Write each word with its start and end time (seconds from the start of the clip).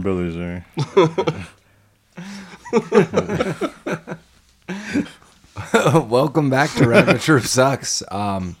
Hi, 0.00 0.02
I'm 0.02 0.02
Billy 0.02 0.30
Zane. 0.30 0.64
Welcome 6.08 6.48
back 6.48 6.70
to 6.76 6.88
Rabbit 6.88 7.20
Troop 7.20 7.42
Sucks, 7.44 8.02
um, 8.10 8.56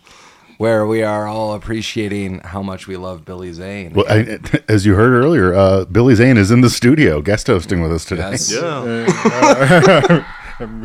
where 0.58 0.86
we 0.86 1.02
are 1.02 1.26
all 1.26 1.54
appreciating 1.54 2.40
how 2.40 2.62
much 2.62 2.86
we 2.86 2.98
love 2.98 3.24
Billy 3.24 3.54
Zane. 3.54 3.94
Well, 3.94 4.04
I, 4.08 4.38
as 4.68 4.84
you 4.84 4.94
heard 4.96 5.12
earlier, 5.14 5.54
uh, 5.54 5.86
Billy 5.86 6.14
Zane 6.14 6.36
is 6.36 6.50
in 6.50 6.60
the 6.60 6.68
studio, 6.68 7.22
guest 7.22 7.46
hosting 7.46 7.80
with 7.80 7.92
us 7.92 8.04
today. 8.04 8.32
Yes. 8.32 8.52
Yeah. 10.60 10.76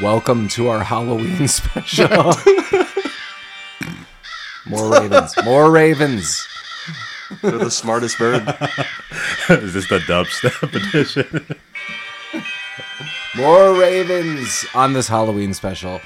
Welcome 0.00 0.48
to 0.48 0.68
our 0.68 0.82
Halloween 0.82 1.46
special. 1.46 2.08
More 4.66 4.90
ravens. 4.90 5.34
More 5.44 5.70
ravens. 5.70 6.48
They're 7.42 7.58
the 7.58 7.70
smartest 7.70 8.18
bird. 8.18 8.42
is 9.48 9.74
this 9.74 9.88
the 9.88 9.98
dubstep 10.00 10.74
edition? 10.74 11.56
More 13.36 13.74
ravens 13.74 14.64
on 14.74 14.92
this 14.92 15.08
Halloween 15.08 15.54
special. 15.54 16.00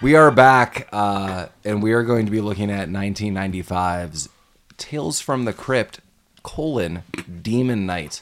We 0.00 0.16
are 0.16 0.30
back, 0.30 0.88
uh, 0.92 1.46
and 1.64 1.82
we 1.82 1.92
are 1.92 2.02
going 2.02 2.26
to 2.26 2.32
be 2.32 2.40
looking 2.40 2.70
at 2.70 2.88
1995's 2.88 4.28
Tales 4.76 5.20
from 5.20 5.44
the 5.44 5.52
Crypt: 5.52 6.00
colon 6.42 7.04
Demon 7.42 7.86
Knight, 7.86 8.20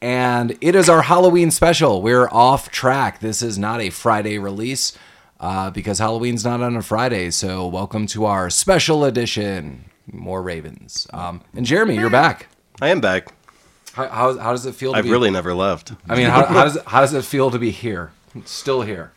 and 0.00 0.56
it 0.60 0.74
is 0.74 0.88
our 0.88 1.02
Halloween 1.02 1.50
special. 1.50 2.02
We're 2.02 2.28
off 2.28 2.70
track. 2.70 3.20
This 3.20 3.42
is 3.42 3.58
not 3.58 3.80
a 3.80 3.90
Friday 3.90 4.38
release 4.38 4.96
uh, 5.40 5.70
because 5.70 5.98
Halloween's 5.98 6.44
not 6.44 6.62
on 6.62 6.76
a 6.76 6.82
Friday. 6.82 7.30
So 7.30 7.66
welcome 7.66 8.06
to 8.08 8.24
our 8.24 8.48
special 8.48 9.04
edition. 9.04 9.86
More 10.12 10.42
ravens. 10.42 11.06
Um, 11.12 11.42
and 11.54 11.66
Jeremy, 11.66 11.94
you're 11.94 12.10
back. 12.10 12.48
I 12.80 12.88
am 12.88 13.00
back. 13.00 13.28
How, 13.92 14.08
how, 14.08 14.38
how 14.38 14.52
does 14.52 14.66
it 14.66 14.74
feel? 14.74 14.92
To 14.92 14.96
be 14.96 14.98
I've 14.98 15.04
be, 15.04 15.10
really 15.10 15.30
never 15.30 15.54
left. 15.54 15.92
I 16.08 16.16
mean, 16.16 16.26
how, 16.26 16.46
how 16.46 16.64
does 16.64 16.76
it, 16.76 16.84
how 16.86 17.00
does 17.00 17.14
it 17.14 17.24
feel 17.24 17.50
to 17.50 17.58
be 17.58 17.70
here? 17.70 18.12
Still 18.44 18.82
here. 18.82 19.12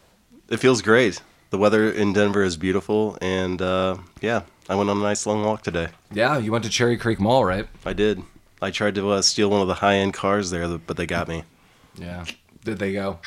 It 0.50 0.58
feels 0.58 0.82
great. 0.82 1.22
The 1.52 1.58
weather 1.58 1.92
in 1.92 2.14
Denver 2.14 2.44
is 2.44 2.58
beautiful, 2.58 3.18
and 3.22 3.62
uh, 3.62 3.98
yeah, 4.22 4.44
I 4.70 4.76
went 4.76 4.90
on 4.90 4.98
a 4.98 5.02
nice 5.02 5.26
long 5.26 5.44
walk 5.44 5.64
today. 5.64 5.90
Yeah, 6.12 6.38
you 6.38 6.52
went 6.52 6.64
to 6.64 6.70
Cherry 6.70 6.98
Creek 6.98 7.20
Mall, 7.20 7.44
right? 7.46 7.68
I 7.86 7.94
did. 7.94 8.24
I 8.62 8.72
tried 8.72 8.96
to 8.96 9.12
uh, 9.12 9.22
steal 9.22 9.50
one 9.50 9.62
of 9.62 9.68
the 9.68 9.76
high-end 9.76 10.14
cars 10.14 10.50
there, 10.50 10.78
but 10.78 10.96
they 10.98 11.06
got 11.06 11.28
me. 11.28 11.44
Yeah. 11.96 12.26
Did 12.64 12.80
they 12.80 12.94
go? 12.94 13.20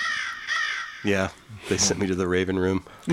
Yeah, 1.04 1.28
they 1.68 1.76
sent 1.76 2.00
me 2.00 2.06
to 2.06 2.14
the 2.14 2.26
Raven 2.26 2.58
Room. 2.58 2.84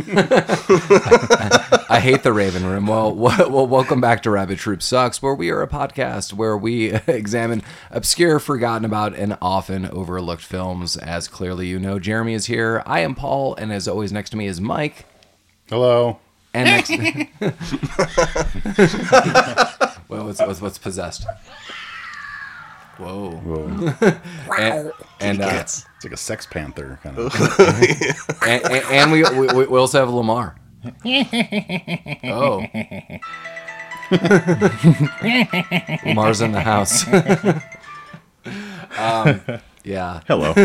I 1.90 2.00
hate 2.02 2.24
the 2.24 2.32
Raven 2.32 2.66
Room. 2.66 2.88
Well, 2.92 3.14
well, 3.14 3.68
welcome 3.68 4.00
back 4.00 4.24
to 4.24 4.32
Rabbit 4.32 4.60
Troop 4.60 4.82
Sucks, 4.82 5.22
where 5.22 5.36
we 5.36 5.50
are 5.50 5.62
a 5.62 5.68
podcast 5.68 6.32
where 6.34 6.58
we 6.58 6.92
examine 7.08 7.64
obscure, 7.90 8.40
forgotten 8.40 8.86
about, 8.86 9.14
and 9.14 9.38
often 9.42 9.86
overlooked 9.88 10.42
films. 10.44 10.96
As 10.96 11.28
clearly 11.28 11.68
you 11.68 11.80
know, 11.80 12.00
Jeremy 12.00 12.34
is 12.34 12.46
here. 12.46 12.82
I 12.86 13.02
am 13.02 13.14
Paul, 13.14 13.56
and 13.56 13.74
as 13.74 13.90
always, 13.90 14.14
next 14.14 14.30
to 14.32 14.38
me 14.38 14.48
is 14.48 14.62
Mike. 14.62 15.06
Hello. 15.70 16.20
And 16.54 16.66
next, 16.66 16.90
well, 20.10 20.26
what's, 20.26 20.40
what's 20.40 20.62
what's 20.62 20.78
possessed? 20.78 21.26
Whoa. 22.98 23.32
Whoa. 23.32 23.94
And, 24.58 24.92
and, 25.20 25.42
uh, 25.42 25.50
Cats. 25.50 25.86
It's 26.02 26.06
like 26.06 26.14
a 26.14 26.18
Sex 26.18 26.48
Panther 26.48 26.98
kind 27.04 27.16
of. 27.16 27.32
and, 28.48 28.64
and, 28.66 28.86
and 28.90 29.12
we, 29.12 29.22
we 29.22 29.68
we 29.68 29.78
also 29.78 30.00
have 30.00 30.10
Lamar. 30.10 30.56
oh. 32.24 32.66
Lamar's 36.04 36.42
in 36.42 36.54
the 36.54 36.62
house. 36.64 37.08
um, 38.98 39.62
yeah. 39.84 40.22
Hello. 40.28 40.56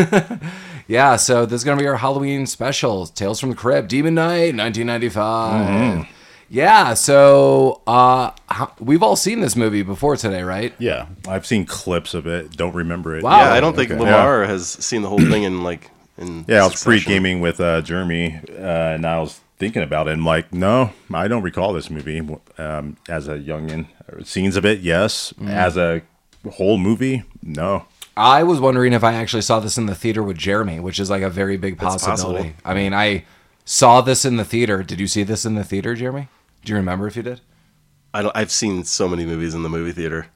Yeah, 0.87 1.17
so 1.17 1.45
this 1.45 1.61
is 1.61 1.63
going 1.63 1.77
to 1.77 1.83
be 1.83 1.87
our 1.87 1.97
Halloween 1.97 2.47
special, 2.47 3.05
Tales 3.05 3.39
from 3.39 3.51
the 3.51 3.55
Crypt, 3.55 3.89
Demon 3.89 4.15
Knight, 4.15 4.55
1995. 4.55 6.07
Yeah, 6.49 6.93
so 6.93 7.81
uh, 7.87 8.31
we've 8.79 9.03
all 9.03 9.15
seen 9.15 9.41
this 9.41 9.55
movie 9.55 9.83
before 9.83 10.15
today, 10.15 10.43
right? 10.43 10.73
Yeah, 10.79 11.07
I've 11.27 11.45
seen 11.45 11.65
clips 11.65 12.13
of 12.13 12.25
it. 12.27 12.51
Don't 12.51 12.75
remember 12.75 13.15
it. 13.15 13.23
Wow. 13.23 13.37
Yeah, 13.37 13.53
I 13.53 13.59
don't 13.59 13.75
think 13.75 13.91
okay. 13.91 13.99
Lamar 13.99 14.45
has 14.45 14.67
seen 14.67 15.01
the 15.01 15.09
whole 15.09 15.19
thing 15.19 15.43
in 15.43 15.63
like 15.63 15.91
in. 16.17 16.45
Yeah, 16.47 16.63
I 16.63 16.67
was 16.67 16.83
pre-gaming 16.83 17.41
with 17.41 17.59
uh, 17.59 17.81
Jeremy, 17.81 18.39
uh, 18.49 18.53
and 18.95 19.05
I 19.05 19.19
was 19.19 19.39
thinking 19.57 19.83
about 19.83 20.07
it. 20.07 20.13
And 20.13 20.23
like, 20.23 20.53
no, 20.53 20.91
I 21.13 21.27
don't 21.27 21.43
recall 21.43 21.73
this 21.73 21.89
movie 21.89 22.19
um, 22.57 22.97
as 23.09 23.27
a 23.27 23.37
youngin. 23.37 23.87
Scenes 24.25 24.55
of 24.55 24.65
it, 24.65 24.79
yes. 24.79 25.33
As 25.45 25.75
a 25.77 26.01
whole 26.53 26.77
movie, 26.77 27.23
no. 27.43 27.85
I 28.15 28.43
was 28.43 28.59
wondering 28.59 28.93
if 28.93 29.03
I 29.03 29.13
actually 29.13 29.43
saw 29.43 29.59
this 29.59 29.77
in 29.77 29.85
the 29.85 29.93
theater 29.93 30.23
with 30.23 30.37
Jeremy, 30.37 30.79
which 30.79 30.99
is 30.99 31.09
like 31.09 31.21
a 31.21 31.29
very 31.29 31.57
big 31.57 31.77
possibility. 31.77 32.55
I 32.65 32.73
mean, 32.73 32.93
I 32.93 33.25
saw 33.65 34.01
this 34.01 34.25
in 34.25 34.37
the 34.37 34.45
theater. 34.45 34.81
Did 34.81 34.99
you 34.99 35.07
see 35.07 35.23
this 35.23 35.45
in 35.45 35.55
the 35.55 35.63
theater, 35.63 35.93
Jeremy? 35.93 36.29
Do 36.67 36.73
you 36.73 36.77
remember 36.79 37.07
if 37.07 37.15
you 37.15 37.23
did? 37.23 37.39
I 38.13 38.21
don't. 38.21 38.35
I've 38.35 38.51
seen 38.51 38.83
so 38.83 39.07
many 39.07 39.25
movies 39.25 39.53
in 39.53 39.63
the 39.63 39.69
movie 39.69 39.93
theater 39.93 40.27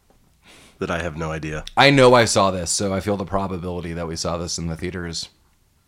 that 0.80 0.90
I 0.90 1.02
have 1.02 1.18
no 1.18 1.30
idea. 1.30 1.66
I 1.76 1.90
know 1.90 2.14
I 2.14 2.24
saw 2.24 2.52
this, 2.52 2.72
so 2.72 2.94
I 2.94 3.02
feel 3.02 3.18
the 3.18 3.26
probability 3.26 3.92
that 3.92 4.08
we 4.08 4.16
saw 4.16 4.38
this 4.38 4.58
in 4.58 4.68
the 4.68 4.78
theater 4.78 5.06
is 5.06 5.28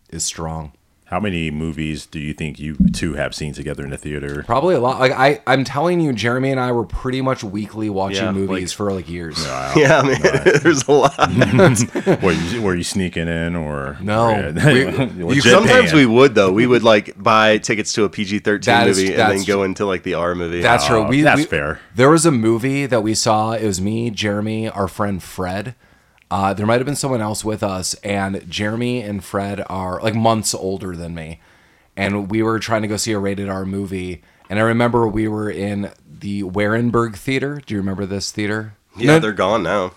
is 0.09 0.25
strong. 0.25 0.73
How 1.13 1.19
many 1.19 1.51
movies 1.51 2.07
do 2.07 2.17
you 2.17 2.33
think 2.33 2.57
you 2.57 2.75
two 2.91 3.13
have 3.13 3.35
seen 3.35 3.53
together 3.53 3.83
in 3.83 3.91
the 3.91 3.99
theater? 3.99 4.41
Probably 4.47 4.73
a 4.73 4.79
lot. 4.79 4.99
Like 4.99 5.11
I, 5.11 5.43
I'm 5.45 5.63
telling 5.63 5.99
you, 6.01 6.11
Jeremy 6.11 6.49
and 6.49 6.59
I 6.59 6.71
were 6.71 6.85
pretty 6.85 7.21
much 7.21 7.43
weekly 7.43 7.87
watching 7.87 8.23
Yeah, 8.23 8.31
movies 8.31 8.71
like- 8.71 8.75
for 8.77 8.91
like 8.91 9.07
years. 9.07 9.39
Yeah, 9.45 10.01
I 10.03 10.07
mean, 10.07 10.19
there's 10.63 10.87
a 10.87 10.91
lot. 10.91 11.15
were, 12.23 12.31
you, 12.31 12.61
were 12.63 12.73
you 12.75 12.83
sneaking 12.83 13.27
in 13.27 13.55
or 13.55 13.95
No. 14.01 14.33
Were 14.33 14.73
We- 14.73 15.23
legit 15.23 15.45
you- 15.45 15.51
Sometimes 15.51 15.91
paying? 15.91 15.95
we 16.09 16.15
would 16.15 16.33
though. 16.33 16.51
We 16.51 16.65
would 16.65 16.81
like 16.81 17.13
buy 17.21 17.59
tickets 17.59 17.93
to 17.93 18.05
a 18.05 18.09
PG-13 18.09 18.63
That 18.65 18.87
is- 18.87 18.97
movie 18.97 19.09
and 19.11 19.19
that's 19.19 19.35
then 19.35 19.43
go 19.45 19.61
into 19.61 19.85
like 19.85 20.01
the 20.01 20.15
R 20.15 20.33
movie. 20.33 20.61
That's 20.61 20.85
oh, 20.85 20.87
true. 20.87 20.97
Oh, 21.03 21.07
We, 21.09 21.21
that's 21.21 21.41
we- 21.41 21.45
fair. 21.45 21.79
There 21.93 22.09
was 22.09 22.25
a 22.25 22.31
movie 22.31 22.87
that 22.87 23.03
we 23.03 23.13
saw. 23.13 23.51
It 23.51 23.67
was 23.67 23.79
me, 23.79 24.09
Jeremy, 24.09 24.67
our 24.67 24.87
friend 24.87 25.21
Fred. 25.21 25.75
Uh, 26.33 26.51
there 26.51 26.65
might 26.65 26.79
have 26.79 26.85
been 26.87 26.95
someone 26.95 27.21
else 27.21 27.45
with 27.45 27.61
us, 27.61 27.93
and 28.03 28.43
Jeremy 28.49 29.01
and 29.03 29.23
Fred 29.23 29.63
are 29.69 30.01
like 30.01 30.15
months 30.15 30.55
older 30.55 30.95
than 30.95 31.13
me, 31.13 31.39
and 31.95 32.31
we 32.31 32.41
were 32.41 32.57
trying 32.57 32.81
to 32.81 32.87
go 32.87 32.97
see 32.97 33.11
a 33.11 33.19
rated 33.19 33.49
R 33.49 33.65
movie. 33.65 34.23
And 34.49 34.57
I 34.57 34.63
remember 34.63 35.07
we 35.07 35.27
were 35.27 35.51
in 35.51 35.91
the 36.09 36.41
Warenberg 36.41 37.17
Theater. 37.17 37.61
Do 37.63 37.75
you 37.75 37.79
remember 37.79 38.07
this 38.07 38.31
theater? 38.31 38.73
yeah, 38.97 39.05
No- 39.11 39.19
they're 39.19 39.31
gone 39.31 39.61
now. 39.61 39.91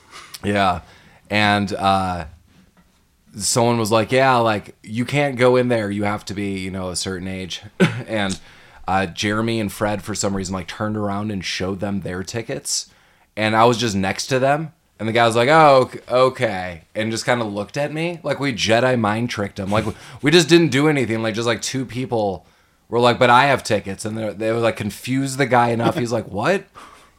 Yeah. 0.44 0.82
And 1.30 1.72
uh 1.72 2.26
someone 3.34 3.78
was 3.78 3.90
like, 3.90 4.12
"Yeah, 4.12 4.36
like 4.36 4.76
you 4.82 5.06
can't 5.06 5.38
go 5.38 5.56
in 5.56 5.68
there. 5.68 5.90
You 5.90 6.04
have 6.04 6.26
to 6.26 6.34
be, 6.34 6.58
you 6.58 6.70
know, 6.70 6.90
a 6.90 6.96
certain 6.96 7.28
age." 7.28 7.62
and 8.06 8.38
uh 8.86 9.06
Jeremy 9.06 9.58
and 9.58 9.72
Fred 9.72 10.02
for 10.02 10.14
some 10.14 10.36
reason 10.36 10.52
like 10.52 10.68
turned 10.68 10.98
around 10.98 11.30
and 11.32 11.42
showed 11.42 11.80
them 11.80 12.02
their 12.02 12.22
tickets. 12.22 12.90
And 13.38 13.56
I 13.56 13.64
was 13.64 13.78
just 13.78 13.96
next 13.96 14.26
to 14.26 14.38
them. 14.38 14.74
And 14.98 15.06
the 15.06 15.12
guy 15.12 15.26
was 15.26 15.36
like, 15.36 15.50
"Oh, 15.50 15.82
ok- 15.82 16.00
okay," 16.08 16.82
and 16.94 17.10
just 17.10 17.26
kind 17.26 17.42
of 17.42 17.52
looked 17.52 17.76
at 17.76 17.92
me 17.92 18.18
like 18.22 18.40
we 18.40 18.52
Jedi 18.54 18.98
mind 18.98 19.28
tricked 19.28 19.58
him. 19.58 19.70
Like 19.70 19.84
we 20.22 20.30
just 20.30 20.48
didn't 20.48 20.68
do 20.68 20.88
anything. 20.88 21.22
Like 21.22 21.34
just 21.34 21.46
like 21.46 21.60
two 21.60 21.84
people 21.84 22.46
were 22.88 22.98
like, 22.98 23.18
"But 23.18 23.28
I 23.28 23.44
have 23.46 23.62
tickets," 23.62 24.04
and 24.06 24.16
they 24.16 24.32
they 24.32 24.52
were 24.52 24.58
like 24.58 24.76
confused 24.76 25.36
the 25.38 25.46
guy 25.46 25.68
enough. 25.68 25.98
He's 25.98 26.12
like, 26.12 26.28
"What? 26.28 26.64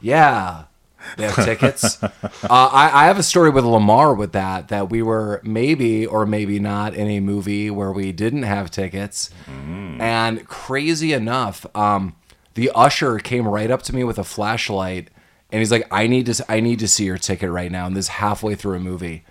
Yeah, 0.02 0.64
they 1.18 1.26
have 1.26 1.36
tickets." 1.46 2.02
uh, 2.04 2.10
I, 2.50 2.90
I 2.92 3.06
have 3.06 3.20
a 3.20 3.24
story 3.24 3.52
with 3.52 3.64
Lamar 3.64 4.16
with 4.16 4.32
that 4.32 4.70
that 4.70 4.90
we 4.90 5.04
were 5.04 5.40
maybe 5.44 6.04
or 6.04 6.26
maybe 6.26 6.60
not 6.60 6.96
in 6.96 7.08
a 7.08 7.20
movie 7.20 7.70
where 7.70 7.92
we 7.92 8.12
didn't 8.12 8.44
have 8.44 8.72
tickets, 8.72 9.30
and 10.02 10.48
crazy 10.48 11.14
enough, 11.14 11.66
um, 11.76 12.16
the 12.56 12.72
usher 12.74 13.20
came 13.20 13.48
right 13.48 13.70
up 13.70 13.84
to 13.84 13.94
me 13.94 14.04
with 14.04 14.18
a 14.18 14.24
flashlight, 14.24 15.10
and 15.52 15.60
he's 15.60 15.72
like, 15.72 15.88
"I 15.92 16.08
need 16.08 16.26
to, 16.28 16.46
I 16.50 16.60
need 16.60 16.80
to 16.80 16.88
see 16.88 17.06
your 17.06 17.18
ticket 17.18 17.50
right 17.50 17.72
now." 17.72 17.86
And 17.86 17.96
this 17.96 18.06
is 18.06 18.10
halfway 18.10 18.56
through 18.56 18.78
a 18.78 18.80
movie, 18.80 19.24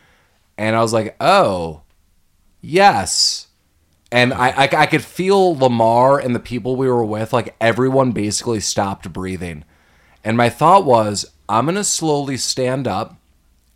and 0.57 0.77
I 0.77 0.81
was 0.81 0.93
like, 0.93 1.17
"Oh, 1.21 1.83
yes." 2.61 3.49
And 4.13 4.33
I, 4.33 4.51
I, 4.51 4.69
I 4.73 4.87
could 4.87 5.03
feel 5.03 5.57
Lamar 5.57 6.19
and 6.21 6.35
the 6.35 6.41
people 6.41 6.77
we 6.77 6.89
were 6.89 7.05
with, 7.05 7.33
like 7.33 7.57
everyone 7.61 8.13
basically 8.13 8.61
stopped 8.61 9.13
breathing. 9.13 9.65
And 10.23 10.37
my 10.37 10.49
thought 10.49 10.85
was, 10.85 11.27
I'm 11.49 11.67
going 11.67 11.77
to 11.77 11.85
slowly 11.85 12.37
stand 12.37 12.87
up 12.87 13.17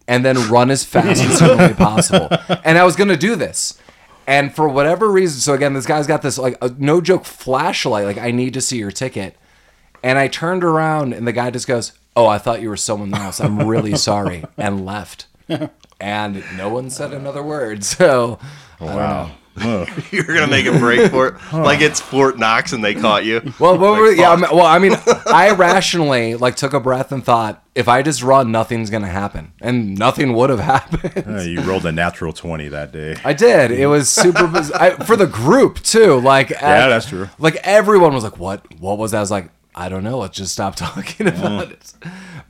and 0.09 0.25
then 0.25 0.49
run 0.49 0.71
as 0.71 0.85
fast 0.85 1.23
as 1.23 1.39
humanly 1.41 1.75
possible. 1.77 2.29
And 2.65 2.79
I 2.79 2.85
was 2.85 2.97
going 2.97 3.09
to 3.09 3.17
do 3.17 3.37
this. 3.37 3.79
And 4.27 4.55
for 4.55 4.69
whatever 4.69 5.11
reason, 5.11 5.41
so 5.41 5.55
again, 5.55 5.75
this 5.75 5.87
guy's 5.87 6.07
got 6.07 6.23
this, 6.23 6.39
like, 6.39 6.57
a, 6.63 6.69
no 6.79 7.01
joke 7.01 7.25
flashlight. 7.25 8.05
Like, 8.05 8.19
I 8.19 8.31
need 8.31 8.55
to 8.55 8.61
see 8.61 8.79
your 8.79 8.91
ticket. 8.91 9.37
And 10.03 10.19
I 10.19 10.29
turned 10.29 10.65
around 10.65 11.13
and 11.13 11.27
the 11.27 11.33
guy 11.33 11.51
just 11.51 11.67
goes, 11.67 11.93
Oh, 12.21 12.27
I 12.27 12.39
thought 12.39 12.61
you 12.63 12.69
were 12.69 12.77
someone 12.77 13.15
else. 13.15 13.41
I'm 13.41 13.67
really 13.67 13.97
sorry. 13.97 14.45
And 14.57 14.85
left. 14.85 15.27
And 16.01 16.43
no 16.57 16.69
one 16.69 16.91
said 16.91 17.13
another 17.13 17.43
word. 17.43 17.85
So 17.85 18.39
Wow. 18.81 19.33
You're 20.11 20.23
gonna 20.25 20.47
make 20.47 20.65
a 20.67 20.79
break 20.79 21.11
for 21.11 21.27
it, 21.29 21.35
like 21.53 21.81
it's 21.83 22.01
Fort 22.01 22.39
Knox 22.39 22.73
and 22.73 22.83
they 22.83 22.95
caught 22.95 23.25
you. 23.25 23.41
Well, 23.59 23.77
what 23.77 23.91
Like, 23.93 24.01
were, 24.01 24.13
yeah, 24.13 24.31
I 24.31 24.37
mean, 24.37 24.47
well, 24.53 24.65
I 24.65 24.79
mean, 24.79 24.95
I 25.27 25.51
rationally 25.51 26.35
like 26.37 26.57
took 26.57 26.73
a 26.73 26.81
breath 26.81 27.11
and 27.13 27.23
thought, 27.23 27.63
if 27.75 27.87
I 27.89 28.01
just 28.03 28.23
run, 28.23 28.53
nothing's 28.53 28.89
gonna 28.91 29.09
happen, 29.09 29.53
and 29.61 29.99
nothing 29.99 30.33
would 30.35 30.49
have 30.51 30.61
happened. 30.75 31.25
Uh, 31.27 31.43
you 31.43 31.61
rolled 31.63 31.85
a 31.85 31.93
natural 31.93 32.33
20 32.33 32.69
that 32.69 32.93
day. 32.93 33.17
I 33.25 33.33
did. 33.35 33.71
It 33.73 33.87
was 33.89 34.09
super 34.09 34.47
biz- 34.47 34.73
I, 34.73 34.91
for 35.05 35.17
the 35.17 35.27
group 35.27 35.81
too. 35.81 36.21
Like, 36.21 36.51
Yeah, 36.51 36.89
that's 36.89 37.09
true. 37.09 37.29
Like 37.39 37.57
everyone 37.65 38.15
was 38.15 38.25
like, 38.25 38.39
"What? 38.39 38.65
What 38.81 38.97
was 38.99 39.11
that?" 39.11 39.19
I 39.19 39.21
was 39.21 39.33
like, 39.33 39.51
"I 39.75 39.89
don't 39.89 40.05
know. 40.05 40.19
Let's 40.19 40.37
just 40.37 40.53
stop 40.53 40.75
talking 40.77 41.27
about 41.29 41.71
it." 41.73 41.93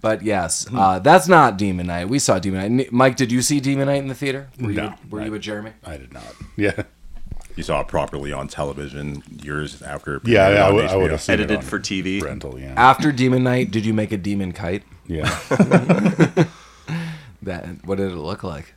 But 0.01 0.23
yes, 0.23 0.67
uh, 0.75 0.99
that's 0.99 1.29
not 1.29 1.59
Demon 1.59 1.87
Knight. 1.89 2.09
We 2.09 2.19
saw 2.19 2.39
Demon 2.39 2.77
Knight. 2.77 2.93
Mike, 2.93 3.17
did 3.17 3.31
you 3.33 3.43
see 3.43 3.61
Demon 3.61 3.87
Knight 3.87 4.03
in 4.03 4.09
the 4.09 4.15
theater? 4.15 4.49
Were 4.61 4.71
No, 4.73 4.85
you, 4.85 4.93
were 5.11 5.21
I- 5.21 5.25
you 5.27 5.31
with 5.31 5.43
Jeremy? 5.43 5.73
I 5.85 5.97
did 5.97 6.13
not. 6.13 6.35
Yeah. 6.57 6.83
You 7.57 7.63
saw 7.65 7.81
it 7.81 7.89
properly 7.89 8.33
on 8.33 8.49
television 8.49 9.23
years 9.43 9.83
after. 9.83 10.21
Yeah, 10.25 10.49
yeah 10.51 10.67
I, 10.67 10.71
would, 10.71 10.85
I 10.87 10.89
HBO. 10.95 11.03
would 11.03 11.11
have 11.11 11.21
seen 11.21 11.33
Edited 11.35 11.51
it 11.51 11.57
on 11.59 11.63
for 11.63 11.79
TV. 11.81 12.23
rental. 12.23 12.59
Yeah. 12.59 12.75
After 12.77 13.13
Demon 13.13 13.43
Knight, 13.43 13.71
did 13.71 13.85
you 13.85 13.93
make 13.93 14.13
a 14.13 14.17
demon 14.17 14.53
kite? 14.53 14.85
Yeah. 15.07 15.29
That 17.43 17.67
what 17.87 17.97
did 17.97 18.13
it 18.13 18.17
look 18.17 18.45
like? 18.45 18.75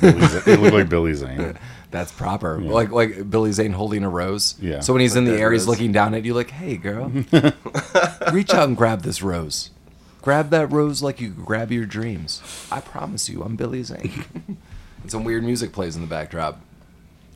Billy 0.00 0.26
Zane- 0.26 0.42
it 0.46 0.60
looked 0.60 0.74
like 0.74 0.88
Billy 0.88 1.14
Zane. 1.14 1.56
That's 1.90 2.10
proper. 2.10 2.58
Like 2.60 2.90
like 2.90 3.30
Billy 3.30 3.52
Zane 3.52 3.72
holding 3.72 4.02
a 4.02 4.08
rose. 4.08 4.56
Yeah. 4.60 4.80
So 4.80 4.92
when 4.92 5.00
he's 5.00 5.14
in 5.14 5.24
the 5.26 5.32
that 5.32 5.40
air, 5.40 5.52
he's 5.52 5.68
looking 5.68 5.92
down 5.92 6.14
at 6.14 6.24
you 6.24 6.34
like, 6.34 6.50
"Hey, 6.50 6.76
girl, 6.76 7.06
reach 8.32 8.52
out 8.52 8.66
and 8.68 8.76
grab 8.76 9.02
this 9.02 9.22
rose. 9.22 9.70
Grab 10.20 10.50
that 10.50 10.72
rose 10.72 11.02
like 11.02 11.20
you 11.20 11.28
grab 11.28 11.70
your 11.70 11.86
dreams. 11.86 12.42
I 12.72 12.80
promise 12.80 13.28
you, 13.28 13.42
I'm 13.42 13.54
Billy 13.56 13.82
Zane." 13.84 14.24
and 14.46 14.56
some 15.10 15.22
weird 15.22 15.44
music 15.44 15.72
plays 15.72 15.94
in 15.94 16.02
the 16.02 16.08
backdrop. 16.08 16.60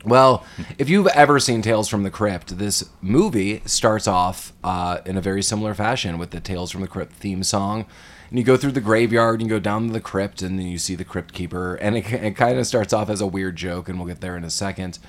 Well, 0.05 0.45
if 0.77 0.89
you've 0.89 1.07
ever 1.07 1.39
seen 1.39 1.61
Tales 1.61 1.87
from 1.89 2.03
the 2.03 2.09
Crypt, 2.11 2.57
this 2.57 2.89
movie 3.01 3.61
starts 3.65 4.07
off 4.07 4.53
uh, 4.63 4.99
in 5.05 5.17
a 5.17 5.21
very 5.21 5.43
similar 5.43 5.73
fashion 5.73 6.17
with 6.17 6.31
the 6.31 6.39
Tales 6.39 6.71
from 6.71 6.81
the 6.81 6.87
Crypt 6.87 7.13
theme 7.13 7.43
song. 7.43 7.85
And 8.29 8.37
you 8.37 8.45
go 8.45 8.57
through 8.57 8.73
the 8.73 8.81
graveyard, 8.81 9.41
and 9.41 9.49
you 9.49 9.55
go 9.55 9.59
down 9.59 9.87
to 9.87 9.93
the 9.93 9.99
crypt, 9.99 10.41
and 10.41 10.59
then 10.59 10.67
you 10.67 10.77
see 10.77 10.95
the 10.95 11.03
crypt 11.03 11.33
keeper. 11.33 11.75
And 11.75 11.97
it, 11.97 12.11
it 12.11 12.35
kind 12.35 12.59
of 12.59 12.67
starts 12.67 12.93
off 12.93 13.09
as 13.09 13.21
a 13.21 13.27
weird 13.27 13.55
joke, 13.55 13.89
and 13.89 13.97
we'll 13.97 14.07
get 14.07 14.21
there 14.21 14.37
in 14.37 14.43
a 14.43 14.49
second. 14.49 14.99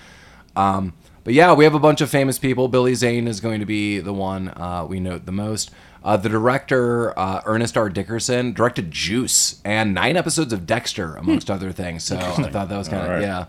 Um, 0.56 0.94
but 1.22 1.34
yeah, 1.34 1.52
we 1.52 1.64
have 1.64 1.74
a 1.74 1.78
bunch 1.78 2.00
of 2.00 2.08
famous 2.08 2.38
people. 2.38 2.68
Billy 2.68 2.94
Zane 2.94 3.28
is 3.28 3.40
going 3.40 3.60
to 3.60 3.66
be 3.66 3.98
the 4.00 4.12
one 4.12 4.48
uh, 4.48 4.86
we 4.88 5.00
note 5.00 5.26
the 5.26 5.32
most. 5.32 5.70
Uh, 6.02 6.16
the 6.16 6.30
director, 6.30 7.16
uh, 7.18 7.42
Ernest 7.44 7.76
R. 7.76 7.90
Dickerson, 7.90 8.54
directed 8.54 8.90
Juice 8.90 9.60
and 9.66 9.92
nine 9.92 10.16
episodes 10.16 10.50
of 10.50 10.66
Dexter, 10.66 11.14
amongst 11.16 11.50
other 11.50 11.72
things. 11.72 12.04
So 12.04 12.16
I 12.16 12.50
thought 12.50 12.70
that 12.70 12.78
was 12.78 12.88
kind 12.88 13.02
of, 13.02 13.08
right. 13.10 13.20
yeah. 13.20 13.44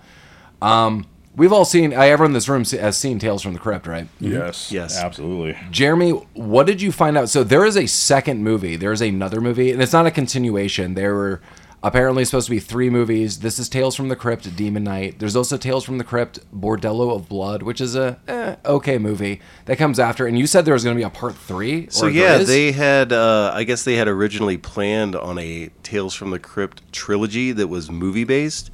Um, 0.61 1.05
we've 1.35 1.53
all 1.53 1.65
seen, 1.65 1.93
uh, 1.93 2.01
everyone 2.01 2.31
in 2.31 2.33
this 2.33 2.49
room 2.49 2.63
has 2.65 2.97
seen 2.97 3.19
Tales 3.19 3.41
from 3.41 3.53
the 3.53 3.59
Crypt, 3.59 3.87
right? 3.87 4.07
Yes. 4.19 4.71
Yes. 4.71 4.97
Absolutely. 4.97 5.57
Jeremy, 5.69 6.11
what 6.33 6.65
did 6.65 6.81
you 6.81 6.91
find 6.91 7.17
out? 7.17 7.29
So 7.29 7.43
there 7.43 7.65
is 7.65 7.77
a 7.77 7.87
second 7.87 8.43
movie. 8.43 8.75
There 8.75 8.91
is 8.91 9.01
another 9.01 9.41
movie, 9.41 9.71
and 9.71 9.81
it's 9.81 9.93
not 9.93 10.05
a 10.05 10.11
continuation. 10.11 10.93
There 10.93 11.13
were 11.13 11.41
apparently 11.83 12.23
supposed 12.25 12.45
to 12.45 12.51
be 12.51 12.59
three 12.59 12.89
movies. 12.89 13.39
This 13.39 13.57
is 13.57 13.67
Tales 13.67 13.95
from 13.95 14.09
the 14.09 14.15
Crypt, 14.15 14.55
Demon 14.55 14.83
Knight. 14.83 15.19
There's 15.19 15.35
also 15.35 15.57
Tales 15.57 15.83
from 15.83 15.97
the 15.97 16.03
Crypt, 16.03 16.39
Bordello 16.53 17.15
of 17.15 17.27
Blood, 17.27 17.63
which 17.63 17.81
is 17.81 17.95
a 17.95 18.19
eh, 18.27 18.55
okay 18.65 18.97
movie 18.97 19.41
that 19.65 19.77
comes 19.77 19.99
after. 19.99 20.27
And 20.27 20.37
you 20.37 20.47
said 20.47 20.65
there 20.65 20.73
was 20.73 20.83
going 20.83 20.95
to 20.95 20.99
be 20.99 21.05
a 21.05 21.09
part 21.09 21.35
three. 21.35 21.87
So 21.89 22.07
or 22.07 22.11
there 22.11 22.21
yeah, 22.21 22.37
is? 22.37 22.47
they 22.47 22.71
had. 22.71 23.11
Uh, 23.11 23.51
I 23.53 23.63
guess 23.63 23.83
they 23.83 23.95
had 23.95 24.07
originally 24.07 24.57
planned 24.57 25.15
on 25.15 25.37
a 25.39 25.69
Tales 25.83 26.13
from 26.13 26.29
the 26.29 26.39
Crypt 26.39 26.91
trilogy 26.91 27.51
that 27.51 27.67
was 27.67 27.89
movie 27.89 28.25
based. 28.25 28.71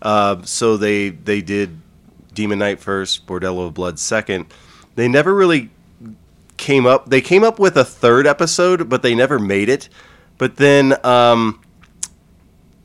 Uh, 0.00 0.42
so 0.42 0.76
they 0.76 1.10
they 1.10 1.42
did 1.42 1.80
Demon 2.36 2.60
Knight 2.60 2.78
first, 2.78 3.26
Bordello 3.26 3.66
of 3.66 3.74
Blood 3.74 3.98
second. 3.98 4.46
They 4.94 5.08
never 5.08 5.34
really 5.34 5.70
came 6.56 6.86
up. 6.86 7.10
They 7.10 7.20
came 7.20 7.42
up 7.42 7.58
with 7.58 7.76
a 7.76 7.84
third 7.84 8.26
episode, 8.26 8.88
but 8.88 9.02
they 9.02 9.14
never 9.14 9.38
made 9.40 9.68
it. 9.68 9.88
But 10.38 10.56
then 10.56 10.94
um, 11.04 11.60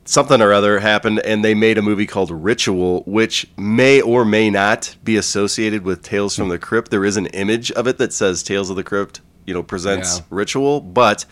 something 0.06 0.42
or 0.42 0.54
other 0.54 0.80
happened, 0.80 1.20
and 1.20 1.44
they 1.44 1.54
made 1.54 1.78
a 1.78 1.82
movie 1.82 2.08
called 2.08 2.32
Ritual, 2.32 3.04
which 3.06 3.48
may 3.58 4.02
or 4.02 4.26
may 4.26 4.50
not 4.50 4.96
be 5.04 5.18
associated 5.18 5.84
with 5.84 6.02
Tales 6.02 6.36
from 6.36 6.50
the 6.50 6.58
Crypt. 6.58 6.90
There 6.90 7.06
is 7.06 7.18
an 7.18 7.28
image 7.28 7.72
of 7.74 7.88
it 7.88 7.98
that 7.98 8.14
says 8.14 8.42
Tales 8.42 8.70
of 8.70 8.76
the 8.78 8.84
Crypt, 8.84 9.22
you 9.46 9.54
know, 9.54 9.64
presents 9.64 10.18
Yeah. 10.18 10.24
Ritual, 10.30 10.80
but 10.82 11.26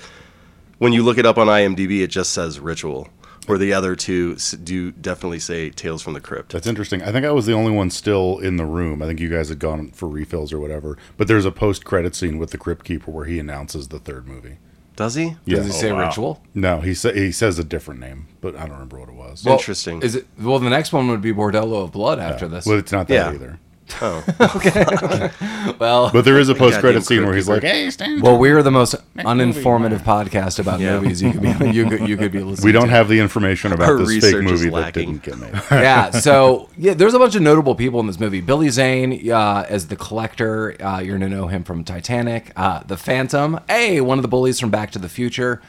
when 0.78 0.94
you 0.94 1.04
look 1.04 1.18
it 1.18 1.26
up 1.26 1.38
on 1.38 1.48
IMDb, 1.48 2.02
it 2.02 2.08
just 2.08 2.32
says 2.34 2.60
Ritual. 2.60 3.08
Where 3.50 3.58
the 3.58 3.74
other 3.74 3.96
two 3.96 4.36
do 4.36 4.92
definitely 4.92 5.40
say 5.40 5.70
Tales 5.72 6.02
from 6.02 6.14
the 6.14 6.22
Crypt. 6.22 6.52
That's 6.54 6.68
interesting. 6.68 7.02
I 7.02 7.12
think 7.12 7.26
I 7.26 7.32
was 7.32 7.46
the 7.46 7.54
only 7.54 7.72
one 7.72 7.90
still 7.90 8.38
in 8.40 8.58
the 8.58 8.66
room. 8.66 9.02
I 9.02 9.08
think 9.08 9.20
you 9.20 9.30
guys 9.30 9.50
had 9.50 9.60
gone 9.60 9.92
for 9.92 10.08
refills 10.08 10.54
or 10.54 10.60
whatever. 10.60 10.98
But 11.18 11.28
there's 11.28 11.46
a 11.46 11.52
post 11.52 11.84
credit 11.86 12.16
scene 12.16 12.38
with 12.38 12.52
the 12.52 12.58
Crypt 12.58 12.86
Keeper 12.86 13.10
where 13.12 13.26
he 13.26 13.40
announces 13.40 13.88
the 13.88 14.00
third 14.00 14.28
movie. 14.28 14.58
Does 14.96 15.16
he? 15.16 15.36
Yeah. 15.46 15.58
Does 15.58 15.66
he 15.68 15.72
say 15.72 15.90
Oh, 15.92 15.96
wow. 15.96 16.08
Ritual? 16.08 16.44
No, 16.54 16.82
he 16.82 16.94
sa- 16.94 17.14
he 17.14 17.32
says 17.32 17.58
a 17.58 17.64
different 17.64 18.02
name, 18.02 18.28
but 18.42 18.56
I 18.56 18.62
don't 18.64 18.72
remember 18.72 19.00
what 19.00 19.10
it 19.10 19.16
was. 19.16 19.44
Well, 19.46 19.56
Interesting. 19.56 20.02
Is 20.02 20.16
it 20.16 20.28
well? 20.40 20.60
The 20.60 20.70
next 20.70 20.92
one 20.94 21.08
would 21.08 21.22
be 21.22 21.32
Bordello 21.34 21.84
of 21.86 21.92
Blood 21.94 22.20
after 22.20 22.48
this. 22.50 22.66
Well, 22.66 22.78
it's 22.78 22.92
not 22.92 23.08
that 23.08 23.14
Yeah. 23.14 23.32
either. 23.34 23.60
Oh, 24.02 24.24
Well, 25.80 26.10
But 26.12 26.26
there 26.26 26.40
is 26.40 26.50
a 26.50 26.56
post-credit 26.56 27.04
scene 27.06 27.26
where 27.26 27.36
he's 27.36 27.48
like, 27.50 27.64
"Hey, 27.64 27.90
Stan." 27.90 28.22
well, 28.22 28.38
we're 28.38 28.62
the 28.64 28.72
most 28.72 28.96
movie, 29.16 29.28
uninformative 29.28 30.00
podcast 30.00 30.60
about 30.60 30.80
Yeah. 30.80 31.00
movies 31.00 31.22
you 31.22 31.32
could 31.32 31.42
be 31.42 31.50
you 31.72 31.88
could, 31.90 32.08
you 32.08 32.18
could 32.18 32.32
be 32.32 32.42
listening. 32.42 32.66
we 32.66 32.72
don't 32.72 32.86
to. 32.88 32.92
have 32.92 33.08
the 33.10 33.20
information 33.20 33.72
about 33.72 33.90
Our 33.90 33.98
this 34.00 34.20
fake 34.24 34.42
movie 34.44 34.70
that 34.70 34.94
didn't 34.94 35.24
get 35.24 35.38
made. 35.38 35.54
yeah. 35.72 36.12
So 36.12 36.70
yeah, 36.78 36.94
there's 36.94 37.14
a 37.14 37.20
bunch 37.20 37.36
of 37.36 37.42
notable 37.42 37.76
people 37.76 38.00
in 38.00 38.08
this 38.08 38.20
movie. 38.20 38.42
Billy 38.42 38.70
Zane 38.70 39.30
uh, 39.32 39.66
as 39.70 39.88
the 39.88 39.96
collector. 39.96 40.76
Uh, 40.82 41.00
you're 41.00 41.18
gonna 41.18 41.30
know 41.36 41.48
him 41.48 41.64
from 41.64 41.84
Titanic. 41.84 42.52
Uh, 42.56 42.84
the 42.84 42.98
Phantom. 42.98 43.60
Hey, 43.68 44.02
one 44.02 44.18
of 44.18 44.22
the 44.22 44.28
bullies 44.30 44.60
from 44.60 44.70
Back 44.70 44.92
to 44.92 45.00
the 45.00 45.10
Future. 45.10 45.62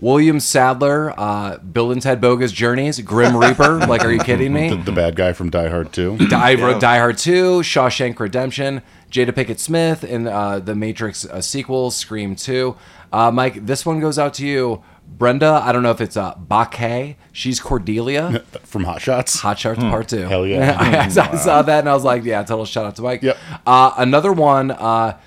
William 0.00 0.40
Sadler. 0.40 1.12
Uh, 1.18 1.58
Bill 1.58 1.92
and 1.92 2.00
Ted 2.00 2.20
Bogus 2.20 2.52
Journeys. 2.52 3.00
Grim 3.00 3.36
Reaper. 3.36 3.78
like, 3.86 4.04
are 4.04 4.12
you 4.12 4.20
kidding 4.20 4.52
me? 4.52 4.74
the 4.74 4.92
bad 4.92 5.16
guy 5.16 5.32
from 5.32 5.50
Die 5.50 5.68
Hard 5.68 5.92
2. 5.92 6.18
Die, 6.28 6.78
Die 6.78 6.98
Hard 6.98 7.18
2, 7.18 7.60
Shawshank 7.60 8.18
Redemption, 8.18 8.82
Jada 9.10 9.30
Pinkett 9.30 9.58
Smith, 9.58 10.04
in 10.04 10.26
uh, 10.26 10.58
the 10.58 10.74
Matrix 10.74 11.24
uh, 11.26 11.40
sequel, 11.40 11.90
Scream 11.90 12.34
2. 12.34 12.76
Uh, 13.12 13.30
Mike, 13.30 13.66
this 13.66 13.84
one 13.84 14.00
goes 14.00 14.18
out 14.18 14.34
to 14.34 14.46
you. 14.46 14.82
Brenda, 15.06 15.60
I 15.64 15.72
don't 15.72 15.82
know 15.82 15.90
if 15.90 16.00
it's 16.00 16.16
uh, 16.16 16.34
Baquet. 16.36 17.16
She's 17.32 17.58
Cordelia. 17.58 18.44
from 18.62 18.84
Hot 18.84 19.02
Shots. 19.02 19.40
Hot 19.40 19.58
Shots 19.58 19.80
Part 19.80 20.08
Two. 20.08 20.22
Hell 20.22 20.46
yeah. 20.46 20.76
I, 20.80 21.04
I 21.04 21.08
saw 21.08 21.62
that 21.62 21.80
and 21.80 21.88
I 21.88 21.94
was 21.94 22.04
like, 22.04 22.24
yeah, 22.24 22.42
total 22.44 22.64
shout 22.64 22.86
out 22.86 22.96
to 22.96 23.02
Mike. 23.02 23.22
Yep. 23.22 23.36
Uh, 23.66 23.92
another 23.96 24.32
one, 24.32 24.70
uh, 24.70 25.18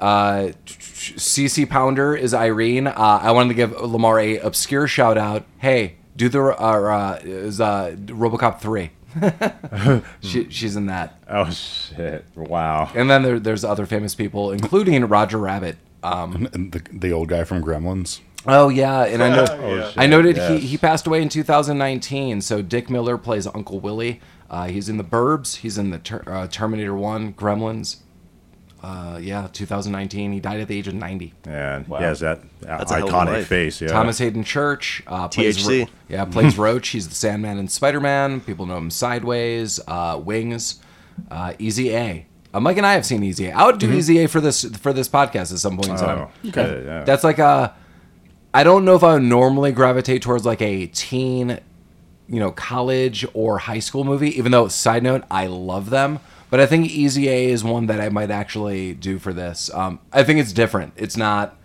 uh, 0.00 0.52
CC 1.16 1.68
Pounder 1.68 2.14
is 2.14 2.34
Irene. 2.34 2.86
Uh, 2.86 2.92
I 3.22 3.30
wanted 3.32 3.48
to 3.48 3.54
give 3.54 3.72
Lamar 3.80 4.18
a 4.18 4.38
obscure 4.38 4.86
shout 4.86 5.16
out. 5.18 5.44
Hey, 5.58 5.96
do 6.16 6.28
the 6.28 6.40
uh, 6.42 6.52
uh, 6.54 7.18
is 7.22 7.60
uh, 7.60 7.96
RoboCop 7.98 8.60
three. 8.60 8.90
she, 10.20 10.48
she's 10.50 10.76
in 10.76 10.86
that. 10.86 11.18
Oh 11.28 11.50
shit! 11.50 12.24
Wow. 12.34 12.90
And 12.94 13.10
then 13.10 13.22
there, 13.22 13.38
there's 13.38 13.64
other 13.64 13.86
famous 13.86 14.14
people, 14.14 14.50
including 14.52 15.04
Roger 15.06 15.38
Rabbit. 15.38 15.76
Um, 16.02 16.48
And 16.52 16.72
the, 16.72 16.82
the 16.92 17.12
old 17.12 17.28
guy 17.28 17.44
from 17.44 17.62
Gremlins. 17.62 18.20
oh 18.46 18.68
yeah, 18.68 19.04
and 19.04 19.22
I 19.22 19.28
know 19.28 19.44
shit, 19.90 19.98
I 19.98 20.06
noted 20.06 20.36
yes. 20.36 20.50
he, 20.60 20.66
he 20.66 20.78
passed 20.78 21.06
away 21.06 21.22
in 21.22 21.28
2019. 21.28 22.40
So 22.40 22.62
Dick 22.62 22.90
Miller 22.90 23.18
plays 23.18 23.46
Uncle 23.46 23.80
Willie. 23.80 24.20
Uh, 24.50 24.68
he's 24.68 24.88
in 24.88 24.96
the 24.96 25.04
Burbs. 25.04 25.56
He's 25.56 25.78
in 25.78 25.90
the 25.90 25.98
ter- 25.98 26.24
uh, 26.26 26.46
Terminator 26.48 26.94
One, 26.94 27.32
Gremlins. 27.34 27.98
Uh, 28.82 29.16
yeah, 29.22 29.46
2019. 29.52 30.32
He 30.32 30.40
died 30.40 30.60
at 30.60 30.66
the 30.66 30.76
age 30.76 30.88
of 30.88 30.94
90. 30.94 31.32
And 31.44 31.86
Wow. 31.86 31.98
he 31.98 32.04
has 32.04 32.18
that 32.20 32.40
That's 32.60 32.90
a 32.90 32.96
hell 32.96 33.08
of 33.08 33.14
a 33.14 33.16
iconic 33.16 33.44
face. 33.44 33.80
Yeah. 33.80 33.88
Thomas 33.88 34.18
Haden 34.18 34.42
Church. 34.42 35.02
Uh, 35.06 35.28
plays 35.28 35.56
THC. 35.58 35.80
Ro- 35.84 35.90
yeah, 36.08 36.24
plays 36.24 36.58
Roach. 36.66 36.88
He's 36.88 37.08
the 37.08 37.14
Sandman 37.14 37.58
and 37.58 37.70
Spider 37.70 38.00
Man. 38.00 38.40
People 38.40 38.66
know 38.66 38.76
him 38.78 38.90
Sideways, 38.90 39.78
uh, 39.86 40.20
Wings, 40.24 40.80
uh, 41.30 41.52
Easy 41.60 41.94
A. 41.94 42.26
Uh, 42.52 42.58
Mike 42.60 42.76
and 42.76 42.84
I 42.84 42.94
have 42.94 43.06
seen 43.06 43.22
Easy 43.22 43.46
A. 43.46 43.52
I 43.54 43.66
would 43.66 43.78
do 43.78 43.90
Easy 43.92 44.18
A 44.18 44.26
for 44.28 44.40
this 44.40 44.64
for 44.64 44.92
this 44.92 45.08
podcast 45.08 45.52
at 45.52 45.58
some 45.60 45.76
point 45.76 45.88
in 45.90 45.96
time. 45.96 46.28
Oh, 46.44 46.48
okay. 46.48 46.82
Yeah. 46.84 47.04
That's 47.04 47.22
like 47.24 47.38
a. 47.38 47.74
I 48.52 48.64
don't 48.64 48.84
know 48.84 48.96
if 48.96 49.02
I 49.04 49.14
would 49.14 49.22
normally 49.22 49.72
gravitate 49.72 50.20
towards 50.22 50.44
like 50.44 50.60
a 50.60 50.86
teen, 50.88 51.60
you 52.28 52.40
know, 52.40 52.50
college 52.50 53.24
or 53.32 53.58
high 53.58 53.78
school 53.78 54.04
movie. 54.04 54.36
Even 54.36 54.52
though, 54.52 54.68
side 54.68 55.02
note, 55.02 55.22
I 55.30 55.46
love 55.46 55.88
them. 55.88 56.18
But 56.52 56.60
I 56.60 56.66
think 56.66 56.90
Easy 56.90 57.30
A 57.30 57.46
is 57.46 57.64
one 57.64 57.86
that 57.86 57.98
I 57.98 58.10
might 58.10 58.30
actually 58.30 58.92
do 58.92 59.18
for 59.18 59.32
this. 59.32 59.70
Um, 59.72 60.00
I 60.12 60.22
think 60.22 60.38
it's 60.38 60.52
different. 60.52 60.92
It's 60.96 61.16
not 61.16 61.56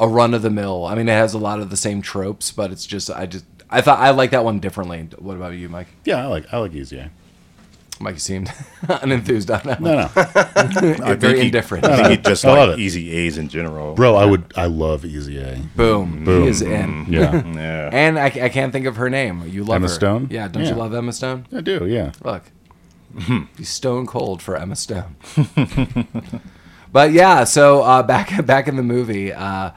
a 0.00 0.08
run 0.08 0.34
of 0.34 0.42
the 0.42 0.50
mill. 0.50 0.84
I 0.86 0.96
mean, 0.96 1.08
it 1.08 1.12
has 1.12 1.34
a 1.34 1.38
lot 1.38 1.60
of 1.60 1.70
the 1.70 1.76
same 1.76 2.02
tropes, 2.02 2.50
but 2.50 2.72
it's 2.72 2.84
just 2.84 3.08
I 3.12 3.26
just 3.26 3.44
I 3.70 3.80
thought 3.80 4.00
I 4.00 4.10
like 4.10 4.32
that 4.32 4.42
one 4.44 4.58
differently. 4.58 5.08
What 5.20 5.36
about 5.36 5.52
you, 5.52 5.68
Mike? 5.68 5.86
Yeah, 6.04 6.16
I 6.16 6.26
like 6.26 6.52
I 6.52 6.58
like 6.58 6.74
Easy 6.74 6.98
A. 6.98 7.12
Mike 8.00 8.18
seemed 8.18 8.48
unenthused 8.82 9.54
on 9.56 9.68
that. 9.68 9.80
No, 9.80 9.94
no, 9.94 10.10
I 11.06 11.14
Very 11.14 11.16
think 11.16 11.36
he- 11.38 11.46
indifferent. 11.46 11.84
I 11.84 11.96
think 11.96 12.08
he 12.08 12.16
just 12.16 12.44
I 12.44 12.48
love 12.56 12.70
like 12.70 12.78
it. 12.78 12.82
easy 12.82 13.12
A's 13.12 13.38
in 13.38 13.46
general. 13.48 13.94
bro. 13.94 14.16
I 14.16 14.24
would. 14.24 14.52
I 14.56 14.66
love 14.66 15.04
Easy 15.04 15.38
A. 15.38 15.58
Boom. 15.76 16.24
Boom. 16.24 16.42
He 16.42 16.48
is 16.48 16.60
in. 16.60 17.06
Yeah, 17.08 17.40
Yeah. 17.54 17.90
And 17.92 18.18
I, 18.18 18.24
I 18.26 18.48
can't 18.48 18.72
think 18.72 18.86
of 18.86 18.96
her 18.96 19.08
name. 19.08 19.46
You 19.46 19.62
love 19.62 19.76
Emma 19.76 19.86
her. 19.86 19.94
Stone? 19.94 20.26
Yeah, 20.32 20.48
don't 20.48 20.64
you 20.64 20.74
love 20.74 20.92
Emma 20.92 21.12
Stone? 21.12 21.46
I 21.54 21.60
do. 21.60 21.86
Yeah. 21.86 22.10
Look, 22.24 22.42
he's 23.56 23.68
stone 23.68 24.06
cold 24.06 24.42
for 24.42 24.56
Emma 24.56 24.76
Stone. 24.76 25.16
but 26.92 27.12
yeah, 27.12 27.44
so 27.44 27.82
uh, 27.82 28.02
back 28.06 28.44
back 28.46 28.68
in 28.68 28.76
the 28.76 28.82
movie, 28.82 29.32
uh, 29.32 29.70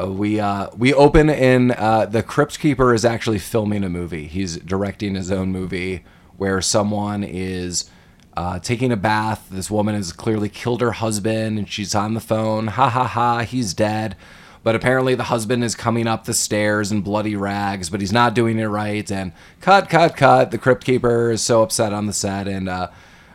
uh, 0.00 0.10
we 0.10 0.40
uh, 0.40 0.68
we 0.76 0.92
open 0.94 1.30
in 1.30 1.72
uh, 1.72 2.06
the 2.06 2.22
Crypt 2.22 2.58
Keeper 2.58 2.94
is 2.94 3.04
actually 3.04 3.38
filming 3.38 3.84
a 3.84 3.88
movie. 3.88 4.26
He's 4.26 4.56
directing 4.58 5.14
his 5.14 5.30
own 5.30 5.52
movie 5.52 6.04
where 6.36 6.60
someone 6.60 7.24
is. 7.24 7.90
Uh, 8.34 8.58
taking 8.58 8.90
a 8.90 8.96
bath. 8.96 9.46
This 9.50 9.70
woman 9.70 9.94
has 9.94 10.10
clearly 10.10 10.48
killed 10.48 10.80
her 10.80 10.92
husband, 10.92 11.58
and 11.58 11.68
she's 11.68 11.94
on 11.94 12.14
the 12.14 12.20
phone. 12.20 12.68
Ha 12.68 12.88
ha 12.88 13.06
ha! 13.06 13.40
He's 13.40 13.74
dead. 13.74 14.16
But 14.64 14.74
apparently, 14.76 15.14
the 15.16 15.24
husband 15.24 15.64
is 15.64 15.74
coming 15.74 16.06
up 16.06 16.24
the 16.24 16.34
stairs 16.34 16.92
in 16.92 17.00
bloody 17.02 17.34
rags, 17.34 17.90
but 17.90 18.00
he's 18.00 18.12
not 18.12 18.34
doing 18.34 18.58
it 18.60 18.66
right. 18.66 19.10
And 19.10 19.32
cut, 19.60 19.88
cut, 19.90 20.16
cut. 20.16 20.50
The 20.52 20.58
crypt 20.58 20.84
keeper 20.84 21.30
is 21.32 21.42
so 21.42 21.62
upset 21.62 21.92
on 21.92 22.06
the 22.06 22.12
set, 22.12 22.46
and 22.46 22.68
uh, 22.68 22.88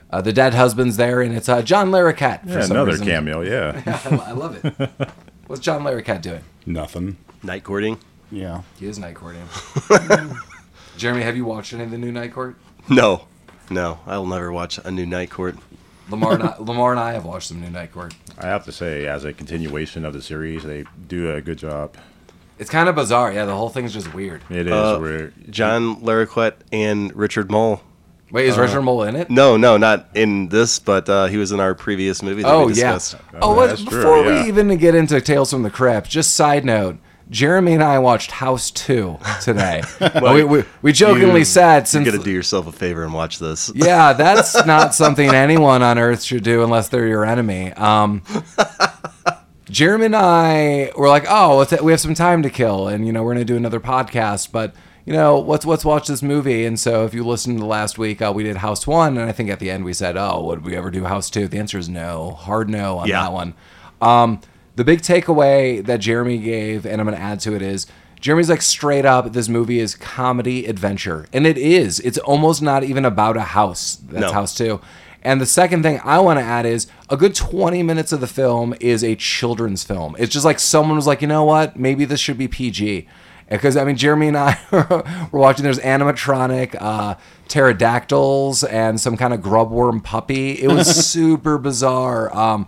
uh, 0.09 0.21
the 0.21 0.31
dead 0.31 0.53
husband's 0.53 0.95
there, 0.95 1.21
and 1.21 1.35
it's 1.35 1.49
uh, 1.49 1.61
John 1.61 1.91
Larroquette. 1.91 2.43
For 2.43 2.49
Yeah, 2.59 2.61
some 2.61 2.71
another 2.77 2.91
reason. 2.91 3.07
cameo. 3.07 3.41
Yeah. 3.41 3.81
I, 4.09 4.29
I 4.29 4.31
love 4.31 4.63
it. 4.63 4.89
What's 5.47 5.61
John 5.61 5.81
Larroquette 5.83 6.21
doing? 6.21 6.43
Nothing. 6.65 7.17
Night 7.43 7.63
courting? 7.65 7.99
Yeah. 8.31 8.61
He 8.79 8.85
is 8.87 8.97
night 8.99 9.15
courting. 9.15 9.43
Jeremy, 10.97 11.21
have 11.23 11.35
you 11.35 11.45
watched 11.45 11.73
any 11.73 11.83
of 11.83 11.91
the 11.91 11.97
new 11.97 12.11
Night 12.11 12.33
Court? 12.33 12.55
No, 12.89 13.25
no, 13.69 13.99
I'll 14.07 14.25
never 14.25 14.51
watch 14.51 14.77
a 14.79 14.91
new 14.91 15.05
Night 15.05 15.29
Court. 15.29 15.55
Lamar 16.09 16.33
and 16.33 16.43
I, 16.43 16.55
Lamar 16.59 16.91
and 16.91 16.99
I 16.99 17.13
have 17.13 17.25
watched 17.25 17.49
some 17.49 17.61
new 17.61 17.69
Night 17.69 17.91
Court. 17.91 18.13
I 18.37 18.45
have 18.47 18.65
to 18.65 18.71
say, 18.71 19.07
as 19.07 19.25
a 19.25 19.33
continuation 19.33 20.05
of 20.05 20.13
the 20.13 20.21
series, 20.21 20.63
they 20.63 20.85
do 21.07 21.31
a 21.33 21.41
good 21.41 21.57
job. 21.57 21.95
It's 22.59 22.69
kind 22.69 22.89
of 22.89 22.95
bizarre. 22.95 23.31
Yeah, 23.31 23.45
the 23.45 23.55
whole 23.55 23.69
thing's 23.69 23.93
just 23.93 24.13
weird. 24.13 24.41
It 24.49 24.67
is 24.67 24.73
Uh, 24.73 24.97
weird. 25.01 25.33
John 25.51 25.97
Larroquette 26.01 26.55
and 26.71 27.15
Richard 27.15 27.51
Moll. 27.51 27.81
Wait, 28.31 28.47
is 28.47 28.57
Richard 28.57 28.81
Moll 28.81 29.03
in 29.03 29.15
it? 29.15 29.29
No, 29.29 29.55
no, 29.57 29.77
not 29.77 30.09
in 30.13 30.49
this, 30.49 30.79
but 30.79 31.07
uh, 31.07 31.27
he 31.27 31.37
was 31.37 31.51
in 31.53 31.59
our 31.61 31.73
previous 31.75 32.21
movie 32.21 32.41
that 32.43 32.51
Oh 32.51 32.65
we 32.67 32.73
yeah. 32.73 32.93
discussed. 32.93 33.15
Oh, 33.35 33.37
Oh, 33.41 33.55
what- 33.55 33.67
that's 33.67 33.83
true, 33.83 33.97
before 34.01 34.25
yeah. 34.25 34.43
we 34.43 34.47
even 34.49 34.75
get 34.77 34.95
into 34.95 35.21
Tales 35.21 35.49
from 35.51 35.63
the 35.63 35.69
Crypt, 35.69 36.09
just 36.09 36.33
side 36.33 36.65
note. 36.65 36.97
Jeremy 37.29 37.73
and 37.73 37.83
I 37.83 37.99
watched 37.99 38.31
House 38.31 38.71
2 38.71 39.17
today. 39.41 39.83
we, 40.21 40.43
we, 40.45 40.63
we 40.81 40.93
jokingly 40.93 41.39
You- 41.39 41.45
said 41.45 41.91
You're 41.93 42.05
gonna 42.05 42.23
do 42.23 42.31
yourself 42.31 42.67
a 42.67 42.71
favor 42.71 43.03
and 43.03 43.13
watch 43.13 43.39
this. 43.39 43.71
Yeah, 43.75 44.13
that's 44.13 44.65
not 44.65 44.95
something 44.95 45.29
anyone 45.33 45.81
on 45.81 45.97
earth 45.97 46.23
should 46.23 46.43
do 46.43 46.63
unless 46.63 46.87
they're 46.89 47.07
your 47.07 47.25
enemy. 47.25 47.73
Um, 47.73 48.21
Jeremy 49.69 50.05
and 50.05 50.15
I 50.15 50.91
were 50.97 51.09
like, 51.09 51.25
"Oh, 51.27 51.65
we 51.83 51.91
have 51.91 51.99
some 51.99 52.13
time 52.13 52.41
to 52.43 52.49
kill, 52.49 52.87
and 52.87 53.05
you 53.05 53.11
know, 53.11 53.23
we're 53.23 53.33
gonna 53.33 53.43
do 53.45 53.57
another 53.57 53.81
podcast, 53.81 54.51
but 54.53 54.73
you 55.05 55.11
know, 55.11 55.39
let's 55.39 55.65
let's 55.65 55.83
watch 55.83 56.07
this 56.07 56.23
movie." 56.23 56.65
And 56.65 56.79
so, 56.79 57.03
if 57.05 57.13
you 57.13 57.25
listened 57.27 57.59
to 57.59 57.65
last 57.65 57.97
week, 57.97 58.21
uh, 58.21 58.31
we 58.33 58.43
did 58.43 58.55
House 58.57 58.87
One, 58.87 59.17
and 59.17 59.29
I 59.29 59.33
think 59.33 59.49
at 59.49 59.59
the 59.59 59.69
end 59.69 59.83
we 59.83 59.91
said, 59.91 60.15
"Oh, 60.15 60.41
would 60.45 60.63
we 60.63 60.77
ever 60.77 60.89
do 60.89 61.03
House 61.03 61.29
2? 61.29 61.49
The 61.49 61.57
answer 61.59 61.77
is 61.77 61.89
no, 61.89 62.31
hard 62.31 62.69
no 62.69 62.99
on 62.99 63.09
Yeah. 63.09 63.23
that 63.23 63.33
one. 63.33 63.53
Um, 64.01 64.39
the 64.77 64.83
big 64.83 65.01
takeaway 65.01 65.83
that 65.83 65.97
Jeremy 65.97 66.37
gave, 66.37 66.85
and 66.85 67.01
I'm 67.01 67.07
gonna 67.07 67.17
add 67.17 67.39
to 67.41 67.55
it, 67.55 67.63
is 67.63 67.87
Jeremy's 68.19 68.49
like 68.49 68.61
straight 68.61 69.05
up, 69.05 69.33
this 69.33 69.49
movie 69.49 69.79
is 69.79 69.95
comedy 69.95 70.67
adventure, 70.67 71.25
and 71.33 71.47
it 71.47 71.57
is. 71.57 71.99
It's 72.01 72.19
almost 72.19 72.61
not 72.61 72.83
even 72.83 73.03
about 73.03 73.37
a 73.37 73.41
house. 73.41 73.95
That's 73.95 74.21
No. 74.21 74.31
House 74.31 74.55
Two. 74.55 74.79
And 75.23 75.41
the 75.41 75.47
second 75.47 75.81
thing 75.81 75.99
I 76.03 76.19
want 76.19 76.39
to 76.39 76.45
add 76.45 76.67
is 76.67 76.85
a 77.09 77.17
good 77.17 77.33
20 77.33 77.81
minutes 77.81 78.11
of 78.13 78.21
the 78.21 78.27
film 78.27 78.75
is 78.79 79.03
a 79.03 79.15
children's 79.15 79.83
film. 79.83 80.15
It's 80.19 80.31
just 80.31 80.45
like 80.45 80.59
someone 80.59 80.95
was 80.95 81.07
like, 81.07 81.21
you 81.21 81.27
know 81.27 81.43
what? 81.43 81.75
Maybe 81.75 82.05
this 82.05 82.19
should 82.19 82.37
be 82.37 82.47
PG. 82.47 83.07
Because, 83.49 83.75
I 83.75 83.83
mean, 83.83 83.97
Jeremy 83.97 84.27
and 84.27 84.37
I 84.37 84.59
were 85.31 85.39
watching, 85.39 85.63
there's 85.63 85.79
animatronic 85.79 86.77
uh, 86.79 87.15
pterodactyls 87.49 88.63
and 88.63 89.01
some 89.01 89.17
kind 89.17 89.33
of 89.33 89.41
grubworm 89.41 90.03
puppy. 90.03 90.51
It 90.51 90.67
was 90.67 90.87
super 91.11 91.57
bizarre. 91.57 92.33
Um, 92.35 92.67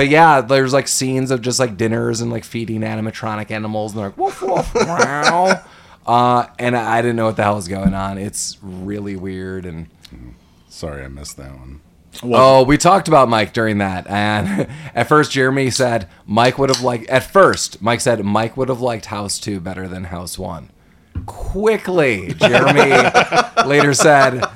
but 0.00 0.08
yeah, 0.08 0.40
there's 0.40 0.72
like 0.72 0.88
scenes 0.88 1.30
of 1.30 1.42
just 1.42 1.58
like 1.60 1.76
dinners 1.76 2.22
and 2.22 2.30
like 2.30 2.42
feeding 2.42 2.80
animatronic 2.80 3.50
animals, 3.50 3.92
and 3.92 4.00
they're 4.00 4.08
like 4.08 4.16
woof 4.16 4.40
woof 4.40 4.74
meow. 4.86 5.62
Uh, 6.06 6.46
and 6.58 6.74
I 6.74 6.96
I 6.96 7.02
didn't 7.02 7.16
know 7.16 7.26
what 7.26 7.36
the 7.36 7.42
hell 7.42 7.56
was 7.56 7.68
going 7.68 7.92
on. 7.92 8.16
It's 8.16 8.56
really 8.62 9.14
weird. 9.14 9.66
And 9.66 9.88
Sorry, 10.70 11.04
I 11.04 11.08
missed 11.08 11.36
that 11.36 11.50
one. 11.50 11.82
oh, 12.22 12.64
we 12.64 12.78
talked 12.78 13.08
about 13.08 13.28
Mike 13.28 13.52
during 13.52 13.76
that. 13.76 14.06
And 14.06 14.68
at 14.94 15.06
first, 15.06 15.32
Jeremy 15.32 15.68
said 15.68 16.08
Mike 16.24 16.56
would 16.56 16.70
have 16.70 16.80
liked. 16.80 17.10
At 17.10 17.24
first, 17.24 17.82
Mike 17.82 18.00
said 18.00 18.24
Mike 18.24 18.56
would 18.56 18.70
have 18.70 18.80
liked 18.80 19.04
House 19.04 19.38
Two 19.38 19.60
better 19.60 19.86
than 19.86 20.04
House 20.04 20.38
One. 20.38 20.70
Quickly, 21.26 22.32
Jeremy 22.38 23.10
later 23.66 23.92
said. 23.92 24.46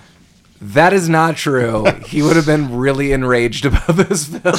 That 0.64 0.94
is 0.94 1.10
not 1.10 1.36
true. 1.36 1.84
He 2.06 2.22
would 2.22 2.36
have 2.36 2.46
been 2.46 2.74
really 2.74 3.12
enraged 3.12 3.66
about 3.66 3.86
this 3.88 4.26
film. 4.26 4.42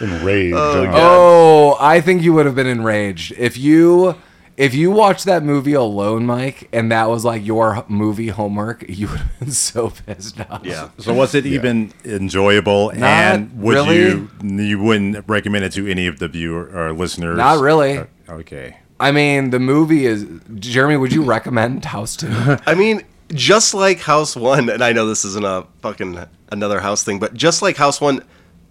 Enraged. 0.00 0.56
huh? 0.56 0.92
Oh, 0.94 1.76
I 1.80 2.00
think 2.00 2.22
you 2.22 2.32
would 2.34 2.46
have 2.46 2.54
been 2.54 2.68
enraged 2.68 3.32
if 3.36 3.58
you 3.58 4.14
if 4.56 4.74
you 4.74 4.92
watched 4.92 5.24
that 5.24 5.42
movie 5.42 5.72
alone, 5.72 6.24
Mike, 6.24 6.68
and 6.72 6.92
that 6.92 7.08
was 7.08 7.24
like 7.24 7.44
your 7.44 7.84
movie 7.88 8.28
homework. 8.28 8.84
You 8.88 9.08
would 9.08 9.18
have 9.18 9.38
been 9.40 9.50
so 9.50 9.90
pissed 9.90 10.38
off. 10.48 10.64
Yeah. 10.64 10.90
So 10.98 11.12
was 11.12 11.34
it 11.34 11.44
even 11.44 11.92
enjoyable? 12.04 12.92
Not 12.92 13.02
and 13.02 13.60
would 13.60 13.74
really. 13.74 13.96
you 13.96 14.30
you 14.40 14.80
wouldn't 14.80 15.24
recommend 15.26 15.64
it 15.64 15.72
to 15.72 15.90
any 15.90 16.06
of 16.06 16.20
the 16.20 16.28
viewer 16.28 16.70
or 16.72 16.92
listeners? 16.92 17.36
Not 17.36 17.60
really. 17.60 17.98
Uh, 17.98 18.04
okay. 18.30 18.76
I 19.00 19.10
mean, 19.10 19.50
the 19.50 19.58
movie 19.58 20.06
is. 20.06 20.28
Jeremy, 20.54 20.96
would 20.96 21.12
you 21.12 21.24
recommend 21.24 21.86
House 21.86 22.16
Two? 22.16 22.28
I 22.66 22.76
mean, 22.76 23.02
just 23.32 23.74
like 23.74 24.00
House 24.00 24.34
One, 24.36 24.68
and 24.70 24.82
I 24.82 24.92
know 24.92 25.06
this 25.06 25.24
isn't 25.24 25.44
a 25.44 25.66
fucking 25.82 26.18
another 26.50 26.80
house 26.80 27.02
thing, 27.04 27.18
but 27.18 27.34
just 27.34 27.62
like 27.62 27.76
House 27.76 28.00
One, 28.00 28.22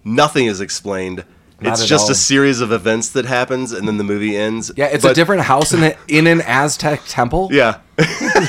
nothing 0.03 0.45
is 0.47 0.61
explained. 0.61 1.23
Not 1.59 1.73
it's 1.73 1.87
just 1.87 2.05
all. 2.05 2.11
a 2.11 2.15
series 2.15 2.61
of 2.61 2.71
events 2.71 3.09
that 3.09 3.25
happens, 3.25 3.71
and 3.71 3.87
then 3.87 3.97
the 3.97 4.03
movie 4.03 4.37
ends. 4.37 4.71
Yeah, 4.77 4.85
it's 4.87 5.03
a 5.03 5.13
different 5.15 5.41
house 5.41 5.73
in 5.73 5.81
a, 5.83 5.95
in 6.07 6.27
an 6.27 6.41
Aztec 6.41 7.01
temple. 7.07 7.49
Yeah, 7.51 7.79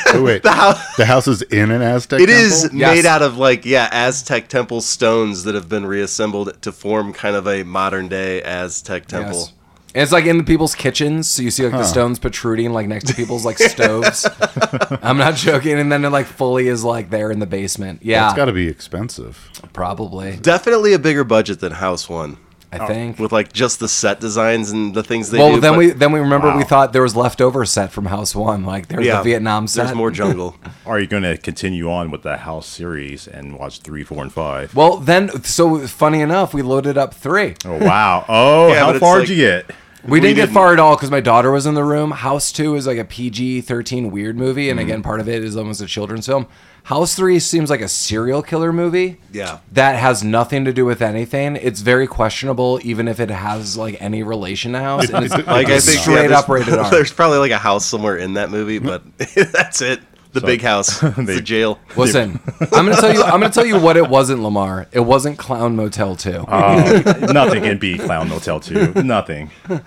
Oh, 0.09 0.23
wait. 0.23 0.43
the 0.43 0.53
house. 0.53 0.97
The 0.97 1.07
house 1.07 1.27
is 1.27 1.41
in 1.41 1.71
an 1.71 1.81
Aztec 1.81 2.21
It 2.21 2.27
temple? 2.27 2.45
is 2.45 2.71
Yes. 2.75 2.95
made 2.97 3.07
out 3.07 3.23
of 3.23 3.39
like 3.39 3.65
yeah 3.65 3.89
Aztec 3.91 4.49
temple 4.49 4.83
stones 4.83 5.45
that 5.45 5.55
have 5.55 5.71
been 5.71 5.87
reassembled 5.87 6.61
to 6.61 6.71
form 6.71 7.15
kind 7.15 7.35
of 7.35 7.49
a 7.49 7.63
modern 7.63 8.09
day 8.09 8.43
Aztec 8.43 9.07
temple. 9.07 9.39
Yes. 9.39 9.53
And 9.99 10.05
it's 10.05 10.13
like 10.13 10.27
in 10.27 10.39
the 10.39 10.45
people's 10.45 10.77
kitchens, 10.77 11.27
so 11.29 11.43
you 11.43 11.51
see 11.51 11.65
like 11.65 11.73
the 11.73 11.83
stones 11.83 12.21
protruding 12.21 12.73
like 12.73 12.87
next 12.87 13.09
to 13.09 13.15
people's 13.15 13.45
like 13.45 13.59
stoves. 13.59 14.29
I'm 15.03 15.19
not 15.19 15.35
joking, 15.35 15.77
and 15.77 15.91
then 15.91 16.05
it 16.05 16.11
like 16.11 16.27
fully 16.27 16.69
is 16.69 16.85
like 16.85 17.11
there 17.11 17.33
in 17.33 17.41
the 17.41 17.47
basement. 17.47 17.99
Yeah, 18.05 18.29
It's 18.29 18.37
got 18.37 18.45
to 18.45 18.53
be 18.53 18.69
expensive. 18.69 19.51
probably. 19.73 20.37
Definitely 20.37 20.93
a 20.93 21.01
bigger 21.01 21.25
budget 21.25 21.59
than 21.59 21.73
House 21.73 22.09
One, 22.09 22.37
I 22.73 22.79
oh. 22.79 22.87
think. 22.87 23.19
with 23.19 23.33
like 23.33 23.53
just 23.53 23.81
the 23.81 23.89
set 23.89 24.21
designs 24.21 24.71
and 24.71 24.95
the 24.95 25.03
things 25.03 25.31
they 25.33 25.39
well, 25.39 25.57
do. 25.57 25.61
then 25.61 25.73
but- 25.73 25.79
we 25.79 25.91
then 25.91 26.13
we 26.13 26.21
remember 26.21 26.57
we 26.57 26.63
thought 26.63 26.93
there 26.93 27.03
was 27.03 27.17
leftover 27.17 27.65
set 27.65 27.91
from 27.91 28.07
House 28.07 28.37
One, 28.37 28.65
like 28.65 28.87
there's 28.87 29.05
yeah 29.05 29.17
the 29.17 29.25
Vietnam 29.25 29.67
set. 29.67 29.87
There's 29.87 29.97
more 29.97 30.13
jungle. 30.13 30.55
Are 30.87 31.01
you 31.01 31.09
going 31.09 31.25
to 31.25 31.37
continue 31.39 31.91
on 31.91 32.13
with 32.13 32.23
the 32.23 32.37
House 32.37 32.69
series 32.69 33.27
and 33.27 33.59
watch 33.59 33.81
three, 33.81 34.05
four, 34.05 34.23
and 34.23 34.33
five? 34.33 34.77
Well, 34.77 34.99
then, 34.99 35.43
so 35.43 35.89
funny 35.89 36.21
enough, 36.21 36.55
we 36.55 36.63
loaded 36.63 36.97
up 36.97 37.15
three. 37.15 37.57
Oh 37.65 37.85
wow! 37.85 38.25
Oh, 38.29 38.69
Yeah, 38.73 38.75
but 38.75 38.79
how 38.85 38.91
it's 38.91 39.01
far 39.01 39.19
like- 39.19 39.27
did 39.27 39.37
you 39.37 39.45
get? 39.45 39.71
We, 40.07 40.21
didn't 40.21 40.37
get 40.37 40.43
didn't- 40.47 40.55
far 40.55 40.73
at 40.73 40.79
all 40.79 40.95
because 40.97 41.11
my 41.11 41.21
daughter 41.21 41.51
was 41.51 41.67
in 41.67 41.75
the 41.75 41.85
room. 41.85 42.11
House 42.13 42.53
Two 42.53 42.75
is 42.77 42.87
like 42.87 42.99
a 42.99 43.05
PG 43.05 43.63
thirteen 43.63 44.11
weird 44.11 44.37
movie, 44.39 44.65
Mm-hmm. 44.67 44.71
and 44.79 44.81
again, 44.81 45.03
part 45.03 45.21
of 45.21 45.29
it 45.29 45.43
is 45.43 45.57
almost 45.57 45.81
a 45.81 45.87
children's 45.87 46.27
film. 46.27 46.47
House 46.85 47.15
Three 47.15 47.39
seems 47.41 47.69
like 47.69 47.81
a 47.81 47.89
serial 47.89 48.41
killer 48.43 48.73
movie. 48.73 49.21
Yeah. 49.33 49.59
that 49.73 49.97
has 49.97 50.23
nothing 50.25 50.65
to 50.65 50.73
do 50.73 50.85
with 50.85 51.03
anything. 51.03 51.57
It's 51.57 51.81
very 51.81 52.07
questionable, 52.07 52.81
even 52.83 53.09
if 53.09 53.21
it 53.21 53.29
has 53.31 53.77
like 53.77 54.01
any 54.01 54.23
relation 54.23 54.73
to 54.73 54.79
House. 54.81 55.11
And 55.11 55.25
it's 55.25 55.35
Like 55.47 55.69
I 55.69 55.81
think 55.81 56.01
straight 56.01 56.31
yeah, 56.31 56.39
up 56.39 56.49
rated 56.49 56.75
R. 56.79 56.91
There's 56.91 57.13
probably 57.13 57.39
like 57.39 57.51
a 57.51 57.59
house 57.59 57.85
somewhere 57.85 58.17
in 58.17 58.35
that 58.35 58.51
movie, 58.51 58.79
but 58.79 59.03
that's 59.53 59.83
it. 59.83 60.01
The 60.41 60.47
big 60.47 60.63
house, 60.63 61.03
It's 61.03 61.17
the 61.17 61.41
jail. 61.41 61.79
Listen, 61.97 62.41
I'm 62.61 62.69
gonna 62.87 62.97
tell 62.97 63.13
you. 63.13 63.23
I'm 63.23 63.41
gonna 63.41 63.51
tell 63.51 63.67
you 63.67 63.79
what 63.79 63.97
it 63.97 64.09
wasn't, 64.09 64.43
Lamar. 64.43 64.87
It 64.93 65.01
wasn't 65.01 65.39
Clown 65.39 65.77
Motel 65.77 66.17
Two. 66.17 66.45
Oh, 66.49 67.03
nothing 67.33 67.63
can 67.63 67.79
beat 67.79 68.01
Clown 68.01 68.29
Motel 68.29 68.61
2. 68.61 69.03
Nothing. 69.03 69.51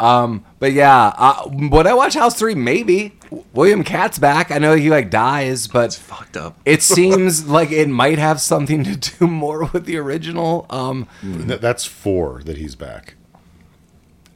But 0.00 0.72
yeah, 0.72 1.12
uh, 1.16 1.48
would 1.48 1.86
I 1.86 1.94
watch 1.94 2.14
House 2.14 2.38
Three? 2.38 2.54
Maybe. 2.54 3.14
William 3.52 3.84
Katt's 3.84 4.18
back. 4.18 4.50
I 4.50 4.58
know 4.58 4.74
he 4.74 4.88
like 4.90 5.10
dies, 5.10 5.66
but 5.66 5.86
it's 5.86 5.96
Fucked 5.98 6.36
up. 6.36 6.58
it 6.64 6.82
seems 6.82 7.46
like 7.46 7.70
it 7.70 7.88
might 7.88 8.18
have 8.18 8.40
something 8.40 8.84
to 8.84 8.96
do 8.96 9.26
more 9.26 9.64
with 9.66 9.84
the 9.84 9.98
original. 9.98 10.66
Um, 10.70 11.08
That's 11.22 11.84
four 11.84 12.42
that 12.44 12.56
he's 12.56 12.74
back. 12.74 13.14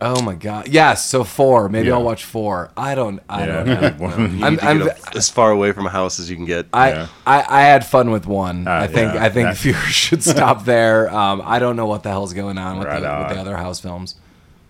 Oh 0.04 0.20
my 0.22 0.34
god. 0.34 0.66
Yes. 0.68 1.04
So 1.08 1.22
four. 1.22 1.68
Maybe 1.68 1.88
Yeah. 1.88 1.94
I'll 1.94 2.02
watch 2.02 2.24
four. 2.24 2.70
I 2.76 2.94
don't. 2.94 3.20
I 3.28 3.46
Yeah. 3.46 3.62
don't 3.62 4.00
know. 4.00 4.26
You 4.38 4.44
I'm- 4.44 4.58
I'm- 4.62 4.88
as 5.14 5.30
far 5.30 5.50
away 5.52 5.70
from 5.72 5.86
a 5.86 5.90
house 5.90 6.18
as 6.18 6.28
you 6.28 6.36
can 6.36 6.44
get. 6.44 6.66
I, 6.72 6.90
Yeah. 6.90 7.06
I 7.26 7.44
I 7.48 7.60
had 7.62 7.86
fun 7.86 8.10
with 8.10 8.26
one. 8.26 8.66
Ah, 8.66 8.80
I 8.80 8.86
think 8.88 9.14
yeah. 9.14 9.24
I 9.24 9.28
think 9.28 9.48
That- 9.48 9.56
viewers 9.64 9.94
should 9.94 10.22
stop 10.24 10.64
there. 10.64 11.08
Um, 11.14 11.40
I 11.44 11.58
don't 11.60 11.76
know 11.76 11.86
what 11.86 12.02
the 12.02 12.08
hell's 12.10 12.32
going 12.32 12.58
on 12.58 12.78
with, 12.78 12.88
Right 12.88 13.00
the, 13.00 13.18
with 13.26 13.28
the 13.36 13.40
other 13.40 13.56
house 13.56 13.78
films. 13.80 14.16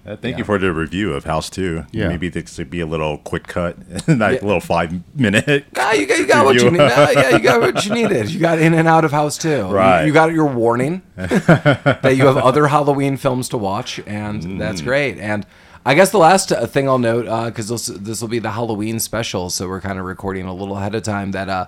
Uh, 0.04 0.16
thank 0.16 0.32
Yeah. 0.34 0.38
you 0.38 0.44
for 0.44 0.58
the 0.58 0.72
review 0.72 1.12
of 1.12 1.24
House 1.24 1.48
2. 1.48 1.84
Yeah. 1.92 2.08
Maybe 2.08 2.28
this 2.28 2.56
could 2.56 2.70
be 2.70 2.80
a 2.80 2.86
little 2.86 3.18
quick 3.18 3.46
cut, 3.46 3.76
like 4.08 4.42
a 4.42 4.44
little 4.44 4.60
five 4.60 4.92
minute. 5.16 5.64
Nah, 5.76 5.92
you 5.92 6.06
got, 6.06 6.18
you 6.18 6.26
got 6.26 6.44
what 6.44 6.56
you 6.56 6.70
need. 6.70 6.78
Nah, 6.78 7.10
yeah, 7.10 7.30
you 7.30 7.38
got 7.38 7.60
what 7.60 7.84
you 7.86 7.94
needed. 7.94 8.30
You 8.30 8.40
got 8.40 8.58
in 8.58 8.74
and 8.74 8.88
out 8.88 9.04
of 9.04 9.12
house 9.12 9.38
Two. 9.38 9.62
Right. 9.64 10.00
You, 10.02 10.06
you 10.08 10.12
got 10.12 10.32
your 10.32 10.46
warning 10.46 11.02
that 11.16 12.14
you 12.16 12.26
have 12.26 12.36
other 12.36 12.66
Halloween 12.66 13.16
films 13.16 13.48
to 13.50 13.58
watch, 13.58 14.00
and 14.06 14.60
that's 14.60 14.80
Mm. 14.80 14.84
great. 14.84 15.18
And 15.18 15.46
I 15.86 15.94
guess 15.94 16.10
the 16.10 16.18
last 16.18 16.50
uh, 16.52 16.66
thing 16.66 16.88
I'll 16.88 16.98
note, 16.98 17.24
because 17.46 17.68
this 17.68 17.86
this 17.86 18.20
will 18.20 18.28
be 18.28 18.38
the 18.38 18.52
Halloween 18.52 18.98
special, 19.00 19.50
so 19.50 19.68
we're 19.68 19.80
kind 19.80 19.98
of 19.98 20.04
recording 20.04 20.46
a 20.46 20.54
little 20.54 20.76
ahead 20.76 20.94
of 20.94 21.02
time. 21.02 21.30
That 21.32 21.48
uh, 21.48 21.66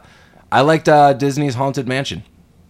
I 0.52 0.60
liked 0.62 0.88
uh, 0.88 1.12
Disney's 1.12 1.54
Haunted 1.54 1.86
Mansion. 1.88 2.22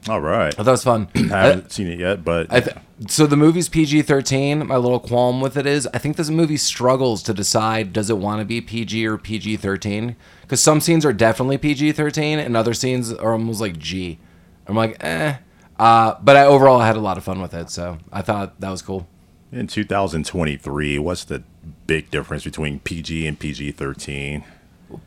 All 0.09 0.21
right. 0.21 0.49
I 0.59 0.63
thought 0.63 0.69
it 0.69 0.71
was 0.73 0.85
fun. 0.85 1.09
I 1.15 1.21
haven't 1.47 1.73
seen 1.73 1.87
it 1.89 1.99
yet, 1.99 2.23
but 2.25 2.53
I 2.53 2.61
th- 2.61 2.77
so 3.09 3.27
the 3.27 3.37
movie's 3.37 3.69
PG 3.69 4.03
thirteen. 4.03 4.67
My 4.67 4.77
little 4.77 5.01
qualm 5.01 5.41
with 5.41 5.57
it 5.57 5.67
is 5.67 5.89
I 5.93 5.99
think 5.99 6.17
this 6.17 6.31
movie 6.31 6.57
struggles 6.57 7.23
to 7.25 7.35
decide 7.35 7.93
does 7.93 8.11
it 8.11 8.19
want 8.19 8.41
to 8.41 8.45
be 8.45 8.61
PG 8.61 9.07
or 9.07 9.19
PG 9.19 9.57
thirteen 9.57 10.17
because 10.43 10.61
some 10.61 10.81
scenes 10.81 11.05
are 11.05 11.13
definitely 11.13 11.59
PG 11.59 11.93
thirteen 11.93 12.39
and 12.39 12.57
other 12.57 12.75
scenes 12.75 13.13
are 13.13 13.33
almost 13.33 13.61
like 13.61 13.79
G. 13.79 14.19
I'm 14.67 14.77
like 14.77 15.03
eh, 15.03 15.37
uh, 15.79 16.15
but 16.23 16.37
I 16.37 16.45
overall 16.45 16.81
I 16.81 16.87
had 16.87 16.97
a 16.97 17.01
lot 17.01 17.19
of 17.19 17.25
fun 17.25 17.41
with 17.41 17.55
it, 17.55 17.71
so 17.71 17.99
I 18.13 18.23
thought 18.23 18.61
that 18.61 18.71
was 18.71 18.83
cool. 18.83 19.07
in 19.53 19.67
2023, 19.67 20.99
what's 20.99 21.25
the 21.25 21.43
big 21.87 22.11
difference 22.11 22.45
between 22.45 22.81
PG 22.81 23.27
and 23.27 23.39
PG 23.39 23.73
13? 23.73 24.45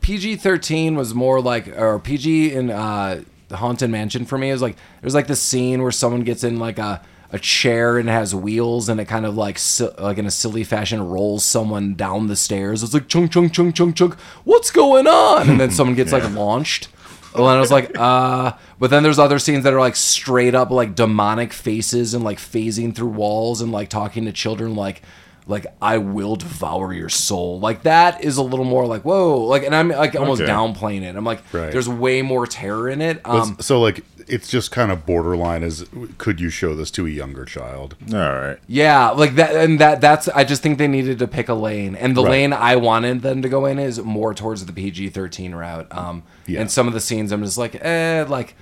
PG 0.00 0.36
thirteen 0.36 0.96
was 0.96 1.14
more 1.14 1.40
like 1.40 1.68
or 1.68 1.98
PG 1.98 2.52
in 2.52 2.70
uh, 2.70 3.22
the 3.48 3.56
Haunted 3.56 3.90
Mansion 3.90 4.24
for 4.24 4.38
me 4.38 4.50
is 4.50 4.62
like 4.62 4.76
there's 5.00 5.14
like 5.14 5.26
this 5.26 5.40
scene 5.40 5.82
where 5.82 5.92
someone 5.92 6.22
gets 6.22 6.44
in 6.44 6.58
like 6.58 6.78
a 6.78 7.02
a 7.30 7.38
chair 7.38 7.98
and 7.98 8.08
it 8.08 8.12
has 8.12 8.34
wheels 8.34 8.88
and 8.88 8.98
it 9.00 9.04
kind 9.04 9.26
of 9.26 9.36
like 9.36 9.58
si- 9.58 9.88
like 9.98 10.16
in 10.18 10.24
a 10.26 10.30
silly 10.30 10.64
fashion 10.64 11.06
rolls 11.06 11.44
someone 11.44 11.94
down 11.94 12.26
the 12.28 12.36
stairs. 12.36 12.82
It's 12.82 12.94
like 12.94 13.08
chunk 13.08 13.32
chunk 13.32 13.52
chunk 13.52 13.74
chunk 13.74 13.96
chunk. 13.96 14.14
What's 14.44 14.70
going 14.70 15.06
on? 15.06 15.50
And 15.50 15.60
then 15.60 15.70
someone 15.70 15.94
gets 15.96 16.12
like 16.12 16.28
launched. 16.32 16.88
And 17.34 17.44
I 17.44 17.60
was 17.60 17.70
like, 17.70 17.96
uh, 17.98 18.52
but 18.78 18.88
then 18.90 19.02
there's 19.02 19.18
other 19.18 19.38
scenes 19.38 19.64
that 19.64 19.74
are 19.74 19.78
like 19.78 19.94
straight 19.96 20.54
up 20.54 20.70
like 20.70 20.94
demonic 20.94 21.52
faces 21.52 22.14
and 22.14 22.24
like 22.24 22.38
phasing 22.38 22.94
through 22.94 23.08
walls 23.08 23.60
and 23.60 23.70
like 23.70 23.90
talking 23.90 24.24
to 24.24 24.32
children 24.32 24.74
like 24.74 25.02
like 25.46 25.66
I 25.80 25.98
will 25.98 26.36
devour 26.36 26.92
your 26.92 27.08
soul. 27.10 27.60
Like 27.60 27.82
that 27.82 28.24
is 28.24 28.38
a 28.38 28.42
little 28.42 28.64
more 28.64 28.86
like 28.86 29.02
whoa, 29.02 29.38
like 29.44 29.62
and 29.64 29.74
I'm 29.74 29.88
like 29.90 30.14
almost 30.16 30.40
Okay. 30.40 30.50
downplaying 30.50 31.02
it. 31.02 31.14
I'm 31.16 31.24
like 31.24 31.42
Right. 31.52 31.70
there's 31.70 31.88
way 31.88 32.22
more 32.22 32.46
terror 32.46 32.88
in 32.88 33.00
it. 33.02 33.20
Um 33.24 33.56
so 33.60 33.80
like 33.80 34.04
it's 34.28 34.48
just 34.48 34.70
kind 34.70 34.90
of 34.92 35.04
borderline 35.06 35.62
as 35.62 35.86
could 36.18 36.40
you 36.40 36.50
show 36.50 36.74
this 36.74 36.90
to 36.92 37.06
a 37.06 37.10
younger 37.10 37.44
child? 37.44 37.96
All 38.12 38.18
right. 38.18 38.58
yeah, 38.66 39.10
like 39.10 39.34
that 39.36 39.54
and 39.56 39.78
that 39.80 40.00
that's 40.00 40.28
I 40.28 40.44
just 40.44 40.62
think 40.62 40.78
they 40.78 40.88
needed 40.88 41.18
to 41.20 41.26
pick 41.28 41.48
a 41.48 41.54
lane. 41.54 41.94
And 41.96 42.16
the 42.16 42.22
Right. 42.22 42.30
lane 42.30 42.52
I 42.52 42.76
wanted 42.76 43.22
them 43.22 43.42
to 43.42 43.48
go 43.48 43.66
in 43.66 43.78
is 43.78 44.00
more 44.00 44.34
towards 44.34 44.64
the 44.66 44.72
PG-13 44.72 45.54
route. 45.54 45.86
Um 45.90 46.22
Yeah. 46.46 46.60
and 46.60 46.70
some 46.70 46.86
of 46.88 46.94
the 46.94 47.00
scenes 47.00 47.32
I'm 47.32 47.42
just 47.44 47.58
like 47.58 47.74
eh 47.84 48.24
like 48.28 48.54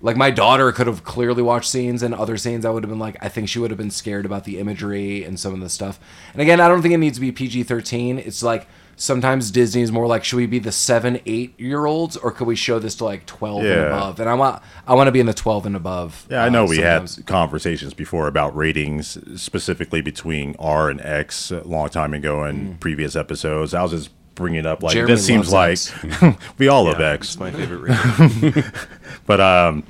like 0.00 0.16
my 0.16 0.30
daughter 0.30 0.70
could 0.70 0.86
have 0.86 1.02
clearly 1.02 1.42
watched 1.42 1.68
scenes 1.68 2.02
and 2.04 2.14
other 2.14 2.36
scenes 2.36 2.64
I 2.64 2.70
would 2.70 2.84
have 2.84 2.90
been 2.90 3.00
like 3.00 3.16
I 3.20 3.28
think 3.28 3.48
she 3.48 3.58
would 3.58 3.70
have 3.72 3.78
been 3.78 3.90
scared 3.90 4.24
about 4.26 4.44
the 4.44 4.58
imagery 4.58 5.24
and 5.24 5.38
some 5.40 5.54
of 5.54 5.60
the 5.60 5.68
stuff. 5.68 5.98
And 6.32 6.40
again, 6.40 6.60
I 6.60 6.68
don't 6.68 6.82
think 6.82 6.94
it 6.94 6.98
needs 6.98 7.16
to 7.16 7.20
be 7.20 7.32
PG-13. 7.32 8.18
It's 8.24 8.42
like 8.42 8.68
sometimes 8.98 9.50
Disney 9.50 9.82
is 9.82 9.90
more 9.90 10.06
like 10.06 10.24
should 10.24 10.36
we 10.36 10.46
be 10.46 10.58
the 10.58 10.72
7 10.72 11.20
8 11.24 11.58
year 11.58 11.86
olds 11.86 12.16
or 12.16 12.30
could 12.30 12.46
we 12.46 12.56
show 12.56 12.78
this 12.78 12.96
to 12.96 13.04
like 13.04 13.24
12 13.26 13.64
and 13.64 13.80
above? 13.86 14.20
And 14.20 14.28
I 14.28 14.34
want 14.34 14.62
I 14.86 14.94
want 14.94 15.08
to 15.08 15.12
be 15.12 15.20
in 15.20 15.26
the 15.26 15.34
12 15.34 15.66
and 15.66 15.76
above. 15.76 16.26
Yeah, 16.30 16.42
I 16.42 16.46
uh, 16.46 16.50
know 16.50 16.64
we 16.66 16.76
sometimes. 16.76 17.16
had 17.16 17.26
conversations 17.26 17.94
before 17.94 18.26
about 18.26 18.54
ratings, 18.54 19.18
specifically 19.40 20.02
between 20.02 20.54
R 20.58 20.90
and 20.90 21.00
X 21.00 21.50
a 21.50 21.62
long 21.62 21.88
time 21.88 22.12
ago 22.12 22.44
in 22.44 22.76
previous 22.78 23.16
episodes. 23.16 23.72
I 23.72 23.82
was 23.82 23.92
just 23.92 24.10
bringing 24.34 24.60
it 24.60 24.66
up 24.66 24.82
like 24.82 24.92
Jeremy 24.92 25.14
this 25.14 25.26
seems 25.26 25.52
like 25.52 25.78
we 26.58 26.68
all 26.68 26.84
love 26.84 27.00
X, 27.00 27.34
It's 27.34 27.40
my 27.40 27.50
favorite 27.50 28.64
but 29.26 29.40
um, 29.40 29.84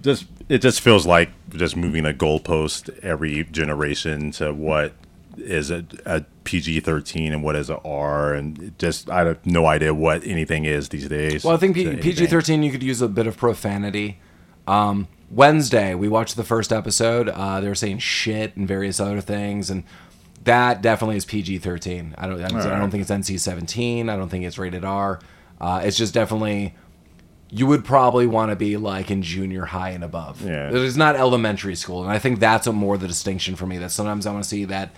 just 0.00 0.24
it 0.48 0.62
just 0.62 0.80
feels 0.80 1.06
like 1.06 1.30
just 1.50 1.76
moving 1.76 2.06
a 2.06 2.12
goalpost 2.12 2.98
every 3.00 3.44
generation 3.44 4.30
to 4.32 4.52
what 4.52 4.94
is 5.40 5.70
a, 5.70 5.84
a 6.06 6.24
PG 6.44 6.80
thirteen 6.80 7.32
and 7.32 7.42
what 7.42 7.56
is 7.56 7.70
a 7.70 7.78
R, 7.78 8.34
and 8.34 8.74
just 8.78 9.10
I 9.10 9.24
have 9.24 9.44
no 9.46 9.66
idea 9.66 9.94
what 9.94 10.24
anything 10.26 10.64
is 10.64 10.88
these 10.88 11.08
days. 11.08 11.44
Well, 11.44 11.54
I 11.54 11.56
think 11.56 11.74
P- 11.74 11.96
PG 11.96 12.26
thirteen 12.26 12.62
you 12.62 12.70
could 12.70 12.82
use 12.82 13.00
a 13.02 13.08
bit 13.08 13.26
of 13.26 13.36
profanity. 13.36 14.18
Um, 14.66 15.08
Wednesday 15.30 15.94
we 15.94 16.08
watched 16.08 16.36
the 16.36 16.44
first 16.44 16.72
episode. 16.72 17.28
Uh, 17.28 17.60
they 17.60 17.68
were 17.68 17.74
saying 17.74 17.98
shit 17.98 18.56
and 18.56 18.66
various 18.66 19.00
other 19.00 19.20
things, 19.20 19.70
and 19.70 19.84
that 20.44 20.82
definitely 20.82 21.16
is 21.16 21.24
PG 21.24 21.58
thirteen. 21.58 22.14
I 22.18 22.26
don't. 22.26 22.42
I 22.42 22.78
don't 22.78 22.90
think 22.90 23.02
it's 23.02 23.10
NC 23.10 23.38
seventeen. 23.38 24.08
I 24.08 24.16
don't 24.16 24.28
think 24.28 24.44
it's 24.44 24.58
rated 24.58 24.84
R. 24.84 25.20
Uh, 25.60 25.82
it's 25.84 25.96
just 25.96 26.14
definitely. 26.14 26.74
You 27.52 27.66
would 27.66 27.84
probably 27.84 28.28
want 28.28 28.50
to 28.50 28.56
be 28.56 28.76
like 28.76 29.10
in 29.10 29.22
junior 29.22 29.64
high 29.64 29.90
and 29.90 30.04
above. 30.04 30.40
Yeah. 30.40 30.70
It's 30.72 30.94
not 30.94 31.16
elementary 31.16 31.74
school, 31.74 32.02
and 32.04 32.12
I 32.12 32.20
think 32.20 32.38
that's 32.38 32.68
a 32.68 32.72
more 32.72 32.96
the 32.96 33.08
distinction 33.08 33.56
for 33.56 33.66
me. 33.66 33.78
That 33.78 33.90
sometimes 33.90 34.24
I 34.24 34.30
want 34.32 34.44
to 34.44 34.48
see 34.48 34.66
that 34.66 34.90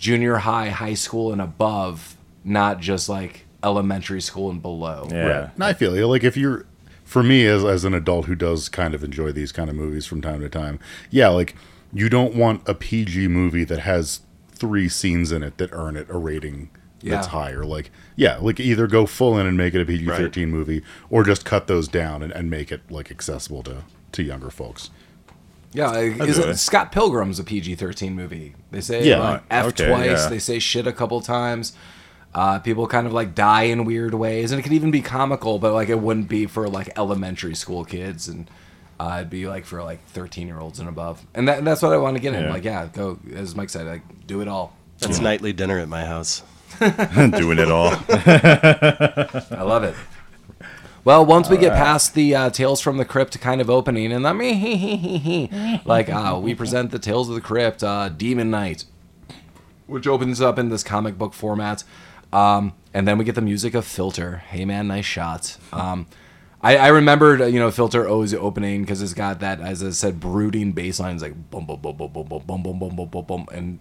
junior 0.00 0.36
high, 0.38 0.70
high 0.70 0.94
school, 0.94 1.30
and 1.32 1.40
above, 1.40 2.16
not 2.42 2.80
just 2.80 3.08
like 3.08 3.44
elementary 3.62 4.20
school 4.22 4.50
and 4.50 4.60
below. 4.60 5.06
Yeah. 5.12 5.26
Right. 5.26 5.50
And 5.54 5.62
I 5.62 5.74
feel 5.74 5.94
you. 5.96 6.08
Like 6.08 6.24
if 6.24 6.36
you're, 6.36 6.64
for 7.04 7.22
me 7.22 7.46
as 7.46 7.64
as 7.64 7.84
an 7.84 7.94
adult 7.94 8.24
who 8.26 8.34
does 8.34 8.68
kind 8.68 8.94
of 8.94 9.04
enjoy 9.04 9.30
these 9.32 9.52
kind 9.52 9.68
of 9.70 9.76
movies 9.76 10.06
from 10.06 10.20
time 10.22 10.40
to 10.40 10.48
time, 10.48 10.80
yeah, 11.10 11.28
like 11.28 11.54
you 11.92 12.08
don't 12.08 12.34
want 12.34 12.66
a 12.68 12.74
PG 12.74 13.28
movie 13.28 13.64
that 13.64 13.80
has 13.80 14.20
three 14.52 14.88
scenes 14.88 15.30
in 15.32 15.42
it 15.42 15.58
that 15.58 15.70
earn 15.72 15.96
it 15.96 16.08
a 16.10 16.16
rating 16.18 16.70
that's 17.02 17.26
Yeah. 17.26 17.32
higher. 17.32 17.64
Like 17.64 17.90
yeah, 18.16 18.36
like 18.38 18.58
either 18.60 18.86
go 18.86 19.06
full 19.06 19.38
in 19.38 19.46
and 19.46 19.56
make 19.56 19.74
it 19.74 19.80
a 19.82 19.84
PG 19.84 20.06
thirteen 20.06 20.50
movie, 20.50 20.82
or 21.10 21.22
just 21.24 21.44
cut 21.44 21.66
those 21.66 21.88
down 21.88 22.22
and, 22.22 22.32
and 22.32 22.48
make 22.50 22.72
it 22.72 22.80
like 22.90 23.10
accessible 23.10 23.62
to 23.64 23.82
to 24.12 24.22
younger 24.22 24.50
folks. 24.50 24.90
Yeah, 25.72 25.92
is 25.96 26.38
it, 26.38 26.48
it. 26.48 26.56
Scott 26.58 26.90
Pilgrim's 26.92 27.38
a 27.38 27.44
PG 27.44 27.76
thirteen 27.76 28.14
movie. 28.16 28.54
They 28.70 28.80
say 28.80 29.06
Yeah. 29.08 29.18
like 29.18 29.42
F 29.50 29.66
Okay, 29.66 29.86
twice. 29.88 30.06
yeah. 30.24 30.28
They 30.28 30.38
say 30.40 30.58
shit 30.58 30.86
a 30.86 30.92
couple 30.92 31.20
times. 31.20 31.72
Uh, 32.34 32.58
people 32.60 32.86
kind 32.86 33.06
of 33.06 33.12
like 33.12 33.34
die 33.34 33.62
in 33.64 33.84
weird 33.84 34.14
ways, 34.14 34.52
and 34.52 34.58
it 34.60 34.62
could 34.62 34.72
even 34.72 34.90
be 34.90 35.00
comical, 35.02 35.58
but 35.58 35.72
like 35.72 35.88
it 35.88 35.98
wouldn't 36.00 36.28
be 36.28 36.46
for 36.46 36.68
like 36.68 36.96
elementary 36.98 37.54
school 37.54 37.84
kids, 37.84 38.28
and 38.28 38.48
uh, 39.00 39.16
it'd 39.18 39.30
be 39.30 39.46
like 39.48 39.64
for 39.64 39.82
like 39.82 40.04
thirteen 40.08 40.46
year 40.46 40.58
olds 40.60 40.78
and 40.80 40.88
above. 40.88 41.24
And 41.34 41.48
that, 41.48 41.64
that's 41.64 41.82
what 41.82 41.92
I 41.92 41.96
want 41.98 42.16
to 42.16 42.22
get 42.22 42.34
in. 42.34 42.44
Yeah. 42.44 42.50
Like, 42.52 42.64
yeah, 42.64 42.88
go 42.92 43.18
as 43.34 43.54
Mike 43.54 43.70
said, 43.70 43.86
like 43.86 44.26
do 44.26 44.40
it 44.40 44.48
all. 44.48 44.76
That's 44.98 45.18
nightly 45.20 45.52
dinner 45.52 45.78
at 45.78 45.88
my 45.88 46.04
house. 46.04 46.42
doing 46.80 47.58
it 47.58 47.70
all. 47.70 47.88
I 48.08 49.62
love 49.62 49.82
it. 49.84 49.94
Well, 51.02 51.24
once 51.24 51.48
we 51.48 51.56
get 51.56 51.72
past 51.72 52.14
the 52.14 52.34
uh, 52.34 52.50
Tales 52.50 52.80
from 52.80 52.98
the 52.98 53.06
Crypt 53.06 53.40
kind 53.40 53.60
of 53.60 53.70
opening, 53.70 54.12
and 54.12 54.24
then 54.24 55.80
like 55.84 56.10
uh, 56.10 56.38
we 56.42 56.54
present 56.54 56.90
the 56.90 56.98
Tales 56.98 57.28
of 57.28 57.34
the 57.34 57.40
Crypt 57.40 57.82
uh, 57.82 58.10
Demon 58.10 58.50
Knight, 58.50 58.84
which 59.86 60.06
opens 60.06 60.40
up 60.42 60.58
in 60.58 60.68
this 60.68 60.84
comic 60.84 61.16
book 61.16 61.32
format, 61.32 61.84
um, 62.32 62.74
and 62.92 63.08
then 63.08 63.16
we 63.16 63.24
get 63.24 63.34
the 63.34 63.40
music 63.40 63.74
of 63.74 63.86
Filter. 63.86 64.38
Hey 64.48 64.66
man, 64.66 64.88
nice 64.88 65.06
shot. 65.06 65.56
Um, 65.72 66.06
I, 66.62 66.76
I 66.76 66.88
remembered, 66.88 67.40
uh, 67.40 67.46
you 67.46 67.58
know, 67.58 67.70
Filter 67.70 68.06
always 68.06 68.34
opening 68.34 68.82
because 68.82 69.00
it's 69.00 69.14
got 69.14 69.40
that, 69.40 69.60
as 69.60 69.82
I 69.82 69.90
said, 69.90 70.20
brooding 70.20 70.72
bass 70.72 71.00
lines 71.00 71.22
like 71.22 71.32
boom, 71.50 71.64
boom, 71.64 71.80
boom, 71.80 71.96
boom, 71.96 72.12
boom, 72.12 72.28
boom, 72.28 72.42
boom, 72.46 72.62
boom, 72.62 72.78
boom, 72.78 72.96
boom, 72.96 73.08
boom, 73.08 73.24
boom, 73.24 73.46
and 73.52 73.78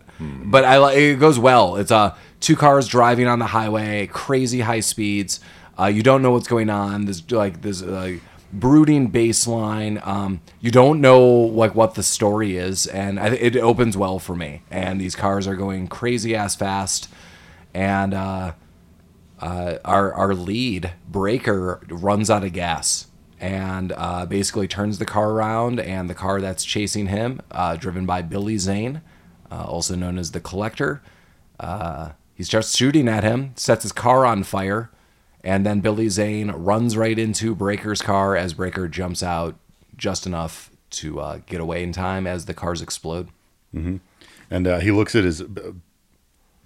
but 0.49 0.63
I 0.63 0.93
it 0.93 1.19
goes 1.19 1.37
well. 1.37 1.75
It's 1.75 1.91
uh 1.91 2.15
two 2.39 2.55
cars 2.55 2.87
driving 2.87 3.27
on 3.27 3.39
the 3.39 3.47
highway, 3.47 4.07
crazy 4.07 4.61
high 4.61 4.79
speeds. 4.79 5.41
Uh, 5.79 5.85
you 5.85 6.03
don't 6.03 6.21
know 6.21 6.31
what's 6.31 6.47
going 6.47 6.69
on. 6.69 7.05
There's 7.05 7.29
like 7.31 7.61
this 7.61 7.81
uh, 7.81 8.17
brooding 8.51 9.07
bass 9.07 9.47
line. 9.47 10.01
Um, 10.03 10.41
you 10.59 10.71
don't 10.71 10.99
know 10.99 11.25
like 11.25 11.73
what 11.73 11.95
the 11.95 12.03
story 12.03 12.57
is, 12.57 12.85
and 12.87 13.19
I, 13.19 13.29
it 13.29 13.55
opens 13.55 13.95
well 13.95 14.19
for 14.19 14.35
me. 14.35 14.63
And 14.69 14.99
these 14.99 15.15
cars 15.15 15.47
are 15.47 15.55
going 15.55 15.87
crazy 15.87 16.35
ass 16.35 16.55
fast, 16.55 17.07
and 17.73 18.13
uh, 18.13 18.53
uh, 19.39 19.77
our 19.85 20.13
our 20.13 20.33
lead 20.33 20.93
Brayker 21.09 21.81
runs 21.89 22.29
out 22.29 22.43
of 22.43 22.51
gas 22.51 23.07
and 23.39 23.93
uh, 23.95 24.25
basically 24.25 24.67
turns 24.67 24.97
the 24.97 25.05
car 25.05 25.31
around 25.31 25.79
and 25.79 26.09
the 26.09 26.13
car 26.13 26.41
that's 26.41 26.65
chasing 26.65 27.07
him 27.07 27.39
uh, 27.51 27.77
driven 27.77 28.05
by 28.05 28.21
billy 28.21 28.57
zane 28.57 29.01
also 29.49 29.95
known 29.95 30.17
as 30.17 30.31
the 30.31 30.41
collector 30.41 31.01
he 32.35 32.43
starts 32.43 32.75
shooting 32.75 33.07
at 33.07 33.23
him 33.23 33.53
sets 33.55 33.83
his 33.83 33.93
car 33.93 34.25
on 34.25 34.43
fire 34.43 34.91
and 35.43 35.65
then 35.65 35.79
billy 35.79 36.09
zane 36.09 36.51
runs 36.51 36.95
right 36.97 37.17
into 37.19 37.55
Brayker's 37.55 38.01
car 38.01 38.35
as 38.35 38.53
Brayker 38.53 38.89
jumps 38.89 39.23
out 39.23 39.55
just 39.95 40.25
enough 40.25 40.69
to 40.91 41.19
uh, 41.19 41.39
get 41.45 41.61
away 41.61 41.83
in 41.83 41.91
time 41.91 42.25
as 42.27 42.45
the 42.45 42.53
cars 42.53 42.81
explode 42.81 43.29
and 43.73 44.67
uh, 44.67 44.79
he 44.79 44.91
looks 44.91 45.15
at 45.15 45.23
his 45.23 45.41
b- 45.43 45.61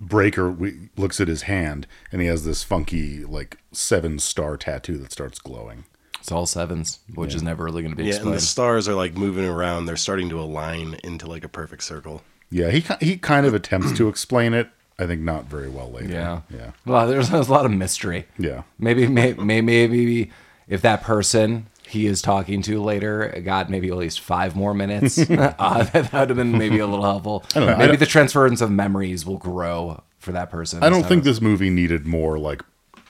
Brayker 0.01 0.55
we, 0.57 0.89
looks 0.97 1.19
at 1.21 1.27
his 1.27 1.43
hand 1.43 1.88
and 2.12 2.21
he 2.21 2.27
has 2.27 2.45
this 2.45 2.63
funky 2.63 3.23
like 3.23 3.57
seven 3.71 4.19
star 4.19 4.57
tattoo 4.57 4.97
that 4.97 5.12
starts 5.12 5.39
glowing. 5.39 5.86
It's 6.19 6.31
all 6.31 6.45
sevens, 6.45 6.99
which 7.15 7.36
is 7.36 7.43
never 7.43 7.65
really 7.65 7.81
going 7.81 7.91
to 7.91 7.97
be 7.97 8.03
Yeah, 8.03 8.12
and 8.12 8.15
explained. 8.19 8.38
the 8.38 8.41
stars 8.41 8.88
are 8.88 8.93
like 8.95 9.15
moving 9.15 9.43
around. 9.45 9.86
They're 9.86 9.97
starting 9.97 10.29
to 10.29 10.39
align 10.39 10.97
into 11.03 11.27
like 11.27 11.43
a 11.43 11.49
perfect 11.49 11.83
circle. 11.83 12.21
Yeah, 12.49 12.71
he 12.71 12.86
he 13.01 13.17
kind 13.17 13.45
of 13.45 13.53
attempts 13.53 13.91
to 13.97 14.07
explain 14.07 14.53
it. 14.53 14.69
I 14.99 15.06
think 15.08 15.21
not 15.21 15.45
very 15.45 15.69
well 15.69 15.91
later. 15.91 16.13
yeah, 16.13 16.41
yeah, 16.53 16.71
Well, 16.86 17.08
there's, 17.08 17.29
there's 17.29 17.49
a 17.49 17.51
lot 17.51 17.65
of 17.65 17.71
mystery. 17.71 18.27
yeah. 18.38 18.63
Maybe, 18.77 19.08
may, 19.08 19.34
may, 19.34 19.62
maybe 19.62 20.32
if 20.67 20.82
that 20.82 21.01
person 21.03 21.67
he 21.88 22.06
is 22.08 22.21
talking 22.21 22.62
to 22.63 22.82
later 22.82 23.41
got 23.43 23.69
maybe 23.69 23.89
at 23.89 23.97
least 23.97 24.19
five 24.19 24.56
more 24.56 24.73
minutes, 24.73 25.17
uh, 25.29 25.84
that 25.84 26.13
would 26.13 26.29
have 26.29 26.38
been 26.38 26.58
maybe 26.58 26.79
a 26.79 26.88
little 26.88 27.03
helpful. 27.06 27.43
don't 27.49 27.65
know. 27.67 27.75
Maybe 27.77 27.97
the 27.97 28.06
transference 28.06 28.62
of 28.62 28.71
memories 28.71 29.25
will 29.25 29.38
grow 29.38 30.01
for 30.19 30.32
that 30.32 30.49
person. 30.49 30.84
I 30.84 30.89
don't 30.89 31.03
think 31.06 31.19
of- 31.19 31.25
this 31.25 31.41
movie 31.41 31.69
needed 31.69 32.06
more 32.08 32.38
like 32.39 32.62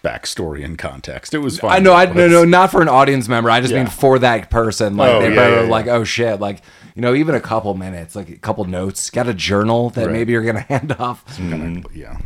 backstory 0.03 0.65
and 0.65 0.77
context. 0.77 1.33
It 1.33 1.37
was 1.39 1.59
fine. 1.59 1.71
I 1.71 1.79
know. 1.79 1.93
I 1.93 2.05
no, 2.05 2.27
no, 2.27 2.43
not 2.43 2.71
for 2.71 2.81
an 2.81 2.89
audience 2.89 3.29
member. 3.29 3.49
I 3.49 3.61
just 3.61 3.71
Yeah. 3.71 3.83
mean 3.83 3.87
for 3.87 4.19
that 4.19 4.49
person. 4.49 4.97
Like 4.97 5.11
Oh, 5.11 5.21
they 5.21 5.33
yeah, 5.33 5.61
yeah. 5.63 5.69
like, 5.69 5.87
oh 5.87 6.03
shit, 6.03 6.39
like 6.41 6.61
you 6.95 7.01
know, 7.01 7.13
even 7.15 7.35
a 7.35 7.41
couple 7.41 7.73
minutes, 7.73 8.15
like 8.15 8.29
a 8.29 8.37
couple 8.37 8.63
notes. 8.65 9.09
Got 9.09 9.27
a 9.27 9.33
journal 9.33 9.89
that 9.91 10.05
Right. 10.07 10.13
maybe 10.13 10.31
you're 10.33 10.43
gonna 10.43 10.59
hand 10.69 10.91
off. 10.99 11.23
kinda, 11.37 11.87
yeah, 11.93 12.17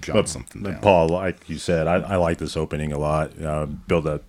jot 0.00 0.14
But, 0.14 0.28
something 0.28 0.62
down. 0.62 0.80
Paul, 0.80 1.08
like 1.08 1.48
you 1.48 1.58
said, 1.58 1.86
I, 1.86 1.96
I 1.96 2.16
like 2.16 2.38
this 2.38 2.56
opening 2.56 2.92
a 2.92 2.98
lot. 2.98 3.40
Uh, 3.40 3.66
build 3.66 4.06
a 4.06 4.20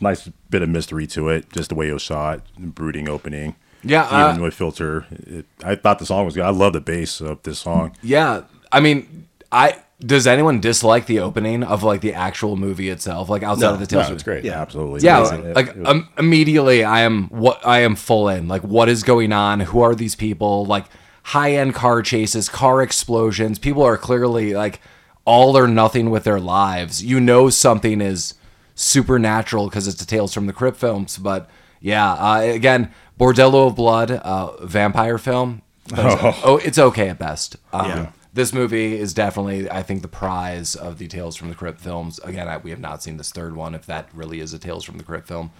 nice 0.00 0.28
bit 0.48 0.62
of 0.62 0.68
mystery 0.68 1.06
to 1.08 1.28
it, 1.28 1.52
just 1.52 1.68
the 1.68 1.74
way 1.74 1.88
it 1.88 1.92
was 1.92 2.02
shot, 2.02 2.42
brooding 2.58 3.08
opening. 3.08 3.54
Yeah, 3.82 4.06
even 4.30 4.40
uh, 4.42 4.44
with 4.44 4.54
filter, 4.54 5.06
it, 5.10 5.46
I 5.64 5.74
thought 5.74 5.98
the 6.00 6.06
song 6.06 6.26
was 6.26 6.34
good. 6.34 6.44
I 6.44 6.50
love 6.50 6.74
the 6.74 6.80
bass 6.82 7.20
of 7.22 7.42
this 7.44 7.60
song. 7.60 7.96
Yeah, 8.02 8.42
I 8.72 8.80
mean, 8.80 9.26
I 9.50 9.76
does 10.00 10.26
anyone 10.26 10.60
dislike 10.60 11.06
the 11.06 11.20
opening 11.20 11.62
of 11.62 11.82
like 11.82 12.00
the 12.00 12.14
actual 12.14 12.56
movie 12.56 12.88
itself, 12.88 13.28
like 13.28 13.42
outside 13.42 13.66
No, 13.68 13.74
of 13.74 13.80
the 13.80 13.86
Tales? 13.86 14.08
No, 14.08 14.14
it's 14.14 14.22
great. 14.22 14.44
Yeah. 14.44 14.60
absolutely. 14.60 15.00
Yeah, 15.02 15.18
amazing. 15.18 15.44
It- 15.46 15.56
like 15.56 15.68
it 15.68 15.76
was- 15.76 15.88
um, 15.88 16.08
immediately 16.18 16.82
I 16.84 17.00
am 17.02 17.28
what 17.28 17.64
I 17.66 17.80
am 17.80 17.96
full 17.96 18.28
in. 18.28 18.48
Like 18.48 18.62
what 18.62 18.88
is 18.88 19.02
going 19.02 19.32
on? 19.32 19.60
Who 19.60 19.80
are 19.82 19.94
these 19.94 20.14
people? 20.14 20.64
Like 20.64 20.86
high 21.24 21.52
end 21.52 21.74
car 21.74 22.00
chases, 22.02 22.48
car 22.48 22.80
explosions. 22.82 23.58
People 23.58 23.82
are 23.82 23.96
clearly 23.98 24.54
like 24.54 24.80
all 25.26 25.56
or 25.56 25.68
nothing 25.68 26.08
with 26.10 26.24
their 26.24 26.40
lives. 26.40 27.04
You 27.04 27.20
know 27.20 27.50
something 27.50 28.00
is 28.00 28.34
supernatural 28.74 29.68
because 29.68 29.86
it's 29.86 29.98
the 29.98 30.06
Tales 30.06 30.32
from 30.32 30.46
the 30.46 30.52
Crypt 30.52 30.78
films. 30.78 31.18
But 31.18 31.48
yeah, 31.80 32.12
uh, 32.14 32.40
again, 32.40 32.90
Bordello 33.18 33.66
of 33.68 33.76
Blood, 33.76 34.10
uh, 34.10 34.64
vampire 34.64 35.18
film. 35.18 35.62
But 35.88 35.98
it's- 36.06 36.40
oh. 36.44 36.56
it's 36.56 36.78
okay 36.78 37.08
at 37.10 37.18
best. 37.18 37.56
Um, 37.72 37.86
Yeah. 37.88 38.06
This 38.32 38.52
movie 38.52 38.96
is 38.98 39.12
definitely, 39.12 39.68
I 39.70 39.82
think, 39.82 40.02
the 40.02 40.08
prize 40.08 40.76
of 40.76 40.98
the 40.98 41.08
Tales 41.08 41.34
from 41.36 41.48
the 41.48 41.54
Crypt 41.54 41.80
films. 41.80 42.20
Again, 42.20 42.46
I, 42.48 42.58
we 42.58 42.70
have 42.70 42.78
not 42.78 43.02
seen 43.02 43.16
this 43.16 43.32
third 43.32 43.56
one, 43.56 43.74
if 43.74 43.86
that 43.86 44.08
really 44.14 44.40
is 44.40 44.52
a 44.54 44.58
Tales 44.58 44.84
from 44.84 44.98
the 44.98 45.04
Crypt 45.04 45.26
film. 45.26 45.50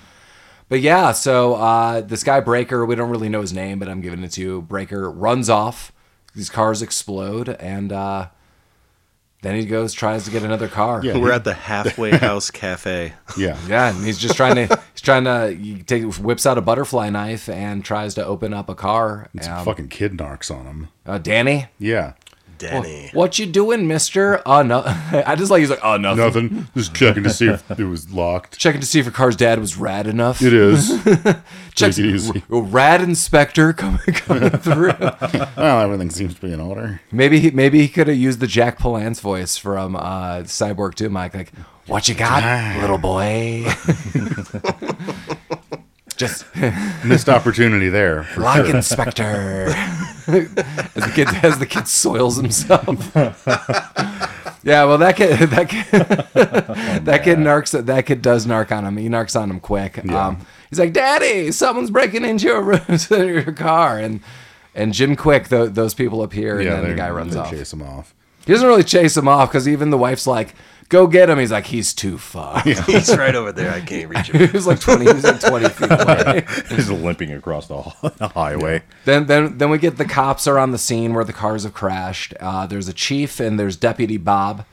But 0.69 0.81
yeah, 0.81 1.11
so 1.11 1.55
uh, 1.57 2.01
this 2.01 2.23
guy 2.23 2.41
Brayker, 2.41 2.87
we 2.87 2.95
don't 2.95 3.11
really 3.11 3.29
know 3.29 3.41
his 3.41 3.53
name, 3.53 3.81
but 3.81 3.89
I'm 3.89 4.01
giving 4.01 4.23
it 4.23 4.31
to 4.33 4.41
you. 4.41 4.63
Brayker 4.63 5.13
runs 5.13 5.51
off. 5.51 5.91
These 6.33 6.49
cars 6.49 6.81
explode, 6.81 7.49
and 7.49 7.91
uh, 7.93 8.29
then 9.43 9.57
he 9.57 9.67
goes 9.67 9.93
tries 9.93 10.25
to 10.27 10.31
get 10.31 10.45
another 10.45 10.69
car. 10.69 11.01
Yeah. 11.05 11.19
We're 11.19 11.33
at 11.33 11.43
the 11.43 11.55
halfway 11.55 12.11
house 12.17 12.53
cafe. 12.53 13.15
Yeah, 13.37 13.59
yeah, 13.67 13.93
and 13.93 14.05
he's 14.05 14.17
just 14.19 14.37
trying 14.37 14.55
to 14.55 14.81
he's 14.93 15.01
trying 15.01 15.25
to 15.25 15.53
he 15.53 15.83
take 15.83 16.05
whips 16.19 16.47
out 16.47 16.57
a 16.57 16.61
butterfly 16.61 17.11
knife 17.11 17.49
and 17.49 17.85
tries 17.85 18.15
to 18.15 18.25
open 18.25 18.55
up 18.55 18.69
a 18.69 18.77
car. 18.77 19.29
some 19.41 19.59
Um, 19.59 19.65
fucking 19.65 19.89
kid 19.89 20.13
narcs 20.13 20.55
on 20.57 20.67
him. 20.67 20.89
uh, 21.05 21.19
Danny, 21.19 21.67
Yeah, 21.81 22.13
Danny. 22.61 23.11
what 23.13 23.39
you 23.39 23.47
doing, 23.47 23.89
Mister? 23.89 24.41
Oh 24.47 24.63
no, 24.63 24.83
I 24.87 25.35
just 25.37 25.51
like 25.51 25.61
he's 25.61 25.71
like 25.71 25.81
oh 25.83 25.97
nothing. 25.97 26.25
nothing. 26.25 26.69
Just 26.77 26.95
checking 26.95 27.23
to 27.25 27.31
see 27.31 27.49
if 27.49 27.69
it 27.79 27.85
was 27.85 28.13
locked. 28.13 28.59
Checking 28.59 28.81
to 28.81 28.87
see 28.87 28.99
if 29.01 29.07
your 29.07 29.13
car's 29.13 29.35
dad 29.37 29.59
was 29.59 29.77
rad 29.77 30.07
enough. 30.07 30.41
It 30.43 30.53
is. 30.53 30.89
Check 31.75 31.99
it 31.99 31.99
easy. 32.01 32.43
r- 32.53 32.61
rad 32.63 33.01
inspector 33.03 33.73
coming 33.75 33.99
coming 34.15 34.51
through. 34.51 34.93
well, 35.57 35.81
everything 35.81 36.11
seems 36.11 36.35
to 36.35 36.41
be 36.41 36.53
in 36.53 36.61
order. 36.61 37.01
Maybe 37.11 37.41
he, 37.41 37.51
maybe 37.51 37.81
he 37.81 37.89
could 37.89 38.07
have 38.09 38.17
used 38.17 38.41
the 38.41 38.47
Jack 38.47 38.79
Palance 38.79 39.21
voice 39.21 39.57
from 39.57 39.97
uh, 39.97 40.43
Cyborg 40.43 40.95
2, 40.95 41.09
Mike. 41.09 41.35
Like, 41.35 41.53
what 41.87 42.09
you 42.09 42.15
got, 42.15 42.43
little 42.81 42.99
boy? 42.99 43.65
Just 46.21 46.45
Missed 47.05 47.31
opportunity 47.31 47.89
there. 47.89 48.27
like 48.37 48.67
sure. 48.67 48.77
Inspector. 48.77 49.23
as 49.73 50.49
the 50.95 51.13
kid 51.15 51.29
as 51.43 51.59
the 51.59 51.67
kid 51.67 51.89
soils 51.89 52.37
himself. 52.37 53.11
yeah, 54.63 54.85
well 54.85 54.99
that 54.99 55.17
kid 55.17 55.39
that 55.49 55.69
kid 55.71 55.87
that 57.07 57.25
kid 57.25 57.39
narcs 57.39 57.87
that 57.87 58.05
kid 58.05 58.21
does 58.21 58.47
narc 58.47 58.71
on 58.71 58.85
him. 58.85 58.99
He 58.99 59.09
narcs 59.09 59.41
on 59.41 59.51
him 59.51 59.61
quick. 59.61 59.99
Um, 60.11 60.45
he's 60.69 60.79
like, 60.79 60.93
"Daddy, 60.93 61.53
someone's 61.53 61.91
breaking 61.91 62.27
into 62.27 62.49
your 62.49 62.61
room, 62.63 62.81
to 62.87 63.27
your 63.27 63.53
car," 63.53 63.99
and 63.99 64.21
and 64.75 64.93
Jim 64.93 65.17
Quick, 65.17 65.49
tho- 65.49 65.69
those 65.69 65.95
people 65.95 66.23
appear, 66.23 66.61
and 66.61 66.69
then 66.69 66.87
the 66.91 66.95
guy 66.97 67.09
runs 67.11 67.35
off. 67.35 67.51
Chase 67.51 67.73
him 67.73 67.81
off. 67.81 68.15
He 68.45 68.53
doesn't 68.53 68.69
really 68.69 68.85
chase 68.85 69.17
him 69.17 69.27
off 69.27 69.49
because 69.51 69.67
even 69.67 69.89
the 69.89 69.99
wife's 69.99 70.27
like, 70.27 70.55
"Go 70.91 71.07
get 71.07 71.31
him." 71.31 71.39
He's 71.39 71.51
like, 71.51 71.67
"He's 71.67 71.95
too 71.95 72.19
far." 72.19 72.61
He's 72.65 73.17
right 73.17 73.35
over 73.35 73.51
there. 73.53 73.73
I 73.73 73.81
can't 73.81 74.11
reach 74.11 74.31
him. 74.31 74.47
he 74.47 74.53
was 74.53 74.67
like 74.67 74.79
twenty. 74.81 75.07
He 75.07 75.13
was 75.13 75.25
like 75.25 75.41
twenty 75.41 75.69
feet 75.71 75.91
away. 75.91 76.45
He's 76.69 76.91
limping 76.91 77.33
across 77.33 77.69
the, 77.69 77.83
the 78.19 78.29
highway. 78.29 78.83
then, 79.07 79.27
then, 79.27 79.57
then 79.57 79.71
we 79.71 79.79
get 79.79 79.97
the 79.97 80.05
cops 80.05 80.47
are 80.47 80.59
on 80.59 80.73
the 80.73 80.79
scene 80.79 81.15
where 81.15 81.25
the 81.25 81.33
cars 81.33 81.63
have 81.65 81.73
crashed. 81.73 82.35
Uh, 82.39 82.67
there's 82.67 82.89
a 82.89 82.93
chief 82.93 83.41
and 83.41 83.59
there's 83.59 83.77
Deputy 83.77 84.19
Bob. 84.19 84.67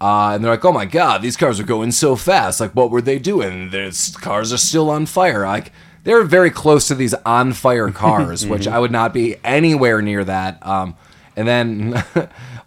Uh, 0.00 0.30
and 0.34 0.44
they're 0.44 0.52
like, 0.52 0.64
"Oh 0.64 0.72
my 0.72 0.84
God, 0.84 1.22
these 1.22 1.36
cars 1.36 1.58
are 1.60 1.64
going 1.64 1.92
so 1.92 2.16
fast! 2.16 2.60
Like, 2.60 2.72
what 2.72 2.90
were 2.90 3.02
they 3.02 3.18
doing? 3.18 3.70
These 3.70 4.16
cars 4.16 4.52
are 4.52 4.58
still 4.58 4.90
on 4.90 5.06
fire. 5.06 5.44
Like, 5.46 5.72
they're 6.04 6.22
very 6.22 6.50
close 6.50 6.86
to 6.88 6.94
these 6.94 7.14
on 7.26 7.52
fire 7.52 7.90
cars, 7.90 8.46
which 8.46 8.68
I 8.68 8.78
would 8.78 8.92
not 8.92 9.12
be 9.12 9.36
anywhere 9.44 10.00
near 10.00 10.24
that." 10.24 10.64
Um, 10.64 10.96
and 11.36 11.46
then, 11.46 12.04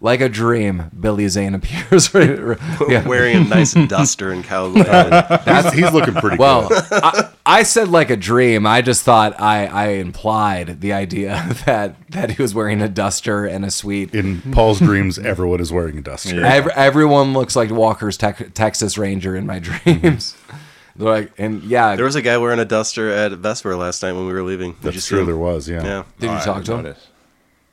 like 0.02 0.20
a 0.20 0.28
dream, 0.28 0.90
Billy 0.98 1.28
Zane 1.28 1.54
appears. 1.54 2.12
yeah. 2.88 3.06
Wearing 3.08 3.36
a 3.36 3.44
nice 3.44 3.72
duster 3.72 4.32
and 4.32 4.42
cowboy. 4.42 4.82
He's, 5.44 5.72
he's 5.72 5.92
looking 5.92 6.14
pretty 6.14 6.36
Well, 6.36 6.68
good. 6.68 6.82
I, 6.90 7.30
I 7.46 7.62
said 7.62 7.88
like 7.88 8.10
a 8.10 8.16
dream. 8.16 8.66
I 8.66 8.82
just 8.82 9.04
thought 9.04 9.40
I, 9.40 9.66
I 9.66 9.86
implied 9.90 10.80
the 10.80 10.92
idea 10.92 11.56
that 11.66 11.94
that 12.10 12.30
he 12.32 12.42
was 12.42 12.52
wearing 12.54 12.82
a 12.82 12.88
duster 12.88 13.46
and 13.46 13.64
a 13.64 13.70
suite. 13.70 14.12
In 14.12 14.42
Paul's 14.52 14.80
dreams, 14.80 15.20
everyone 15.20 15.60
is 15.60 15.72
wearing 15.72 15.96
a 15.98 16.02
duster. 16.02 16.34
Yeah. 16.34 16.52
Ev- 16.52 16.68
everyone 16.68 17.32
looks 17.32 17.54
like 17.54 17.70
Walker's 17.70 18.16
Tex 18.16 18.42
Texas 18.54 18.98
Ranger 18.98 19.36
in 19.36 19.46
my 19.46 19.60
dreams. 19.60 19.84
Mm-hmm. 20.34 20.56
They're 20.96 21.08
like, 21.08 21.32
and 21.38 21.62
yeah, 21.62 21.94
There 21.96 22.04
was 22.04 22.16
a 22.16 22.22
guy 22.22 22.36
wearing 22.38 22.58
a 22.58 22.64
duster 22.64 23.08
at 23.08 23.32
Vesper 23.32 23.76
last 23.76 24.02
night 24.02 24.12
when 24.12 24.26
we 24.26 24.32
were 24.32 24.42
leaving. 24.42 24.72
Did 24.72 24.84
you 24.84 24.90
That's 24.90 25.04
see 25.04 25.08
true. 25.10 25.20
him? 25.20 25.26
There 25.26 25.36
was, 25.36 25.68
yeah. 25.68 25.82
Yeah. 25.82 26.02
did 26.18 26.26
you 26.30 26.36
oh, 26.36 26.44
talk 26.44 26.64
to 26.64 26.72
him? 26.74 26.82
noticed. 26.82 27.08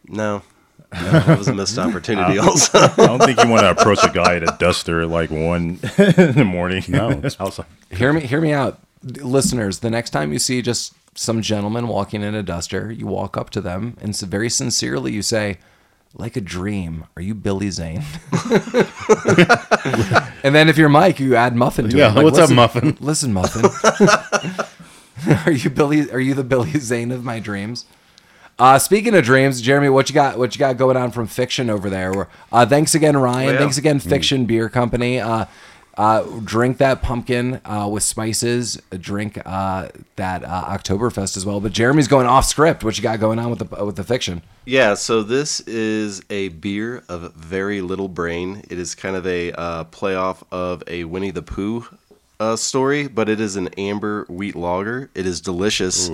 No. 0.07 0.43
No, 0.93 1.11
that 1.11 1.37
was 1.37 1.47
a 1.47 1.53
missed 1.53 1.77
opportunity. 1.87 2.39
Also, 2.39 2.79
I 2.79 2.87
don't 2.95 3.19
think 3.19 3.43
you 3.43 3.49
want 3.49 3.61
to 3.61 3.71
approach 3.71 4.03
a 4.03 4.09
guy 4.09 4.35
at 4.37 4.43
a 4.43 4.55
duster 4.59 5.01
at 5.01 5.09
like 5.09 5.29
one 5.29 5.79
in 5.97 6.31
the 6.33 6.45
morning. 6.45 6.83
No, 6.87 7.11
it's- 7.11 7.37
outside. 7.39 7.65
Hear 7.91 8.11
me, 8.13 8.21
hear 8.21 8.41
me 8.41 8.53
out, 8.53 8.79
listeners. 9.03 9.79
The 9.79 9.89
next 9.89 10.09
time 10.11 10.31
you 10.33 10.39
see 10.39 10.61
just 10.61 10.93
some 11.15 11.41
gentleman 11.41 11.87
walking 11.87 12.21
in 12.23 12.33
a 12.35 12.43
duster, 12.43 12.91
you 12.91 13.05
walk 13.07 13.35
up 13.37 13.49
to 13.51 13.61
them 13.61 13.97
and 14.01 14.15
very 14.17 14.49
sincerely 14.49 15.11
you 15.11 15.21
say, 15.21 15.57
"Like 16.13 16.35
a 16.35 16.41
dream, 16.41 17.05
are 17.15 17.21
you 17.21 17.33
Billy 17.35 17.69
Zane?" 17.71 18.03
and 20.43 20.55
then 20.55 20.69
if 20.69 20.77
you're 20.77 20.89
Mike, 20.89 21.19
you 21.19 21.35
add 21.35 21.55
Muffin 21.55 21.89
to 21.89 21.97
Yeah, 21.97 22.11
it. 22.11 22.15
Like, 22.15 22.23
what's 22.25 22.39
up, 22.39 22.49
Muffin?" 22.51 22.97
Listen, 22.99 23.33
Muffin. 23.33 23.65
are 25.45 25.51
you 25.51 25.69
Billy? 25.69 26.09
Are 26.11 26.19
you 26.19 26.33
the 26.33 26.43
Billy 26.43 26.71
Zane 26.79 27.11
of 27.11 27.23
my 27.23 27.39
dreams? 27.39 27.85
Uh, 28.59 28.77
speaking 28.77 29.15
of 29.15 29.23
dreams, 29.23 29.61
Jeremy, 29.61 29.87
what 29.89 30.09
you 30.09 30.13
got? 30.13 30.37
What 30.37 30.53
you 30.53 30.59
got 30.59 30.75
going 30.77 30.97
on 30.97 31.11
from 31.11 31.27
Fiction 31.27 31.69
over 31.69 31.89
there? 31.89 32.27
Uh, 32.51 32.65
thanks 32.65 32.93
again, 32.93 33.15
Ryan. 33.15 33.49
Oh, 33.49 33.51
yeah. 33.53 33.57
Thanks 33.57 33.77
again, 33.77 33.99
Fiction 33.99 34.45
Beer 34.45 34.67
Company. 34.67 35.19
Uh, 35.19 35.45
uh, 35.97 36.23
drink 36.43 36.77
that 36.77 37.01
pumpkin 37.01 37.59
uh, 37.65 37.87
with 37.91 38.03
spices. 38.03 38.81
Drink 38.99 39.37
uh, 39.45 39.89
that 40.17 40.43
uh, 40.43 40.65
Oktoberfest 40.77 41.35
as 41.37 41.45
well. 41.45 41.59
But 41.59 41.71
Jeremy's 41.73 42.07
going 42.07 42.25
off 42.27 42.45
script. 42.45 42.83
What 42.83 42.97
you 42.97 43.03
got 43.03 43.19
going 43.19 43.39
on 43.39 43.49
with 43.49 43.59
the 43.59 43.85
with 43.85 43.95
the 43.95 44.03
fiction? 44.03 44.41
yeah. 44.65 44.93
So 44.93 45.23
this 45.23 45.61
is 45.61 46.21
a 46.29 46.49
beer 46.49 47.03
of 47.09 47.33
very 47.33 47.81
little 47.81 48.07
brain. 48.09 48.63
It 48.69 48.77
is 48.77 48.93
kind 48.93 49.15
of 49.15 49.25
a 49.25 49.51
uh, 49.53 49.83
playoff 49.85 50.43
of 50.51 50.83
a 50.87 51.05
Winnie 51.05 51.31
the 51.31 51.41
Pooh 51.41 51.85
uh, 52.39 52.55
story, 52.55 53.07
but 53.07 53.27
it 53.29 53.39
is 53.39 53.55
an 53.55 53.69
amber 53.77 54.25
wheat 54.29 54.55
lager. 54.55 55.09
It 55.15 55.25
is 55.25 55.41
delicious. 55.41 56.09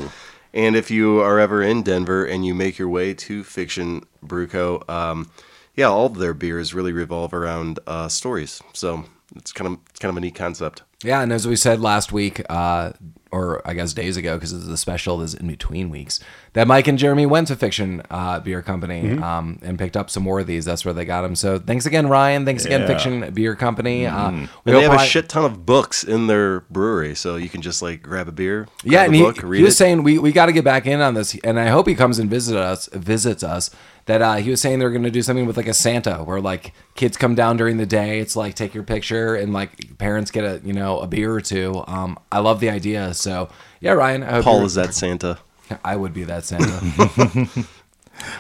And 0.56 0.78
if 0.78 0.90
you 0.90 1.20
are 1.20 1.38
ever 1.38 1.62
in 1.62 1.84
Denver 1.84 2.26
and 2.26 2.46
you 2.46 2.56
make 2.56 2.80
your 2.80 2.88
way 2.88 3.14
to 3.14 3.44
Fiction 3.44 4.04
Brewco, 4.26 4.90
um, 4.90 5.30
yeah, 5.76 5.88
all 5.88 6.06
of 6.06 6.16
their 6.16 6.34
beers 6.34 6.74
really 6.74 6.94
revolve 6.94 7.34
around 7.34 7.80
uh, 7.86 8.08
stories. 8.08 8.62
So 8.72 9.04
it's 9.36 9.52
kind 9.52 9.74
of 9.74 9.80
it's 9.90 10.00
kind 10.00 10.10
of 10.12 10.18
a 10.18 10.22
neat 10.22 10.36
concept. 10.36 10.84
Yeah, 11.04 11.22
and 11.22 11.32
as 11.34 11.48
we 11.48 11.56
said 11.56 11.82
last 11.82 12.12
week, 12.12 12.42
uh, 12.50 12.94
or 13.32 13.62
I 13.68 13.74
guess 13.74 13.92
days 13.94 14.16
ago, 14.16 14.38
because 14.38 14.66
the 14.66 14.78
special 14.78 15.22
is 15.22 15.34
in 15.34 15.48
between 15.48 15.90
weeks, 15.90 16.22
that 16.54 16.68
Mike 16.68 16.88
and 16.88 16.98
Jeremy 16.98 17.26
went 17.26 17.50
to 17.50 17.56
Fiction 17.58 18.02
uh, 18.10 18.40
Beer 18.40 18.62
Company 18.62 19.04
Mm-hmm. 19.04 19.22
um, 19.24 19.60
and 19.62 19.78
picked 19.78 19.98
up 19.98 20.10
some 20.10 20.24
more 20.24 20.40
of 20.40 20.48
these. 20.48 20.64
That's 20.64 20.86
where 20.86 20.94
they 20.94 21.04
got 21.04 21.24
them. 21.24 21.36
So 21.36 21.60
thanks 21.60 21.86
again, 21.86 22.08
Ryan. 22.08 22.46
Thanks 22.46 22.64
again, 22.64 22.82
Yeah. 22.82 22.88
Mm-hmm. 22.88 22.94
Fiction 23.22 23.34
Beer 23.34 23.56
Company. 23.56 24.06
Uh, 24.08 24.32
we 24.32 24.38
And 24.38 24.50
they 24.66 24.82
have 24.84 24.94
a 24.94 25.00
shit 25.00 25.28
ton 25.28 25.44
of 25.44 25.66
books 25.66 26.04
in 26.06 26.28
their 26.28 26.62
brewery, 26.62 27.14
so 27.14 27.36
you 27.36 27.50
can 27.50 27.62
just 27.62 27.82
like 27.82 28.02
grab 28.02 28.30
a 28.30 28.32
beer, 28.32 28.68
Yeah, 28.86 28.92
grab 28.92 29.06
and 29.08 29.16
a 29.16 29.18
he, 29.18 29.24
book, 29.24 29.44
read 29.44 29.58
he 29.60 29.64
was 29.66 29.74
it. 29.74 29.78
saying 29.78 30.04
we, 30.04 30.18
we 30.18 30.32
got 30.32 30.46
to 30.46 30.54
get 30.54 30.64
back 30.64 30.86
in 30.88 31.02
on 31.02 31.14
this, 31.14 31.36
and 31.44 31.60
I 31.60 31.68
hope 31.68 31.88
he 31.88 31.96
comes 31.96 32.20
and 32.20 32.30
visit 32.30 32.56
us. 32.58 32.88
Visits 32.94 33.44
us. 33.44 33.70
That 34.06 34.22
uh, 34.22 34.36
he 34.36 34.52
was 34.52 34.62
saying 34.62 34.78
they're 34.80 34.92
going 34.92 35.04
to 35.04 35.10
do 35.10 35.24
something 35.24 35.48
with 35.48 35.58
like 35.58 35.68
a 35.68 35.74
Santa, 35.74 36.18
where 36.24 36.40
like 36.40 36.74
kids 36.94 37.18
come 37.18 37.34
down 37.34 37.58
during 37.58 37.78
the 37.78 37.88
day. 37.88 38.20
It's 38.20 38.36
like 38.36 38.54
take 38.54 38.76
your 38.76 38.84
picture, 38.84 39.34
and 39.36 39.52
like 39.52 39.98
parents 39.98 40.30
get 40.30 40.44
a 40.44 40.62
you 40.64 40.74
know 40.74 41.00
a 41.00 41.08
beer 41.08 41.34
or 41.34 41.42
two. 41.42 41.84
Um, 41.88 42.20
I 42.32 42.40
love 42.40 42.60
the 42.60 42.70
idea. 42.70 43.14
So 43.16 43.50
yeah, 43.80 43.94
Ryan. 43.94 44.24
I 44.24 44.34
hope 44.34 44.44
Paul 44.44 44.66
is 44.66 44.76
that 44.76 44.94
Santa. 44.94 45.40
I 45.84 45.96
would 45.96 46.14
be 46.14 46.24
that 46.26 46.46
Santa. 46.46 47.66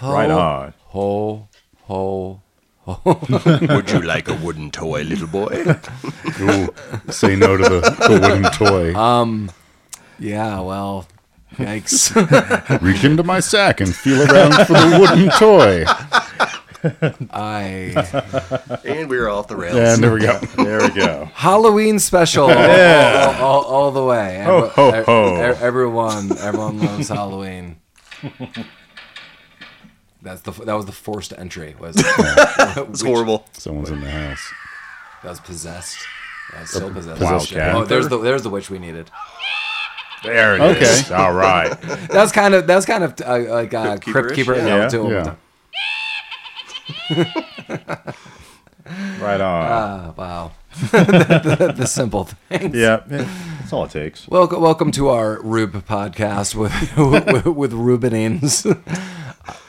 Right 0.02 0.32
on. 0.32 0.74
Ho 0.86 1.50
ho. 1.82 2.42
Ho. 2.86 3.02
Would 3.76 3.92
you 3.92 4.02
like 4.02 4.28
a 4.28 4.36
wooden 4.36 4.70
toy, 4.72 5.02
little 5.02 5.28
boy? 5.28 5.66
Ooh, 6.40 6.70
say 7.10 7.36
no 7.36 7.58
to 7.58 7.64
the, 7.64 7.80
the 8.08 8.20
wooden 8.22 8.44
toy. 8.52 8.96
Um, 8.96 9.52
yeah. 10.20 10.60
Well. 10.60 11.08
Yikes. 11.58 12.82
Reach 12.82 13.04
into 13.04 13.24
my 13.24 13.40
sack 13.40 13.82
and 13.82 13.96
feel 13.96 14.22
around 14.22 14.54
for 14.66 14.74
the 14.74 14.98
wooden 15.00 15.30
toy. 15.40 15.86
I 17.32 18.80
and 18.86 19.10
we 19.10 19.18
are 19.18 19.30
off 19.30 19.48
the 19.48 19.56
rails. 19.56 19.76
And 19.76 20.04
there 20.04 20.14
we 20.14 20.20
go. 20.22 20.40
There 20.58 20.82
we 20.82 20.90
go. 20.90 21.26
Halloween 21.34 22.00
special 22.00 22.46
all, 22.46 23.34
all, 23.42 23.64
all 23.64 23.92
the 23.92 24.04
way. 24.04 24.44
Ho, 24.46 24.68
ho, 24.68 24.90
Every- 24.90 25.04
ho. 25.06 25.36
Everyone, 25.36 26.38
everyone 26.38 26.80
loves 26.80 27.10
Halloween. 27.10 27.78
That's 30.22 30.42
the 30.42 30.52
that 30.52 30.74
was 30.74 30.86
the 30.86 30.92
forced 30.92 31.34
entry. 31.38 31.76
Was 31.80 31.96
it's 31.98 33.02
horrible. 33.02 33.48
Someone's 33.54 33.92
in 33.92 34.02
the 34.02 34.10
house. 34.10 34.52
That 35.24 35.30
was 35.30 35.40
possessed. 35.40 35.98
That 36.52 36.62
was 36.62 36.70
so 36.72 36.92
possessed. 36.92 37.22
Wildcat. 37.22 37.76
Oh, 37.76 37.86
there's 37.86 38.10
the 38.10 38.18
there's 38.18 38.42
the 38.44 38.50
witch 38.50 38.70
we 38.70 38.80
needed. 38.80 39.12
There 40.24 40.56
it 40.56 40.78
is. 40.82 41.06
Okay. 41.12 41.16
All 41.16 41.34
right. 41.34 41.70
That's 42.10 42.32
kind 42.32 42.54
of 42.54 42.66
that's 42.68 42.86
kind 42.86 43.04
of 43.04 43.14
uh, 43.22 43.40
like 43.54 43.74
uh, 43.74 43.98
Crypt 43.98 44.04
crypt 44.06 44.34
keeper. 44.36 44.56
keeper-ish, 44.56 44.94
you 44.94 45.00
know, 45.04 45.12
yeah. 45.12 45.36
Yeah. 47.10 48.12
Right 49.20 49.42
on. 49.42 49.66
Ah, 49.66 50.14
wow. 50.16 50.52
the, 50.92 51.56
the, 51.60 51.74
the 51.74 51.88
simple 51.88 52.26
things. 52.26 52.76
yeah. 52.76 53.02
That's 53.08 53.74
all 53.74 53.86
it 53.86 53.92
takes. 53.92 54.28
Welcome, 54.28 54.62
welcome 54.62 54.92
to 54.92 55.10
our 55.10 55.42
Rube 55.42 55.74
podcast 55.88 56.54
with 56.54 56.72
with, 56.96 57.46
with 57.48 57.72
Rubenines. 57.74 58.64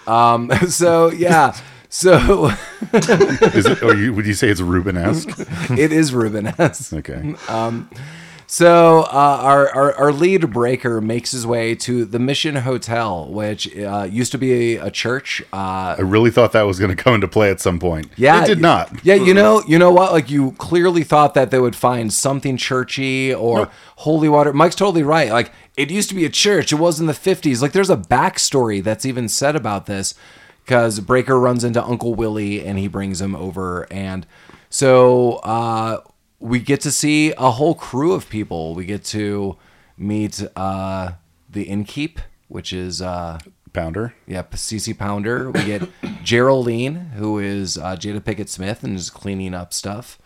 Um, 0.06 0.50
so 0.68 1.10
yeah, 1.10 1.56
so 1.88 2.50
Is 2.92 3.64
it? 3.66 3.82
Oh, 3.82 3.92
you, 3.92 4.12
would 4.12 4.26
you 4.26 4.34
say 4.34 4.48
it's 4.50 4.60
Ruben-esque? 4.60 5.30
it 5.70 5.92
is 5.92 6.12
Rubenesque. 6.12 6.92
Okay. 6.98 7.34
So 8.48 9.00
uh, 9.02 9.38
our, 9.42 9.68
our 9.70 9.94
our 9.94 10.12
lead 10.12 10.42
Brayker 10.42 11.02
makes 11.02 11.32
his 11.32 11.44
way 11.44 11.74
to 11.76 12.04
the 12.04 12.20
Mission 12.20 12.54
Hotel, 12.56 13.26
which 13.26 13.76
uh, 13.76 14.06
used 14.08 14.30
to 14.32 14.38
be 14.38 14.76
a, 14.76 14.86
a 14.86 14.90
church. 14.90 15.42
Uh, 15.52 15.96
I 15.98 16.02
really 16.02 16.30
thought 16.30 16.52
that 16.52 16.62
was 16.62 16.78
going 16.78 16.94
to 16.94 17.02
come 17.02 17.14
into 17.14 17.26
play 17.26 17.50
at 17.50 17.60
some 17.60 17.80
point. 17.80 18.08
yeah, 18.16 18.44
it 18.44 18.46
did 18.46 18.60
not. 18.60 19.04
Yeah, 19.04 19.14
you 19.14 19.34
know, 19.34 19.64
you 19.66 19.78
know 19.78 19.90
what? 19.90 20.12
Like 20.12 20.30
you 20.30 20.52
clearly 20.52 21.02
thought 21.02 21.34
that 21.34 21.50
they 21.50 21.58
would 21.58 21.74
find 21.74 22.12
something 22.12 22.56
churchy 22.56 23.34
or 23.34 23.68
holy 23.96 24.28
water. 24.28 24.52
Mike's 24.52 24.76
totally 24.76 25.02
right. 25.02 25.30
Like 25.32 25.50
it 25.76 25.90
used 25.90 26.08
to 26.10 26.14
be 26.14 26.24
a 26.24 26.30
church. 26.30 26.72
It 26.72 26.76
was 26.76 27.00
in 27.00 27.06
the 27.06 27.14
fifties. 27.14 27.62
Like 27.62 27.72
there's 27.72 27.90
a 27.90 27.96
backstory 27.96 28.82
that's 28.82 29.04
even 29.04 29.28
said 29.28 29.56
about 29.56 29.86
this 29.86 30.14
because 30.64 31.00
Brayker 31.00 31.40
runs 31.40 31.64
into 31.64 31.82
Uncle 31.84 32.14
Willie 32.14 32.64
and 32.64 32.78
he 32.78 32.86
brings 32.86 33.20
him 33.20 33.34
over, 33.34 33.88
and 33.92 34.24
so 34.70 35.34
uh, 35.42 36.00
we 36.40 36.60
get 36.60 36.80
to 36.82 36.90
see 36.90 37.32
a 37.38 37.52
whole 37.52 37.74
crew 37.74 38.12
of 38.12 38.28
people. 38.28 38.74
We 38.74 38.84
get 38.84 39.04
to 39.06 39.56
meet 39.96 40.42
uh, 40.54 41.12
the 41.48 41.66
innkeep, 41.66 42.18
which 42.48 42.72
is. 42.72 43.00
Uh, 43.02 43.38
Pounder. 43.72 44.14
Yeah, 44.26 44.42
CC 44.42 44.96
Pounder. 44.96 45.50
We 45.50 45.62
get 45.64 45.82
Geraldine, 46.24 46.94
who 47.16 47.38
is 47.38 47.76
uh, 47.76 47.94
Jada 47.96 48.20
Pinkett 48.20 48.48
Smith 48.48 48.82
and 48.82 48.96
is 48.96 49.10
cleaning 49.10 49.52
up 49.52 49.74
stuff. 49.74 50.18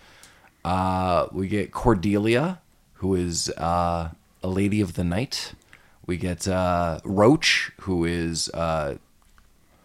Uh, 0.65 1.27
we 1.33 1.49
get 1.49 1.73
Cordelia, 1.73 2.61
who 2.95 3.17
is 3.17 3.51
uh, 3.57 4.11
a 4.43 4.49
lady 4.49 4.81
of 4.81 4.95
the 4.95 5.03
night. 5.03 5.55
We 6.07 6.17
get 6.17 6.47
uh, 6.47 7.01
Roach, 7.05 7.73
who 7.81 8.05
is 8.05 8.49
uh, 8.51 8.99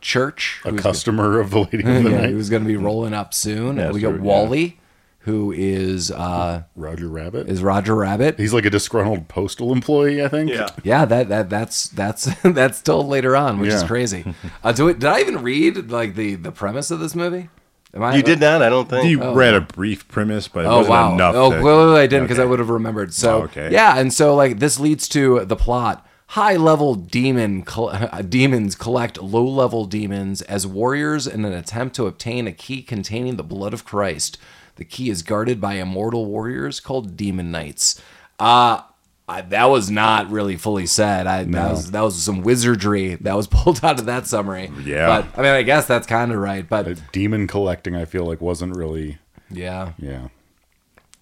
Church, 0.01 0.61
A 0.63 0.73
customer 0.73 1.39
of 1.39 1.49
the 1.49 1.61
Lady 1.61 1.79
of 1.79 2.03
the 2.03 2.09
yeah, 2.11 2.21
Night. 2.21 2.29
who's 2.29 2.49
going 2.51 2.63
to 2.63 2.67
be 2.67 2.77
rolling 2.77 3.13
up 3.13 3.33
soon. 3.33 3.77
We 3.91 3.99
sure, 3.99 4.11
got 4.11 4.17
yeah. 4.23 4.29
Wally, 4.29 4.79
who 5.25 5.51
is 5.51 6.09
uh, 6.11 6.63
Roger 6.75 7.07
Rabbit. 7.07 7.49
is 7.49 7.61
Roger 7.61 7.95
Rabbit. 7.95 8.39
He's 8.39 8.53
like 8.53 8.65
a 8.65 8.69
disgruntled 8.69 9.27
postal 9.27 9.71
employee, 9.73 10.23
I 10.23 10.27
think. 10.27 10.49
Yeah. 10.49 10.69
Yeah, 10.83 11.05
that 11.05 11.29
that 11.29 11.49
that's 11.49 11.89
that's 11.89 12.25
that's 12.43 12.77
still 12.77 13.05
later 13.07 13.35
on, 13.35 13.59
which 13.59 13.71
is 13.73 13.83
crazy. 13.83 14.23
Uh, 14.63 14.71
do 14.71 14.87
it, 14.87 14.99
did 14.99 15.09
I 15.09 15.19
even 15.21 15.41
read 15.43 15.91
like 15.91 16.15
the 16.15 16.35
the 16.35 16.51
premise 16.51 16.89
of 16.91 16.99
this 16.99 17.13
movie? 17.15 17.49
Am 17.93 18.03
I, 18.03 18.15
You 18.15 18.23
did 18.23 18.39
not, 18.41 18.61
I 18.61 18.67
don't 18.69 18.89
think. 18.89 19.07
You 19.09 19.31
read 19.33 19.53
a 19.53 19.61
brief 19.61 20.07
premise, 20.09 20.47
but 20.49 20.65
it 20.65 20.67
Oh 20.67 20.77
wasn't 20.79 20.89
wow! 20.89 21.13
enough. 21.13 21.35
oh, 21.35 21.51
to- 21.51 21.59
clearly 21.61 22.01
I 22.01 22.07
didn't 22.07 22.25
because 22.25 22.39
I 22.39 22.45
would 22.45 22.59
have 22.59 22.69
remembered. 22.69 23.13
So 23.13 23.37
Oh, 23.39 23.43
okay. 23.43 23.71
yeah, 23.71 23.97
and 23.97 24.13
so 24.13 24.35
like 24.35 24.59
this 24.59 24.79
leads 24.79 25.07
to 25.09 25.43
the 25.45 25.55
plot. 25.55 26.05
High 26.29 26.55
level 26.57 26.95
demon 26.95 27.63
col- 27.63 27.89
uh, 27.89 28.21
demons 28.29 28.75
collect 28.75 29.21
low 29.21 29.45
level 29.45 29.85
demons 29.85 30.41
as 30.41 30.67
warriors 30.67 31.25
in 31.27 31.45
an 31.45 31.53
attempt 31.53 31.95
to 31.95 32.07
obtain 32.07 32.47
a 32.47 32.51
key 32.51 32.81
containing 32.81 33.37
the 33.37 33.43
blood 33.43 33.73
of 33.73 33.85
Christ. 33.85 34.37
The 34.75 34.85
key 34.85 35.09
is 35.09 35.21
guarded 35.23 35.59
by 35.61 35.73
immortal 35.75 36.25
warriors 36.25 36.79
called 36.79 37.15
demon 37.17 37.51
knights. 37.51 38.01
Uh 38.39 38.81
I, 39.27 39.41
that 39.41 39.65
was 39.65 39.89
not 39.89 40.29
really 40.29 40.55
fully 40.55 40.85
said. 40.85 41.25
I, 41.25 41.45
That 41.45 41.71
was 41.71 41.91
that 41.91 42.01
was 42.01 42.21
some 42.21 42.41
wizardry 42.43 43.15
that 43.15 43.35
was 43.35 43.47
pulled 43.57 43.83
out 43.83 43.99
of 43.99 44.05
that 44.05 44.27
summary. 44.27 44.71
Yeah. 44.83 45.07
but 45.07 45.39
I 45.39 45.41
mean, 45.41 45.51
I 45.51 45.63
guess 45.63 45.87
that's 45.87 46.05
kind 46.05 46.31
of 46.31 46.37
right. 46.37 46.67
But 46.67 46.87
Uh, 46.87 46.93
Demon 47.11 47.47
collecting, 47.47 47.95
I 47.95 48.05
feel 48.05 48.25
like, 48.25 48.39
wasn't 48.39 48.75
really. 48.75 49.17
yeah, 49.49 49.93
Yeah. 49.97 50.27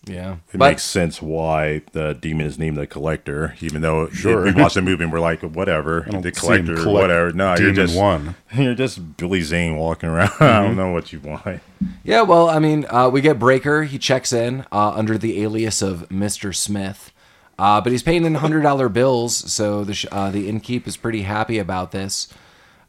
Yeah. 0.06 0.34
It 0.54 0.58
but 0.58 0.72
makes 0.72 0.84
sense 0.84 1.22
why 1.22 1.82
the 1.94 2.14
demon 2.14 2.46
is 2.46 2.60
named 2.60 2.76
the 2.78 2.86
collector, 2.86 3.56
even 3.62 3.82
though 3.82 4.10
Sure. 4.10 4.44
we 4.44 4.52
watch 4.52 4.74
the 4.74 4.82
movie 4.82 5.04
and 5.04 5.14
we're 5.14 5.22
like, 5.22 5.42
whatever, 5.42 6.06
the 6.22 6.32
collector, 6.32 6.76
collect 6.76 6.88
whatever. 7.04 7.32
No, 7.32 7.56
you're 7.58 7.72
just 7.72 7.96
One. 7.98 8.36
You're 8.54 8.76
just 8.76 9.16
Billy 9.18 9.42
Zane 9.42 9.78
walking 9.78 10.10
around. 10.10 10.30
I 10.40 10.44
Mm-hmm. 10.46 10.66
don't 10.68 10.76
know 10.76 10.92
what 10.92 11.14
you 11.14 11.20
want. 11.22 11.62
Yeah, 12.04 12.22
well, 12.24 12.50
I 12.50 12.60
mean, 12.60 12.86
uh, 12.90 13.10
we 13.10 13.22
get 13.22 13.40
Brayker. 13.40 13.86
He 13.88 13.98
checks 13.98 14.34
in 14.34 14.66
uh, 14.72 14.90
under 14.92 15.18
the 15.18 15.42
alias 15.42 15.82
of 15.82 16.08
Mr. 16.10 16.54
Smith, 16.54 17.12
uh, 17.58 17.80
but 17.82 17.92
he's 17.92 18.04
paying 18.04 18.26
in 18.26 18.36
hundred 18.36 18.62
dollar 18.62 18.90
bills, 18.90 19.52
so 19.52 19.84
the 19.86 19.94
sh- 19.94 20.06
uh, 20.12 20.30
the 20.32 20.50
innkeep 20.52 20.86
is 20.86 20.98
pretty 20.98 21.22
happy 21.24 21.58
about 21.60 21.92
this. 21.92 22.28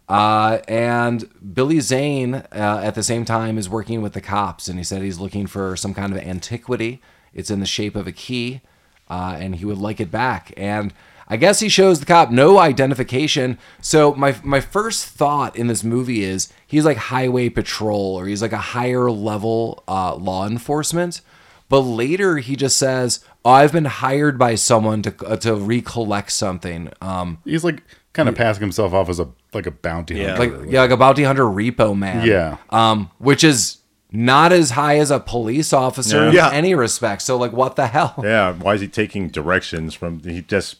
Uh, 0.08 0.58
and 0.68 1.28
Billy 1.54 1.80
Zane, 1.80 2.34
uh, 2.34 2.80
at 2.82 2.94
the 2.94 3.02
same 3.02 3.24
time, 3.24 3.56
is 3.56 3.68
working 3.68 4.02
with 4.02 4.12
the 4.12 4.20
cops, 4.20 4.68
and 4.68 4.78
he 4.78 4.84
said 4.84 5.02
he's 5.02 5.18
looking 5.18 5.46
for 5.46 5.76
some 5.76 5.94
kind 5.94 6.12
of 6.12 6.18
antiquity. 6.18 7.00
It's 7.32 7.50
in 7.50 7.60
the 7.60 7.66
shape 7.66 7.96
of 7.96 8.06
a 8.06 8.12
key, 8.12 8.60
uh, 9.08 9.36
and 9.38 9.56
he 9.56 9.64
would 9.64 9.78
like 9.78 10.00
it 10.00 10.10
back. 10.10 10.52
And 10.56 10.92
I 11.26 11.36
guess 11.36 11.60
he 11.60 11.68
shows 11.68 12.00
the 12.00 12.06
cop 12.06 12.30
no 12.30 12.58
identification. 12.58 13.58
So 13.80 14.14
my 14.14 14.36
my 14.44 14.60
first 14.60 15.06
thought 15.06 15.56
in 15.56 15.68
this 15.68 15.82
movie 15.82 16.22
is 16.22 16.52
he's 16.66 16.84
like 16.84 16.96
highway 16.96 17.48
patrol, 17.48 18.16
or 18.18 18.26
he's 18.26 18.42
like 18.42 18.52
a 18.52 18.58
higher 18.58 19.10
level 19.10 19.82
uh, 19.88 20.14
law 20.16 20.46
enforcement. 20.46 21.22
But 21.70 21.80
later 21.80 22.36
he 22.36 22.56
just 22.56 22.76
says, 22.76 23.24
oh, 23.44 23.50
"I've 23.50 23.72
been 23.72 23.86
hired 23.86 24.38
by 24.38 24.54
someone 24.54 25.02
to 25.02 25.26
uh, 25.26 25.36
to 25.38 25.54
recollect 25.54 26.30
something." 26.30 26.90
Um, 27.00 27.38
He's 27.44 27.64
like 27.64 27.82
kind 28.14 28.28
of 28.28 28.34
passing 28.34 28.62
himself 28.62 28.94
off 28.94 29.08
as 29.10 29.20
a 29.20 29.28
like 29.52 29.66
a 29.66 29.70
bounty 29.70 30.14
Yeah. 30.16 30.36
hunter. 30.36 30.58
like 30.62 30.70
yeah, 30.72 30.80
like 30.80 30.90
a 30.90 30.96
bounty 30.96 31.24
hunter 31.24 31.44
repo 31.44 31.96
man. 31.96 32.26
Yeah. 32.26 32.56
Um, 32.70 33.10
which 33.18 33.44
is 33.44 33.78
not 34.10 34.52
as 34.52 34.70
high 34.70 34.96
as 34.98 35.10
a 35.10 35.20
police 35.20 35.72
officer 35.72 36.28
in 36.28 36.34
Yeah. 36.34 36.50
any 36.52 36.74
respect. 36.74 37.20
So 37.22 37.36
like, 37.36 37.52
what 37.52 37.76
the 37.76 37.88
hell? 37.88 38.14
Yeah, 38.22 38.52
why 38.54 38.74
is 38.74 38.80
he 38.80 38.88
taking 38.88 39.28
directions 39.28 39.92
from? 39.94 40.20
He 40.20 40.40
just 40.42 40.76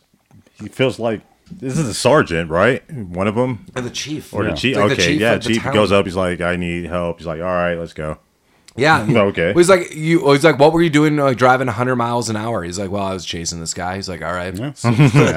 he 0.60 0.68
feels 0.68 0.98
like 0.98 1.20
this 1.50 1.76
is 1.78 1.86
a 1.88 1.94
sergeant, 1.94 2.50
right? 2.50 2.88
One 2.90 3.26
of 3.28 3.34
them 3.34 3.66
Or 3.76 3.82
the 3.82 3.90
chief, 3.90 4.32
or 4.32 4.44
Yeah. 4.44 4.50
the 4.52 4.56
chief. 4.56 4.76
It's 4.76 4.80
like 4.88 4.96
the 4.96 5.02
okay, 5.02 5.12
yeah, 5.14 5.38
chief 5.38 5.62
town. 5.62 5.74
goes 5.74 5.92
up. 5.92 6.06
He's 6.06 6.16
like, 6.16 6.40
I 6.40 6.56
need 6.56 6.86
help. 6.86 7.18
He's 7.18 7.26
like, 7.26 7.40
all 7.40 7.46
right, 7.46 7.74
let's 7.74 7.92
go. 7.92 8.18
Yeah. 8.76 9.06
he- 9.06 9.16
Okay. 9.24 9.52
He's 9.54 9.68
like, 9.68 9.94
you. 9.94 10.30
He's 10.32 10.44
like, 10.44 10.58
what 10.58 10.72
were 10.72 10.82
you 10.82 10.90
doing? 10.90 11.16
Like 11.16 11.36
driving 11.36 11.66
100 11.68 11.96
miles 11.96 12.28
an 12.28 12.36
hour. 12.36 12.62
He's 12.64 12.78
like, 12.78 12.90
well, 12.90 13.04
I 13.04 13.12
was 13.14 13.24
chasing 13.24 13.60
this 13.60 13.72
guy. 13.74 13.96
He's 13.96 14.08
like, 14.08 14.22
all 14.22 14.32
right. 14.32 14.54
That 14.54 14.76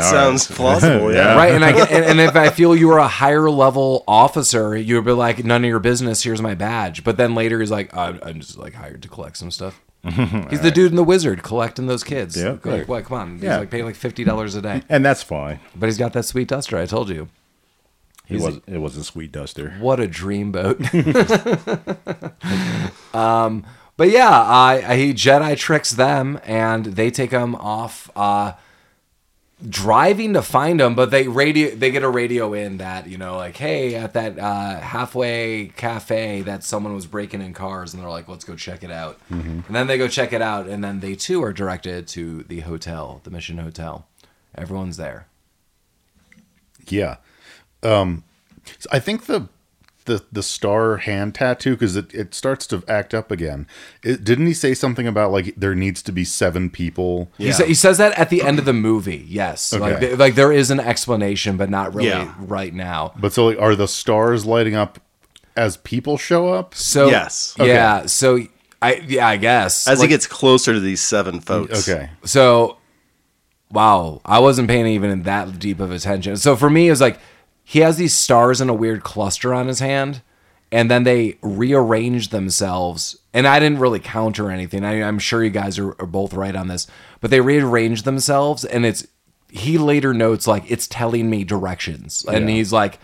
sounds 0.04 0.48
plausible. 0.52 1.12
Yeah. 1.14 1.18
Yeah. 1.34 1.36
Right, 1.36 1.54
and 1.54 1.64
I 1.64 1.72
get, 1.72 1.92
and, 1.92 2.04
and 2.06 2.20
if 2.20 2.36
I 2.36 2.50
feel 2.50 2.76
you 2.76 2.88
were 2.88 2.98
a 2.98 3.08
higher 3.08 3.50
level 3.50 4.04
officer, 4.08 4.76
you 4.76 4.96
would 4.96 5.06
be 5.06 5.12
like, 5.12 5.44
none 5.46 5.64
of 5.64 5.68
your 5.68 5.80
business. 5.80 6.24
Here's 6.24 6.42
my 6.42 6.56
badge. 6.56 7.04
But 7.04 7.18
then 7.18 7.36
later, 7.36 7.60
he's 7.60 7.72
like, 7.72 7.96
I'm, 7.96 8.20
I'm 8.24 8.40
just 8.40 8.58
like 8.58 8.74
hired 8.74 9.02
to 9.04 9.08
collect 9.10 9.38
some 9.38 9.52
stuff. 9.52 9.82
He's 10.04 10.62
the 10.62 10.72
dude 10.74 10.92
in 10.92 10.96
the 10.96 11.04
wizard 11.04 11.44
collecting 11.44 11.88
those 11.88 12.04
kids. 12.04 12.38
Yeah, 12.38 12.52
like, 12.52 12.66
right. 12.66 12.88
what? 12.88 13.06
Come 13.06 13.18
on, 13.20 13.34
he's 13.36 13.44
Yeah. 13.44 13.58
like 13.58 13.70
paying 13.70 13.84
like 13.84 13.96
fifty 13.96 14.24
dollars 14.24 14.56
a 14.56 14.62
day, 14.62 14.82
and 14.88 15.04
that's 15.04 15.22
fine. 15.22 15.60
but 15.76 15.88
he's 15.88 15.98
got 15.98 16.14
that 16.14 16.24
sweet 16.24 16.48
duster. 16.48 16.78
I 16.78 16.86
told 16.86 17.10
you. 17.10 17.28
It 18.30 18.36
He's- 18.38 18.44
was 18.44 18.60
it 18.68 18.78
was 18.80 18.98
a 18.98 19.04
sweet 19.04 19.32
duster. 19.32 19.72
What 19.80 20.00
a 20.02 20.08
dreamboat. 20.08 20.84
um, 23.16 23.66
but 23.96 24.10
yeah, 24.10 24.30
I, 24.30 24.84
I, 24.86 24.98
he 24.98 25.14
Jedi 25.14 25.58
tricks 25.58 25.92
them, 25.92 26.40
and 26.44 26.86
they 26.86 27.10
take 27.10 27.32
him 27.32 27.56
off, 27.56 28.12
uh, 28.16 28.54
driving 29.68 30.34
to 30.34 30.42
find 30.42 30.80
him. 30.82 30.94
But 30.94 31.10
they 31.10 31.28
radio, 31.28 31.74
they 31.74 31.90
get 31.90 32.04
a 32.04 32.10
radio 32.10 32.54
in 32.54 32.78
that 32.78 33.08
you 33.08 33.18
know, 33.18 33.38
like, 33.38 33.56
hey, 33.58 33.96
at 33.96 34.14
that 34.14 34.38
uh, 34.38 34.80
halfway 34.82 35.68
cafe, 35.78 36.42
that 36.42 36.64
someone 36.64 36.94
was 36.94 37.06
breaking 37.08 37.42
in 37.42 37.54
cars, 37.54 37.94
and 37.94 38.04
they're 38.04 38.10
like, 38.10 38.28
let's 38.28 38.44
go 38.44 38.56
check 38.56 38.84
it 38.84 38.92
out. 38.92 39.18
And 39.30 39.64
then 39.70 39.88
they 39.88 39.98
go 39.98 40.08
check 40.08 40.34
it 40.34 40.42
out, 40.42 40.68
and 40.68 40.84
then 40.84 41.00
they 41.00 41.16
too 41.16 41.42
are 41.44 41.54
directed 41.54 42.08
to 42.10 42.44
the 42.44 42.60
hotel, 42.60 43.22
the 43.24 43.32
Mission 43.32 43.58
Hotel. 43.58 44.06
Everyone's 44.54 44.98
there. 44.98 45.28
Yeah. 46.88 47.18
Um, 47.84 48.24
so 48.80 48.90
I 48.92 49.00
think 49.00 49.26
the 49.26 49.48
the 50.06 50.24
the 50.32 50.42
star 50.42 50.98
hand 50.98 51.36
tattoo 51.36 51.72
because 51.72 51.96
it, 51.98 52.14
it 52.14 52.34
starts 52.34 52.66
to 52.68 52.82
act 52.88 53.14
up 53.14 53.30
again. 53.30 53.68
It, 54.04 54.24
didn't 54.24 54.48
he 54.48 54.54
say 54.54 54.74
something 54.74 55.06
about 55.06 55.32
like 55.32 55.54
there 55.58 55.76
needs 55.76 56.02
to 56.04 56.12
be 56.14 56.24
seven 56.24 56.70
people? 56.70 57.30
He, 57.38 57.52
sa- 57.52 57.66
he 57.66 57.74
says 57.74 57.98
that 57.98 58.18
at 58.18 58.30
the 58.30 58.42
end 58.42 58.58
of 58.58 58.64
the 58.66 58.72
movie. 58.74 59.26
Yes, 59.28 59.74
like 59.74 60.00
th- 60.00 60.18
like 60.18 60.36
there 60.36 60.52
is 60.54 60.72
an 60.72 60.80
explanation, 60.80 61.58
but 61.58 61.70
not 61.70 61.94
really 61.94 62.08
Yeah. 62.10 62.34
right 62.40 62.74
now. 62.74 63.14
But 63.18 63.34
so 63.34 63.48
like, 63.48 63.60
are 63.60 63.76
the 63.76 63.88
stars 63.88 64.46
lighting 64.46 64.76
up 64.76 65.00
as 65.58 65.76
people 65.78 66.18
show 66.18 66.48
up? 66.54 66.74
So 66.74 67.08
Yes. 67.10 67.54
yeah. 67.60 68.06
So 68.06 68.40
I 68.82 69.04
yeah 69.08 69.28
I 69.28 69.36
guess 69.38 69.88
As 69.90 70.00
Like, 70.00 70.08
he 70.08 70.14
gets 70.14 70.26
closer 70.28 70.72
to 70.74 70.80
these 70.80 71.02
seven 71.02 71.42
folks. 71.42 71.88
Okay. 71.90 72.12
so 72.24 72.78
wow 73.72 74.22
I 74.24 74.40
wasn't 74.40 74.68
paying 74.70 74.86
even 74.88 75.24
that 75.24 75.60
deep 75.60 75.80
of 75.80 75.92
attention. 75.92 76.38
So 76.38 76.56
for 76.56 76.70
me 76.70 76.88
it 76.88 76.92
was 76.92 77.02
like 77.02 77.20
he 77.70 77.80
has 77.80 77.98
these 77.98 78.14
stars 78.14 78.62
in 78.62 78.70
a 78.70 78.74
weird 78.74 79.04
cluster 79.04 79.54
on 79.54 79.68
his 79.68 79.80
hand, 79.80 80.22
and 80.72 80.90
then 80.90 81.04
they 81.04 81.38
rearrange 81.42 82.30
themselves. 82.30 83.18
And 83.34 83.46
I 83.46 83.60
didn't 83.60 83.80
really 83.80 84.00
counter 84.00 84.50
anything. 84.50 84.86
I, 84.86 85.04
I'm 85.04 85.20
sure 85.20 85.44
you 85.44 85.50
guys 85.50 85.78
are, 85.78 85.90
are 86.00 86.08
both 86.08 86.34
right 86.34 86.56
on 86.56 86.70
this, 86.70 86.88
but 87.20 87.30
they 87.30 87.42
rearrange 87.42 88.04
themselves, 88.04 88.64
and 88.64 88.86
it's 88.86 89.06
he 89.50 89.78
later 89.78 90.14
notes 90.14 90.48
like 90.48 90.64
it's 90.72 90.88
telling 90.88 91.30
me 91.30 91.44
directions, 91.44 92.24
and 92.26 92.48
Yeah. 92.50 92.56
he's 92.56 92.72
like 92.72 93.00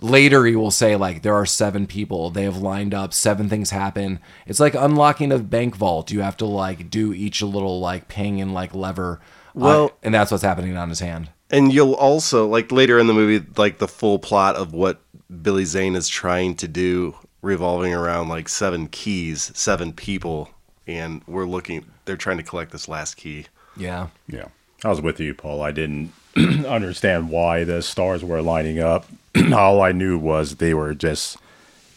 later 0.00 0.46
he 0.46 0.54
will 0.56 0.70
say 0.72 0.96
like 0.96 1.22
there 1.22 1.34
are 1.34 1.46
seven 1.46 1.86
people. 1.86 2.30
They 2.30 2.42
have 2.42 2.56
lined 2.58 2.94
up. 2.94 3.14
Seven 3.14 3.48
things 3.48 3.70
happen. 3.70 4.18
It's 4.46 4.60
like 4.60 4.74
unlocking 4.74 5.30
a 5.32 5.38
bank 5.38 5.76
vault. 5.76 6.10
You 6.10 6.22
have 6.22 6.36
to 6.38 6.46
like 6.46 6.90
do 6.90 7.12
each 7.12 7.40
little 7.42 7.78
like 7.80 8.08
ping 8.08 8.40
and 8.40 8.52
like 8.52 8.74
lever. 8.74 9.20
Uh, 9.48 9.60
Well- 9.60 9.92
and 10.02 10.12
that's 10.12 10.30
what's 10.32 10.42
happening 10.44 10.76
on 10.76 10.88
his 10.88 11.00
hand 11.00 11.30
And 11.50 11.72
you'll 11.72 11.94
also 11.94 12.46
like 12.46 12.70
later 12.70 12.98
in 12.98 13.06
the 13.06 13.14
movie, 13.14 13.44
like 13.56 13.78
the 13.78 13.88
full 13.88 14.18
plot 14.18 14.56
of 14.56 14.72
what 14.72 15.00
Billy 15.42 15.64
Zane 15.64 15.96
is 15.96 16.08
trying 16.08 16.54
to 16.56 16.68
do, 16.68 17.14
revolving 17.42 17.94
around 17.94 18.28
like 18.28 18.48
seven 18.48 18.88
keys, 18.88 19.50
seven 19.54 19.92
people, 19.92 20.50
and 20.86 21.22
we're 21.26 21.46
looking. 21.46 21.86
They're 22.04 22.16
trying 22.16 22.38
to 22.38 22.42
collect 22.42 22.72
this 22.72 22.88
last 22.88 23.16
key. 23.16 23.46
yeah 23.76 24.08
Yeah. 24.26 24.48
I 24.84 24.88
was 24.88 25.00
with 25.00 25.18
you, 25.18 25.34
Paul. 25.34 25.60
I 25.62 25.72
didn't 25.72 26.12
understand 26.36 27.30
why 27.30 27.64
the 27.64 27.82
stars 27.82 28.24
were 28.24 28.40
lining 28.42 28.78
up. 28.78 29.06
All 29.52 29.82
I 29.82 29.92
knew 29.92 30.18
was 30.18 30.56
they 30.56 30.72
were 30.72 30.94
just 30.94 31.36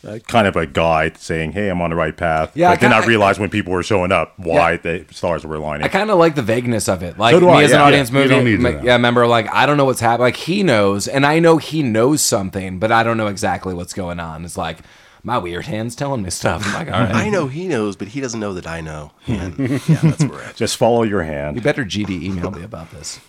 Uh, 0.08 0.18
kind 0.28 0.48
of 0.48 0.56
a 0.56 0.66
guide 0.66 1.16
saying, 1.18 1.52
"Hey, 1.52 1.70
I'm 1.70 1.80
on 1.82 1.92
the 1.92 1.96
right 1.96 2.16
path." 2.18 2.52
Yeah, 2.56 2.70
I 2.70 2.74
but 2.74 2.82
then 2.82 2.92
I 2.92 2.96
kinda- 2.96 3.08
realized 3.08 3.40
when 3.40 3.50
people 3.52 3.72
were 3.72 3.84
showing 3.84 4.12
up 4.12 4.34
why 4.38 4.72
Yeah. 4.72 4.78
the 4.78 5.06
stars 5.12 5.46
were 5.46 5.60
lining. 5.60 5.86
I 5.86 5.90
kind 5.90 6.10
of 6.10 6.18
like 6.18 6.34
the 6.36 6.42
vagueness 6.42 6.88
of 6.90 7.04
it. 7.04 7.20
Like 7.20 7.34
So 7.34 7.40
do 7.40 7.46
me 7.46 7.52
I, 7.54 7.64
as 7.64 7.72
an 7.72 7.82
audience 7.82 8.10
Yeah, 8.10 8.16
you 8.18 8.24
movie, 8.24 8.36
don't 8.36 8.46
need 8.46 8.58
to 8.58 8.62
ma- 8.64 8.70
know. 8.72 8.82
yeah, 8.84 8.94
remember 8.94 9.28
like 9.28 9.48
I 9.54 9.66
don't 9.68 9.78
know 9.78 9.86
what's 9.86 10.00
happening. 10.00 10.22
Like 10.26 10.38
he 10.38 10.64
knows, 10.64 11.08
and 11.08 11.24
I 11.26 11.38
know 11.40 11.58
he 11.58 11.84
knows 11.84 12.22
something, 12.24 12.80
but 12.80 12.92
I 12.92 13.04
don't 13.04 13.18
know 13.18 13.28
exactly 13.28 13.74
what's 13.76 13.94
going 13.94 14.20
on. 14.20 14.44
It's 14.44 14.58
like 14.58 14.80
my 15.24 15.38
weird 15.38 15.68
hand's 15.68 15.96
telling 15.96 16.24
me 16.24 16.32
stuff. 16.32 16.64
I'm 16.66 16.74
like, 16.74 16.88
all 16.92 17.00
right, 17.04 17.14
I 17.14 17.30
know 17.30 17.46
he 17.48 17.68
knows, 17.68 17.96
but 17.96 18.08
he 18.08 18.22
doesn't 18.22 18.40
know 18.40 18.54
that 18.56 18.66
I 18.66 18.82
know. 18.82 19.12
And 19.28 19.54
yeah, 19.60 19.78
that's 20.02 20.24
where 20.24 20.30
we're 20.32 20.42
at. 20.44 20.56
just 20.56 20.78
follow 20.78 21.04
your 21.04 21.22
hand. 21.22 21.56
You 21.58 21.62
better 21.62 21.86
GD 21.86 22.24
email 22.24 22.50
me 22.50 22.64
about 22.64 22.90
this. 22.90 23.20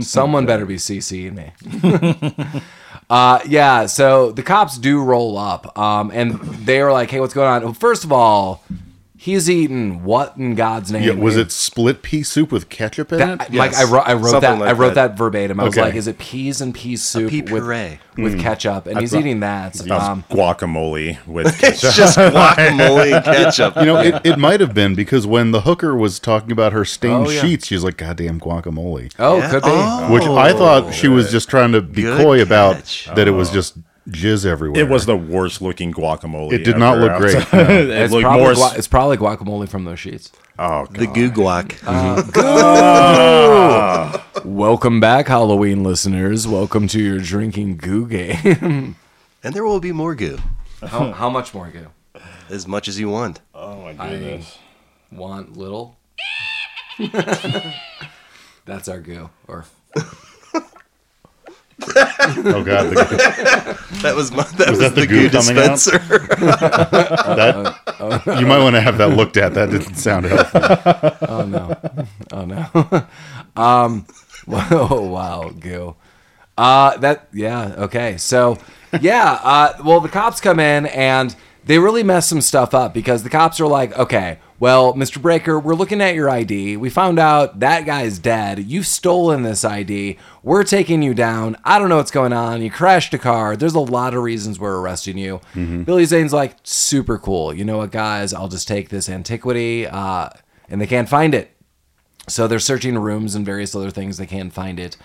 Someone 0.00 0.44
better 0.44 0.66
be 0.66 0.74
CCing 0.74 1.34
me. 1.36 2.60
uh, 3.10 3.40
yeah, 3.46 3.86
so 3.86 4.32
the 4.32 4.42
cops 4.42 4.78
do 4.78 5.02
roll 5.02 5.36
up, 5.36 5.76
um, 5.78 6.10
and 6.12 6.40
they 6.40 6.80
are 6.80 6.92
like, 6.92 7.10
"Hey, 7.10 7.20
what's 7.20 7.34
going 7.34 7.48
on?" 7.48 7.62
Well, 7.62 7.74
first 7.74 8.04
of 8.04 8.12
all, 8.12 8.62
he's 9.24 9.48
eating 9.48 10.04
what 10.04 10.36
in 10.36 10.54
God's 10.54 10.92
name? 10.92 11.02
Yeah. 11.02 11.14
Was 11.14 11.34
it 11.36 11.50
split 11.50 12.02
pea 12.02 12.22
soup 12.22 12.52
with 12.52 12.68
ketchup 12.68 13.10
in 13.12 13.18
That, 13.20 13.48
it? 13.48 13.54
Like 13.54 13.74
I 13.74 13.84
wrote, 13.84 14.02
I 14.06 14.12
wrote 14.12 14.40
that. 14.42 14.58
like 14.58 14.68
I 14.68 14.72
wrote 14.72 14.94
that. 14.94 15.12
that, 15.12 15.18
verbatim. 15.18 15.58
I 15.60 15.64
was 15.64 15.72
Okay. 15.74 15.82
like, 15.86 15.94
"Is 15.94 16.06
it 16.06 16.18
peas 16.18 16.60
and 16.60 16.74
pea 16.74 16.96
soup 16.96 17.30
pea 17.30 17.40
with 17.40 17.48
puree. 17.50 17.98
with 18.18 18.38
ketchup?" 18.38 18.86
And 18.86 18.98
he's 19.00 19.12
thought- 19.12 19.20
eating 19.20 19.40
that. 19.40 19.72
That 19.74 19.88
was 19.88 20.08
Um, 20.08 20.24
guacamole 20.30 21.16
with 21.26 21.46
ketchup. 21.58 21.84
It's 21.84 21.96
just 21.96 22.18
guacamole 22.18 23.24
ketchup. 23.24 23.76
You 23.76 23.86
know, 23.86 23.98
it, 24.00 24.20
it 24.24 24.38
might 24.38 24.60
have 24.60 24.74
been 24.74 24.94
because 24.94 25.26
when 25.26 25.50
the 25.52 25.62
hooker 25.62 25.96
was 25.96 26.18
talking 26.18 26.52
about 26.52 26.72
her 26.72 26.84
stained 26.84 27.26
Oh, 27.26 27.30
yeah. 27.30 27.40
sheets, 27.40 27.66
she's 27.66 27.82
like, 27.82 27.96
"Goddamn 27.96 28.40
guacamole," 28.40 29.10
oh, 29.18 29.38
Yeah. 29.38 29.50
could 29.50 29.62
be. 29.62 29.70
Oh. 29.72 30.12
which 30.12 30.24
I 30.24 30.52
thought 30.52 30.92
she 30.92 31.08
was 31.08 31.30
just 31.30 31.48
trying 31.48 31.72
to 31.72 31.80
be 31.80 32.02
Good 32.02 32.18
coy 32.20 32.42
about 32.42 32.76
catch. 32.76 33.08
that 33.14 33.26
it 33.26 33.32
was 33.32 33.50
just 33.50 33.76
jizz 34.08 34.44
everywhere. 34.46 34.80
It 34.80 34.88
was 34.88 35.06
the 35.06 35.16
worst 35.16 35.60
looking 35.62 35.92
guacamole. 35.92 36.52
It 36.52 36.64
did 36.64 36.78
not 36.78 36.98
look 36.98 37.16
great, 37.18 37.34
no. 37.34 37.40
it 37.60 37.90
It's 37.90 38.12
looked 38.12 38.24
probably, 38.24 38.44
more. 38.44 38.54
gua- 38.54 38.72
it's 38.76 38.88
probably 38.88 39.16
guacamole 39.16 39.68
from 39.68 39.84
those 39.84 40.00
sheets. 40.00 40.32
oh, 40.58 40.86
God. 40.86 40.96
the 40.96 41.06
goo 41.06 41.30
guac. 41.30 41.82
Uh-huh. 41.86 42.22
Welcome 44.44 45.00
back, 45.00 45.28
Halloween 45.28 45.82
listeners. 45.82 46.46
Welcome 46.46 46.86
to 46.88 47.00
your 47.00 47.18
drinking 47.18 47.78
goo 47.78 48.06
game. 48.06 48.96
and 49.42 49.54
there 49.54 49.64
will 49.64 49.80
be 49.80 49.92
more 49.92 50.14
goo, 50.14 50.38
how, 50.82 51.12
how 51.12 51.30
much 51.30 51.54
more 51.54 51.68
goo? 51.68 51.86
as 52.50 52.68
much 52.68 52.88
as 52.88 53.00
you 53.00 53.08
want. 53.08 53.40
oh 53.54 53.80
my 53.82 53.94
I 53.98 54.44
want 55.10 55.56
little. 55.56 55.96
That's 58.66 58.86
our 58.88 59.00
goo. 59.00 59.30
Or 59.48 59.64
oh 61.82 62.62
god, 62.64 62.90
the, 62.90 63.78
That 64.02 64.14
was 64.14 64.30
my, 64.30 64.42
that 64.44 64.70
was, 64.70 64.78
that 64.78 64.94
the 64.94 65.02
the, 65.02 65.06
goo 65.06 65.28
goo, 65.28 65.38
coming 65.38 65.58
out? 65.58 65.70
dispenser. 65.72 65.98
that 67.28 68.36
you 68.38 68.46
might 68.46 68.62
want 68.62 68.74
to 68.76 68.80
have 68.80 68.98
that 68.98 69.08
looked 69.08 69.36
at. 69.36 69.54
That 69.54 69.70
didn't 69.70 69.96
sound 69.96 70.26
healthy. 70.26 70.58
oh 71.28 71.44
no, 71.46 71.76
oh 72.32 72.44
no. 72.44 73.06
um, 73.62 74.06
oh 74.48 75.08
wow, 75.08 75.50
goo. 75.50 75.96
Uh, 76.56 76.96
that 76.98 77.28
yeah 77.32 77.74
okay. 77.78 78.16
So 78.18 78.58
yeah, 79.00 79.40
uh, 79.42 79.72
well 79.84 80.00
the 80.00 80.08
cops 80.08 80.40
come 80.40 80.60
in 80.60 80.86
and 80.86 81.34
they 81.64 81.78
really 81.78 82.02
mess 82.02 82.28
some 82.28 82.40
stuff 82.40 82.74
up 82.74 82.94
because 82.94 83.22
the 83.22 83.30
cops 83.30 83.60
are 83.60 83.66
like, 83.66 83.98
okay, 83.98 84.38
well, 84.60 84.94
Mr. 84.94 85.18
Brayker, 85.20 85.62
we're 85.62 85.74
looking 85.74 86.00
at 86.00 86.14
your 86.14 86.30
ID. 86.30 86.76
We 86.76 86.88
found 86.88 87.18
out 87.18 87.60
that 87.60 87.84
guy's 87.84 88.18
dead. 88.18 88.60
You've 88.60 88.86
stolen 88.86 89.42
this 89.42 89.64
ID. 89.64 90.16
We're 90.42 90.64
taking 90.64 91.02
you 91.02 91.12
down. 91.12 91.56
I 91.64 91.78
don't 91.78 91.88
know 91.88 91.96
what's 91.96 92.10
going 92.10 92.32
on. 92.32 92.62
You 92.62 92.70
crashed 92.70 93.12
a 93.14 93.18
car. 93.18 93.56
There's 93.56 93.74
a 93.74 93.80
lot 93.80 94.14
of 94.14 94.22
reasons 94.22 94.58
we're 94.58 94.78
arresting 94.78 95.18
you. 95.18 95.40
Billy 95.54 96.04
Zane's 96.04 96.32
like, 96.32 96.56
super 96.62 97.18
cool. 97.18 97.52
You 97.52 97.64
know 97.64 97.78
what, 97.78 97.90
guys? 97.90 98.32
I'll 98.32 98.48
just 98.48 98.68
take 98.68 98.88
this 98.90 99.08
antiquity, 99.08 99.86
uh, 99.86 100.30
and 100.68 100.80
they 100.80 100.86
can't 100.86 101.08
find 101.08 101.34
it. 101.34 101.50
So 102.28 102.46
they're 102.46 102.58
searching 102.60 102.96
rooms 102.96 103.34
and 103.34 103.44
various 103.44 103.74
other 103.74 103.90
things. 103.90 104.16
They 104.16 104.26
can't 104.26 104.52
find 104.52 104.78
it. 104.80 104.96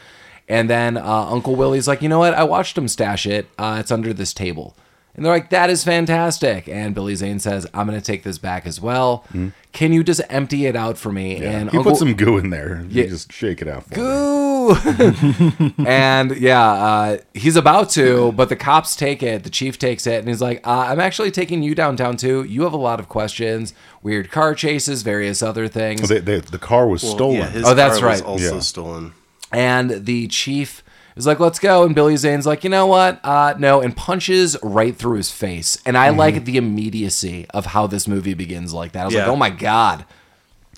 And 0.47 0.69
then 0.69 0.95
uh, 0.97 1.01
Uncle 1.29 1.55
Willie's 1.55 1.87
like, 1.87 2.01
you 2.01 2.09
know 2.09 2.19
what? 2.19 2.33
I 2.33 2.43
watched 2.43 2.77
him 2.77 2.87
stash 2.87 3.25
it. 3.27 3.47
Uh, 3.57 3.77
it's 3.79 3.91
under 3.91 4.13
this 4.13 4.33
table. 4.33 4.75
And 5.15 5.25
they're 5.25 5.33
like, 5.33 5.49
that 5.49 5.69
is 5.69 5.83
fantastic. 5.83 6.69
And 6.69 6.95
Billy 6.95 7.13
Zane 7.15 7.39
says, 7.39 7.67
I'm 7.73 7.87
going 7.87 7.99
to 7.99 8.05
take 8.05 8.23
this 8.23 8.37
back 8.37 8.65
as 8.65 8.79
well. 8.79 9.25
Can 9.73 9.91
you 9.91 10.01
just 10.03 10.21
empty 10.29 10.65
it 10.65 10.75
out 10.77 10.97
for 10.97 11.11
me? 11.11 11.43
And 11.43 11.69
he 11.71 11.77
Uncle 11.77 11.91
put 11.91 11.99
some 11.99 12.13
goo 12.13 12.37
in 12.37 12.51
there. 12.51 12.85
You 12.89 13.03
Yeah. 13.03 13.09
just 13.09 13.31
shake 13.33 13.61
it 13.61 13.67
out. 13.67 13.83
For. 13.85 13.95
Goo! 13.95 14.75
and 15.85 16.37
yeah, 16.37 16.61
uh, 16.71 17.17
he's 17.33 17.55
about 17.55 17.89
to, 17.91 18.31
but 18.33 18.49
the 18.49 18.55
cops 18.55 18.95
take 18.95 19.21
it. 19.23 19.43
The 19.43 19.49
chief 19.49 19.77
takes 19.79 20.05
it, 20.07 20.19
and 20.19 20.27
he's 20.27 20.41
like, 20.41 20.65
uh, 20.65 20.85
"I'm 20.89 20.99
actually 20.99 21.31
taking 21.31 21.63
you 21.63 21.75
downtown 21.75 22.17
too. 22.17 22.43
You 22.43 22.63
have 22.63 22.73
a 22.73 22.77
lot 22.77 22.99
of 22.99 23.09
questions, 23.09 23.73
weird 24.03 24.31
car 24.31 24.53
chases, 24.55 25.01
various 25.03 25.41
other 25.41 25.67
things." 25.67 26.07
They, 26.09 26.19
they, 26.19 26.39
the 26.39 26.59
car 26.59 26.87
was 26.87 27.01
stolen. 27.01 27.37
Yeah, 27.37 27.49
his 27.49 27.65
Oh, 27.65 27.73
that's 27.73 27.99
car 27.99 28.09
was 28.09 28.21
right. 28.21 28.27
Also 28.29 28.53
Yeah. 28.55 28.59
stolen. 28.59 29.13
And 29.51 30.05
the 30.05 30.27
chief 30.27 30.83
is 31.19 31.27
like, 31.27 31.39
let's 31.39 31.59
go. 31.59 31.83
And 31.83 31.93
Billy 31.93 32.17
Zane's 32.17 32.45
like, 32.45 32.63
you 32.63 32.69
know 32.69 32.87
what? 32.87 33.19
Uh, 33.23 33.53
no, 33.57 33.81
and 33.81 33.95
punches 33.95 34.57
right 34.63 34.95
through 34.95 35.17
his 35.17 35.31
face. 35.31 35.77
And 35.85 35.97
I 35.97 36.09
like 36.09 36.45
the 36.45 36.57
immediacy 36.57 37.45
of 37.51 37.67
how 37.67 37.87
this 37.87 38.07
movie 38.07 38.33
begins 38.33 38.73
like 38.73 38.93
that. 38.93 39.01
I 39.01 39.05
was 39.05 39.15
like, 39.15 39.27
oh 39.27 39.35
my 39.35 39.49
God. 39.49 40.05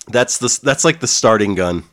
That's 0.08 0.38
the 0.38 0.58
that's 0.62 0.84
like 0.84 0.98
the 0.98 1.06
starting 1.06 1.54
gun. 1.54 1.84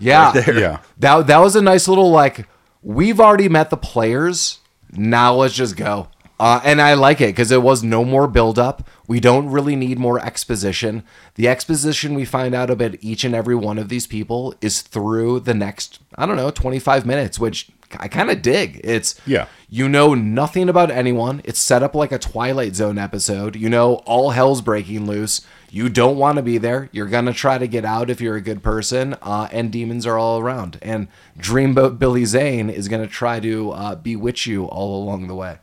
Yeah. 0.00 0.32
Right 0.32 0.44
there. 0.46 0.58
yeah. 0.58 0.78
That, 0.98 1.26
that 1.28 1.38
was 1.38 1.54
a 1.54 1.62
nice 1.62 1.86
little, 1.86 2.10
like, 2.10 2.48
we've 2.82 3.20
already 3.20 3.48
met 3.48 3.70
the 3.70 3.76
players. 3.76 4.58
Now 4.90 5.34
let's 5.34 5.54
just 5.54 5.76
go. 5.76 6.08
Uh, 6.40 6.60
and 6.64 6.82
I 6.82 6.94
like 6.94 7.20
it 7.20 7.26
because 7.26 7.52
it 7.52 7.62
was 7.62 7.84
no 7.84 8.04
more 8.04 8.26
buildup. 8.26 8.88
We 9.06 9.20
don't 9.20 9.48
really 9.48 9.76
need 9.76 10.00
more 10.00 10.18
exposition. 10.18 11.04
The 11.36 11.46
exposition 11.46 12.14
we 12.14 12.24
find 12.24 12.52
out 12.52 12.68
about 12.68 12.96
each 13.00 13.22
and 13.22 13.32
every 13.32 13.54
one 13.54 13.78
of 13.78 13.88
these 13.88 14.08
people 14.08 14.52
is 14.60 14.82
through 14.82 15.40
the 15.40 15.54
next, 15.54 16.00
I 16.16 16.26
don't 16.26 16.36
know, 16.36 16.50
25 16.50 17.06
minutes, 17.06 17.38
which 17.38 17.70
I 18.00 18.08
kind 18.08 18.30
of 18.30 18.42
dig. 18.42 18.80
It's, 18.84 19.14
Yeah. 19.26 19.46
you 19.68 19.88
know 19.88 20.14
nothing 20.14 20.68
about 20.68 20.90
anyone. 20.90 21.40
It's 21.44 21.60
set 21.60 21.82
up 21.82 21.94
like 21.94 22.12
a 22.12 22.18
Twilight 22.18 22.74
Zone 22.76 22.98
episode. 22.98 23.56
You 23.56 23.68
know, 23.68 23.96
all 24.06 24.30
hell's 24.30 24.60
breaking 24.62 25.06
loose. 25.06 25.40
You 25.70 25.88
don't 25.88 26.18
want 26.18 26.36
to 26.36 26.42
be 26.42 26.58
there. 26.58 26.88
You're 26.92 27.06
going 27.06 27.24
to 27.26 27.32
try 27.32 27.56
to 27.56 27.66
get 27.66 27.84
out 27.84 28.10
if 28.10 28.20
you're 28.20 28.36
a 28.36 28.42
good 28.42 28.62
person, 28.62 29.14
uh, 29.22 29.48
and 29.50 29.72
demons 29.72 30.06
are 30.06 30.18
all 30.18 30.38
around. 30.38 30.78
And 30.82 31.08
Dreamboat 31.38 31.98
Billy 31.98 32.24
Zane 32.26 32.68
is 32.68 32.88
going 32.88 33.00
to 33.02 33.08
try 33.08 33.40
to 33.40 33.70
uh, 33.72 33.94
bewitch 33.94 34.46
you 34.46 34.66
all 34.66 35.02
along 35.02 35.28
the 35.28 35.34
way. 35.34 35.58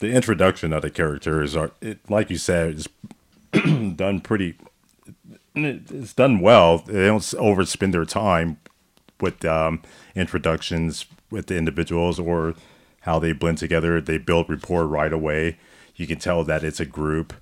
the 0.00 0.10
introduction 0.12 0.72
of 0.74 0.82
the 0.82 0.90
characters 0.90 1.56
are 1.56 1.70
it, 1.80 1.98
like 2.10 2.28
you 2.30 2.36
said 2.36 2.84
it's 3.52 3.94
done 3.96 4.20
pretty 4.20 4.56
it's 5.54 6.14
done 6.14 6.40
well 6.40 6.78
they 6.78 7.06
don't 7.06 7.20
overspend 7.20 7.92
their 7.92 8.04
time 8.04 8.56
with 9.20 9.44
um, 9.44 9.82
introductions 10.14 11.04
with 11.30 11.46
the 11.46 11.56
individuals 11.56 12.18
or 12.18 12.54
how 13.02 13.18
they 13.18 13.32
blend 13.32 13.58
together. 13.58 14.00
They 14.00 14.18
build 14.18 14.50
rapport 14.50 14.86
right 14.86 15.12
away. 15.12 15.58
You 15.96 16.06
can 16.06 16.18
tell 16.18 16.44
that 16.44 16.64
it's 16.64 16.80
a 16.80 16.86
group 16.86 17.32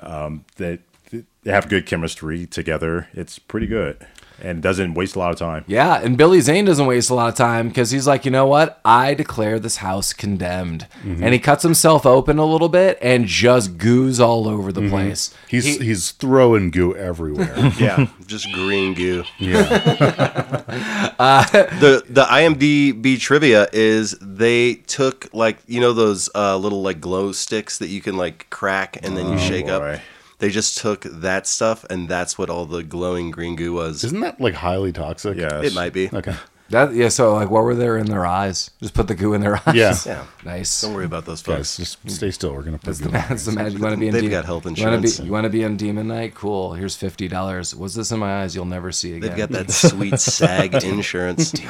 um, 0.00 0.44
that 0.56 0.80
they 1.10 1.50
have 1.50 1.68
good 1.68 1.86
chemistry 1.86 2.46
together. 2.46 3.08
It's 3.12 3.38
pretty 3.38 3.66
good 3.66 4.06
and 4.44 4.62
doesn't 4.62 4.94
waste 4.94 5.16
a 5.16 5.18
lot 5.18 5.32
of 5.32 5.38
time 5.38 5.64
Yeah, 5.66 6.00
and 6.00 6.16
Billy 6.16 6.40
Zane 6.40 6.64
doesn't 6.64 6.86
waste 6.86 7.10
a 7.10 7.14
lot 7.14 7.28
of 7.28 7.34
time 7.34 7.68
because 7.68 7.90
he's 7.90 8.06
like, 8.06 8.24
you 8.24 8.30
know 8.30 8.46
what? 8.46 8.80
I 8.84 9.14
declare 9.14 9.58
this 9.58 9.78
house 9.78 10.12
condemned. 10.12 10.86
Mm-hmm. 11.02 11.22
And 11.22 11.32
he 11.32 11.38
cuts 11.38 11.62
himself 11.62 12.06
open 12.06 12.38
a 12.38 12.44
little 12.44 12.68
bit 12.68 12.98
and 13.00 13.26
just 13.26 13.78
goos 13.78 14.20
all 14.20 14.48
over 14.48 14.72
the 14.72 14.82
mm-hmm. 14.82 14.90
place. 14.90 15.34
He's 15.48 15.64
He- 15.64 15.84
he's 15.84 16.10
throwing 16.12 16.70
goo 16.70 16.94
everywhere. 16.94 17.54
Yeah, 17.78 18.06
just 18.26 18.50
green 18.52 18.94
goo. 18.94 19.24
yeah. 19.38 20.62
Uh, 21.18 21.44
the 21.52 22.02
the 22.08 22.24
IMDb 22.24 23.18
trivia 23.18 23.68
is 23.72 24.16
they 24.20 24.74
took 24.74 25.28
like 25.32 25.58
you 25.66 25.80
know 25.80 25.92
those 25.92 26.28
uh, 26.34 26.56
little 26.56 26.82
like 26.82 27.00
glow 27.00 27.32
sticks 27.32 27.78
that 27.78 27.88
you 27.88 28.00
can 28.00 28.16
like 28.16 28.48
crack 28.50 28.98
and 29.02 29.16
then 29.16 29.26
you 29.28 29.34
oh, 29.34 29.38
shake 29.38 29.66
boy. 29.66 29.72
up. 29.72 30.00
They 30.38 30.50
just 30.50 30.78
took 30.78 31.02
that 31.02 31.46
stuff 31.46 31.84
and 31.88 32.08
that's 32.08 32.36
what 32.36 32.50
all 32.50 32.66
the 32.66 32.82
glowing 32.82 33.30
green 33.30 33.56
goo 33.56 33.72
was. 33.72 34.04
Isn't 34.04 34.20
that 34.20 34.40
like 34.40 34.54
highly 34.54 34.92
toxic? 34.92 35.36
yeah 35.38 35.62
It 35.62 35.74
might 35.74 35.92
be. 35.92 36.10
Okay. 36.12 36.34
That 36.70 36.94
yeah, 36.94 37.10
so 37.10 37.34
like 37.34 37.50
what 37.50 37.62
were 37.62 37.74
there 37.74 37.98
in 37.98 38.06
their 38.06 38.24
eyes? 38.24 38.70
Just 38.80 38.94
put 38.94 39.06
the 39.06 39.14
goo 39.14 39.34
in 39.34 39.42
their 39.42 39.56
eyes. 39.66 39.74
Yeah. 39.74 39.94
Yeah. 40.06 40.24
Nice. 40.46 40.80
Don't 40.80 40.94
worry 40.94 41.04
about 41.04 41.26
those 41.26 41.42
Guys, 41.42 41.76
folks. 41.76 41.76
just 41.76 42.10
stay 42.10 42.30
still. 42.30 42.54
We're 42.54 42.62
gonna 42.62 42.78
put 42.78 42.98
you. 43.00 43.08
That's 43.08 43.44
the 43.44 43.52
magic. 43.52 43.76
You 43.78 43.84
want 43.84 43.94
to 43.94 44.00
be 44.00 44.06
in 44.08 44.14
They've 44.14 44.22
Demon- 44.22 44.38
got 44.38 44.44
health 44.46 44.64
You 44.64 44.70
want 44.70 44.78
insurance. 45.04 45.20
you 45.20 45.30
want 45.30 45.44
to 45.44 45.50
be 45.50 45.62
on 45.64 45.76
Demon 45.76 46.08
Knight? 46.08 46.34
Cool. 46.34 46.72
Here's 46.72 46.96
fifty 46.96 47.28
dollars. 47.28 47.74
What's 47.74 47.94
this 47.94 48.10
in 48.12 48.18
my 48.18 48.42
eyes? 48.42 48.54
You'll 48.54 48.64
never 48.64 48.92
see 48.92 49.16
again. 49.16 49.28
They've 49.28 49.36
got 49.36 49.50
that 49.50 49.70
sweet 49.72 50.18
SAG 50.18 50.82
insurance. 50.84 51.52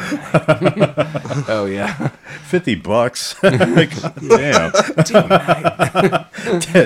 Oh 1.49 1.66
yeah. 1.66 2.09
50 2.45 2.76
bucks 2.76 3.34
oh 3.42 3.49
like, 3.49 3.90
damn 4.28 4.70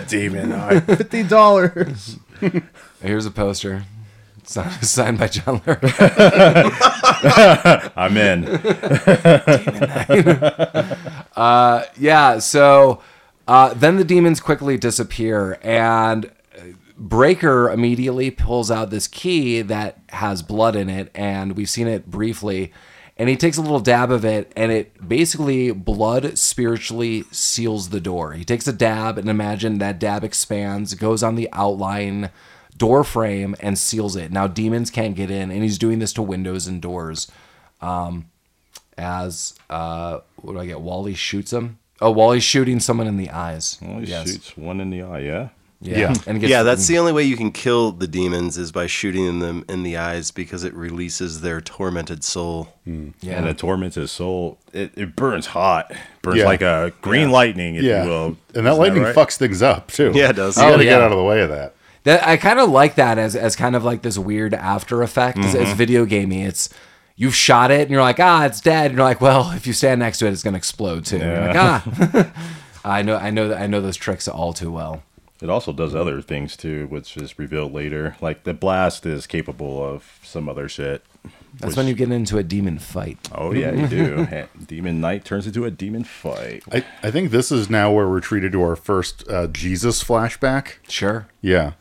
demon 0.07 0.53
eye 0.53 0.81
$50 0.81 2.63
Here's 3.03 3.27
a 3.27 3.31
poster. 3.31 3.85
Signed, 4.49 4.73
signed 4.87 5.19
by 5.19 5.29
John 5.29 5.61
Lurk. 5.67 5.81
i'm 7.97 8.17
in 8.17 8.45
yeah, 11.99 12.39
so 12.39 13.03
uh, 13.47 13.75
then 13.75 13.97
the 13.97 14.05
demons 14.05 14.41
quickly 14.41 14.79
disappear, 14.79 15.59
and 15.63 16.27
uh, 16.57 16.63
Brayker 16.99 17.73
immediately 17.73 18.31
pulls 18.31 18.71
out 18.71 18.91
this 18.91 19.07
key 19.07 19.63
that 19.63 20.01
has 20.11 20.43
blood 20.43 20.77
in 20.77 20.89
it, 20.89 21.11
and 21.15 21.57
we've 21.57 21.69
seen 21.69 21.87
it 21.87 22.11
briefly. 22.11 22.73
And 23.17 23.29
he 23.29 23.37
takes 23.37 23.57
a 23.57 23.63
little 23.63 23.81
dab 23.81 24.13
of 24.13 24.25
it, 24.25 24.53
and 24.57 24.71
it 24.71 25.09
basically 25.09 25.73
blood 25.73 26.39
spiritually 26.39 27.25
seals 27.33 27.89
the 27.89 28.01
door. 28.01 28.33
He 28.33 28.45
takes 28.45 28.69
a 28.69 28.73
dab, 28.73 29.19
and 29.19 29.29
imagine 29.29 29.79
that 29.79 29.99
dab 29.99 30.25
expands, 30.25 30.95
goes 30.95 31.23
on 31.23 31.35
the 31.35 31.49
outline 31.53 32.31
door 32.79 33.05
frame, 33.05 33.55
and 33.61 33.76
seals 33.79 34.16
it. 34.16 34.31
Now 34.33 34.47
demons 34.47 34.91
can't 34.91 35.14
get 35.14 35.31
in, 35.31 35.51
and 35.51 35.62
he's 35.62 35.79
doing 35.79 35.99
this 35.99 36.12
to 36.14 36.22
windows 36.22 36.66
and 36.66 36.81
doors 36.81 37.31
as 38.97 39.55
uh 39.70 40.18
what 40.37 40.53
do 40.55 40.59
I 40.61 40.66
get? 40.66 40.81
Wally 40.81 41.14
shoots 41.14 41.53
him. 41.53 41.79
Oh, 42.01 42.11
Wally's 42.11 42.45
shooting 42.45 42.81
someone 42.81 43.07
in 43.07 43.16
the 43.16 43.31
eyes. 43.31 43.79
Wally 43.83 44.05
yes. 44.07 44.31
shoots 44.31 44.57
one 44.57 44.81
in 44.81 44.91
the 44.91 45.03
eye, 45.03 45.20
yeah. 45.20 45.49
Yeah. 45.81 45.99
Yeah. 45.99 46.14
And 46.26 46.41
gets, 46.41 46.51
yeah, 46.51 46.64
that's 46.64 46.89
the 46.89 46.99
only 46.99 47.12
way 47.12 47.22
you 47.22 47.37
can 47.37 47.53
kill 47.53 47.93
the 47.93 48.09
demons 48.09 48.59
is 48.59 48.72
by 48.72 48.87
shooting 48.89 49.39
them 49.39 49.64
in 49.68 49.85
the 49.85 49.97
eyes 49.97 50.33
because 50.33 50.64
it 50.64 50.74
releases 50.74 51.41
their 51.41 51.61
tormented 51.61 52.24
soul. 52.24 52.72
yeah. 52.85 53.39
And 53.39 53.47
it 53.47 53.59
torments 53.59 53.95
his 53.95 54.11
soul. 54.11 54.59
It, 54.72 54.91
it 54.97 55.14
burns 55.14 55.47
hot. 55.47 55.93
Burns 56.22 56.39
Yeah. 56.39 56.47
like 56.47 56.62
a 56.62 56.93
green 57.01 57.31
lightning, 57.31 57.76
if 57.76 57.85
Yeah. 57.85 58.03
you 58.05 58.09
will. 58.11 58.26
And 58.57 58.66
that 58.66 58.70
Isn't 58.72 58.79
lightning 58.79 59.03
right? 59.05 59.14
fucks 59.14 59.37
things 59.37 59.62
up 59.62 59.93
too. 59.93 60.11
Yeah, 60.14 60.31
it 60.31 60.37
does. 60.37 60.57
You 60.57 60.62
gotta 60.64 60.74
Oh, 60.74 60.79
get 60.83 61.01
out 61.01 61.12
of 61.12 61.18
the 61.18 61.24
way 61.24 61.43
of 61.43 61.51
that. 61.51 61.74
That 62.05 62.27
I 62.27 62.37
kind 62.37 62.59
of 62.61 62.71
like 62.71 62.95
that 62.97 63.19
as 63.19 63.35
as 63.37 63.57
kind 63.57 63.75
of 63.77 63.85
like 63.85 64.03
this 64.03 64.17
weird 64.19 64.55
after 64.55 65.03
effect. 65.03 65.39
It's, 65.39 65.49
Mm-hmm. 65.49 65.63
it's 65.63 65.73
video 65.73 66.05
gamey. 66.05 66.45
It's 66.45 66.69
you've 67.17 67.35
shot 67.35 67.71
it 67.71 67.83
and 67.83 67.91
you're 67.91 68.03
like, 68.03 68.21
ah, 68.21 68.45
it's 68.45 68.61
dead. 68.61 68.87
And 68.93 68.97
you're 68.99 69.05
like, 69.07 69.21
well, 69.21 69.51
if 69.53 69.67
you 69.67 69.73
stand 69.73 69.99
next 69.99 70.19
to 70.19 70.27
it, 70.27 70.33
it's 70.33 70.43
gonna 70.43 70.57
explode 70.57 71.05
too. 71.05 71.19
You're 71.19 71.49
like, 71.49 71.57
ah. 71.57 72.33
I 72.85 73.03
know, 73.03 73.17
I 73.17 73.31
know, 73.31 73.53
I 73.53 73.67
know 73.67 73.81
those 73.81 73.97
tricks 73.97 74.29
all 74.29 74.53
too 74.53 74.71
well. 74.71 75.03
It 75.43 75.51
also 75.51 75.73
does 75.73 75.95
other 75.95 76.21
things 76.23 76.57
too, 76.57 76.87
which 76.89 77.17
is 77.17 77.39
revealed 77.39 77.73
later. 77.73 78.17
Like 78.21 78.45
the 78.45 78.55
blast 78.55 79.05
is 79.07 79.27
capable 79.27 79.85
of 79.85 80.19
some 80.23 80.49
other 80.49 80.69
shit. 80.69 81.05
That's 81.55 81.71
which- 81.71 81.77
when 81.77 81.87
you 81.89 81.95
get 81.95 82.11
into 82.13 82.39
a 82.39 82.43
demon 82.43 82.79
fight. 82.79 83.19
Oh 83.35 83.53
yeah, 83.53 83.73
you 83.73 83.87
do. 83.89 84.27
Demon 84.67 85.01
Knight 85.01 85.25
turns 85.25 85.47
into 85.47 85.65
a 85.65 85.71
demon 85.71 86.05
fight. 86.05 86.63
I, 86.73 86.85
I 87.03 87.11
think 87.11 87.31
this 87.31 87.51
is 87.53 87.69
now 87.69 87.91
where 87.93 88.09
we're 88.09 88.21
treated 88.21 88.53
to 88.53 88.63
our 88.63 88.77
first 88.77 89.29
uh, 89.29 89.49
Jesus 89.49 90.03
flashback. 90.05 90.75
Sure, 90.89 91.27
Yeah. 91.43 91.73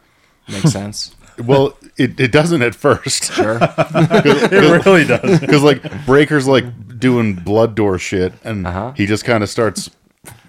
Makes 0.49 0.71
sense. 0.71 1.13
Well, 1.45 1.77
it, 1.97 2.19
it 2.19 2.31
doesn't 2.31 2.63
at 2.63 2.73
first. 2.73 3.25
Sure. 3.33 3.59
It 3.61 4.83
really 4.85 5.05
does. 5.05 5.39
Because, 5.39 5.61
like, 5.61 5.83
Brayker's, 6.07 6.47
like, 6.47 6.65
doing 6.99 7.35
blood 7.35 7.75
door 7.75 7.99
shit, 7.99 8.33
and 8.43 8.65
Uh-huh. 8.65 8.93
he 8.97 9.05
just 9.05 9.23
kind 9.23 9.43
of 9.43 9.49
starts 9.49 9.91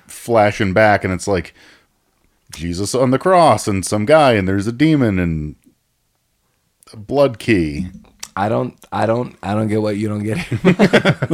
flashing 0.07 0.73
back, 0.73 1.05
and 1.05 1.13
it's 1.13 1.29
like 1.29 1.53
Jesus 2.55 2.95
on 2.95 3.11
the 3.11 3.19
cross, 3.19 3.69
and 3.69 3.85
some 3.85 4.07
guy, 4.07 4.33
and 4.33 4.49
there's 4.49 4.67
a 4.67 4.73
demon, 4.73 5.19
and 5.19 5.57
a 6.95 6.97
blood 6.97 7.39
key. 7.39 7.89
I 8.35 8.49
don't, 8.49 8.75
I 8.91 9.05
don't, 9.05 9.37
I 9.43 9.53
don't 9.53 9.69
get 9.69 9.83
what 9.83 9.99
you 9.99 10.09
don't 10.09 10.23
get. 10.25 10.39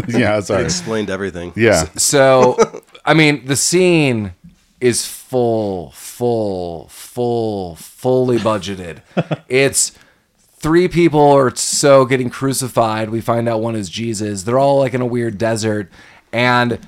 yeah, 0.08 0.38
It 0.38 0.42
sorry. 0.46 0.64
explained 0.64 1.10
everything. 1.10 1.52
Yeah. 1.54 1.84
So, 1.94 2.56
I 3.04 3.14
mean, 3.14 3.46
the 3.46 3.54
scene 3.54 4.32
is 4.84 5.06
full, 5.06 5.92
full, 5.92 6.88
full, 6.88 7.74
fully 7.76 8.36
budgeted. 8.36 9.00
It's 9.48 9.92
three 10.58 10.88
people 10.88 11.20
or 11.20 11.54
so 11.56 12.04
getting 12.04 12.28
crucified. 12.28 13.08
We 13.08 13.22
find 13.22 13.48
out 13.48 13.62
one 13.62 13.76
is 13.76 13.88
Jesus. 13.88 14.42
They're 14.42 14.58
all 14.58 14.80
like 14.80 14.92
in 14.92 15.00
a 15.00 15.06
weird 15.06 15.38
desert, 15.38 15.90
and 16.32 16.78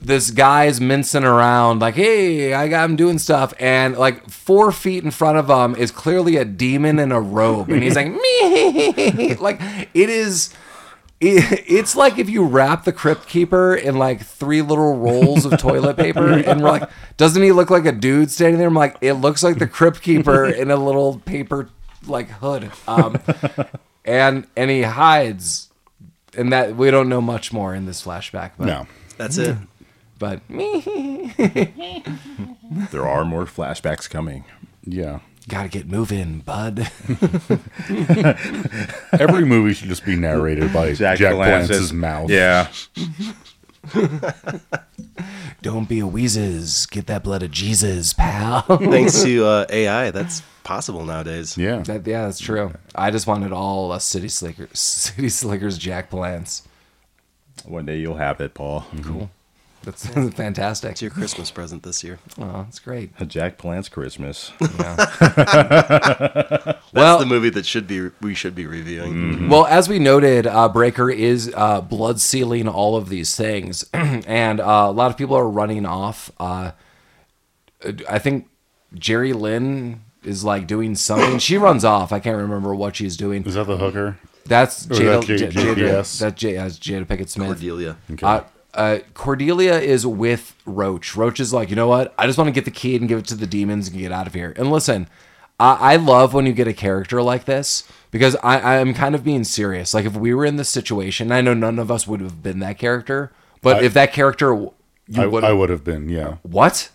this 0.00 0.32
guy's 0.32 0.80
mincing 0.80 1.22
around 1.22 1.80
like, 1.80 1.94
"Hey, 1.94 2.52
I 2.52 2.66
got 2.66 2.90
him 2.90 2.96
doing 2.96 3.18
stuff," 3.18 3.54
and 3.60 3.96
like 3.96 4.28
four 4.28 4.72
feet 4.72 5.04
in 5.04 5.12
front 5.12 5.38
of 5.38 5.48
him 5.48 5.80
is 5.80 5.92
clearly 5.92 6.36
a 6.36 6.44
demon 6.44 6.98
in 6.98 7.12
a 7.12 7.20
robe, 7.20 7.70
and 7.70 7.80
he's 7.80 7.94
like, 7.94 8.10
"Me," 8.24 9.34
like 9.40 9.60
it 9.94 10.10
is 10.10 10.52
it, 11.20 11.64
it's 11.66 11.96
like 11.96 12.18
if 12.18 12.28
you 12.28 12.44
wrap 12.44 12.84
the 12.84 12.92
crypt 12.92 13.26
keeper 13.28 13.74
in 13.74 13.96
like 13.96 14.22
three 14.22 14.60
little 14.62 14.94
rolls 14.96 15.44
of 15.46 15.58
toilet 15.58 15.96
paper 16.04 16.28
and 16.30 16.62
we're 16.62 16.70
like 16.70 16.90
doesn't 17.16 17.42
he 17.42 17.52
look 17.52 17.70
like 17.70 17.86
a 17.86 17.92
dude 17.92 18.30
standing 18.30 18.58
there 18.58 18.68
i'm 18.68 18.74
like 18.74 18.96
it 19.00 19.14
looks 19.14 19.42
like 19.42 19.58
the 19.58 19.66
crypt 19.66 20.02
keeper 20.02 20.44
in 20.62 20.70
a 20.70 20.76
little 20.76 21.18
paper 21.20 21.68
like 22.06 22.28
hood 22.28 22.70
um 22.86 23.18
and 24.04 24.46
and 24.56 24.70
he 24.70 24.82
hides 24.82 25.70
and 26.36 26.52
that 26.52 26.76
we 26.76 26.90
don't 26.90 27.08
know 27.08 27.20
much 27.22 27.52
more 27.52 27.74
in 27.74 27.86
this 27.86 28.02
flashback 28.04 28.52
but 28.58 28.66
No. 28.66 28.86
That's 29.16 29.38
it. 29.38 29.56
but 30.18 30.40
There 32.90 33.06
are 33.08 33.24
more 33.24 33.44
flashbacks 33.46 34.08
coming. 34.10 34.44
Yeah. 34.84 35.20
Gotta 35.48 35.68
get 35.68 35.86
moving 35.86 36.40
bud 36.40 36.80
Every 39.18 39.44
movie 39.44 39.74
should 39.74 39.88
just 39.88 40.04
be 40.04 40.16
narrated 40.16 40.72
by 40.72 40.92
Jack, 40.94 41.18
Palance's- 41.18 41.68
Palance's 41.68 41.92
mouth. 41.92 42.30
Yeah. 42.30 42.68
don't 45.62 45.88
be 45.88 46.00
a 46.00 46.06
wheezes 46.06 46.86
get 46.86 47.06
that 47.06 47.22
blood 47.22 47.42
of 47.42 47.50
jesus 47.52 48.12
pal 48.12 48.62
Thanks 48.66 49.22
to 49.22 49.44
uh, 49.44 49.66
AI, 49.70 50.10
that's 50.10 50.42
possible 50.64 51.04
nowadays. 51.04 51.56
Yeah. 51.56 51.78
That, 51.82 52.04
yeah, 52.06 52.24
that's 52.24 52.40
true. 52.40 52.72
I 52.96 53.12
just 53.12 53.28
wanted 53.28 53.52
all 53.52 53.92
uh, 53.92 54.00
City 54.00 54.28
Slickers, 54.28 54.78
City 54.78 55.28
Slickers 55.28 55.78
Jack 55.78 56.10
Palance. 56.10 56.62
One 57.64 57.86
day 57.86 57.98
you'll 57.98 58.16
have 58.16 58.40
it, 58.40 58.52
Paul. 58.54 58.84
Cool. 59.02 59.30
That's 59.86 60.06
fantastic. 60.34 60.90
It's 60.90 61.00
your 61.02 61.10
Christmas 61.12 61.50
present 61.50 61.84
this 61.84 62.04
year. 62.04 62.18
Oh, 62.38 62.64
that's 62.64 62.80
great. 62.80 63.16
Jack 63.28 63.56
Palance's 63.56 63.88
Christmas. 63.88 64.52
That's 64.60 65.20
Well- 66.92 67.18
the 67.18 67.26
movie 67.26 67.50
that 67.50 67.66
should 67.66 67.86
be 67.86 68.10
we 68.20 68.34
should 68.34 68.54
be 68.54 68.66
reviewing. 68.66 69.12
Mm-hmm. 69.14 69.48
Well, 69.48 69.66
as 69.66 69.88
we 69.88 69.98
noted, 69.98 70.46
uh, 70.46 70.70
Brayker 70.72 71.14
is 71.14 71.52
uh, 71.56 71.80
blood 71.80 72.20
sealing 72.20 72.68
all 72.68 72.96
of 72.96 73.08
these 73.08 73.34
things, 73.36 73.84
and 73.92 74.60
uh, 74.60 74.86
a 74.88 74.92
lot 74.92 75.10
of 75.10 75.16
people 75.16 75.36
are 75.36 75.48
running 75.48 75.86
off. 75.86 76.30
Uh, 76.38 76.72
I 78.08 78.18
think 78.18 78.48
Jeryline 78.94 79.98
is 80.24 80.44
like 80.44 80.66
doing 80.66 80.94
something. 80.96 81.38
she 81.38 81.56
runs 81.58 81.84
off. 81.84 82.12
I 82.12 82.20
can't 82.20 82.38
remember 82.38 82.74
what 82.74 82.96
she's 82.96 83.16
doing. 83.16 83.44
Is 83.44 83.54
that 83.54 83.66
the 83.66 83.76
hooker? 83.76 84.18
That's 84.46 84.86
Or 84.86 84.90
Jada, 84.94 85.20
that 85.20 85.26
J- 85.26 85.36
J- 85.38 85.46
Jada, 85.48 85.74
JPS? 85.76 86.18
that's 86.20 86.40
J, 86.40 86.52
that's 86.54 86.78
Jada 86.78 87.04
Pinkett 87.04 87.28
Smith. 87.28 87.48
Cordelia. 87.48 87.96
Uh, 88.22 88.42
uh, 88.76 88.98
Cordelia 89.14 89.78
is 89.80 90.06
with 90.06 90.54
Roach. 90.66 91.16
Roach 91.16 91.40
is 91.40 91.52
like, 91.52 91.70
you 91.70 91.76
know 91.76 91.88
what? 91.88 92.14
I 92.18 92.26
just 92.26 92.38
want 92.38 92.48
to 92.48 92.52
get 92.52 92.64
the 92.64 92.70
key 92.70 92.96
and 92.96 93.08
give 93.08 93.18
it 93.18 93.26
to 93.26 93.34
the 93.34 93.46
demons 93.46 93.88
and 93.88 93.98
get 93.98 94.12
out 94.12 94.26
of 94.26 94.34
here. 94.34 94.52
And 94.56 94.70
listen, 94.70 95.08
I, 95.58 95.94
I 95.94 95.96
love 95.96 96.34
when 96.34 96.46
you 96.46 96.52
get 96.52 96.68
a 96.68 96.72
character 96.74 97.22
like 97.22 97.44
this 97.46 97.84
because 98.10 98.36
I, 98.42 98.78
I'm 98.78 98.94
kind 98.94 99.14
of 99.14 99.24
being 99.24 99.44
serious. 99.44 99.94
Like 99.94 100.04
if 100.04 100.14
we 100.16 100.32
were 100.34 100.44
in 100.44 100.56
this 100.56 100.68
situation, 100.68 101.32
I 101.32 101.40
know 101.40 101.54
none 101.54 101.78
of 101.78 101.90
us 101.90 102.06
would 102.06 102.20
have 102.20 102.42
been 102.42 102.58
that 102.60 102.78
character, 102.78 103.32
but 103.62 103.78
I- 103.78 103.82
if 103.84 103.94
that 103.94 104.12
character, 104.12 104.52
you 104.54 104.72
I, 105.22 105.26
would. 105.26 105.44
I 105.44 105.52
would 105.52 105.70
have 105.70 105.82
been, 105.84 106.08
yeah. 106.08 106.36
what? 106.42 106.90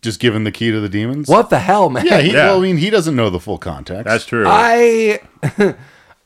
Just 0.00 0.20
given 0.20 0.44
the 0.44 0.52
key 0.52 0.70
to 0.70 0.78
the 0.78 0.88
demons. 0.88 1.28
What 1.28 1.50
the 1.50 1.58
hell, 1.58 1.90
man? 1.90 2.06
Yeah, 2.06 2.20
he, 2.20 2.32
Yeah. 2.32 2.46
well, 2.50 2.58
I 2.58 2.62
mean, 2.62 2.76
he 2.76 2.88
doesn't 2.88 3.16
know 3.16 3.30
the 3.30 3.40
full 3.40 3.58
context. 3.58 4.04
That's 4.04 4.24
true. 4.24 4.44
I 4.46 5.20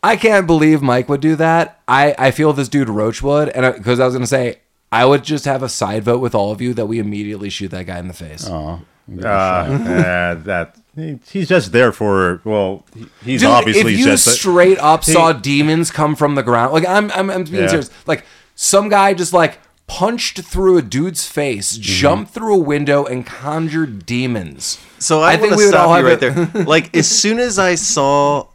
I 0.02 0.16
can't 0.16 0.46
believe 0.46 0.82
Mike 0.82 1.08
would 1.08 1.20
do 1.22 1.36
that. 1.36 1.80
I 1.88 2.14
I 2.18 2.30
feel 2.32 2.52
this 2.52 2.68
dude 2.68 2.88
Roach 2.90 3.22
would, 3.22 3.48
and 3.50 3.74
because 3.74 3.98
I, 4.00 4.04
was 4.04 4.14
gonna 4.14 4.26
say 4.26 4.58
I 4.92 5.04
would 5.06 5.24
just 5.24 5.46
have 5.46 5.62
a 5.62 5.68
side 5.68 6.04
vote 6.04 6.20
with 6.20 6.34
all 6.34 6.52
of 6.52 6.60
you 6.60 6.74
that 6.74 6.86
we 6.86 6.98
immediately 6.98 7.48
shoot 7.50 7.70
that 7.70 7.86
guy 7.86 7.98
in 7.98 8.08
the 8.08 8.14
face. 8.14 8.46
uh, 8.48 8.78
uh, 9.24 10.34
that 10.34 10.76
he- 10.94 11.18
he's 11.30 11.48
just 11.48 11.72
there 11.72 11.92
for. 11.92 12.40
Well, 12.44 12.84
he- 12.94 13.06
he's 13.24 13.40
Dude, 13.40 13.50
obviously 13.50 13.94
if 13.94 13.98
you 13.98 14.04
just. 14.04 14.26
straight 14.26 14.78
up 14.78 15.04
he- 15.04 15.12
saw 15.12 15.32
demons 15.32 15.90
come 15.90 16.14
from 16.14 16.34
the 16.34 16.42
ground, 16.42 16.72
like 16.72 16.86
I'm, 16.86 17.10
I'm, 17.12 17.30
I'm 17.30 17.44
being 17.44 17.62
Yeah. 17.64 17.68
serious. 17.68 17.90
Like 18.06 18.24
some 18.54 18.88
guy 18.88 19.14
just 19.14 19.32
like 19.32 19.58
punched 19.86 20.40
through 20.42 20.78
a 20.78 20.82
dude's 20.82 21.26
face, 21.26 21.72
Mm-hmm. 21.72 21.82
jumped 21.82 22.32
through 22.34 22.54
a 22.54 22.58
window, 22.58 23.04
and 23.04 23.24
conjured 23.26 24.04
demons. 24.06 24.78
So 24.98 25.20
I, 25.22 25.32
I 25.32 25.36
think 25.38 25.52
we 25.56 25.62
to 25.64 25.66
would 25.70 25.74
all 25.74 25.98
you 25.98 26.04
have 26.06 26.20
right 26.22 26.52
there. 26.54 26.64
Like 26.66 26.94
as 26.96 27.08
soon 27.08 27.38
as 27.38 27.58
I 27.58 27.74
saw 27.74 28.46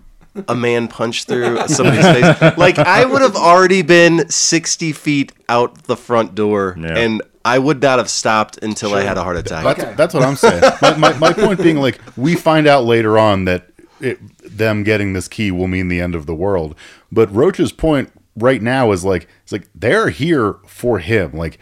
a 0.47 0.55
man 0.55 0.87
punch 0.87 1.25
through 1.25 1.57
somebody's 1.67 2.05
face, 2.05 2.57
like 2.57 2.77
I 2.79 3.05
would 3.05 3.21
have 3.21 3.35
already 3.35 3.81
been 3.81 4.29
sixty 4.29 4.91
feet 4.93 5.31
out 5.49 5.83
the 5.83 5.95
front 5.97 6.35
door, 6.35 6.75
Yeah. 6.79 6.97
and 6.97 7.21
I 7.45 7.59
would 7.59 7.81
not 7.81 7.97
have 7.99 8.09
stopped 8.09 8.57
until 8.61 8.93
I 8.93 9.03
had 9.03 9.17
a 9.17 9.23
heart 9.23 9.37
attack. 9.37 9.63
That's, 9.63 9.79
Okay. 9.83 9.93
that's 9.95 10.13
what 10.13 10.23
I'm 10.23 10.35
saying. 10.35 10.61
my, 10.81 10.97
my, 10.97 11.13
my 11.17 11.33
point 11.33 11.61
being, 11.63 11.77
like, 11.77 11.99
we 12.17 12.35
find 12.35 12.67
out 12.67 12.83
later 12.83 13.17
on 13.17 13.45
that 13.45 13.67
it, 14.01 14.19
them 14.43 14.83
getting 14.83 15.13
this 15.13 15.29
key 15.29 15.49
will 15.51 15.67
mean 15.67 15.87
the 15.87 16.01
end 16.01 16.13
of 16.13 16.25
the 16.25 16.35
world. 16.35 16.75
But 17.09 17.33
Roach's 17.33 17.71
point 17.71 18.11
right 18.35 18.61
now 18.61 18.91
is 18.91 19.05
like, 19.05 19.29
it's 19.43 19.53
like 19.53 19.69
they're 19.73 20.09
here 20.09 20.57
for 20.65 20.99
him. 20.99 21.31
Like, 21.31 21.57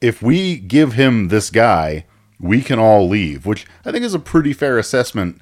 if 0.00 0.22
we 0.22 0.56
give 0.56 0.94
him 0.94 1.28
this 1.28 1.50
guy, 1.50 2.06
we 2.40 2.62
can 2.62 2.78
all 2.78 3.06
leave, 3.08 3.44
which 3.46 3.66
I 3.84 3.92
think 3.92 4.04
is 4.04 4.14
a 4.14 4.18
pretty 4.18 4.52
fair 4.54 4.78
assessment. 4.78 5.38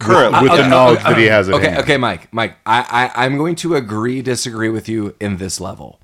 With- 0.00 0.08
Currently, 0.08 0.42
with, 0.42 0.52
Okay, 0.52 0.62
the 0.62 0.68
knowledge 0.68 0.98
okay, 1.00 1.08
that 1.10 1.18
he 1.18 1.24
has 1.26 1.48
at 1.48 1.54
Okay, 1.56 1.68
hand. 1.68 1.78
okay, 1.82 1.96
Mike, 1.96 2.32
Mike, 2.32 2.56
I, 2.66 3.10
I, 3.14 3.24
I'm 3.26 3.36
going 3.36 3.54
to 3.56 3.74
agree, 3.76 4.22
disagree 4.22 4.68
with 4.68 4.88
you 4.88 5.14
in 5.20 5.36
this 5.36 5.60
level. 5.60 5.98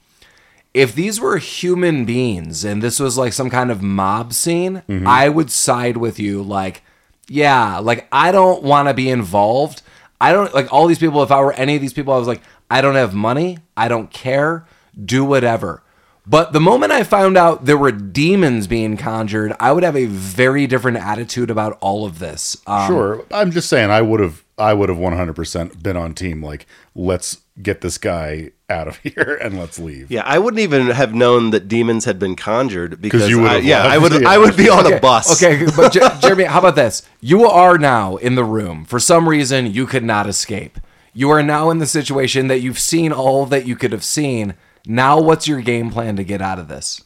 If 0.74 0.94
these 0.94 1.18
were 1.18 1.38
human 1.38 2.05
beings 2.05 2.62
and 2.64 2.82
this 2.82 3.01
was 3.01 3.16
like 3.16 3.32
some 3.32 3.49
kind 3.49 3.70
of 3.70 3.82
mob 3.82 4.32
scene, 4.34 4.82
Mm-hmm. 4.88 5.07
I 5.09 5.28
would 5.30 5.51
side 5.51 5.97
with 5.97 6.18
you. 6.18 6.42
Like, 6.42 6.82
yeah, 7.28 7.78
like 7.78 8.07
I 8.12 8.30
don't 8.30 8.62
want 8.62 8.88
to 8.88 8.94
be 8.94 9.09
involved. 9.09 9.80
I 10.20 10.32
don't 10.32 10.55
like 10.55 10.70
all 10.72 10.86
these 10.86 10.99
people. 10.99 11.22
If 11.22 11.30
I 11.30 11.40
were 11.40 11.55
any 11.55 11.74
of 11.76 11.80
these 11.80 11.92
people, 11.94 12.12
I 12.12 12.18
was 12.18 12.28
like, 12.28 12.42
I 12.70 12.80
don't 12.82 12.94
have 12.94 13.14
money. 13.14 13.59
I 13.76 13.88
don't 13.88 14.11
care. 14.11 14.66
Do 15.03 15.24
whatever. 15.24 15.82
But 16.28 16.52
the 16.52 16.60
moment 16.60 16.90
I 16.90 17.04
found 17.04 17.36
out 17.36 17.66
there 17.66 17.78
were 17.78 17.92
demons 17.92 18.66
being 18.66 18.96
conjured, 18.96 19.52
I 19.60 19.70
would 19.70 19.84
have 19.84 19.96
a 19.96 20.06
very 20.06 20.66
different 20.66 20.98
attitude 20.98 21.50
about 21.50 21.78
all 21.80 22.04
of 22.04 22.18
this. 22.18 22.56
Um, 22.66 22.86
Sure, 22.88 23.24
I'm 23.30 23.52
just 23.52 23.68
saying 23.68 23.90
I 23.90 24.02
would 24.02 24.18
have 24.20 24.44
I 24.58 24.72
would 24.72 24.88
have 24.88 24.98
100% 24.98 25.82
been 25.82 25.96
on 25.96 26.14
team 26.14 26.42
like 26.42 26.66
let's 26.94 27.38
get 27.62 27.80
this 27.82 27.98
guy 27.98 28.50
out 28.68 28.88
of 28.88 28.96
here 29.04 29.38
and 29.40 29.58
let's 29.58 29.78
leave. 29.78 30.10
Yeah, 30.10 30.22
I 30.24 30.38
wouldn't 30.38 30.60
even 30.60 30.88
have 30.88 31.14
known 31.14 31.50
that 31.50 31.68
demons 31.68 32.06
had 32.06 32.18
been 32.18 32.34
conjured 32.34 33.00
because 33.00 33.28
you 33.28 33.42
would 33.42 33.50
I, 33.50 33.56
yeah. 33.58 33.84
I 33.84 33.98
would 33.98 34.12
Yeah. 34.22 34.28
I 34.28 34.38
would 34.38 34.56
be 34.56 34.68
on 34.68 34.84
okay, 34.86 34.96
a 34.96 35.00
bus. 35.00 35.40
Okay, 35.42 35.66
but 35.76 35.92
Jer- 35.92 36.10
Jeremy, 36.20 36.44
how 36.44 36.58
about 36.58 36.74
this? 36.74 37.02
You 37.20 37.44
are 37.46 37.78
now 37.78 38.16
in 38.16 38.34
the 38.34 38.44
room. 38.44 38.84
For 38.84 38.98
some 38.98 39.28
reason, 39.28 39.72
you 39.72 39.86
could 39.86 40.04
not 40.04 40.26
escape. 40.26 40.80
You 41.12 41.30
are 41.30 41.42
now 41.42 41.70
in 41.70 41.78
the 41.78 41.86
situation 41.86 42.48
that 42.48 42.60
you've 42.60 42.78
seen 42.78 43.12
all 43.12 43.46
that 43.46 43.66
you 43.66 43.76
could 43.76 43.92
have 43.92 44.04
seen. 44.04 44.54
Now, 44.87 45.20
what's 45.20 45.47
your 45.49 45.61
game 45.61 45.91
plan 45.91 46.16
to 46.16 46.24
get 46.24 46.41
out 46.41 46.59
of 46.59 46.68
this? 46.68 47.03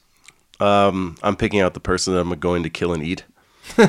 Um, 0.60 1.16
I'm 1.22 1.36
picking 1.36 1.60
out 1.60 1.74
the 1.74 1.80
person 1.80 2.14
that 2.14 2.20
I'm 2.20 2.30
going 2.38 2.62
to 2.62 2.70
kill 2.70 2.92
and 2.92 3.02
eat. 3.02 3.24
and 3.78 3.88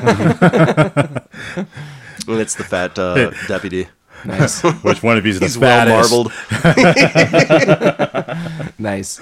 it's 2.28 2.54
the 2.54 2.64
fat 2.64 2.98
uh, 2.98 3.30
deputy. 3.46 3.88
Nice, 4.24 4.62
Which 4.82 5.02
one 5.02 5.18
of 5.18 5.26
you's 5.26 5.40
the 5.40 5.46
He's 5.46 5.58
well 5.58 5.86
fattest? 5.86 6.10
marbled. 6.10 6.32
nice. 8.78 9.20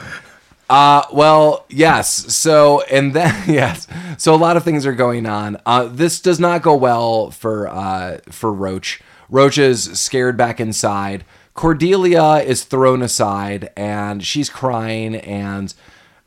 Uh, 0.68 1.02
well, 1.12 1.64
yes. 1.68 2.32
So, 2.34 2.82
and 2.82 3.14
then, 3.14 3.34
yes. 3.48 3.88
So 4.18 4.34
a 4.34 4.36
lot 4.36 4.56
of 4.56 4.62
things 4.62 4.86
are 4.86 4.92
going 4.92 5.26
on. 5.26 5.56
Uh, 5.66 5.84
this 5.84 6.20
does 6.20 6.38
not 6.38 6.62
go 6.62 6.76
well 6.76 7.30
for, 7.30 7.68
uh, 7.68 8.18
for 8.30 8.52
Roach. 8.52 9.00
Roach 9.28 9.58
is 9.58 9.98
scared 9.98 10.36
back 10.36 10.60
inside. 10.60 11.24
Cordelia 11.54 12.36
is 12.36 12.64
thrown 12.64 13.02
aside 13.02 13.70
and 13.76 14.24
she's 14.24 14.48
crying 14.48 15.16
and, 15.16 15.74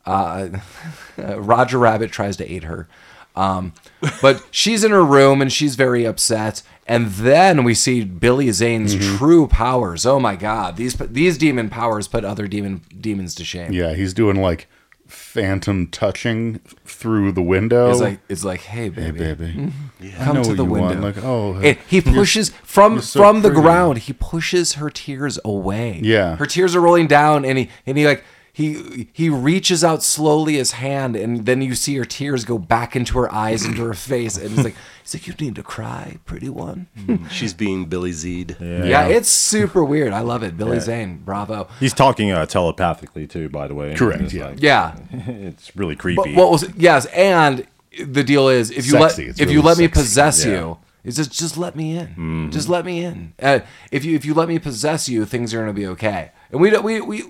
uh, 0.05 0.49
Roger 1.17 1.80
Rabbit 1.80 2.11
tries 2.11 2.38
to 2.38 2.51
aid 2.51 2.65
her. 2.65 2.88
Um, 3.36 3.74
but 4.21 4.45
she's 4.51 4.84
in 4.84 4.91
her 4.91 5.03
room 5.03 5.41
and 5.41 5.51
she's 5.51 5.76
very 5.76 6.05
upset. 6.05 6.61
And 6.86 7.07
then 7.07 7.63
we 7.63 7.74
see 7.74 8.03
Billy 8.03 8.51
Zane's 8.51 8.95
true 9.17 9.47
powers. 9.47 10.05
Oh 10.05 10.19
my 10.19 10.36
God, 10.36 10.76
these 10.76 10.95
these 10.95 11.38
demon 11.38 11.69
powers 11.69 12.07
put 12.07 12.26
other 12.26 12.45
demon 12.47 12.82
demons 12.99 13.34
to 13.36 13.45
shame. 13.45 13.71
Yeah, 13.71 13.93
he's 13.93 14.13
doing 14.13 14.41
like 14.41 14.67
phantom 15.14 15.88
touching 15.88 16.59
through 16.86 17.32
the 17.32 17.41
window. 17.41 17.91
It's 17.91 18.01
like 18.01 18.20
it's 18.30 18.43
like, 18.43 18.61
hey 18.61 18.84
hey 18.84 18.89
baby, 18.89 19.20
baby, 19.20 19.53
mm-hmm. 19.53 20.22
I 20.22 20.26
come 20.26 20.43
to 20.43 20.53
the 20.53 20.66
window. 20.66 21.01
want. 21.01 21.01
Like, 21.01 21.24
oh, 21.24 21.55
And 21.55 21.78
he 21.88 22.01
pushes 22.01 22.49
from 22.64 23.01
so 23.01 23.20
from 23.20 23.41
the 23.41 23.49
ground. 23.49 23.99
He 23.99 24.14
pushes 24.14 24.74
her 24.74 24.89
tears 24.89 25.39
away. 25.45 25.99
Yeah. 26.03 26.36
her 26.36 26.45
tears 26.45 26.76
are 26.76 26.82
rolling 26.82 27.07
down, 27.07 27.45
and 27.45 27.57
he 27.57 27.70
and 27.86 27.97
he 27.97 28.05
like 28.05 28.24
he 28.56 29.10
he 29.14 29.30
reaches 29.30 29.84
out 29.84 30.04
slowly 30.04 30.54
his 30.54 30.74
hand, 30.74 31.16
and 31.16 31.45
then 31.47 31.62
you 31.64 31.74
see 31.74 31.95
her 31.95 32.06
tears 32.06 32.45
go 32.45 32.60
back 32.60 32.95
into 32.95 33.18
her 33.18 33.34
eyes, 33.34 33.66
into 33.66 33.84
her 33.84 33.95
face, 33.95 34.38
and 34.38 34.51
he's 34.51 34.64
like 34.64 34.76
he's 35.01 35.16
like 35.16 35.26
you 35.28 35.34
need 35.43 35.56
to 35.56 35.64
cry, 35.64 36.18
pretty 36.26 36.49
one. 36.49 36.86
She's 37.32 37.54
being 37.54 37.86
Billy 37.86 38.12
Zed. 38.12 38.58
Yeah, 38.62 39.08
it's 39.08 39.28
super 39.30 39.84
weird. 39.84 40.14
I 40.14 40.20
love 40.20 40.43
it. 40.43 40.56
Billy 40.56 40.80
Zane, 40.80 41.18
bravo. 41.18 41.68
He's 41.80 41.93
talking 41.93 42.32
uh, 42.32 42.45
telepathically 42.45 43.26
too, 43.26 43.49
by 43.49 43.68
the 43.68 43.74
way. 43.74 43.95
Correct, 43.95 44.22
It's 44.22 44.34
yeah. 44.34 44.45
like- 44.49 44.62
Yeah, 44.62 44.95
it's 45.12 45.76
really 45.76 45.95
But 45.95 46.01
creepy. 46.01 46.36
what 46.36 46.51
was 46.51 46.70
yes, 46.78 47.08
and 47.08 47.66
the 48.06 48.24
deal 48.24 48.49
is 48.49 48.70
if 48.70 48.86
you 48.86 48.91
Sexy. 48.91 49.24
let 49.24 49.30
It's 49.32 49.39
if 49.39 49.49
you 49.49 49.58
really 49.62 49.68
let 49.70 49.78
me 49.80 49.88
possess 49.88 50.45
Yeah. 50.45 50.51
you, 50.51 50.78
it's 51.04 51.18
just 51.18 51.32
just 51.32 51.58
let 51.58 51.76
me 51.76 51.97
in. 51.97 52.51
Just 52.51 52.70
let 52.70 52.86
me 52.86 53.04
in. 53.04 53.34
Uh, 53.41 53.62
if 53.91 54.06
you 54.06 54.16
if 54.16 54.26
you 54.26 54.36
let 54.36 54.47
me 54.47 54.60
possess 54.60 55.10
you, 55.10 55.26
things 55.26 55.56
are 55.56 55.60
gonna 55.60 55.74
be 55.74 55.88
okay. 55.88 56.32
And 56.51 56.62
we 56.62 56.70
don't 56.70 56.84
we 56.84 57.01
we 57.01 57.24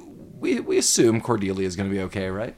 we, 0.44 0.60
we 0.60 0.78
assume 0.78 1.22
Cordelia 1.22 1.66
is 1.68 1.76
gonna 1.76 1.90
be 1.90 2.02
okay, 2.02 2.30
right? 2.30 2.56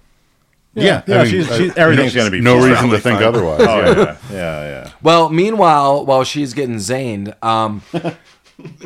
yeah, 0.74 1.04
yeah, 1.08 1.20
I 1.20 1.24
mean, 1.24 1.32
she's- 1.32 1.58
she's- 1.58 1.78
everything's 1.78 2.14
gonna 2.14 2.30
be 2.32 2.42
no 2.42 2.56
reason 2.58 2.90
to 2.90 3.00
think 3.00 3.20
Fine. 3.20 3.24
otherwise. 3.24 3.62
oh 3.62 3.80
yeah. 3.80 3.96
yeah, 3.96 4.18
yeah, 4.32 4.68
yeah. 4.70 4.92
Well, 5.02 5.30
meanwhile, 5.30 6.06
while 6.06 6.24
she's 6.26 6.54
getting 6.54 6.80
zaned, 6.80 7.34
um, 7.42 7.82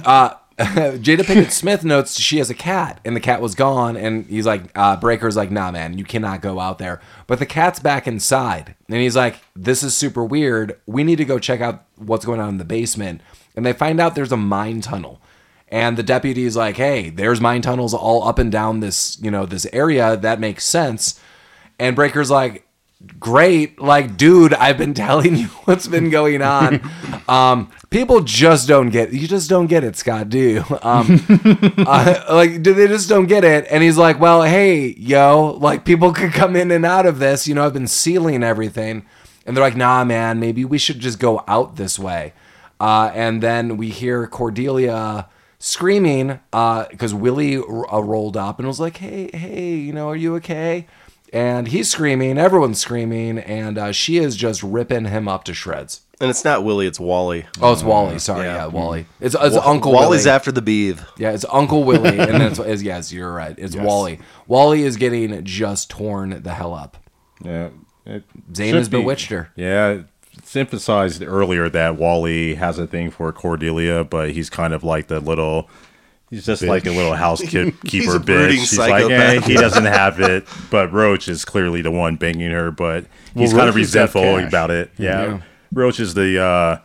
uh, 0.06 0.34
Jada 0.60 1.20
Pinkett 1.22 1.52
Smith 1.52 1.86
notes 1.86 2.20
she 2.20 2.38
has 2.40 2.50
a 2.50 2.54
cat, 2.54 3.00
and 3.06 3.16
the 3.16 3.22
cat 3.22 3.42
was 3.42 3.56
gone. 3.56 3.96
And 3.96 4.26
he's 4.26 4.46
like, 4.46 4.64
uh, 4.76 4.98
Brayker's 5.00 5.38
like, 5.38 5.50
nah, 5.52 5.72
man, 5.72 5.98
you 5.98 6.04
cannot 6.04 6.42
go 6.42 6.60
out 6.60 6.80
there. 6.80 7.00
But 7.28 7.40
the 7.40 7.46
cat's 7.46 7.80
back 7.80 8.08
inside, 8.08 8.76
and 8.90 8.98
he's 8.98 9.16
like, 9.16 9.38
this 9.56 9.84
is 9.84 9.96
super 9.96 10.22
weird. 10.24 10.78
We 10.86 11.06
need 11.06 11.16
to 11.20 11.26
go 11.26 11.40
check 11.40 11.62
out 11.62 11.86
what's 11.96 12.26
going 12.26 12.42
on 12.42 12.50
in 12.50 12.58
the 12.58 12.66
basement. 12.66 13.22
And 13.56 13.66
they 13.66 13.72
find 13.72 14.02
out 14.02 14.16
there's 14.16 14.34
a 14.34 14.38
mine 14.38 14.82
tunnel. 14.82 15.22
And 15.70 15.98
the 15.98 16.04
deputy 16.04 16.46
is 16.46 16.56
like, 16.56 16.78
hey, 16.78 17.10
there's 17.10 17.40
mine 17.40 17.62
tunnels 17.62 17.94
all 17.94 18.28
up 18.28 18.40
and 18.40 18.52
down 18.52 18.80
this, 18.80 19.20
you 19.22 19.30
know, 19.30 19.46
this 19.46 19.68
area. 19.72 20.18
That 20.18 20.40
makes 20.40 20.66
sense. 20.66 21.20
And 21.78 21.96
Brayker's 21.96 22.32
like, 22.32 22.66
great. 23.20 23.80
Like, 23.80 24.18
dude, 24.18 24.54
I've 24.54 24.78
been 24.78 24.94
telling 25.06 25.36
you 25.36 25.48
what's 25.66 25.88
been 25.88 26.10
going 26.10 26.42
on. 26.42 26.82
Um, 27.30 27.70
people 27.92 28.22
just 28.22 28.68
don't 28.68 28.90
get. 28.90 29.14
You 29.14 29.28
just 29.28 29.52
don't 29.52 29.68
get 29.68 29.84
it, 29.84 29.96
Scott. 29.96 30.30
Do 30.30 30.40
you? 30.40 30.64
Um, 30.82 31.24
uh, 31.78 32.24
like, 32.28 32.64
do 32.64 32.74
they 32.74 32.88
just 32.88 33.08
don't 33.08 33.28
get 33.28 33.44
it? 33.44 33.68
And 33.70 33.84
he's 33.84 34.00
like, 34.00 34.20
well, 34.20 34.42
hey, 34.42 34.96
yo, 34.98 35.56
like 35.62 35.86
people 35.86 36.12
could 36.12 36.34
come 36.34 36.56
in 36.56 36.72
and 36.72 36.84
out 36.88 37.06
of 37.06 37.20
this. 37.20 37.48
You 37.48 37.54
know, 37.54 37.68
I've 37.68 37.74
been 37.74 37.86
sealing 37.86 38.42
everything, 38.42 39.06
and 39.46 39.56
they're 39.56 39.64
like, 39.64 39.78
nah, 39.78 40.04
man, 40.04 40.40
maybe 40.40 40.66
we 40.66 40.80
should 40.80 41.00
just 41.00 41.20
go 41.20 41.44
out 41.48 41.76
this 41.76 42.00
way. 42.00 42.34
Uh, 42.80 43.12
and 43.14 43.44
then 43.44 43.78
we 43.78 43.90
hear 43.90 44.26
Cordelia 44.26 45.28
screaming 45.60 46.40
because 46.52 47.14
Willie 47.14 47.58
r- 47.58 47.94
uh, 47.94 48.00
rolled 48.00 48.38
up 48.38 48.60
and 48.60 48.68
was 48.68 48.80
like, 48.80 48.98
"Hey, 48.98 49.30
hey, 49.34 49.76
you 49.76 49.94
know, 49.94 50.10
are 50.10 50.16
you 50.16 50.36
okay?" 50.38 50.88
And 51.32 51.68
he's 51.68 51.92
screaming, 51.92 52.40
everyone's 52.40 52.80
screaming, 52.80 53.38
and 53.38 53.78
uh, 53.78 53.92
she 53.92 54.18
is 54.18 54.36
just 54.36 54.64
ripping 54.64 55.06
him 55.06 55.28
up 55.28 55.44
to 55.44 55.54
shreds. 55.54 56.02
And 56.20 56.28
it's 56.30 56.44
not 56.44 56.64
Willie, 56.66 56.88
it's 56.88 57.00
Wally. 57.00 57.46
Oh, 57.62 57.72
it's 57.72 57.84
Wally. 57.84 58.18
Sorry, 58.18 58.46
yeah, 58.46 58.56
Yeah. 58.56 58.66
Wally. 58.66 59.06
It's, 59.22 59.36
it's 59.40 59.56
Wa- 59.56 59.62
Uncle 59.64 59.92
Wally's 59.94 60.26
Willie. 60.26 60.36
after 60.36 60.52
the 60.52 60.64
beeve. 60.64 61.06
Yeah, 61.20 61.30
it's 61.32 61.46
Uncle 61.52 61.84
Willie, 61.84 62.18
and 62.18 62.32
then 62.34 62.42
it's, 62.42 62.58
it's 62.60 62.82
yes, 62.82 63.14
you're 63.14 63.32
right. 63.32 63.54
It's 63.60 63.76
Wally. 63.76 64.20
Wally 64.48 64.82
is 64.82 64.98
getting 64.98 65.44
just 65.46 65.92
torn 65.92 66.42
the 66.42 66.54
hell 66.56 66.74
up. 66.74 66.98
Yeah. 67.44 67.70
Zane 68.08 68.70
should 68.72 68.76
has 68.76 68.90
be- 68.90 68.98
bewitched 68.98 69.30
her. 69.30 69.52
Yeah. 69.56 70.02
It's 70.50 70.56
emphasized 70.56 71.22
earlier 71.22 71.70
that 71.70 71.98
Wally 71.98 72.56
has 72.56 72.80
a 72.80 72.88
thing 72.88 73.12
for 73.12 73.32
Cordelia, 73.32 74.04
but 74.04 74.32
he's 74.32 74.50
kind 74.50 74.74
of 74.74 74.84
like 74.84 75.06
the 75.08 75.20
little. 75.20 75.70
He's 76.32 76.44
just 76.44 76.64
like 76.64 76.88
a 76.88 76.90
little 76.92 77.14
housekeeper 77.14 77.78
He's 77.88 78.12
a 78.12 78.18
bitch. 78.18 78.26
brooding 78.26 78.58
He's 78.58 78.76
like, 78.76 79.04
eh, 79.12 79.42
he 79.42 79.54
doesn't 79.54 79.86
have 79.86 80.20
it, 80.20 80.48
but 80.72 80.92
Roach 80.92 81.28
is 81.28 81.46
clearly 81.46 81.84
the 81.84 81.92
one 81.92 82.16
banging 82.16 82.50
her. 82.50 82.72
But 82.72 83.06
he's 83.36 83.54
Well, 83.54 83.60
kind 83.68 83.70
of 83.70 83.76
Roach 83.76 83.86
has 83.86 83.94
got 83.94 84.02
resentful 84.08 84.40
about 84.40 84.72
it. 84.72 84.90
Yeah. 84.98 85.24
Yeah. 85.26 85.42
Roach 85.72 86.00
is 86.00 86.16
the 86.16 86.42
uh, 86.42 86.78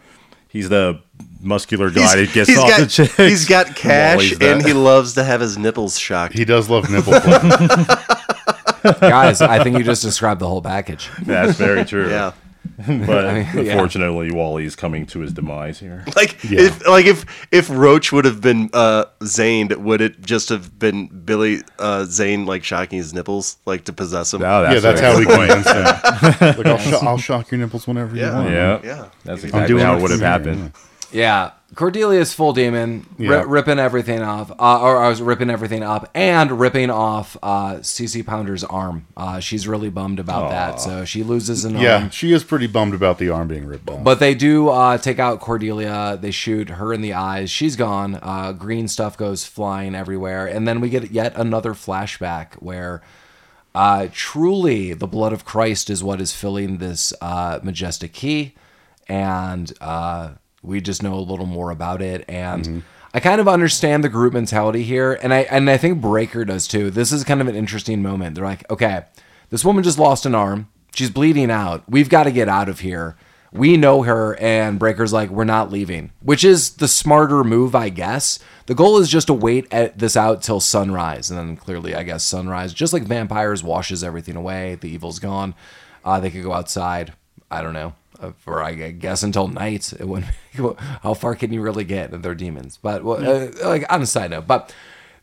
he's 0.50 0.68
the 0.68 1.00
muscular 1.40 1.88
guy 1.88 2.02
He's, 2.02 2.12
that 2.12 2.34
gets 2.34 2.58
off 2.58 2.68
got, 2.68 2.80
the 2.80 2.86
chicks. 2.86 3.16
he's 3.16 3.48
got 3.48 3.66
cash 3.76 4.16
Wally's 4.16 4.38
the- 4.38 4.52
and 4.52 4.62
he 4.66 4.74
loves 4.74 5.14
to 5.14 5.24
have 5.24 5.40
his 5.40 5.56
nipples 5.56 5.98
shocked. 5.98 6.34
He 6.34 6.44
does 6.44 6.68
love 6.68 6.90
nipple 6.90 7.18
play. 7.20 8.98
Guys, 9.08 9.40
I 9.40 9.62
think 9.64 9.78
you 9.78 9.84
just 9.84 10.02
described 10.02 10.42
the 10.42 10.48
whole 10.48 10.60
package. 10.60 11.08
That's 11.22 11.56
very 11.56 11.86
true. 11.86 12.10
yeah. 12.10 12.32
But 12.86 12.86
mean, 12.96 13.06
yeah. 13.06 13.72
unfortunately, 13.72 14.30
Wally's 14.32 14.74
coming 14.76 15.06
to 15.06 15.20
his 15.20 15.32
demise 15.32 15.78
here. 15.78 16.04
Like 16.16 16.42
Yeah. 16.44 16.60
if 16.62 16.86
like 16.86 17.06
if 17.06 17.24
if 17.52 17.70
Roach 17.70 18.12
would 18.12 18.24
have 18.24 18.40
been 18.40 18.70
uh 18.72 19.04
Zaned, 19.24 19.72
would 19.72 20.00
it 20.00 20.20
just 20.22 20.48
have 20.48 20.78
been 20.78 21.06
Billy 21.06 21.62
uh 21.78 22.04
Zane 22.04 22.46
like 22.46 22.64
shocking 22.64 22.98
his 22.98 23.12
nipples 23.14 23.56
like 23.66 23.84
to 23.84 23.92
possess 23.92 24.32
him? 24.34 24.40
No, 24.42 24.62
yeah, 24.62 24.80
that's 24.80 25.00
how 25.00 25.16
we 25.18 25.24
good 25.24 25.36
point. 25.36 25.50
convince 25.50 25.70
him. 25.70 25.84
Like, 25.84 26.66
I'll, 26.66 26.78
sho- 27.00 27.06
I'll 27.06 27.18
shock 27.18 27.50
your 27.50 27.58
nipples 27.60 27.86
whenever 27.86 28.16
you 28.16 28.22
want. 28.24 28.50
Yeah, 28.50 28.80
Yeah. 28.82 29.08
That's 29.24 29.42
I'm 29.42 29.48
exactly 29.48 29.66
doing 29.68 29.84
how 29.84 29.94
it 29.94 29.98
it 29.98 30.02
would 30.02 30.10
have 30.10 30.20
happened. 30.20 30.72
Yeah, 31.12 31.52
Cordelia's 31.74 32.32
full 32.34 32.52
demon, 32.52 33.06
ri- 33.18 33.44
ripping 33.44 33.78
everything 33.78 34.22
off, 34.22 34.50
uh, 34.52 34.80
or 34.80 35.02
I 35.02 35.08
was 35.08 35.20
ripping 35.20 35.50
everything 35.50 35.82
up, 35.82 36.08
and 36.14 36.58
ripping 36.58 36.90
off 36.90 37.36
uh, 37.42 37.76
CC 37.76 38.24
Pounder's 38.24 38.62
arm. 38.64 39.06
Uh, 39.16 39.40
she's 39.40 39.66
really 39.66 39.90
bummed 39.90 40.18
about 40.18 40.50
that, 40.50 40.80
so 40.80 41.04
she 41.04 41.22
loses 41.22 41.64
an 41.64 41.72
Yeah, 41.72 41.76
arm. 41.94 42.02
Yeah, 42.04 42.08
she 42.10 42.32
is 42.32 42.44
pretty 42.44 42.66
bummed 42.66 42.94
about 42.94 43.18
the 43.18 43.28
arm 43.30 43.48
being 43.48 43.66
ripped 43.66 43.88
off. 43.90 44.04
But 44.04 44.20
they 44.20 44.34
do 44.34 44.68
uh, 44.68 44.98
take 44.98 45.18
out 45.18 45.40
Cordelia. 45.40 46.18
They 46.20 46.30
shoot 46.30 46.70
her 46.70 46.92
in 46.92 47.00
the 47.00 47.12
eyes. 47.14 47.50
She's 47.50 47.76
gone. 47.76 48.18
Uh, 48.22 48.52
green 48.52 48.88
stuff 48.88 49.16
goes 49.16 49.44
flying 49.44 49.94
everywhere, 49.94 50.46
and 50.46 50.66
then 50.68 50.80
we 50.80 50.88
get 50.90 51.10
yet 51.10 51.34
another 51.36 51.72
flashback 51.74 52.54
where. 52.54 53.02
Uh, 53.76 54.06
truly, 54.12 54.92
the 54.92 55.08
blood 55.08 55.32
of 55.32 55.44
Christ 55.44 55.90
is 55.90 56.00
what 56.04 56.20
is 56.20 56.32
filling 56.32 56.78
this 56.78 57.12
uh, 57.20 57.58
majestic 57.64 58.12
key, 58.12 58.54
and 59.08 59.72
uh, 59.80 60.34
we 60.64 60.80
just 60.80 61.02
know 61.02 61.14
a 61.14 61.20
little 61.20 61.46
more 61.46 61.70
about 61.70 62.02
it. 62.02 62.24
And 62.28 62.82
I 63.12 63.20
kind 63.20 63.40
of 63.40 63.46
understand 63.46 64.02
the 64.02 64.08
group 64.08 64.32
mentality 64.32 64.82
here, 64.82 65.12
and 65.22 65.32
I 65.32 65.40
and 65.42 65.70
I 65.70 65.76
think 65.76 66.00
Brayker 66.00 66.46
does 66.46 66.66
too. 66.66 66.90
This 66.90 67.12
is 67.12 67.22
kind 67.22 67.40
of 67.40 67.46
an 67.46 67.54
interesting 67.54 68.02
moment. 68.02 68.34
They're 68.34 68.44
like, 68.44 68.68
okay, 68.70 69.04
this 69.50 69.64
woman 69.64 69.84
just 69.84 69.98
lost 69.98 70.26
an 70.26 70.34
arm. 70.34 70.68
She's 70.94 71.10
bleeding 71.10 71.50
out. 71.50 71.84
We've 71.88 72.08
got 72.08 72.24
to 72.24 72.32
get 72.32 72.48
out 72.48 72.68
of 72.68 72.80
here. 72.80 73.16
We 73.52 73.76
know 73.76 74.02
her, 74.02 74.34
and 74.40 74.80
Brayker's 74.80 75.12
like, 75.12 75.30
we're 75.30 75.44
not 75.44 75.70
leaving, 75.70 76.10
which 76.20 76.42
is 76.42 76.70
the 76.74 76.88
smarter 76.88 77.44
move, 77.44 77.76
I 77.76 77.88
guess. 77.88 78.40
The 78.66 78.74
goal 78.74 78.98
is 78.98 79.08
just 79.08 79.28
to 79.28 79.32
wait 79.34 79.68
at 79.72 79.96
this 79.96 80.16
out 80.16 80.42
till 80.42 80.58
sunrise, 80.58 81.30
and 81.30 81.38
then 81.38 81.56
clearly, 81.56 81.94
I 81.94 82.02
guess 82.02 82.24
sunrise, 82.24 82.74
just 82.74 82.92
like 82.92 83.04
vampires, 83.04 83.62
washes 83.62 84.02
everything 84.02 84.34
away. 84.34 84.74
The 84.74 84.88
evil's 84.88 85.20
gone. 85.20 85.54
Uh, 86.04 86.18
they 86.18 86.30
could 86.30 86.42
go 86.42 86.52
outside. 86.52 87.12
I 87.48 87.62
don't 87.62 87.74
know, 87.74 87.94
for 88.32 88.62
I 88.62 88.74
guess 88.90 89.22
until 89.22 89.48
night. 89.48 89.92
It 89.92 90.08
wouldn't. 90.08 90.32
How 91.02 91.14
far 91.14 91.34
can 91.34 91.52
you 91.52 91.60
really 91.60 91.84
get? 91.84 92.22
They're 92.22 92.34
demons, 92.34 92.78
but 92.80 93.04
well, 93.04 93.24
uh, 93.24 93.50
like 93.64 93.84
on 93.92 94.02
a 94.02 94.06
side 94.06 94.30
note, 94.30 94.46
but 94.46 94.74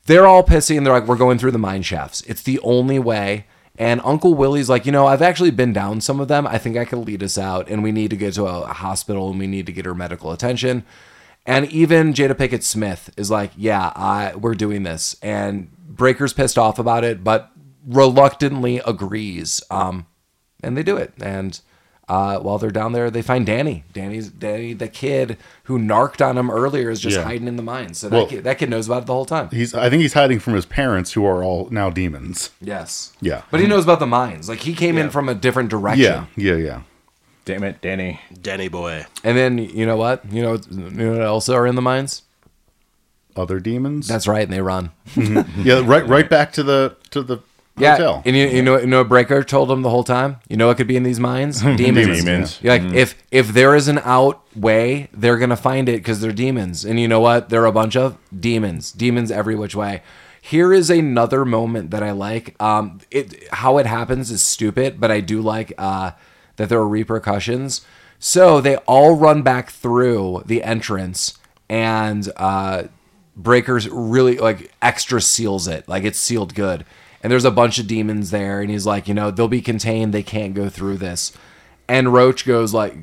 they're 0.06 0.28
all 0.28 0.44
pissy 0.44 0.78
and 0.78 0.86
they're 0.86 0.94
like, 0.94 1.08
we're 1.08 1.16
going 1.16 1.38
through 1.38 1.52
the 1.52 1.60
mine 1.60 1.84
shafts. 1.84 2.22
It's 2.22 2.44
the 2.44 2.60
only 2.60 3.00
way. 3.00 3.46
And 3.78 4.02
Uncle 4.04 4.34
Willie's 4.34 4.70
like, 4.70 4.86
you 4.86 4.92
know, 4.92 5.08
I've 5.08 5.22
actually 5.22 5.52
been 5.52 5.74
down 5.74 6.02
some 6.02 6.20
of 6.20 6.28
them. 6.28 6.46
I 6.46 6.58
think 6.58 6.78
I 6.78 6.86
could 6.86 7.00
lead 7.00 7.24
us 7.24 7.38
out, 7.38 7.70
and 7.70 7.82
we 7.82 7.92
need 7.92 8.10
to 8.10 8.18
get 8.18 8.34
to 8.36 8.46
a 8.46 8.68
hospital 8.68 9.30
and 9.30 9.40
we 9.40 9.48
need 9.48 9.66
to 9.66 9.72
get 9.72 9.86
her 9.86 9.96
medical 9.96 10.32
attention. 10.32 10.84
And 11.46 11.66
even 11.72 12.14
Jada 12.14 12.34
Pinkett 12.34 12.64
Smith 12.64 13.12
is 13.18 13.32
like, 13.32 13.52
yeah, 13.58 13.92
I, 13.96 14.36
we're 14.36 14.56
doing 14.56 14.84
this. 14.84 15.16
And 15.24 15.72
Brayker's 15.92 16.34
pissed 16.34 16.58
off 16.58 16.78
about 16.78 17.04
it, 17.04 17.24
but 17.24 17.52
reluctantly 17.88 18.80
agrees. 18.86 19.64
Um, 19.72 20.06
and 20.62 20.78
they 20.78 20.84
do 20.84 20.98
it. 20.98 21.14
And 21.20 21.60
uh, 22.12 22.38
while 22.40 22.58
they're 22.58 22.72
down 22.72 22.92
there, 22.92 23.10
they 23.10 23.22
find 23.22 23.46
Danny. 23.46 23.86
Danny's 23.94 24.28
Danny, 24.30 24.74
the 24.74 24.90
kid 24.90 25.38
who 25.64 25.80
narked 25.80 26.22
on 26.22 26.38
him 26.38 26.52
earlier, 26.52 26.90
is 26.90 27.00
just 27.00 27.16
Yeah. 27.16 27.24
hiding 27.24 27.48
in 27.48 27.56
the 27.56 27.64
mines. 27.64 28.00
So 28.00 28.10
Well- 28.10 28.26
that, 28.26 28.30
kid, 28.30 28.44
that 28.44 28.58
kid 28.58 28.70
knows 28.70 28.88
about 28.88 29.04
it 29.04 29.06
the 29.06 29.14
whole 29.14 29.26
time. 29.26 29.48
he's, 29.52 29.74
I 29.74 29.90
think 29.90 30.02
he's 30.02 30.14
hiding 30.14 30.40
from 30.40 30.54
his 30.56 30.66
parents, 30.66 31.14
who 31.14 31.26
are 31.26 31.42
all 31.44 31.70
now 31.72 31.90
demons. 31.90 32.50
Yes. 32.60 33.14
Yeah. 33.22 33.44
But 33.50 33.62
he 33.62 33.68
knows 33.68 33.86
about 33.86 34.00
the 34.00 34.08
mines. 34.08 34.50
Like 34.50 34.60
he 34.60 34.74
came 34.74 34.98
in 34.98 35.10
from 35.10 35.30
a 35.30 35.34
different 35.36 35.70
direction. 35.70 36.04
Yeah, 36.04 36.26
yeah, 36.36 36.56
yeah. 36.56 36.82
Damn 37.46 37.64
it, 37.64 37.82
Danny. 37.82 38.20
Danny 38.42 38.68
boy. 38.68 39.06
And 39.24 39.38
then 39.38 39.58
you 39.58 39.86
know 39.86 39.96
what? 39.98 40.22
You 40.32 40.42
know, 40.42 40.60
you 40.70 40.90
know 40.90 41.12
what 41.14 41.22
else 41.22 41.48
are 41.50 41.66
in 41.66 41.76
the 41.76 41.82
mines? 41.82 42.24
Other 43.36 43.60
demons. 43.62 44.08
That's 44.10 44.28
right, 44.28 44.44
and 44.44 44.52
they 44.52 44.60
run. 44.62 44.92
yeah. 45.16 45.82
Right, 45.86 46.06
right 46.06 46.30
back 46.30 46.52
to 46.54 46.64
the 46.64 46.98
to 47.12 47.24
the 47.24 47.38
Yeah. 47.78 47.92
hotel. 47.94 48.22
And 48.26 48.36
you, 48.36 48.48
you 48.48 48.62
know 48.62 48.80
you 48.80 48.88
know 48.88 49.04
Brayker 49.04 49.46
told 49.46 49.72
him 49.72 49.82
the 49.82 49.90
whole 49.90 50.04
time? 50.04 50.38
You 50.50 50.58
know 50.58 50.68
what 50.68 50.78
could 50.78 50.88
be 50.88 50.98
in 50.98 51.04
these 51.04 51.20
mines? 51.20 51.62
Demons. 51.78 52.24
Demons. 52.24 52.60
You're 52.62 52.78
like 52.78 52.94
if 52.94 53.16
if 53.32 53.50
there 53.50 53.76
is 53.76 53.88
an 53.88 54.00
out 54.00 54.44
way, 54.56 55.10
they're 55.14 55.38
gonna 55.38 55.56
find 55.56 55.88
it 55.90 55.98
because 55.98 56.22
they're 56.22 56.32
demons. 56.32 56.86
And 56.86 57.00
you 57.00 57.08
know 57.08 57.20
what? 57.20 57.50
They're 57.50 57.66
a 57.66 57.72
bunch 57.72 57.96
of 57.96 58.18
demons. 58.38 58.92
Demons 58.92 59.32
every 59.32 59.56
which 59.56 59.76
way. 59.76 60.04
Here 60.42 60.74
is 60.74 60.90
another 60.90 61.46
moment 61.46 61.92
that 61.92 62.02
I 62.02 62.12
like. 62.12 62.62
Um, 62.62 63.00
it 63.12 63.48
how 63.54 63.78
it 63.78 63.86
happens 63.86 64.32
is 64.32 64.44
stupid, 64.44 65.00
but 65.00 65.12
I 65.12 65.22
do 65.22 65.42
like 65.42 65.74
uh, 65.78 66.12
that 66.58 66.68
there 66.70 66.80
are 66.80 66.88
repercussions. 66.88 67.86
So 68.20 68.62
they 68.62 68.76
all 68.78 69.16
run 69.16 69.42
back 69.42 69.70
through 69.72 70.44
the 70.46 70.64
entrance, 70.64 71.38
and 71.70 72.32
uh, 72.38 72.84
Brayker's 73.40 73.88
really 73.90 74.38
like 74.38 74.72
extra 74.82 75.22
seals 75.22 75.68
it, 75.68 75.88
like 75.88 76.04
it's 76.04 76.20
sealed 76.20 76.54
good. 76.54 76.86
And 77.24 77.32
there's 77.32 77.46
a 77.46 77.52
bunch 77.52 77.78
of 77.78 77.88
demons 77.88 78.32
there, 78.32 78.62
and 78.62 78.70
he's 78.72 78.86
like, 78.86 79.08
you 79.08 79.14
know, 79.14 79.30
they'll 79.32 79.48
be 79.48 79.62
contained. 79.62 80.14
They 80.14 80.24
can't 80.24 80.54
go 80.56 80.70
through 80.70 80.98
this. 80.98 81.32
And 81.88 82.12
Roach 82.12 82.46
goes 82.46 82.74
like, 82.74 82.96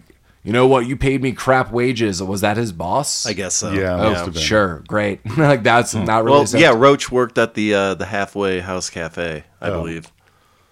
you 0.42 0.52
know 0.52 0.66
what? 0.66 0.86
You 0.86 0.96
paid 0.96 1.22
me 1.22 1.32
crap 1.32 1.70
wages. 1.72 2.22
Was 2.22 2.40
that 2.40 2.56
his 2.56 2.72
boss? 2.72 3.26
I 3.26 3.32
guess 3.32 3.54
so. 3.54 3.70
Yeah, 3.72 3.94
Oh, 3.94 4.10
must 4.10 4.24
have 4.24 4.34
been. 4.34 4.42
sure, 4.42 4.82
great. 4.88 5.20
like 5.38 5.62
that's 5.62 5.94
not 5.94 6.24
really. 6.24 6.36
Well, 6.38 6.46
so- 6.46 6.58
yeah, 6.58 6.72
Roach 6.74 7.12
worked 7.12 7.38
at 7.38 7.54
the 7.54 7.74
uh, 7.74 7.94
the 7.94 8.06
halfway 8.06 8.60
house 8.60 8.88
cafe, 8.90 9.44
I 9.60 9.68
Oh. 9.68 9.80
believe. 9.82 10.10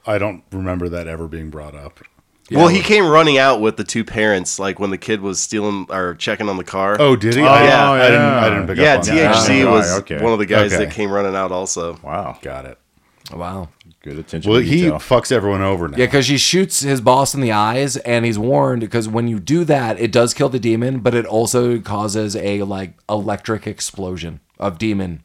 I 0.06 0.18
don't 0.18 0.42
remember 0.52 0.88
that 0.88 1.06
ever 1.08 1.26
being 1.28 1.50
brought 1.50 1.74
up. 1.74 2.00
well, 2.50 2.68
he 2.68 2.80
came 2.80 3.06
running 3.06 3.38
out 3.38 3.60
with 3.60 3.76
the 3.76 3.82
two 3.84 4.04
parents, 4.04 4.58
like 4.60 4.78
when 4.78 4.90
the 4.90 4.98
kid 4.98 5.20
was 5.20 5.40
stealing 5.40 5.86
or 5.90 6.14
checking 6.14 6.48
on 6.48 6.56
the 6.56 6.64
car. 6.64 6.96
Oh, 7.00 7.16
did 7.16 7.34
he? 7.34 7.42
Oh, 7.42 7.46
I, 7.46 7.64
yeah. 7.64 7.90
I 7.90 8.06
didn't. 8.08 8.20
I 8.22 8.48
didn't 8.50 8.66
pick 8.68 8.76
yeah, 8.78 8.94
up 8.94 9.00
on 9.00 9.16
that. 9.16 9.36
THC 9.36 9.70
was 9.70 9.98
okay. 9.98 10.22
one 10.22 10.32
of 10.32 10.38
the 10.38 10.46
guys 10.46 10.72
Okay. 10.72 10.84
that 10.84 10.94
came 10.94 11.10
running 11.10 11.34
out 11.34 11.50
also. 11.52 11.98
Wow. 12.04 12.38
Got 12.40 12.66
it. 12.66 12.78
Wow. 13.32 13.68
Good 14.02 14.18
attention 14.18 14.50
Well, 14.50 14.60
he 14.60 14.82
detail. 14.82 14.94
fucks 14.98 15.32
everyone 15.32 15.62
over 15.62 15.88
now. 15.88 15.96
Yeah, 15.96 16.06
because 16.06 16.28
he 16.28 16.36
shoots 16.38 16.80
his 16.80 17.00
boss 17.00 17.34
in 17.34 17.40
the 17.40 17.52
eyes, 17.52 17.96
and 17.98 18.24
he's 18.24 18.38
warned 18.38 18.80
because 18.82 19.08
when 19.08 19.26
you 19.28 19.40
do 19.40 19.64
that, 19.64 19.98
it 19.98 20.12
does 20.12 20.32
kill 20.34 20.48
the 20.48 20.60
demon, 20.60 21.00
but 21.00 21.14
it 21.14 21.26
also 21.26 21.80
causes 21.80 22.36
a 22.36 22.62
like 22.62 22.92
electric 23.08 23.66
explosion 23.66 24.40
of 24.60 24.78
demon, 24.78 25.22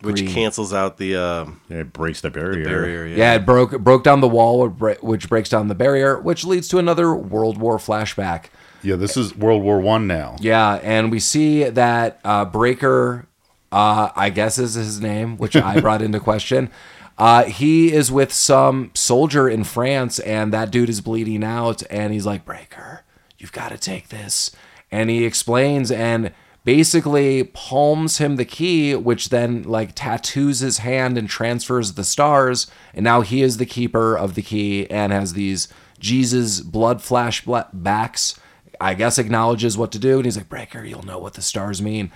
Which 0.00 0.16
green. 0.22 0.32
cancels 0.34 0.72
out 0.74 0.98
the 0.98 1.14
uh, 1.16 1.44
Yeah, 1.68 1.78
it 1.78 1.92
breaks 1.92 2.20
the 2.22 2.30
barrier. 2.30 2.64
barrier. 2.64 3.06
Yeah. 3.06 3.16
Yeah, 3.16 3.34
it 3.34 3.46
broke 3.46 3.78
broke 3.78 4.02
down 4.02 4.20
the 4.20 4.28
wall, 4.28 4.66
which 4.68 4.98
which 5.00 5.28
breaks 5.28 5.48
down 5.48 5.68
the 5.68 5.74
barrier, 5.76 6.18
which 6.20 6.44
leads 6.44 6.66
to 6.68 6.78
another 6.78 7.14
World 7.14 7.56
War 7.58 7.78
flashback. 7.78 8.46
yeah, 8.82 8.96
this 8.96 9.16
is 9.16 9.36
World 9.36 9.62
War 9.62 9.80
One 9.80 10.06
now. 10.08 10.36
Yeah, 10.40 10.80
and 10.82 11.10
we 11.12 11.20
see 11.20 11.64
that 11.64 12.18
uh, 12.24 12.46
Brayker, 12.46 13.26
uh, 13.70 14.10
I 14.16 14.30
guess 14.30 14.58
is 14.58 14.74
his 14.74 15.00
name, 15.00 15.36
which 15.36 15.54
I 15.54 15.80
brought 15.86 16.02
into 16.02 16.18
question. 16.18 16.70
Uh, 17.16 17.44
he 17.44 17.92
is 17.92 18.10
with 18.10 18.32
some 18.32 18.90
soldier 18.94 19.48
in 19.48 19.64
France, 19.64 20.18
and 20.20 20.52
that 20.52 20.70
dude 20.70 20.88
is 20.88 21.00
bleeding 21.00 21.44
out, 21.44 21.82
and 21.88 22.12
he's 22.12 22.26
like, 22.26 22.44
Brayker, 22.44 23.00
you've 23.38 23.52
got 23.52 23.70
to 23.70 23.78
take 23.78 24.08
this. 24.08 24.50
And 24.90 25.10
he 25.10 25.24
explains 25.24 25.90
and 25.90 26.32
basically 26.64 27.44
palms 27.44 28.18
him 28.18 28.36
the 28.36 28.44
key, 28.44 28.94
which 28.94 29.28
then 29.28 29.62
like 29.62 29.92
tattoos 29.94 30.60
his 30.60 30.78
hand 30.78 31.18
and 31.18 31.28
transfers 31.28 31.92
the 31.92 32.04
stars. 32.04 32.66
And 32.94 33.04
now 33.04 33.20
he 33.20 33.42
is 33.42 33.58
the 33.58 33.66
keeper 33.66 34.16
of 34.16 34.34
the 34.34 34.42
key 34.42 34.88
and 34.90 35.12
has 35.12 35.34
these 35.34 35.68
Jesus 35.98 36.60
blood 36.60 36.98
flashbacks. 36.98 38.38
I 38.80 38.94
guess 38.94 39.18
acknowledges 39.18 39.78
what 39.78 39.92
to 39.92 39.98
do. 39.98 40.16
And 40.16 40.24
he's 40.24 40.36
like, 40.36 40.48
Brayker, 40.48 40.88
you'll 40.88 41.04
know 41.04 41.18
what 41.18 41.34
the 41.34 41.42
stars 41.42 41.80
mean. 41.80 42.10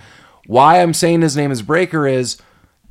Why 0.46 0.80
I'm 0.80 0.94
saying 0.94 1.20
his 1.20 1.36
name 1.36 1.50
is 1.50 1.62
Brayker 1.62 2.10
is 2.10 2.38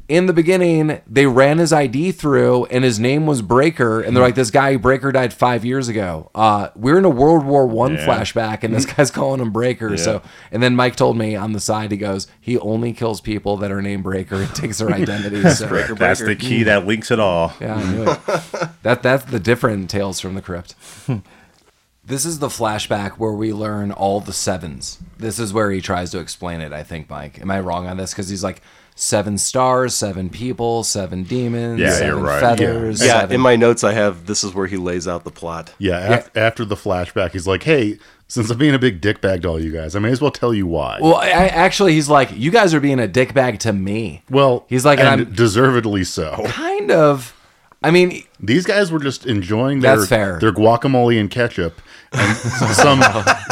in 0.10 0.26
the 0.26 0.32
beginning, 0.32 1.01
they 1.05 1.26
ran 1.26 1.58
his 1.58 1.74
ID 1.74 2.14
through, 2.14 2.64
and 2.66 2.84
his 2.86 2.97
name 2.97 3.26
was 3.26 3.41
Brayker, 3.41 4.05
and 4.05 4.16
they're 4.16 4.24
like, 4.24 4.36
"This 4.36 4.51
guy 4.51 4.78
Brayker 4.78 5.12
died 5.12 5.34
five 5.34 5.66
years 5.66 5.89
ago." 5.89 6.32
Uh, 6.34 6.70
we're 6.76 6.97
in 6.97 7.03
a 7.03 7.10
World 7.10 7.45
War 7.45 7.68
One 7.68 7.95
Yeah. 7.95 8.05
flashback, 8.05 8.64
and 8.64 8.74
this 8.74 8.86
guy's 8.93 9.12
calling 9.12 9.41
him 9.41 9.51
Brayker. 9.51 9.89
Yeah. 9.91 9.95
So, 10.03 10.22
and 10.51 10.64
then 10.64 10.76
Mike 10.78 10.95
told 10.95 11.18
me 11.18 11.36
on 11.36 11.51
the 11.51 11.60
side, 11.60 11.91
he 11.91 11.97
goes, 11.97 12.28
"He 12.39 12.58
only 12.60 12.93
kills 12.93 13.20
people 13.20 13.58
that 13.58 13.70
are 13.72 13.82
named 13.82 14.05
Brayker 14.05 14.41
and 14.45 14.55
takes 14.55 14.78
their 14.78 14.91
identities." 14.91 15.58
So, 15.58 15.68
Brayker, 15.68 15.97
That's 15.97 16.22
breaker. 16.22 16.39
the 16.41 16.47
key 16.47 16.64
that 16.64 16.86
links 16.88 17.12
it 17.12 17.20
all. 17.20 17.53
yeah, 17.60 17.76
I 17.76 17.91
knew 17.91 18.03
it. 18.03 18.20
that 18.84 19.03
that's 19.03 19.26
the 19.26 19.39
different 19.41 19.89
tales 19.89 20.22
from 20.22 20.36
the 20.36 20.41
crypt. 20.41 20.74
this 22.05 22.26
is 22.26 22.39
the 22.39 22.47
flashback 22.47 23.12
where 23.18 23.34
we 23.34 23.51
learn 23.51 23.91
all 23.91 24.22
the 24.22 24.32
sevens. 24.32 24.99
This 25.18 25.38
is 25.39 25.51
where 25.51 25.70
he 25.72 25.82
tries 25.82 26.12
to 26.12 26.20
explain 26.20 26.62
it. 26.62 26.72
I 26.72 26.84
think, 26.84 27.10
Mike. 27.10 27.41
Am 27.41 27.51
I 27.51 27.60
wrong 27.60 27.88
on 27.88 27.97
this? 27.97 28.12
Because 28.14 28.30
he's 28.30 28.43
like 28.43 28.62
seven 28.99 29.37
stars, 29.37 29.93
seven 29.93 30.27
people, 30.29 30.83
seven 30.83 31.23
demons, 31.23 31.79
Yeah, 31.79 31.91
7 31.91 32.07
you're 32.07 32.17
right. 32.17 32.39
feathers. 32.41 32.99
Yeah, 33.05 33.21
seven- 33.21 33.35
in 33.35 33.41
my 33.41 33.55
notes 33.55 33.83
I 33.83 33.93
have 33.93 34.25
this 34.25 34.43
is 34.43 34.53
where 34.53 34.67
he 34.67 34.75
lays 34.75 35.07
out 35.07 35.23
the 35.23 35.31
plot. 35.31 35.73
Yeah, 35.77 35.99
af- 36.15 36.31
after 36.35 36.65
the 36.65 36.75
flashback, 36.75 37.31
he's 37.31 37.45
like, 37.47 37.63
"Hey, 37.63 37.99
since 38.27 38.49
I'm 38.49 38.57
being 38.57 38.73
a 38.73 38.79
big 38.79 38.99
dickbag 38.99 39.43
to 39.43 39.47
all 39.49 39.61
you 39.61 39.71
guys, 39.71 39.95
I 39.95 39.99
may 39.99 40.09
as 40.11 40.19
well 40.19 40.31
tell 40.31 40.53
you 40.53 40.65
why." 40.65 40.97
well, 40.99 41.15
I, 41.15 41.29
actually, 41.29 41.93
he's 41.93 42.09
like, 42.09 42.29
you 42.35 42.49
guys 42.51 42.73
are 42.73 42.79
being 42.79 42.99
a 42.99 43.07
dickbag 43.07 43.59
to 43.59 43.71
me. 43.73 44.23
Well, 44.29 44.65
he's 44.67 44.83
like, 44.83 44.99
and 44.99 45.07
and 45.07 45.21
I'm 45.27 45.33
deservedly 45.33 46.03
so. 46.03 46.43
kind 46.47 46.89
of. 46.91 47.33
I 47.83 47.91
mean, 47.91 48.23
These 48.39 48.65
guys 48.65 48.91
were 48.91 48.97
just 48.99 49.27
enjoying 49.27 49.81
their 49.81 49.97
That's 49.97 50.09
fair. 50.09 50.39
their 50.39 50.51
guacamole 50.51 51.19
and 51.19 51.29
ketchup, 51.29 51.79
and 52.14 52.38
some 52.38 52.99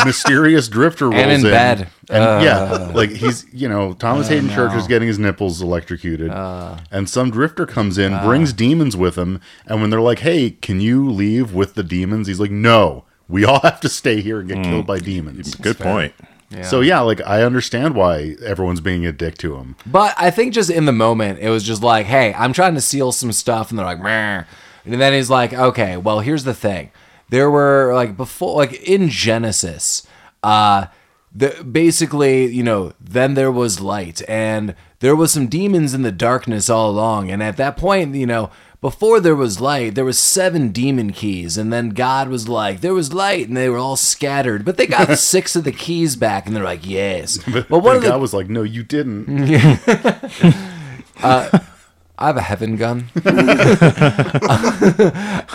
mysterious 0.06 0.68
drifter 0.68 1.10
rolls 1.10 1.22
And 1.22 1.32
in 1.32 1.42
bed. 1.44 1.88
Uh. 2.10 2.14
and 2.14 2.44
yeah, 2.44 2.72
like 2.94 3.10
he's 3.10 3.46
you 3.54 3.68
know 3.68 3.94
Thomas 3.94 4.28
Haden 4.28 4.50
Church 4.50 4.74
is 4.76 4.88
getting 4.88 5.08
his 5.08 5.20
nipples 5.20 5.62
electrocuted, 5.62 6.32
Uh. 6.32 6.78
and 6.92 7.10
some 7.10 7.32
drifter 7.32 7.66
comes 7.66 7.98
in, 7.98 8.18
brings 8.24 8.54
demons 8.54 8.96
with 8.96 9.16
him, 9.18 9.40
and 9.66 9.82
when 9.82 9.90
they're 9.90 10.02
like, 10.02 10.20
"Hey, 10.20 10.52
can 10.52 10.80
you 10.82 11.10
leave 11.10 11.54
with 11.54 11.74
the 11.76 11.84
demons?" 11.84 12.28
He's 12.28 12.40
like, 12.40 12.52
"No, 12.52 13.06
we 13.28 13.44
all 13.46 13.60
have 13.62 13.80
to 13.82 13.90
stay 13.90 14.22
here 14.22 14.40
and 14.40 14.48
get 14.50 14.64
killed 14.64 14.86
by 14.88 15.00
demons." 15.00 15.56
Good 15.56 15.80
point. 15.80 16.14
So 16.62 16.80
yeah, 16.80 17.02
like 17.02 17.20
I 17.26 17.44
understand 17.44 17.96
why 17.96 18.36
everyone's 18.46 18.80
being 18.80 19.06
a 19.06 19.12
dick 19.12 19.38
to 19.40 19.56
him. 19.58 19.76
But 19.86 20.14
I 20.18 20.32
think 20.32 20.54
just 20.54 20.70
in 20.70 20.86
the 20.86 20.94
moment, 20.94 21.40
it 21.40 21.50
was 21.50 21.64
just 21.64 21.84
like, 21.84 22.06
hey, 22.06 22.34
I'm 22.34 22.54
trying 22.54 22.76
to 22.76 22.82
seal 22.82 23.12
some 23.12 23.34
stuff. 23.34 23.72
And 23.72 23.78
they're 23.78 23.86
like, 23.86 24.00
Meh. 24.02 24.44
and 24.86 25.02
then 25.02 25.12
he's 25.12 25.30
like, 25.30 25.52
okay, 25.54 25.98
well, 25.98 26.22
here's 26.22 26.46
the 26.46 26.54
thing. 26.54 26.92
There 27.30 27.50
were 27.50 27.94
like 27.94 28.18
before, 28.18 28.56
like 28.56 28.74
in 28.84 29.10
Genesis, 29.10 30.08
uh, 30.44 30.88
the, 31.34 31.66
basically, 31.70 32.46
you 32.46 32.64
know, 32.64 32.94
then 33.00 33.34
there 33.34 33.52
was 33.52 33.82
light 33.82 34.22
and 34.30 34.76
there 35.00 35.16
was 35.16 35.34
some 35.34 35.48
demons 35.48 35.94
in 35.94 36.04
the 36.04 36.12
darkness 36.12 36.70
all 36.70 36.90
along. 36.90 37.30
And 37.30 37.44
at 37.44 37.58
that 37.58 37.78
point, 37.78 38.16
you 38.16 38.26
know, 38.26 38.52
before 38.80 39.20
there 39.20 39.36
was 39.36 39.60
light, 39.60 39.96
there 39.96 40.06
was 40.06 40.20
seven 40.20 40.70
demon 40.70 41.12
keys, 41.12 41.58
and 41.58 41.74
then 41.74 41.90
God 41.90 42.30
was 42.30 42.48
like, 42.48 42.82
"There 42.82 42.94
was 42.94 43.14
light," 43.14 43.48
and 43.48 43.58
they 43.58 43.68
were 43.68 43.80
all 43.80 43.96
scattered, 43.96 44.64
but 44.64 44.78
they 44.78 44.86
got 44.86 45.18
six 45.34 45.56
of 45.56 45.64
the 45.64 45.72
keys 45.72 46.16
back, 46.16 46.46
and 46.46 46.56
they're 46.56 46.64
like, 46.64 46.86
"Yes." 46.86 47.40
But, 47.52 47.70
one 47.70 47.96
of 47.96 48.04
the 48.04 48.10
God 48.10 48.22
was 48.22 48.34
like, 48.34 48.48
"No, 48.48 48.62
you 48.62 48.84
didn't." 48.84 49.28
I 52.18 52.28
have 52.28 52.38
a 52.38 52.42
heaven 52.42 52.78
gun. 52.78 53.10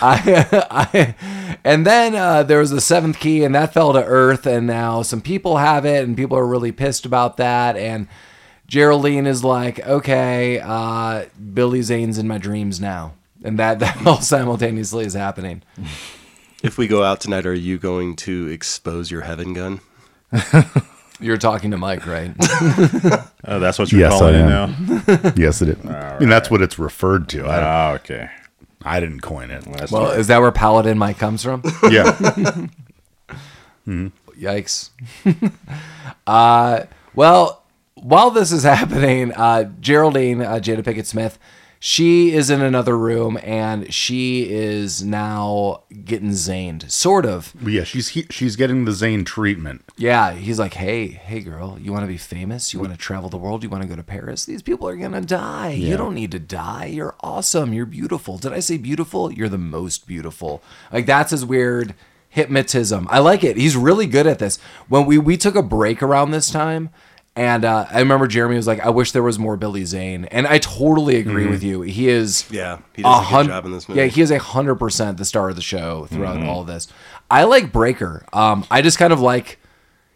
I, 0.03 0.45
I, 0.69 1.15
and 1.63 1.85
then 1.85 2.15
uh, 2.15 2.43
there 2.43 2.59
was 2.59 2.69
the 2.69 2.81
seventh 2.81 3.19
key, 3.19 3.43
and 3.43 3.55
that 3.55 3.73
fell 3.73 3.93
to 3.93 4.03
Earth, 4.03 4.45
and 4.45 4.67
now 4.67 5.01
some 5.01 5.21
people 5.21 5.57
have 5.57 5.85
it, 5.85 6.03
and 6.03 6.15
people 6.15 6.37
are 6.37 6.45
really 6.45 6.71
pissed 6.71 7.05
about 7.05 7.37
that. 7.37 7.75
And 7.77 8.07
Geraldine 8.67 9.27
is 9.27 9.43
like, 9.43 9.85
okay, 9.85 10.59
uh, 10.59 11.25
Billy 11.53 11.81
Zane's 11.81 12.17
in 12.17 12.27
my 12.27 12.37
dreams 12.37 12.79
now. 12.79 13.13
And 13.43 13.59
that, 13.59 13.79
that 13.79 13.97
all 14.05 14.21
simultaneously 14.21 15.05
is 15.05 15.13
happening. 15.13 15.63
If 16.63 16.77
we 16.77 16.87
go 16.87 17.03
out 17.03 17.19
tonight, 17.19 17.45
are 17.45 17.53
you 17.53 17.77
going 17.77 18.15
to 18.17 18.47
expose 18.47 19.09
your 19.09 19.21
heaven 19.21 19.53
gun? 19.53 19.81
You're 21.21 21.37
talking 21.37 21.71
to 21.71 21.77
Mike, 21.77 22.05
right? 22.07 22.33
Oh, 23.43 23.59
that's 23.59 23.79
what 23.79 23.91
you're 23.91 24.01
Yes, 24.01 24.11
calling 24.19 24.35
I 24.35 24.39
it 24.39 24.45
now. 24.47 25.33
yes, 25.35 25.63
it 25.63 25.69
is. 25.69 25.85
I 25.85 26.19
mean, 26.19 26.29
that's 26.29 26.51
what 26.51 26.61
it's 26.61 26.77
referred 26.77 27.27
to. 27.29 27.47
I, 27.47 27.91
Oh, 27.91 27.95
okay. 27.95 28.29
I 28.83 28.99
didn't 28.99 29.21
coin 29.21 29.49
it. 29.49 29.63
That's 29.65 29.91
well, 29.91 30.11
is 30.11 30.27
that 30.27 30.39
where 30.41 30.51
Paladin 30.51 30.97
Mike 30.99 31.17
comes 31.17 31.41
from? 31.43 31.63
Yeah, 31.91 32.67
Yikes. 33.87 34.89
uh, 36.27 36.83
well, 37.15 37.63
while 37.95 38.31
this 38.31 38.51
is 38.51 38.63
happening, 38.63 39.33
uh, 39.33 39.71
Geraldine, 39.79 40.41
uh, 40.41 40.55
Jada 40.55 40.81
Pinkett 40.83 41.05
Smith, 41.05 41.37
she 41.83 42.31
is 42.31 42.51
in 42.51 42.61
another 42.61 42.95
room 42.95 43.39
and 43.41 43.91
she 43.91 44.47
is 44.47 45.03
now 45.03 45.81
getting 46.05 46.31
zaned. 46.31 46.91
Sort 46.91 47.25
of. 47.25 47.55
Yeah. 47.65 47.83
She's 47.85 48.09
he, 48.09 48.27
she's 48.29 48.55
getting 48.55 48.85
the 48.85 48.91
Zane 48.91 49.25
treatment. 49.25 49.83
Yeah. 49.97 50.33
He's 50.33 50.59
like, 50.59 50.75
hey, 50.75 51.07
hey, 51.07 51.39
girl, 51.39 51.79
you 51.81 51.91
want 51.91 52.03
to 52.03 52.07
be 52.07 52.17
famous? 52.17 52.71
You 52.71 52.79
want 52.79 52.91
to 52.91 52.99
travel 52.99 53.29
the 53.29 53.37
world? 53.37 53.63
You 53.63 53.69
want 53.69 53.81
to 53.81 53.89
go 53.89 53.95
to 53.95 54.03
Paris? 54.03 54.45
These 54.45 54.61
people 54.61 54.87
are 54.87 54.95
going 54.95 55.13
to 55.13 55.21
die. 55.21 55.71
You 55.71 55.97
don't 55.97 56.13
need 56.13 56.29
to 56.33 56.39
die. 56.39 56.85
You're 56.85 57.15
awesome. 57.21 57.73
You're 57.73 57.87
beautiful. 57.87 58.37
Did 58.37 58.53
I 58.53 58.59
say 58.59 58.77
beautiful? 58.77 59.33
You're 59.33 59.49
the 59.49 59.57
most 59.57 60.05
beautiful. 60.05 60.61
Like, 60.93 61.07
that's 61.07 61.31
his 61.31 61.43
weird 61.43 61.95
hypnotism. 62.29 63.07
I 63.09 63.17
like 63.17 63.43
it. 63.43 63.57
He's 63.57 63.75
really 63.75 64.05
good 64.05 64.27
at 64.27 64.37
this. 64.37 64.59
When 64.87 65.07
we, 65.07 65.17
we 65.17 65.35
took 65.35 65.55
a 65.55 65.63
break 65.63 66.03
around 66.03 66.29
this 66.29 66.51
time, 66.51 66.91
and 67.41 67.65
uh, 67.65 67.87
I 67.89 67.99
remember 67.99 68.27
Jeremy 68.27 68.55
was 68.55 68.67
like, 68.67 68.79
I 68.79 68.89
wish 68.89 69.11
there 69.13 69.23
was 69.23 69.39
more 69.39 69.57
Billy 69.57 69.83
Zane. 69.85 70.25
And 70.25 70.45
I 70.45 70.59
totally 70.59 71.15
agree 71.15 71.47
with 71.47 71.63
you. 71.63 71.81
He 71.81 72.07
is. 72.07 72.45
Yeah, 72.51 72.77
he 72.93 73.01
does 73.01 73.27
a 73.27 73.31
good 73.31 73.47
job 73.47 73.65
in 73.65 73.71
this 73.71 73.89
movie. 73.89 73.99
Yeah, 74.01 74.07
he 74.07 74.21
is 74.21 74.29
a 74.29 74.37
hundred 74.37 74.75
percent 74.75 75.17
the 75.17 75.25
star 75.25 75.49
of 75.49 75.55
the 75.55 75.61
show 75.61 76.05
throughout 76.05 76.41
all 76.43 76.61
of 76.61 76.67
this. 76.67 76.87
I 77.31 77.45
like 77.45 77.71
Brayker. 77.71 78.23
Um, 78.35 78.65
I 78.69 78.81
just 78.81 78.97
kind 78.99 79.11
of 79.11 79.19
like 79.19 79.57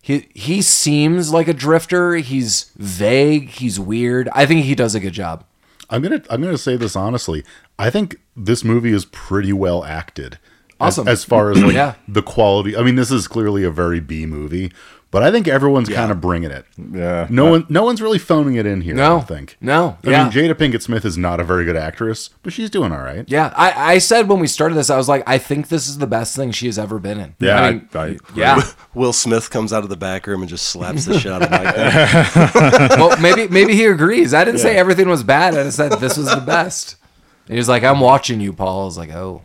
he 0.02 0.28
he 0.36 0.62
seems 0.62 1.34
like 1.34 1.48
a 1.48 1.54
drifter. 1.54 2.16
He's 2.18 2.72
vague. 2.78 3.50
He's 3.50 3.80
weird. 3.80 4.30
I 4.34 4.46
think 4.46 4.66
he 4.66 4.76
does 4.76 4.94
a 4.94 5.00
good 5.00 5.14
job. 5.14 5.44
I'm 5.90 6.02
gonna 6.02 6.22
I'm 6.30 6.42
gonna 6.42 6.58
say 6.58 6.78
this 6.78 6.96
honestly. 6.96 7.44
I 7.80 7.90
think 7.90 8.18
this 8.36 8.64
movie 8.64 8.92
is 8.92 9.06
pretty 9.06 9.52
well 9.54 9.84
acted. 9.84 10.34
As- 10.34 11.00
Awesome. 11.00 11.08
As, 11.08 11.24
far 11.24 11.52
as 11.52 11.64
like 11.64 11.74
Yeah. 11.84 11.96
the 12.08 12.22
quality. 12.22 12.76
I 12.76 12.84
mean, 12.84 12.96
this 12.96 13.10
is 13.10 13.28
clearly 13.30 13.64
a 13.64 13.72
very 13.72 14.02
B 14.02 14.26
movie, 14.26 14.74
but 15.16 15.24
I 15.24 15.32
think 15.32 15.48
everyone's 15.48 15.88
kind 15.88 16.12
of 16.12 16.20
bringing 16.20 16.52
it. 16.52 16.66
Yeah. 16.92 17.26
No 17.30 17.46
one, 17.50 17.66
no 17.70 17.86
one's 17.86 18.02
really 18.02 18.20
phoning 18.20 18.56
it 18.56 18.66
in 18.66 18.82
here. 18.82 18.96
I 18.96 18.98
No. 18.98 19.10
don't 19.20 19.28
think. 19.30 19.56
No. 19.62 19.98
I 20.04 20.10
Yeah. 20.10 20.24
mean, 20.24 20.34
Jada 20.34 20.54
Pinkett 20.56 20.82
Smith 20.82 21.06
is 21.06 21.18
not 21.18 21.40
a 21.40 21.46
very 21.46 21.64
good 21.64 21.78
actress, 21.78 22.32
but 22.44 22.52
she's 22.52 22.70
doing 22.70 22.92
all 22.92 23.00
right. 23.00 23.24
Yeah, 23.30 23.54
I, 23.56 23.94
I 23.94 23.98
said 24.00 24.28
when 24.28 24.40
we 24.42 24.48
started 24.48 24.76
this, 24.76 24.90
I 24.90 24.98
was 24.98 25.08
like, 25.08 25.24
I 25.26 25.38
think 25.38 25.70
this 25.70 25.88
is 25.88 26.00
the 26.00 26.06
best 26.08 26.36
thing 26.36 26.52
she 26.52 26.66
has 26.66 26.78
ever 26.78 27.00
been 27.00 27.18
in. 27.22 27.36
Yeah, 27.40 27.62
I 27.62 27.72
mean, 27.72 27.90
I- 27.94 28.00
I 28.00 28.18
yeah. 28.36 28.62
Will 28.94 29.14
Smith 29.14 29.50
comes 29.50 29.72
out 29.72 29.84
of 29.84 29.90
the 29.90 29.96
back 29.96 30.28
room 30.28 30.42
and 30.42 30.50
just 30.50 30.68
slaps 30.68 31.06
the 31.06 31.18
shit 31.18 31.32
out 31.32 31.44
of 31.44 31.50
Mike. 31.50 31.76
well, 33.00 33.16
maybe 33.22 33.48
maybe 33.48 33.74
he 33.74 33.86
agrees. 33.86 34.34
I 34.34 34.44
didn't 34.44 34.60
say 34.60 34.76
everything 34.76 35.08
was 35.08 35.24
bad. 35.24 35.54
I 35.56 35.64
just 35.64 35.78
said 35.78 35.94
this 35.94 36.18
was 36.18 36.28
the 36.28 36.42
best. 36.46 36.98
And 37.48 37.54
he 37.54 37.58
was 37.58 37.70
like, 37.70 37.84
I'm 37.86 38.02
watching 38.02 38.42
you, 38.42 38.52
Paul. 38.52 38.82
I 38.82 38.86
was 38.86 38.98
like, 38.98 39.12
oh, 39.14 39.44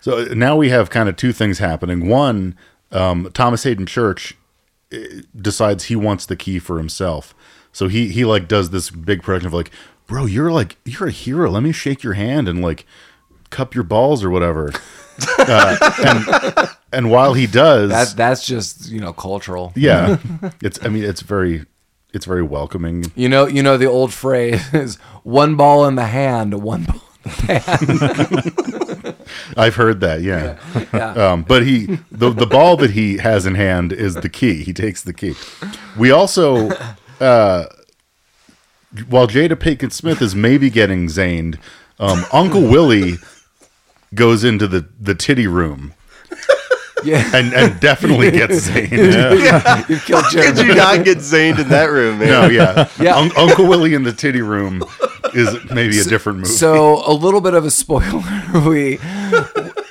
So 0.00 0.18
uh, 0.18 0.34
now 0.34 0.56
we 0.56 0.70
have 0.70 0.90
kind 0.90 1.08
of 1.08 1.14
two 1.14 1.32
things 1.32 1.58
happening. 1.60 2.08
One, 2.08 2.56
um, 2.92 3.30
Thomas 3.34 3.64
Haden 3.64 3.86
Church 3.86 4.36
uh, 4.92 4.98
decides 5.36 5.84
he 5.84 5.96
wants 5.96 6.26
the 6.26 6.36
key 6.36 6.58
for 6.58 6.78
himself. 6.78 7.34
So 7.72 7.88
he 7.88 8.08
he 8.08 8.24
like 8.24 8.48
does 8.48 8.70
this 8.70 8.90
big 8.90 9.22
production 9.22 9.46
of 9.46 9.54
like, 9.54 9.70
bro, 10.06 10.26
you're 10.26 10.52
like 10.52 10.76
you're 10.84 11.08
a 11.08 11.12
hero. 11.12 11.50
Let 11.50 11.62
me 11.62 11.72
shake 11.72 12.02
your 12.02 12.12
hand 12.14 12.48
and 12.48 12.62
like 12.62 12.86
cup 13.50 13.74
your 13.74 13.84
balls 13.84 14.22
or 14.22 14.30
whatever. 14.30 14.72
uh, 15.38 15.76
and 16.04 16.68
and 16.92 17.10
while 17.10 17.34
he 17.34 17.46
does, 17.46 17.90
that 17.90 18.14
that's 18.16 18.46
just 18.46 18.88
you 18.88 19.00
know 19.00 19.12
cultural. 19.12 19.72
yeah, 19.74 20.18
it's 20.62 20.78
I 20.84 20.88
mean 20.88 21.04
it's 21.04 21.22
very 21.22 21.64
it's 22.12 22.26
very 22.26 22.42
welcoming. 22.42 23.10
You 23.14 23.28
know, 23.28 23.46
you 23.46 23.62
know 23.62 23.76
the 23.76 23.86
old 23.86 24.12
phrase 24.12 24.72
is 24.74 24.96
one 25.22 25.56
ball 25.56 25.86
in 25.86 25.94
the 25.94 26.06
hand, 26.06 26.62
one 26.62 26.84
ball. 26.84 27.00
I've 29.56 29.74
heard 29.76 30.00
that, 30.00 30.22
yeah. 30.22 30.58
Yeah. 30.92 31.12
Um, 31.12 31.42
but 31.42 31.64
he 31.64 31.98
the 32.10 32.30
the 32.30 32.46
ball 32.46 32.76
that 32.78 32.90
he 32.90 33.16
has 33.18 33.46
in 33.46 33.54
hand 33.54 33.92
is 33.92 34.14
the 34.16 34.28
key. 34.28 34.62
He 34.62 34.72
takes 34.72 35.02
the 35.02 35.12
key. 35.12 35.34
We 35.96 36.10
also 36.10 36.70
uh 37.20 37.66
while 39.08 39.26
Jada 39.26 39.54
Pinkett 39.56 39.92
Smith 39.92 40.20
is 40.20 40.34
maybe 40.34 40.68
getting 40.70 41.08
zaned, 41.08 41.58
Um, 41.98 42.24
Uncle 42.32 42.62
Willie 42.62 43.14
goes 44.14 44.44
into 44.44 44.66
the 44.66 44.86
the 45.00 45.14
titty 45.14 45.46
room 45.46 45.94
Yeah, 47.04 47.28
and 47.34 47.52
and 47.54 47.80
definitely 47.80 48.30
gets 48.30 48.54
zaned. 48.66 48.90
you've 49.88 50.04
killed 50.04 50.24
Did 50.30 50.54
Jeremy. 50.56 50.62
you 50.68 50.74
not 50.74 51.04
get 51.04 51.20
zaned 51.20 51.58
in 51.58 51.68
that 51.68 51.86
room, 51.90 52.18
man? 52.18 52.28
No, 52.28 52.46
yeah, 52.48 52.88
Yeah. 53.00 53.16
Un- 53.16 53.32
Uncle 53.36 53.66
Willie 53.68 53.94
in 53.94 54.02
the 54.04 54.12
titty 54.12 54.42
room 54.42 54.82
is 55.34 55.48
maybe 55.70 55.98
a 55.98 56.04
different 56.04 56.38
movie. 56.38 56.50
So 56.50 57.02
a 57.06 57.12
little 57.12 57.40
bit 57.40 57.54
of 57.54 57.64
a 57.64 57.70
spoiler. 57.70 58.22
We 58.68 58.98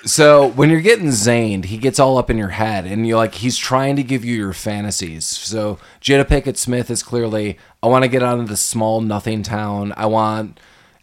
so 0.05 0.47
when 0.47 0.69
you're 0.69 0.81
getting 0.81 1.11
zaned, 1.11 1.65
he 1.65 1.77
gets 1.77 1.99
all 1.99 2.17
up 2.17 2.29
in 2.29 2.37
your 2.37 2.49
head, 2.49 2.85
and 2.85 3.07
you're 3.07 3.17
like 3.17 3.35
he's 3.35 3.57
trying 3.57 3.95
to 3.97 4.03
give 4.03 4.23
you 4.25 4.35
your 4.35 4.53
fantasies. 4.53 5.25
So 5.25 5.77
Jada 6.01 6.25
Pinkett 6.25 6.57
Smith 6.57 6.89
is 6.89 7.03
clearly, 7.03 7.57
I 7.83 7.87
want 7.87 8.03
to 8.03 8.07
get 8.07 8.23
out 8.23 8.39
of 8.39 8.47
this 8.47 8.61
small 8.61 9.01
nothing 9.01 9.43
town. 9.43 9.93
I 9.97 10.05
want 10.07 10.59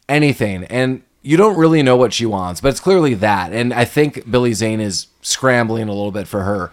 anything, 0.08 0.64
and 0.64 1.02
you 1.22 1.36
don't 1.36 1.56
really 1.56 1.82
know 1.82 1.96
what 1.96 2.12
she 2.12 2.26
wants, 2.26 2.60
but 2.60 2.68
it's 2.68 2.80
clearly 2.80 3.14
that. 3.14 3.52
And 3.52 3.72
I 3.72 3.84
think 3.84 4.30
Billy 4.30 4.52
Zane 4.54 4.80
is 4.80 5.08
scrambling 5.20 5.88
a 5.88 5.92
little 5.92 6.12
bit 6.12 6.26
for 6.26 6.42
her. 6.44 6.70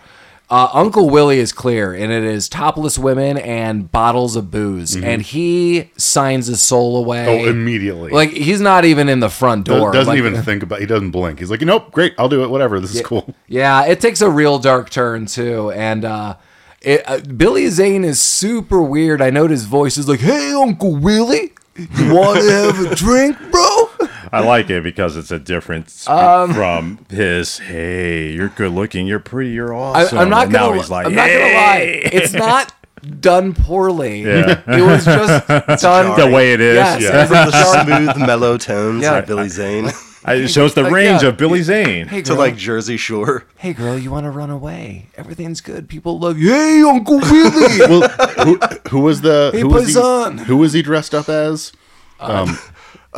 Uh, 0.48 0.70
Uncle 0.74 1.10
Willie 1.10 1.40
is 1.40 1.52
clear, 1.52 1.92
and 1.96 2.12
it 2.12 2.24
is 2.24 2.48
topless 2.48 3.00
women 3.00 3.36
and 3.36 3.92
bottles 3.92 4.36
of 4.36 4.52
booze, 4.52 4.96
and 4.96 5.24
he 5.24 5.90
signs 5.98 6.46
his 6.46 6.62
soul 6.62 6.98
away. 6.98 7.26
Mm-hmm. 7.26 7.48
oh, 7.48 7.50
immediately. 7.50 8.12
Like 8.12 8.30
he's 8.30 8.62
not 8.62 8.86
even 8.86 9.10
in 9.10 9.22
the 9.22 9.30
front 9.30 9.66
door. 9.66 9.92
doesn't 9.92 10.12
Like, 10.12 10.20
even 10.20 10.40
think 10.44 10.62
about. 10.62 10.82
He 10.82 10.86
doesn't 10.86 11.10
blink. 11.10 11.40
He's 11.40 11.50
like, 11.50 11.62
nope, 11.62 11.92
great, 11.92 12.14
I'll 12.20 12.30
do 12.30 12.44
it. 12.44 12.52
Whatever. 12.52 12.80
This 12.80 12.94
is 12.94 13.02
cool. 13.02 13.34
Yeah, 13.48 13.86
it 13.86 14.00
takes 14.00 14.22
a 14.22 14.30
real 14.30 14.60
dark 14.60 14.92
turn 14.92 15.26
too, 15.26 15.72
and 15.72 16.06
uh, 16.06 16.36
it, 16.80 17.02
uh, 17.10 17.22
Billy 17.22 17.68
Zane 17.70 18.04
is 18.04 18.20
super 18.20 18.84
weird. 18.84 19.24
I 19.24 19.32
know 19.32 19.48
his 19.48 19.66
voice 19.66 19.98
is 19.98 20.08
like, 20.08 20.20
"Hey, 20.20 20.54
Uncle 20.54 20.96
Willie, 20.96 21.54
want 21.78 22.40
to 22.42 22.50
have 22.52 22.92
a 22.92 22.96
drink, 22.96 23.38
bro?" 23.52 23.90
I 24.32 24.40
like 24.42 24.70
it 24.70 24.84
because 24.84 25.16
it's 25.18 25.32
a 25.32 25.40
different 25.40 25.90
sp- 25.92 26.10
Um, 26.10 26.54
from 26.54 27.06
his. 27.10 27.60
Hey, 27.60 28.32
you're 28.32 28.50
good 28.50 28.72
looking. 28.72 29.08
You're 29.08 29.20
pretty. 29.20 29.52
You're 29.52 29.74
awesome. 29.74 30.18
I'm 30.18 30.30
not 30.30 30.46
And 30.46 30.54
gonna. 30.54 30.68
Now 30.72 30.74
he's 30.82 30.90
like, 30.90 31.06
I'm 31.08 31.16
not 31.16 31.28
gonna 31.30 31.54
lie. 31.54 32.02
It's 32.12 32.34
not 32.34 32.74
done 33.22 33.54
poorly. 33.54 34.24
Yeah. 34.24 34.62
It 34.68 34.82
was 34.82 35.06
just 35.06 35.48
done 35.84 36.20
The 36.20 36.30
way 36.34 36.54
it 36.54 36.60
is. 36.62 36.76
Yes, 36.76 37.02
yeah. 37.02 37.22
it's 37.22 37.32
a 37.32 37.52
the 37.52 37.84
smooth, 37.84 38.28
mellow 38.28 38.58
tones 38.58 39.04
Yeah. 39.04 39.12
like 39.12 39.28
Billy 39.28 39.48
Zane 39.50 39.86
It 40.28 40.48
shows 40.50 40.74
the 40.74 40.84
Like, 40.84 40.92
range 40.94 41.22
yeah. 41.24 41.30
of 41.30 41.38
Billy 41.38 41.62
Zane. 41.62 42.08
Hey, 42.08 42.22
to 42.24 42.34
like 42.34 42.56
Jersey 42.58 42.98
Shore. 42.98 43.46
hey, 43.58 43.74
girl, 43.74 43.98
you 43.98 44.10
want 44.12 44.24
to 44.26 44.32
run 44.32 44.50
away? 44.50 45.10
Everything's 45.18 45.62
good. 45.62 45.88
People 45.88 46.20
love 46.20 46.38
you. 46.38 46.50
Hey, 46.50 46.82
Uncle 46.82 47.20
Willie. 47.20 47.80
well, 47.80 48.10
who, 48.44 48.56
who 48.90 49.00
was 49.02 49.22
the 49.22 49.52
Hey, 49.54 49.62
who 49.62 49.68
was 49.70 49.94
he, 49.94 50.44
who 50.46 50.58
was 50.58 50.74
he 50.74 50.82
dressed 50.82 51.14
up 51.14 51.30
as? 51.30 51.72
Um, 52.20 52.58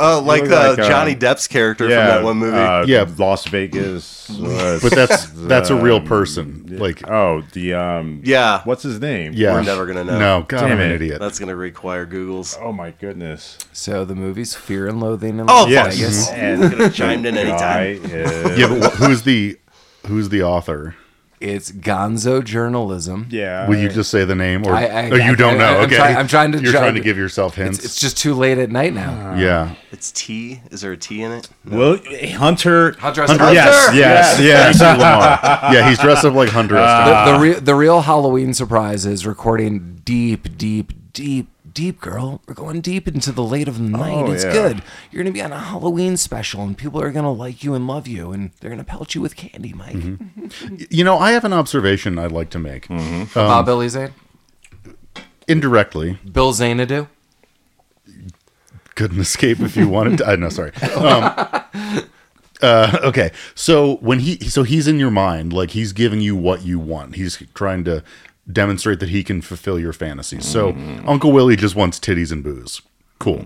Oh, 0.00 0.22
like, 0.24 0.42
look 0.42 0.52
uh, 0.52 0.68
like, 0.70 0.78
uh, 0.78 0.88
Johnny 0.88 1.14
Depp's 1.14 1.46
character 1.48 1.84
from 1.84 1.90
that 1.90 2.22
one 2.22 2.36
movie. 2.38 2.56
uh, 2.56 2.84
Yeah. 2.86 3.06
Las 3.18 3.46
Vegas. 3.46 4.28
but 4.28 4.90
that's 4.92 5.26
that's 5.34 5.70
a 5.70 5.74
real 5.76 5.96
um, 5.96 6.04
person. 6.06 6.76
Like, 6.78 7.08
Oh, 7.10 7.42
the 7.52 7.74
um. 7.74 8.20
yeah, 8.24 8.62
What's 8.64 8.82
his 8.82 9.00
name? 9.00 9.32
yeah, 9.34 9.54
we're 9.54 9.62
never 9.62 9.86
gonna 9.86 10.04
know. 10.04 10.18
No, 10.18 10.44
God, 10.46 10.60
Damn 10.60 10.72
I'm 10.72 10.80
an 10.80 10.90
it. 10.90 10.94
idiot. 10.96 11.20
that's 11.20 11.38
gonna 11.38 11.56
require 11.56 12.06
Google's. 12.06 12.56
Oh 12.60 12.72
my 12.72 12.92
goodness. 12.92 13.58
so 13.72 14.04
the 14.04 14.14
movie's 14.14 14.54
Fear 14.54 14.86
and 14.88 15.00
Loathing 15.00 15.38
in 15.40 15.50
Oh, 15.50 15.64
Las 15.64 15.68
Yes. 15.70 15.96
Vegas. 15.96 16.28
And 16.30 16.62
Could 16.70 16.80
have 16.80 16.94
chimed 16.94 17.26
in 17.26 17.36
anytime. 17.38 18.04
is, 18.04 18.58
yeah, 18.58 18.68
but 18.68 18.92
who's 18.94 19.22
the 19.22 19.58
who's 20.06 20.28
the 20.28 20.42
author? 20.42 20.94
It's 21.40 21.70
Gonzo 21.70 22.42
journalism. 22.42 23.28
yeah. 23.30 23.68
Will 23.68 23.78
you 23.78 23.88
just 23.88 24.10
say 24.10 24.24
the 24.24 24.34
name, 24.34 24.66
or 24.66 24.74
I- 24.74 24.86
I- 24.86 25.10
oh, 25.10 25.14
you 25.14 25.22
I- 25.22 25.34
don't 25.36 25.54
I- 25.54 25.58
know? 25.58 25.78
I'm 25.78 25.84
okay, 25.86 25.96
try- 25.96 26.14
I'm 26.14 26.26
trying 26.26 26.50
to 26.52 26.58
You're 26.58 26.72
jump- 26.72 26.82
trying 26.82 26.94
to 26.94 27.00
give 27.00 27.16
yourself 27.16 27.54
hints. 27.54 27.78
It's, 27.78 27.86
it's 27.86 28.00
just 28.00 28.18
too 28.18 28.34
late 28.34 28.58
at 28.58 28.70
night 28.70 28.92
now. 28.92 29.32
Uh, 29.32 29.36
yeah, 29.38 29.74
It's 29.92 30.10
T. 30.12 30.60
Is 30.72 30.80
there 30.80 30.92
a 30.92 30.96
T 30.96 31.22
in 31.22 31.30
it? 31.30 31.48
Will 31.64 31.98
Hunter? 32.34 32.92
Hunter 32.98 33.22
S. 33.22 33.30
Hunter- 33.30 33.44
Hunter! 33.44 33.54
Yes, 33.54 33.94
yes, 33.94 34.40
yes. 34.40 34.78
Thank 34.78 34.98
you, 34.98 35.02
La-Mar. 35.04 35.40
yeah, 35.72 35.88
he's 35.88 35.98
dressed 35.98 36.24
up 36.24 36.34
like 36.34 36.48
Hunter. 36.48 36.76
S. 36.76 37.06
The, 37.06 37.30
the, 37.30 37.36
uh. 37.36 37.40
re- 37.40 37.60
the 37.60 37.74
real 37.74 38.00
Halloween 38.00 38.52
surprise 38.52 39.06
is 39.06 39.24
recording 39.24 40.00
deep, 40.04 40.56
deep, 40.58 40.92
deep, 41.12 41.48
deep, 41.78 42.00
girl. 42.00 42.42
We're 42.48 42.54
going 42.54 42.80
deep 42.80 43.06
into 43.06 43.30
the 43.30 43.44
late 43.44 43.68
of 43.68 43.78
the 43.78 43.84
night. 43.84 44.24
Oh, 44.26 44.32
it's 44.32 44.42
yeah. 44.42 44.52
good. 44.52 44.82
You're 45.12 45.22
going 45.22 45.32
to 45.32 45.36
be 45.38 45.40
on 45.40 45.52
a 45.52 45.60
Halloween 45.60 46.16
special, 46.16 46.62
and 46.62 46.76
people 46.76 47.00
are 47.00 47.12
going 47.12 47.24
to 47.24 47.30
like 47.30 47.62
you 47.62 47.72
and 47.74 47.86
love 47.86 48.08
you, 48.08 48.32
and 48.32 48.50
they're 48.58 48.68
going 48.68 48.84
to 48.84 48.84
pelt 48.84 49.14
you 49.14 49.20
with 49.20 49.36
candy, 49.36 49.72
Mike. 49.72 49.96
you 50.90 51.04
know, 51.04 51.18
I 51.18 51.30
have 51.30 51.44
an 51.44 51.52
observation 51.52 52.18
I'd 52.18 52.32
like 52.32 52.50
to 52.50 52.58
make. 52.58 52.88
Mm-hmm. 52.88 53.32
Bob 53.32 53.66
Billy 53.66 53.88
Zane? 53.88 54.12
Indirectly, 55.46 56.18
Bill 56.30 56.52
Zanadu? 56.52 57.06
couldn't 58.96 59.20
escape 59.20 59.60
if 59.60 59.76
you 59.76 59.88
wanted 59.88 60.18
to. 60.18 60.28
Uh, 60.28 60.34
no, 60.34 60.48
sorry. 60.48 60.72
Um, 60.96 61.32
uh, 62.62 62.98
okay, 63.04 63.30
so 63.54 63.98
when 63.98 64.18
he, 64.18 64.40
so 64.48 64.64
he's 64.64 64.88
in 64.88 64.98
your 64.98 65.12
mind, 65.12 65.52
like 65.52 65.70
he's 65.70 65.92
giving 65.92 66.20
you 66.20 66.34
what 66.34 66.62
you 66.62 66.80
want. 66.80 67.14
He's 67.14 67.40
trying 67.54 67.84
to 67.84 68.02
demonstrate 68.50 69.00
that 69.00 69.08
he 69.10 69.22
can 69.24 69.40
fulfill 69.42 69.78
your 69.78 69.92
fantasies. 69.92 70.46
So 70.46 70.70
Uncle 71.06 71.32
Willie 71.32 71.56
just 71.56 71.74
wants 71.76 71.98
titties 71.98 72.32
and 72.32 72.42
booze. 72.42 72.80
Cool. 73.18 73.44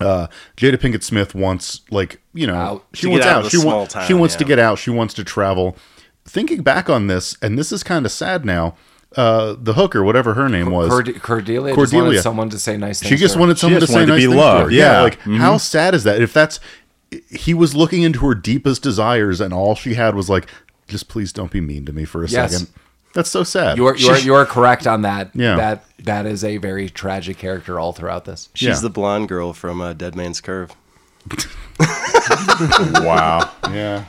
Uh, 0.00 0.26
Jada 0.56 0.76
Pinkett 0.76 1.02
Smith 1.02 1.34
wants, 1.34 1.82
like, 1.90 2.20
you 2.32 2.46
know, 2.46 2.54
Out. 2.54 2.86
she 2.94 3.06
wants 3.06 3.26
out 3.26 3.44
out. 3.44 3.50
She, 3.50 3.58
wa- 3.58 3.84
town, 3.86 4.06
she 4.06 4.14
wants 4.14 4.34
to 4.36 4.44
get 4.44 4.58
out. 4.58 4.78
She 4.78 4.90
wants 4.90 5.12
to 5.14 5.24
travel. 5.24 5.76
Thinking 6.24 6.62
back 6.62 6.88
on 6.88 7.06
this, 7.06 7.36
and 7.42 7.58
this 7.58 7.70
is 7.72 7.82
kind 7.82 8.06
of 8.06 8.12
sad 8.12 8.44
now. 8.44 8.76
Uh, 9.16 9.56
the 9.58 9.72
hooker, 9.74 10.02
whatever 10.04 10.34
her 10.34 10.48
name 10.48 10.70
was, 10.70 10.88
Cord- 10.88 11.20
Cordelia, 11.20 11.74
just 11.74 11.76
Cordelia. 11.76 12.04
wanted 12.04 12.22
someone 12.22 12.48
to 12.50 12.58
say 12.58 12.76
nice 12.76 13.00
things. 13.00 13.10
she 13.10 13.16
just 13.16 13.34
to 13.34 13.40
wanted 13.40 13.58
someone 13.58 13.80
to 13.80 13.86
just 13.86 13.92
say 13.92 13.98
wanted 14.00 14.06
to 14.06 14.12
nice 14.12 14.22
be 14.22 14.26
things 14.28 14.36
loved, 14.38 14.58
To 14.60 14.64
her. 14.66 14.70
yeah. 14.70 15.00
like 15.02 15.18
how 15.20 15.56
sad 15.56 15.94
is 15.94 16.04
that? 16.04 16.22
If 16.22 16.32
that's 16.32 16.60
he 17.28 17.52
was 17.52 17.74
looking 17.74 18.02
into 18.02 18.20
her 18.26 18.34
deepest 18.36 18.82
desires, 18.84 19.40
and 19.40 19.52
all 19.52 19.74
she 19.74 19.94
had 19.94 20.14
was 20.14 20.30
like, 20.30 20.46
just 20.86 21.08
please 21.08 21.32
don't 21.32 21.50
be 21.50 21.60
mean 21.60 21.84
to 21.86 21.92
me 21.92 22.04
for 22.04 22.22
a 22.22 22.28
Yes. 22.28 22.52
second. 22.52 22.72
That's 23.12 23.30
so 23.30 23.42
sad. 23.42 23.76
You 23.76 23.86
are, 23.86 23.96
you 23.96 24.08
are, 24.10 24.18
you 24.18 24.34
are 24.34 24.46
correct 24.46 24.86
on 24.86 25.02
that. 25.02 25.30
Yeah. 25.34 25.56
That 25.56 25.84
That 26.04 26.26
is 26.26 26.44
a 26.44 26.58
very 26.58 26.88
tragic 26.88 27.38
character 27.38 27.78
all 27.80 27.92
throughout 27.92 28.24
this. 28.24 28.48
She's 28.54 28.68
Yeah. 28.68 28.80
the 28.80 28.90
blonde 28.90 29.28
girl 29.28 29.52
from 29.52 29.80
uh, 29.80 29.92
Dead 29.94 30.14
Man's 30.14 30.40
Curve. 30.40 30.70
wow. 33.02 33.50
yeah. 33.70 34.04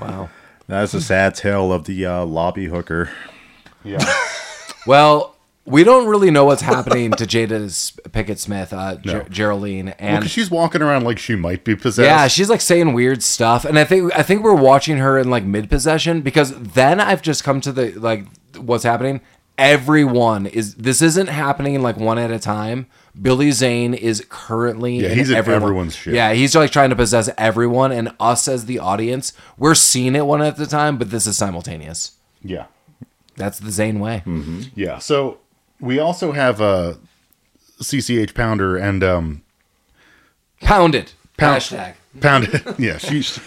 Wow. 0.00 0.30
That's 0.66 0.94
a 0.94 1.00
sad 1.00 1.34
tale 1.34 1.72
of 1.72 1.84
the 1.84 2.06
uh, 2.06 2.24
lobby 2.24 2.66
hooker. 2.66 3.10
Yeah. 3.82 4.04
Well, 4.86 5.33
we 5.66 5.82
don't 5.84 6.06
really 6.06 6.30
know 6.30 6.44
what's 6.44 6.62
happening 6.62 7.10
to 7.12 7.24
Jada 7.24 7.60
Pinkett 8.10 8.38
Smith, 8.38 8.72
uh, 8.72 8.96
No. 9.04 9.12
Ger- 9.12 9.26
Geraldine, 9.30 9.94
Well, 10.00 10.22
she's 10.22 10.50
walking 10.50 10.82
around 10.82 11.04
like 11.04 11.18
she 11.18 11.34
might 11.36 11.64
be 11.64 11.74
possessed. 11.74 12.06
yeah, 12.06 12.28
she's 12.28 12.50
like 12.50 12.60
saying 12.60 12.92
weird 12.92 13.22
stuff, 13.22 13.64
and 13.64 13.78
I 13.78 13.84
think 13.84 14.12
I 14.16 14.22
think 14.22 14.42
we're 14.42 14.54
watching 14.54 14.98
her 14.98 15.18
in 15.18 15.30
like 15.30 15.44
mid 15.44 15.70
possession 15.70 16.20
because 16.20 16.52
then 16.58 17.00
I've 17.00 17.22
just 17.22 17.44
come 17.44 17.60
to 17.62 17.72
the 17.72 17.92
like 17.92 18.26
what's 18.58 18.84
happening. 18.84 19.20
Everyone 19.56 20.46
is 20.46 20.74
this 20.74 21.00
isn't 21.00 21.28
happening 21.28 21.80
like 21.80 21.96
one 21.96 22.18
at 22.18 22.30
a 22.30 22.38
time. 22.38 22.86
Billy 23.20 23.52
Zane 23.52 23.94
is 23.94 24.24
currently 24.28 24.96
Yeah, 24.98 25.10
he's 25.10 25.30
in 25.30 25.36
everyone's 25.36 25.94
shit. 25.94 26.12
Yeah, 26.14 26.32
he's 26.34 26.54
like 26.56 26.72
trying 26.72 26.90
to 26.90 26.96
possess 26.96 27.30
everyone, 27.38 27.90
and 27.92 28.12
us 28.18 28.48
as 28.48 28.66
the 28.66 28.80
audience, 28.80 29.32
we're 29.56 29.76
seeing 29.76 30.16
it 30.16 30.26
one 30.26 30.42
at 30.42 30.58
a 30.58 30.66
time, 30.66 30.98
but 30.98 31.10
this 31.10 31.26
is 31.26 31.36
simultaneous. 31.36 32.12
yeah. 32.42 32.66
That's 33.36 33.58
the 33.58 33.72
Zane 33.72 33.98
way. 33.98 34.22
Yeah. 34.76 34.98
So 34.98 35.38
we 35.84 35.98
also 35.98 36.32
have 36.32 36.60
uh, 36.60 36.94
CCH 37.80 38.34
Pounder 38.34 38.76
and 38.76 39.04
um, 39.04 39.42
Pound 40.60 40.94
it. 40.94 41.14
Pound- 41.36 41.60
Hashtag. 41.62 41.94
Pound. 42.20 42.64
yeah, 42.78 42.96
she's 42.98 43.40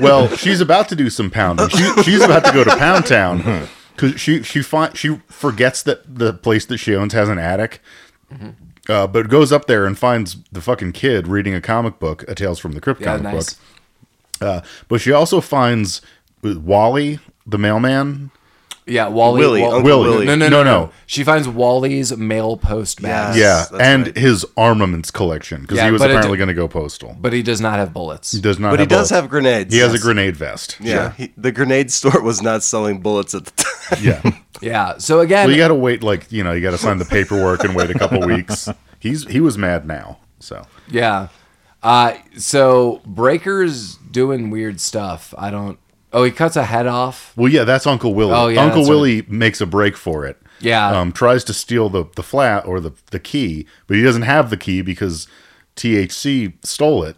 well. 0.00 0.28
She's 0.28 0.60
about 0.60 0.88
to 0.90 0.96
do 0.96 1.10
some 1.10 1.28
pounding. 1.30 1.68
She, 1.70 2.02
she's 2.04 2.22
about 2.22 2.44
to 2.44 2.52
go 2.52 2.62
to 2.62 2.76
Pound 2.76 3.04
Town 3.06 3.66
because 3.96 4.20
she 4.20 4.42
she 4.44 4.62
fi- 4.62 4.92
she 4.94 5.20
forgets 5.28 5.82
that 5.82 6.02
the 6.18 6.32
place 6.32 6.64
that 6.66 6.78
she 6.78 6.94
owns 6.94 7.12
has 7.14 7.28
an 7.28 7.38
attic. 7.38 7.80
Uh, 8.88 9.08
but 9.08 9.28
goes 9.28 9.50
up 9.50 9.66
there 9.66 9.84
and 9.86 9.98
finds 9.98 10.36
the 10.52 10.60
fucking 10.60 10.92
kid 10.92 11.26
reading 11.26 11.52
a 11.54 11.60
comic 11.60 11.98
book, 11.98 12.22
a 12.28 12.34
Tales 12.36 12.60
from 12.60 12.72
the 12.72 12.80
Crypt 12.80 13.00
Yeah, 13.00 13.16
comic 13.18 13.22
nice. 13.34 13.54
book. 13.54 13.62
Uh, 14.40 14.60
but 14.86 15.00
she 15.00 15.10
also 15.10 15.40
finds 15.40 16.00
Wally, 16.44 17.18
the 17.44 17.58
mailman. 17.58 18.30
Yeah, 18.88 19.08
Wally. 19.08 19.40
Willie, 19.40 19.62
Wa- 19.62 19.66
Uncle 19.76 19.82
Willie. 19.82 20.08
Willie. 20.10 20.26
No, 20.26 20.34
no, 20.36 20.48
No, 20.48 20.62
no, 20.62 20.62
no, 20.64 20.84
no. 20.86 20.92
She 21.06 21.24
finds 21.24 21.48
Wally's 21.48 22.16
mail 22.16 22.56
post 22.56 23.02
bag, 23.02 23.34
Yes. 23.36 23.68
Yeah, 23.72 23.78
that's 23.78 23.82
and 23.82 24.06
right. 24.06 24.16
his 24.16 24.46
armaments 24.56 25.10
collection 25.10 25.62
because 25.62 25.78
Yeah, 25.78 25.86
he 25.86 25.90
was 25.90 26.00
but 26.00 26.10
it- 26.10 26.14
apparently 26.14 26.38
going 26.38 26.48
to 26.48 26.54
go 26.54 26.68
postal. 26.68 27.16
but 27.20 27.32
he 27.32 27.42
does 27.42 27.60
not 27.60 27.78
have 27.80 27.92
bullets. 27.92 28.30
He 28.30 28.40
does 28.40 28.60
not. 28.60 28.68
Have. 28.68 28.72
But 28.74 28.80
he 28.80 28.86
does 28.86 28.96
bullets. 28.96 29.10
have 29.10 29.28
grenades. 29.28 29.74
He 29.74 29.80
has 29.80 29.92
a 29.92 29.98
grenade 29.98 30.36
vest. 30.36 30.76
Yeah, 30.80 31.12
he, 31.12 31.32
the 31.36 31.50
grenade 31.50 31.90
store 31.90 32.22
was 32.22 32.40
not 32.42 32.62
selling 32.62 33.00
bullets 33.00 33.34
at 33.34 33.46
the 33.46 33.52
time. 33.64 34.04
Yeah. 34.04 34.30
Yeah. 34.62 34.96
So 34.96 35.20
again, 35.20 35.48
Well, 35.48 35.52
you 35.54 35.58
got 35.62 35.68
to 35.68 35.74
wait, 35.74 36.02
like 36.02 36.32
you 36.32 36.42
know, 36.42 36.52
you 36.52 36.62
got 36.62 36.70
to 36.70 36.78
sign 36.78 36.96
the 36.96 37.04
paperwork 37.04 37.62
and 37.62 37.76
wait 37.76 37.90
a 37.90 37.94
couple 37.98 38.20
weeks. 38.26 38.70
He's 38.98 39.26
he 39.26 39.38
was 39.38 39.58
mad 39.58 39.86
now, 39.86 40.16
so 40.40 40.64
yeah. 40.88 41.28
Uh, 41.82 42.14
so 42.38 43.02
Brayker's 43.06 43.96
doing 43.96 44.48
weird 44.48 44.80
stuff. 44.80 45.34
I 45.36 45.50
don't. 45.50 45.78
Oh, 46.16 46.24
he 46.24 46.30
cuts 46.30 46.56
a 46.56 46.64
head 46.64 46.86
off. 46.86 47.32
well, 47.36 47.52
yeah, 47.52 47.64
that's 47.64 47.86
Uncle 47.86 48.14
Willie. 48.14 48.32
Oh, 48.32 48.48
yeah, 48.48 48.62
Uncle 48.62 48.88
Willie 48.88 49.22
makes 49.28 49.60
a 49.60 49.66
break 49.66 49.96
for 49.96 50.24
it. 50.24 50.38
Yeah. 50.60 50.98
um, 50.98 51.12
tries 51.12 51.44
to 51.44 51.52
steal 51.52 51.90
the 51.90 52.04
the 52.16 52.22
flat 52.22 52.64
or 52.66 52.80
the 52.80 52.92
the 53.10 53.20
key, 53.20 53.66
but 53.86 53.96
he 53.98 54.02
doesn't 54.02 54.22
have 54.22 54.48
the 54.48 54.56
key 54.56 54.80
because 54.80 55.28
THC 55.76 56.54
stole 56.64 57.04
it, 57.04 57.16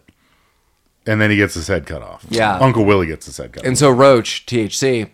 and 1.07 1.21
then 1.21 1.29
he 1.31 1.37
gets 1.37 1.53
his 1.53 1.67
head 1.67 1.85
cut 1.85 2.01
off. 2.01 2.25
Yeah. 2.29 2.57
Uncle 2.57 2.83
Willie 2.83 3.07
gets 3.07 3.25
his 3.25 3.37
head 3.37 3.53
cut. 3.53 3.63
And 3.63 3.67
off. 3.67 3.69
And 3.69 3.77
so 3.77 3.89
Roach, 3.89 4.45
THC, 4.45 5.09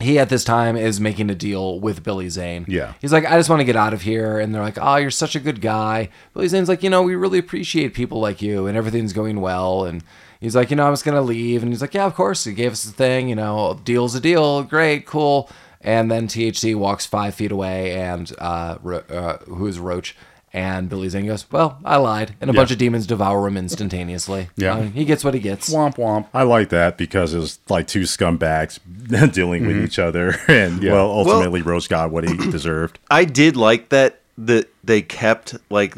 he 0.00 0.18
at 0.18 0.28
this 0.28 0.44
time 0.44 0.76
is 0.76 1.00
making 1.00 1.28
a 1.30 1.34
deal 1.34 1.80
with 1.80 2.04
Billy 2.04 2.28
Zane. 2.28 2.64
Yeah. 2.68 2.94
He's 3.00 3.12
like, 3.12 3.24
I 3.26 3.36
just 3.36 3.50
want 3.50 3.60
to 3.60 3.64
get 3.64 3.74
out 3.76 3.92
of 3.92 4.02
here. 4.02 4.38
And 4.38 4.54
they're 4.54 4.62
like, 4.62 4.78
Oh, 4.80 4.96
you're 4.96 5.10
such 5.10 5.34
a 5.34 5.40
good 5.40 5.60
guy. 5.60 6.10
Billy 6.34 6.46
Zane's 6.46 6.68
like, 6.68 6.84
You 6.84 6.90
know, 6.90 7.02
we 7.02 7.16
really 7.16 7.38
appreciate 7.38 7.94
people 7.94 8.20
like 8.20 8.40
you 8.40 8.66
and 8.66 8.76
everything's 8.76 9.12
going 9.12 9.40
well. 9.40 9.84
And 9.84 10.04
he's 10.40 10.56
like, 10.56 10.70
You 10.70 10.76
know, 10.76 10.86
I'm 10.86 10.92
just 10.92 11.04
going 11.04 11.14
to 11.16 11.22
leave. 11.22 11.62
And 11.62 11.72
he's 11.72 11.80
like, 11.80 11.94
Yeah, 11.94 12.06
of 12.06 12.14
course. 12.14 12.44
He 12.44 12.52
gave 12.52 12.72
us 12.72 12.84
the 12.84 12.92
thing, 12.92 13.28
you 13.28 13.34
know, 13.36 13.78
deal's 13.84 14.14
a 14.14 14.20
deal. 14.20 14.62
Great, 14.62 15.06
cool. 15.06 15.48
And 15.80 16.10
then 16.10 16.26
THC 16.26 16.74
walks 16.74 17.06
five 17.06 17.34
feet 17.36 17.52
away 17.52 17.92
and 17.94 18.32
uh, 18.38 18.78
Ro- 18.82 19.04
uh, 19.08 19.38
who's 19.44 19.78
Roach. 19.78 20.16
And 20.50 20.88
Billy 20.88 21.10
Zane 21.10 21.26
goes, 21.26 21.48
Well, 21.52 21.78
I 21.84 21.98
lied. 21.98 22.34
And 22.40 22.48
a 22.48 22.54
bunch 22.54 22.70
of 22.70 22.78
demons 22.78 23.06
devour 23.06 23.46
him 23.46 23.58
instantaneously. 23.58 24.48
Yeah. 24.56 24.76
Uh, 24.76 24.82
he 24.84 25.04
gets 25.04 25.22
what 25.22 25.34
he 25.34 25.40
gets. 25.40 25.68
womp 25.72 25.96
womp. 25.96 26.26
I 26.32 26.42
like 26.44 26.70
that 26.70 26.96
because 26.96 27.34
it 27.34 27.38
was 27.38 27.58
like 27.68 27.86
two 27.86 28.00
scumbags 28.02 28.78
dealing 29.34 29.66
with 29.66 29.76
each 29.84 29.98
other, 29.98 30.34
and 30.48 30.82
Yeah. 30.82 30.94
well, 30.94 31.10
ultimately, 31.10 31.60
Rose 31.60 31.86
got 31.86 32.10
what 32.10 32.26
he 32.26 32.34
deserved. 32.50 32.98
I 33.10 33.24
did 33.26 33.56
like 33.58 33.90
that 33.90 34.20
that 34.38 34.68
they 34.82 35.02
kept 35.02 35.54
like 35.70 35.94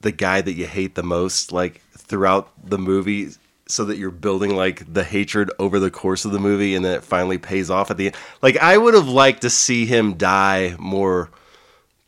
the 0.00 0.10
guy 0.12 0.40
that 0.40 0.54
you 0.54 0.66
hate 0.66 0.96
the 0.96 1.04
most 1.04 1.52
like 1.52 1.80
throughout 1.96 2.50
the 2.68 2.78
movie 2.78 3.30
so 3.68 3.84
that 3.86 3.96
you're 3.96 4.10
building 4.10 4.54
like 4.56 4.92
the 4.92 5.04
hatred 5.04 5.50
over 5.58 5.78
the 5.78 5.90
course 5.90 6.24
of 6.24 6.32
the 6.32 6.38
movie 6.38 6.74
and 6.74 6.84
then 6.84 6.94
it 6.94 7.04
finally 7.04 7.38
pays 7.38 7.70
off 7.70 7.90
at 7.90 7.96
the 7.96 8.06
end. 8.06 8.16
Like 8.42 8.56
I 8.58 8.76
would 8.76 8.94
have 8.94 9.08
liked 9.08 9.42
to 9.42 9.50
see 9.50 9.86
him 9.86 10.14
die 10.14 10.74
more 10.78 11.30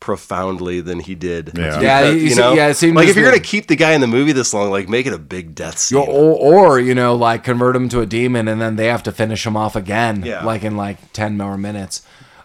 profoundly 0.00 0.80
than 0.82 1.00
he 1.00 1.14
did. 1.14 1.52
Yeah. 1.56 1.80
Yeah, 1.80 2.00
Because, 2.12 2.22
you 2.22 2.36
know, 2.36 2.52
yeah, 2.52 2.68
it 2.68 2.74
seemed 2.74 2.94
like 2.96 3.08
if 3.08 3.16
you're 3.16 3.24
gonna 3.24 3.40
keep 3.40 3.68
the 3.68 3.76
guy 3.76 3.92
in 3.92 4.00
the 4.02 4.06
movie 4.06 4.32
this 4.32 4.52
long, 4.52 4.70
like 4.70 4.88
make 4.88 5.06
it 5.06 5.14
a 5.14 5.18
big 5.18 5.54
death 5.54 5.78
scene. 5.78 5.98
Or, 5.98 6.06
or, 6.08 6.78
you 6.80 6.94
know, 6.94 7.14
like 7.14 7.44
convert 7.44 7.74
him 7.74 7.88
to 7.90 8.00
a 8.00 8.06
demon 8.06 8.46
and 8.46 8.60
then 8.60 8.76
they 8.76 8.88
have 8.88 9.02
to 9.04 9.12
finish 9.12 9.46
him 9.46 9.56
off 9.56 9.76
again, 9.76 10.22
Yeah. 10.24 10.44
like 10.44 10.62
in 10.62 10.76
like 10.76 11.12
10 11.14 11.38
more 11.38 11.56
minutes. 11.56 12.02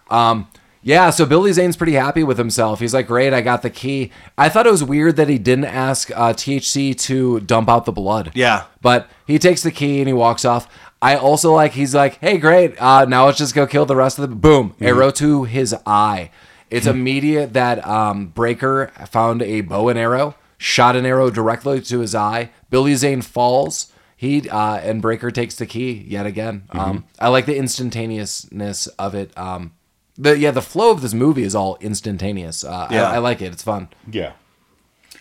Um, 0.08 0.48
yeah, 0.82 1.10
so 1.10 1.26
Billy 1.26 1.52
Zane's 1.52 1.76
pretty 1.76 1.92
happy 1.92 2.22
with 2.22 2.38
himself. 2.38 2.80
He's 2.80 2.94
like, 2.94 3.06
great, 3.06 3.34
I 3.34 3.42
got 3.42 3.62
the 3.62 3.70
key. 3.70 4.10
I 4.38 4.48
thought 4.48 4.66
it 4.66 4.70
was 4.70 4.82
weird 4.82 5.16
that 5.16 5.28
he 5.28 5.38
didn't 5.38 5.66
ask 5.66 6.10
uh, 6.12 6.32
THC 6.32 6.98
to 7.00 7.40
dump 7.40 7.68
out 7.68 7.84
the 7.84 7.92
blood. 7.92 8.32
Yeah. 8.34 8.64
But 8.80 9.08
he 9.26 9.38
takes 9.38 9.62
the 9.62 9.70
key 9.70 9.98
and 9.98 10.08
he 10.08 10.14
walks 10.14 10.44
off. 10.44 10.68
I 11.02 11.16
also 11.16 11.54
like, 11.54 11.72
he's 11.72 11.94
like, 11.94 12.18
hey, 12.18 12.38
great, 12.38 12.80
uh, 12.80 13.04
now 13.04 13.26
let's 13.26 13.38
just 13.38 13.54
go 13.54 13.66
kill 13.66 13.86
the 13.86 13.96
rest 13.96 14.18
of 14.18 14.28
the. 14.28 14.34
Boom, 14.34 14.74
arrow 14.80 15.10
to 15.12 15.44
his 15.44 15.74
eye. 15.86 16.30
It's 16.70 16.86
immediate 16.86 17.52
that 17.54 17.86
um, 17.86 18.32
Brayker 18.34 19.08
found 19.08 19.42
a 19.42 19.60
bow 19.62 19.88
and 19.88 19.98
arrow, 19.98 20.36
shot 20.56 20.94
an 20.94 21.04
arrow 21.04 21.30
directly 21.30 21.80
to 21.80 22.00
his 22.00 22.14
eye. 22.14 22.50
Billy 22.70 22.94
Zane 22.94 23.22
falls. 23.22 23.92
He 24.16 24.48
uh, 24.48 24.76
and 24.76 25.02
Brayker 25.02 25.32
takes 25.32 25.54
the 25.56 25.66
key 25.66 26.04
yet 26.06 26.26
again. 26.26 26.64
Um, 26.70 27.06
I 27.18 27.28
like 27.28 27.46
the 27.46 27.56
instantaneousness 27.56 28.86
of 28.86 29.14
it. 29.14 29.36
Um, 29.36 29.72
the 30.20 30.38
yeah, 30.38 30.50
the 30.50 30.62
flow 30.62 30.90
of 30.90 31.00
this 31.02 31.14
movie 31.14 31.42
is 31.42 31.54
all 31.54 31.76
instantaneous. 31.80 32.62
Uh, 32.64 32.88
Yeah. 32.90 33.10
I, 33.10 33.14
I 33.14 33.18
like 33.18 33.40
it. 33.42 33.52
It's 33.52 33.62
fun. 33.62 33.88
Yeah. 34.10 34.32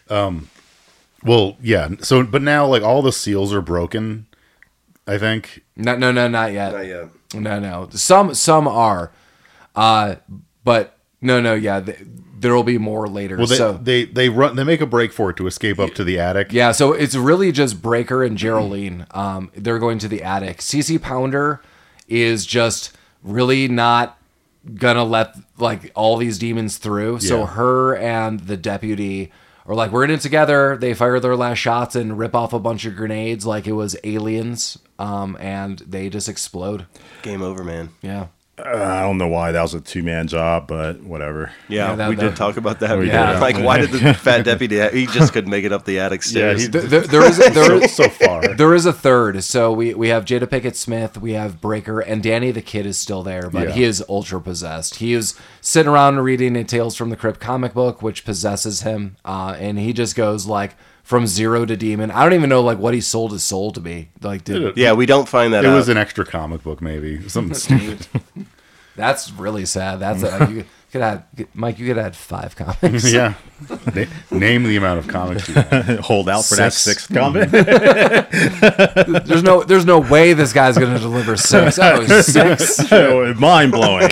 Um. 0.09 0.49
Well, 1.23 1.57
yeah. 1.61 1.89
So, 2.01 2.23
but 2.23 2.41
now, 2.41 2.65
like, 2.65 2.81
all 2.83 3.01
the 3.01 3.11
seals 3.11 3.53
are 3.53 3.61
broken. 3.61 4.25
I 5.07 5.17
think. 5.17 5.63
No, 5.75 5.95
no, 5.97 6.11
no, 6.11 6.27
not 6.27 6.53
yet. 6.53 6.71
Not 6.73 6.85
yet. 6.85 7.09
No, 7.33 7.59
no. 7.59 7.89
Some 7.91 8.33
some 8.35 8.67
are, 8.67 9.11
uh, 9.75 10.15
but 10.63 10.97
no, 11.21 11.41
no. 11.41 11.53
Yeah, 11.55 11.81
th- 11.81 11.97
there 12.39 12.53
will 12.55 12.63
be 12.63 12.77
more 12.77 13.07
later. 13.07 13.37
Well, 13.37 13.47
they, 13.47 13.55
so 13.55 13.73
they 13.73 14.05
they 14.05 14.29
run. 14.29 14.55
They 14.55 14.63
make 14.63 14.81
a 14.81 14.85
break 14.85 15.11
for 15.11 15.29
it 15.31 15.37
to 15.37 15.47
escape 15.47 15.79
up 15.79 15.93
to 15.95 16.03
the 16.03 16.19
attic. 16.19 16.51
yeah, 16.53 16.71
so 16.71 16.93
it's 16.93 17.15
really 17.15 17.51
just 17.51 17.81
Brayker 17.81 18.25
and 18.25 18.37
Jeryline. 18.37 19.13
Um, 19.15 19.51
they're 19.55 19.79
going 19.79 19.99
to 19.99 20.07
the 20.07 20.21
attic. 20.23 20.59
CCH 20.59 21.01
Pounder 21.01 21.61
is 22.07 22.45
just 22.45 22.95
really 23.23 23.67
not 23.67 24.18
gonna 24.75 25.03
let 25.03 25.35
like 25.57 25.91
all 25.95 26.17
these 26.17 26.37
demons 26.37 26.77
through. 26.77 27.19
So 27.19 27.45
her 27.45 27.95
and 27.95 28.39
the 28.41 28.57
deputy 28.57 29.31
are 29.65 29.75
like, 29.75 29.91
we're 29.91 30.03
in 30.03 30.11
it 30.11 30.21
together. 30.21 30.77
They 30.77 30.93
fire 30.93 31.19
their 31.19 31.35
last 31.35 31.59
shots 31.59 31.95
and 31.95 32.17
rip 32.17 32.35
off 32.35 32.53
a 32.53 32.59
bunch 32.59 32.85
of 32.85 32.95
grenades 32.95 33.45
like 33.45 33.67
it 33.67 33.73
was 33.73 33.95
aliens. 34.03 34.77
Um, 34.97 35.37
and 35.39 35.79
they 35.79 36.09
just 36.09 36.27
explode. 36.27 36.85
Game 37.21 37.41
over, 37.41 37.63
man. 37.63 37.89
Yeah. 38.01 38.27
Uh, 38.65 38.83
I 38.83 39.01
don't 39.01 39.17
know 39.17 39.27
why 39.27 39.51
that 39.51 39.61
was 39.61 39.73
a 39.73 39.81
two 39.81 40.03
man 40.03 40.27
job, 40.27 40.67
but 40.67 41.01
whatever. 41.01 41.51
Yeah, 41.67 41.89
Yeah, 41.91 41.95
that- 41.95 42.09
we 42.09 42.15
that- 42.15 42.21
did 42.21 42.35
talk 42.35 42.57
about 42.57 42.79
that. 42.81 42.97
We 42.97 43.05
before. 43.05 43.25
did. 43.27 43.39
Like, 43.39 43.57
why 43.57 43.77
did 43.79 43.91
the 43.91 44.13
fat 44.15 44.43
deputy? 44.43 44.79
He 44.89 45.05
just 45.07 45.33
couldn't 45.33 45.49
make 45.49 45.63
it 45.65 45.71
up 45.71 45.85
the 45.85 45.99
attic 45.99 46.23
stairs. 46.23 46.61
he- 46.63 46.67
There, 46.67 46.81
there- 46.81 47.01
there 47.07 47.23
is 47.25 47.37
there 47.53 47.87
So, 47.87 48.03
so 48.03 48.09
far. 48.09 48.47
there 48.55 48.73
is 48.73 48.85
a 48.85 48.93
third. 48.93 49.43
So 49.43 49.71
we 49.71 49.93
we 49.93 50.09
have 50.09 50.25
Jada 50.25 50.45
Pinkett 50.47 50.75
Smith, 50.75 51.17
we 51.17 51.33
have 51.33 51.61
Brayker, 51.61 52.03
and 52.05 52.21
Danny 52.21 52.51
the 52.51 52.61
Kid 52.61 52.85
is 52.85 52.97
still 52.97 53.23
there, 53.23 53.49
but 53.49 53.69
Yeah. 53.69 53.73
he 53.75 53.83
is 53.83 54.03
ultra 54.09 54.39
possessed. 54.41 54.95
He 54.95 55.13
is 55.13 55.35
sitting 55.61 55.91
around 55.91 56.19
reading 56.19 56.55
a 56.55 56.63
Tales 56.63 56.95
from 56.95 57.09
the 57.09 57.15
Crypt 57.15 57.39
comic 57.39 57.73
book, 57.73 58.01
which 58.01 58.25
possesses 58.25 58.81
him, 58.81 59.15
uh, 59.25 59.55
and 59.59 59.79
he 59.79 59.93
just 59.93 60.15
goes 60.15 60.45
like 60.45 60.75
from 61.09 61.25
zero 61.25 61.65
to 61.65 61.75
demon. 61.75 62.11
I 62.11 62.21
don't 62.23 62.33
even 62.33 62.49
know 62.49 62.61
like 62.61 62.77
what 62.77 62.93
he 62.93 63.01
sold 63.01 63.31
his 63.31 63.43
soul 63.43 63.71
to 63.71 63.79
be. 63.79 64.09
Like, 64.21 64.43
did, 64.43 64.77
yeah, 64.77 64.93
we 64.93 65.07
don't 65.07 65.27
find 65.27 65.51
that 65.55 65.65
It 65.65 65.69
out. 65.69 65.75
was 65.75 65.89
an 65.89 65.97
extra 65.97 66.23
comic 66.23 66.61
book, 66.61 66.83
maybe 66.83 67.27
something 67.27 67.55
stupid. 67.55 68.05
that's 68.95 69.31
really 69.31 69.65
sad. 69.65 69.99
That's 69.99 70.21
a, 70.21 70.47
you 70.51 70.65
could 70.91 71.01
add 71.01 71.23
Mike. 71.53 71.79
You 71.79 71.87
could 71.87 71.97
add 71.97 72.15
five 72.15 72.55
comics. 72.55 73.11
yeah. 73.13 73.35
Na- 73.95 74.05
name 74.31 74.63
the 74.63 74.75
amount 74.75 74.99
of 74.99 75.07
comics 75.07 75.47
you 75.47 75.55
have. 75.55 75.99
Hold 75.99 76.29
out 76.29 76.45
for 76.45 76.55
that 76.55 76.73
sixth 76.73 77.09
mm-hmm. 77.09 77.49
comic. 79.09 79.25
There's 79.25 79.43
no 79.43 79.63
there's 79.63 79.85
no 79.85 79.99
way 79.99 80.33
this 80.33 80.53
guy's 80.53 80.77
gonna 80.77 80.99
deliver 80.99 81.37
six. 81.37 81.77
Oh, 81.79 82.05
six. 82.21 82.91
Mind 83.39 83.71
blowing. 83.71 84.09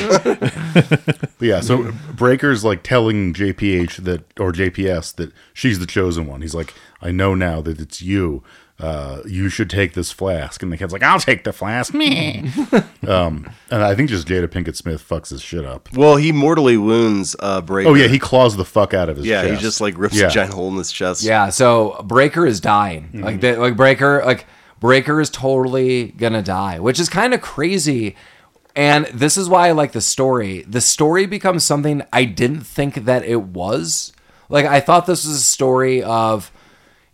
But 1.38 1.48
yeah, 1.48 1.62
so 1.62 1.84
Brayker's 2.16 2.64
like 2.64 2.84
telling 2.84 3.34
JPH 3.34 4.04
that 4.04 4.40
or 4.40 4.52
JPS 4.52 5.16
that 5.16 5.32
she's 5.54 5.80
the 5.80 5.86
chosen 5.86 6.26
one. 6.26 6.42
He's 6.42 6.56
like, 6.56 6.74
I 7.02 7.12
know 7.12 7.36
now 7.36 7.62
that 7.62 7.80
it's 7.80 8.02
you. 8.02 8.44
Uh, 8.80 9.22
you 9.26 9.50
should 9.50 9.72
take 9.72 9.94
this 9.94 10.12
flask. 10.12 10.62
And 10.62 10.72
the 10.72 10.78
kid's 10.78 10.94
like, 10.94 11.02
I'll 11.02 11.20
take 11.20 11.44
the 11.44 11.52
flask. 11.52 11.96
Me. 11.96 12.52
um, 13.08 13.50
and 13.72 13.82
I 13.84 13.96
think 13.96 14.10
just 14.10 14.28
Jada 14.28 14.48
Pinkett 14.48 14.76
Smith 14.76 15.04
fucks 15.08 15.30
his 15.32 15.42
shit 15.42 15.66
up. 15.66 15.90
well, 15.94 16.16
he 16.16 16.32
mortally 16.32 16.78
wounds 16.78 17.36
uh, 17.40 17.62
Brayker. 17.62 17.88
Oh 17.88 17.94
yeah, 17.96 18.08
he 18.08 18.20
claws 18.20 18.56
the 18.56 18.66
fuck 18.66 18.94
out 18.94 19.10
of 19.10 19.18
his 19.18 19.26
yeah, 19.26 19.42
chest. 19.42 19.54
he 19.56 19.60
just 19.60 19.82
like 19.82 19.98
rips 19.98 20.16
Yeah. 20.16 20.28
a 20.28 20.30
giant 20.30 20.54
hole 20.54 20.70
in 20.70 20.76
his 20.78 20.92
chest. 20.92 21.24
Yeah, 21.24 21.50
so 21.50 21.98
Brayker 22.08 22.48
is 22.48 22.60
dying. 22.62 23.10
Like 23.14 23.42
that 23.42 23.58
like 23.58 23.74
Brayker 23.76 24.24
like 24.24 24.46
Brayker 24.80 25.20
is 25.20 25.32
totally 25.32 26.10
gonna 26.10 26.44
die, 26.44 26.80
which 26.80 27.00
is 27.00 27.10
kind 27.10 27.34
of 27.34 27.42
crazy. 27.42 28.16
And 28.76 29.08
this 29.08 29.38
is 29.38 29.50
why 29.50 29.70
I 29.70 29.72
like 29.72 29.94
the 29.94 30.02
story. 30.02 30.62
The 30.68 30.82
story 30.82 31.26
becomes 31.26 31.64
something 31.64 32.04
I 32.14 32.26
didn't 32.26 32.62
think 32.62 33.06
that 33.06 33.26
it 33.26 33.42
was. 33.42 34.14
Like 34.50 34.68
I 34.68 34.82
thought 34.82 35.08
this 35.08 35.26
was 35.26 35.38
a 35.38 35.42
story 35.42 36.04
of, 36.04 36.52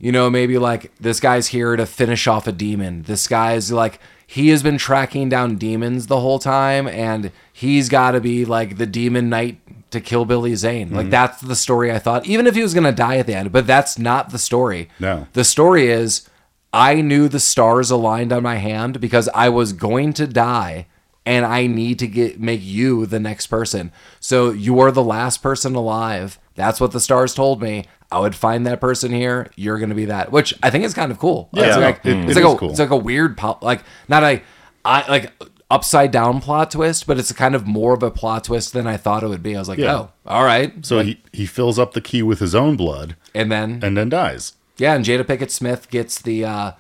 you 0.04 0.12
know, 0.12 0.30
maybe 0.30 0.58
like 0.58 0.94
this 0.98 1.22
guy's 1.22 1.48
here 1.48 1.78
to 1.78 1.86
finish 1.86 2.28
off 2.28 2.46
a 2.46 2.52
demon. 2.52 3.04
This 3.04 3.26
guy's 3.26 3.72
like 3.72 4.02
he 4.28 4.50
has 4.50 4.62
been 4.62 4.78
tracking 4.78 5.30
down 5.30 5.56
demons 5.56 6.08
the 6.08 6.20
whole 6.20 6.40
time, 6.40 6.90
and 6.90 7.32
he's 7.54 7.88
got 7.88 8.12
to 8.12 8.20
be 8.20 8.44
like 8.44 8.78
the 8.78 8.86
demon 8.86 9.30
knight 9.30 9.60
to 9.92 10.02
kill 10.02 10.26
Billy 10.26 10.56
Zane. 10.56 10.92
Like 10.92 11.04
mm-hmm. 11.04 11.12
that's 11.12 11.40
the 11.40 11.56
story 11.56 11.90
I 11.90 12.00
thought. 12.00 12.28
Even 12.28 12.48
if 12.48 12.56
he 12.56 12.62
was 12.62 12.74
gonna 12.74 12.92
die 12.92 13.16
at 13.16 13.28
the 13.28 13.34
end, 13.34 13.54
but 13.54 13.66
that's 13.66 13.98
not 13.98 14.32
the 14.32 14.38
story. 14.38 14.90
No. 15.00 15.28
the 15.32 15.46
story 15.46 15.88
is 15.90 16.28
I 16.74 16.96
knew 16.96 17.30
the 17.30 17.40
stars 17.40 17.90
aligned 17.90 18.34
on 18.34 18.44
my 18.44 18.56
hand 18.56 19.00
because 19.00 19.30
I 19.34 19.48
was 19.48 19.72
going 19.72 20.12
to 20.14 20.28
die 20.28 20.88
and 21.26 21.46
I 21.46 21.68
need 21.68 22.00
to 22.00 22.08
get 22.08 22.42
make 22.42 22.62
you 22.62 23.06
the 23.06 23.22
next 23.22 23.48
person. 23.48 23.94
So 24.20 24.52
you 24.52 24.82
are 24.82 24.92
the 24.92 25.02
last 25.02 25.42
person 25.42 25.76
alive. 25.76 26.40
That's 26.56 26.80
what 26.80 26.92
the 26.92 27.00
stars 27.00 27.34
told 27.34 27.62
me. 27.62 27.86
I 28.12 28.20
would 28.20 28.36
find 28.36 28.66
that 28.68 28.80
person 28.80 29.12
here. 29.12 29.50
You're 29.56 29.80
going 29.80 29.90
to 29.90 29.96
be 29.96 30.06
that, 30.06 30.32
which 30.32 30.54
I 30.62 30.70
think 30.70 30.84
is 30.86 30.94
kind 30.94 31.12
of 31.12 31.18
cool. 31.18 31.50
Yeah, 31.52 31.66
it's 31.68 31.78
like, 31.78 32.06
it- 32.06 32.30
it's 32.30 32.38
it 32.38 32.44
like 32.44 32.56
a 32.56 32.58
cool. 32.58 32.70
it's 32.70 32.80
like 32.80 32.92
a 32.92 32.96
weird 32.98 33.38
pop, 33.38 33.64
like 33.64 33.82
not 34.08 34.24
a 34.24 34.42
I 34.86 35.10
like 35.10 35.32
upside 35.72 36.12
down 36.12 36.40
plot 36.42 36.70
twist, 36.72 37.08
but 37.08 37.18
it's 37.18 37.32
kind 37.32 37.56
of 37.56 37.66
more 37.66 37.94
of 37.96 38.04
a 38.04 38.12
plot 38.12 38.44
twist 38.44 38.74
than 38.74 38.86
I 38.86 38.98
thought 38.98 39.24
it 39.24 39.28
would 39.28 39.42
be. 39.42 39.56
I 39.56 39.60
was 39.60 39.68
like, 39.70 39.80
Yeah. 39.80 39.94
oh, 39.96 40.12
all 40.28 40.44
right. 40.44 40.86
So 40.86 41.00
he, 41.00 41.20
he 41.32 41.46
fills 41.48 41.80
up 41.80 41.94
the 41.94 42.02
key 42.02 42.22
with 42.22 42.40
his 42.40 42.54
own 42.54 42.76
blood 42.76 43.16
And 43.34 43.52
then 43.52 43.80
and 43.82 43.98
then 43.98 44.10
dies. 44.10 44.54
yeah, 44.78 44.94
and 44.94 45.04
Jada 45.04 45.24
Pinkett 45.24 45.50
Smith 45.50 45.90
gets 45.90 46.22
the 46.22 46.46
uh, 46.46 46.72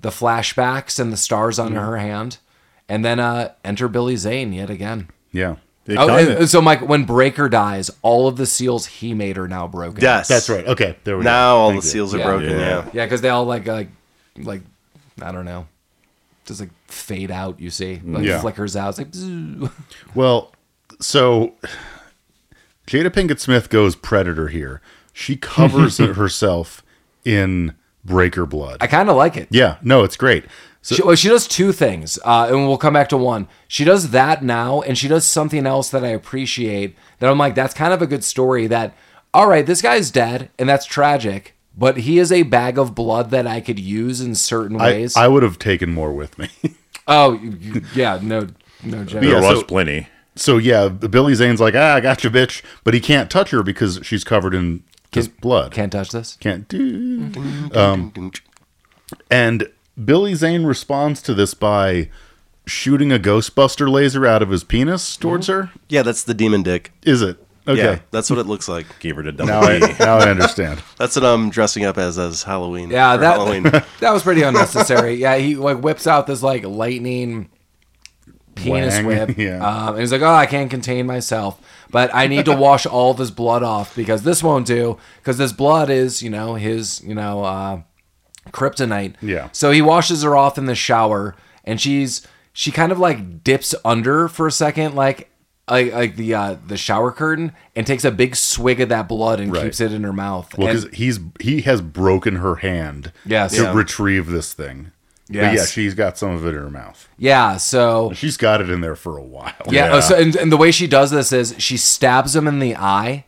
the 0.00 0.10
flashbacks 0.10 1.00
and 1.00 1.12
the 1.12 1.16
stars 1.16 1.58
on 1.58 1.72
her 1.74 1.96
hand, 1.96 2.38
and 2.88 3.04
then 3.04 3.18
uh, 3.18 3.52
enter 3.64 3.88
Billy 3.88 4.14
Zane 4.14 4.52
yet 4.52 4.70
again. 4.70 5.08
Yeah. 5.32 5.56
It 5.88 5.96
Oh, 5.98 6.44
so 6.44 6.60
Mike, 6.60 6.80
when 6.86 7.06
Brayker 7.06 7.50
dies, 7.50 7.90
all 8.02 8.28
of 8.28 8.36
the 8.36 8.46
seals 8.46 8.86
he 8.86 9.14
made 9.14 9.38
are 9.38 9.48
now 9.48 9.66
broken. 9.66 10.02
Yes, 10.02 10.28
That's 10.28 10.48
right. 10.48 10.66
Okay. 10.66 10.96
There 11.04 11.16
we 11.18 11.24
Now 11.24 11.54
go. 11.54 11.58
all 11.60 11.70
Thank 11.70 11.82
the 11.82 11.86
you. 11.86 11.90
seals 11.92 12.14
are 12.14 12.18
Yeah. 12.18 12.24
broken. 12.26 12.50
Yeah. 12.50 12.58
Yeah. 12.58 12.90
yeah, 12.92 13.04
because 13.06 13.20
they 13.22 13.30
all 13.30 13.44
like 13.46 13.66
like 13.66 13.88
like 14.36 14.60
I 15.22 15.32
don't 15.32 15.44
know, 15.46 15.66
just 16.44 16.60
like 16.60 16.70
fade 16.86 17.30
out. 17.30 17.58
You 17.58 17.70
see, 17.70 18.00
like 18.04 18.24
Yeah. 18.24 18.40
flickers 18.40 18.76
out. 18.76 18.90
It's 18.90 18.98
like 18.98 19.10
bzzz. 19.10 19.70
Well, 20.14 20.52
so 21.00 21.54
Jada 22.86 23.08
Pinkett 23.10 23.40
Smith 23.40 23.68
goes 23.70 23.96
predator 23.96 24.48
here. 24.48 24.80
She 25.12 25.36
covers 25.36 25.98
herself 25.98 26.82
in 27.24 27.74
Brayker 28.06 28.48
blood. 28.48 28.78
I 28.80 28.86
kind 28.86 29.10
of 29.10 29.16
like 29.16 29.36
it. 29.36 29.48
yeah, 29.50 29.76
no, 29.82 30.04
it's 30.04 30.16
great. 30.16 30.44
So 30.82 30.94
She, 30.94 31.02
well, 31.02 31.16
she 31.16 31.28
does 31.28 31.46
two 31.48 31.72
things, 31.72 32.18
uh, 32.24 32.46
and 32.48 32.66
we'll 32.68 32.78
come 32.78 32.94
back 32.94 33.08
to 33.10 33.16
one. 33.16 33.48
She 33.66 33.84
does 33.84 34.10
that 34.10 34.42
now, 34.42 34.80
and 34.82 34.96
she 34.96 35.08
does 35.08 35.24
something 35.24 35.66
else 35.66 35.90
that 35.90 36.04
I 36.04 36.08
appreciate. 36.08 36.96
That 37.18 37.28
I'm 37.30 37.36
like, 37.38 37.54
that's 37.54 37.74
kind 37.74 37.92
of 37.92 38.00
a 38.00 38.06
good 38.06 38.24
story. 38.24 38.66
That 38.68 38.94
all 39.34 39.46
right, 39.48 39.66
this 39.66 39.82
guy's 39.82 40.10
dead, 40.10 40.50
and 40.58 40.68
that's 40.68 40.86
tragic, 40.86 41.54
but 41.76 41.98
he 41.98 42.18
is 42.18 42.32
a 42.32 42.44
bag 42.44 42.78
of 42.78 42.94
blood 42.94 43.30
that 43.30 43.46
I 43.46 43.60
could 43.60 43.78
use 43.78 44.20
in 44.20 44.34
certain 44.34 44.78
ways. 44.78 45.16
I 45.16 45.28
would 45.28 45.42
have 45.42 45.58
taken 45.58 45.92
more 45.92 46.12
with 46.12 46.38
me. 46.38 46.48
oh, 47.08 47.32
you- 47.34 47.56
you- 47.60 47.82
yeah, 47.94 48.18
no, 48.22 48.46
no 48.84 49.04
joke. 49.04 49.20
There 49.20 49.30
Yeah, 49.32 49.40
was 49.40 49.60
so- 49.60 49.64
plenty. 49.64 50.08
so 50.36 50.56
yeah, 50.58 50.88
Billy 50.88 51.34
Zane's 51.34 51.60
like, 51.60 51.74
ah, 51.74 51.96
I 51.96 52.00
got 52.00 52.22
you, 52.24 52.30
bitch, 52.30 52.62
but 52.84 52.94
he 52.94 53.00
can't 53.00 53.30
touch 53.30 53.50
her 53.50 53.62
because 53.62 54.00
she's 54.04 54.24
covered 54.24 54.54
in 54.54 54.84
this 55.12 55.26
blood. 55.28 55.72
Can't 55.72 55.90
touch 55.92 56.10
this. 56.12 56.36
Can't 56.40 56.66
do. 56.68 57.30
Um, 57.74 58.30
and 59.30 59.68
Billy 60.02 60.34
Zane 60.34 60.64
responds 60.64 61.20
to 61.22 61.34
this 61.34 61.54
by 61.54 62.08
shooting 62.66 63.10
a 63.10 63.18
Ghostbuster 63.18 63.90
laser 63.90 64.26
out 64.26 64.42
of 64.42 64.50
his 64.50 64.62
penis 64.64 65.16
towards 65.16 65.46
her. 65.46 65.70
Yeah, 65.88 66.02
that's 66.02 66.22
the 66.22 66.34
demon 66.34 66.62
dick. 66.62 66.92
Is 67.02 67.22
it 67.22 67.38
okay? 67.66 67.80
Yeah, 67.80 67.98
that's 68.10 68.30
what 68.30 68.38
it 68.38 68.46
looks 68.46 68.68
like. 68.68 68.86
Gave 69.00 69.16
her 69.16 69.22
the 69.22 69.32
double 69.32 69.48
Now 69.48 69.60
I 69.60 69.80
D. 69.80 69.94
now 69.98 70.18
I 70.18 70.30
understand. 70.30 70.82
That's 70.98 71.16
what 71.16 71.24
I'm 71.24 71.50
dressing 71.50 71.84
up 71.84 71.98
as 71.98 72.18
as 72.18 72.42
Halloween. 72.42 72.90
Yeah, 72.90 73.16
that 73.16 73.38
Halloween. 73.38 73.62
that 74.00 74.12
was 74.12 74.22
pretty 74.22 74.42
unnecessary. 74.42 75.14
yeah, 75.14 75.36
he 75.36 75.56
like 75.56 75.78
whips 75.80 76.06
out 76.06 76.26
this 76.26 76.42
like 76.42 76.64
lightning 76.64 77.50
penis 78.54 78.96
Wang, 78.96 79.06
whip. 79.06 79.34
yeah. 79.38 79.66
Um, 79.66 79.88
and 79.90 80.00
he's 80.00 80.12
like, 80.12 80.22
"Oh, 80.22 80.34
I 80.34 80.46
can't 80.46 80.70
contain 80.70 81.06
myself, 81.06 81.60
but 81.90 82.14
I 82.14 82.26
need 82.26 82.44
to 82.46 82.56
wash 82.56 82.86
all 82.86 83.14
this 83.14 83.30
blood 83.30 83.62
off 83.62 83.94
because 83.96 84.22
this 84.22 84.42
won't 84.42 84.66
do. 84.66 84.98
Because 85.18 85.38
this 85.38 85.52
blood 85.52 85.90
is, 85.90 86.22
you 86.22 86.30
know, 86.30 86.54
his, 86.54 87.02
you 87.02 87.14
know, 87.14 87.44
uh, 87.44 87.82
kryptonite. 88.52 89.14
Yeah. 89.20 89.48
So 89.52 89.70
he 89.70 89.82
washes 89.82 90.22
her 90.22 90.36
off 90.36 90.58
in 90.58 90.66
the 90.66 90.74
shower, 90.74 91.34
and 91.64 91.80
she's 91.80 92.26
she 92.52 92.70
kind 92.70 92.90
of 92.92 92.98
like 92.98 93.42
dips 93.44 93.74
under 93.84 94.28
for 94.28 94.46
a 94.46 94.52
second, 94.52 94.94
like. 94.94 95.30
Like, 95.70 95.92
like 95.92 96.16
the 96.16 96.32
uh, 96.34 96.56
the 96.66 96.78
shower 96.78 97.12
curtain 97.12 97.52
and 97.76 97.86
takes 97.86 98.02
a 98.02 98.10
big 98.10 98.34
swig 98.36 98.80
of 98.80 98.88
that 98.88 99.06
blood 99.06 99.38
and 99.38 99.52
Right. 99.52 99.64
keeps 99.64 99.82
it 99.82 99.92
in 99.92 100.02
her 100.02 100.14
mouth. 100.14 100.56
Well, 100.56 100.68
And- 100.68 100.80
because 100.80 100.96
he's 100.96 101.20
he 101.40 101.60
has 101.60 101.82
broken 101.82 102.36
her 102.36 102.54
hand 102.54 103.12
Yes. 103.26 103.54
to 103.54 103.64
Yeah. 103.64 103.74
retrieve 103.74 104.28
this 104.30 104.54
thing. 104.54 104.92
But 105.26 105.34
Yes. 105.36 105.54
yeah, 105.58 105.64
she's 105.66 105.92
got 105.92 106.16
some 106.16 106.30
of 106.30 106.46
it 106.46 106.54
in 106.54 106.62
her 106.62 106.70
mouth. 106.70 107.06
yeah, 107.18 107.58
so 107.58 108.12
She's 108.14 108.38
got 108.38 108.62
it 108.62 108.70
in 108.70 108.80
there 108.80 108.96
for 108.96 109.18
a 109.18 109.22
while. 109.22 109.52
Yeah. 109.68 109.88
Yeah. 109.88 109.96
oh, 109.96 110.00
so 110.00 110.16
and, 110.16 110.34
and 110.36 110.50
the 110.50 110.56
way 110.56 110.70
she 110.70 110.86
does 110.86 111.10
this 111.10 111.32
is 111.32 111.54
she 111.58 111.76
stabs 111.76 112.34
him 112.34 112.48
in 112.48 112.60
the 112.60 112.74
eye, 112.74 113.26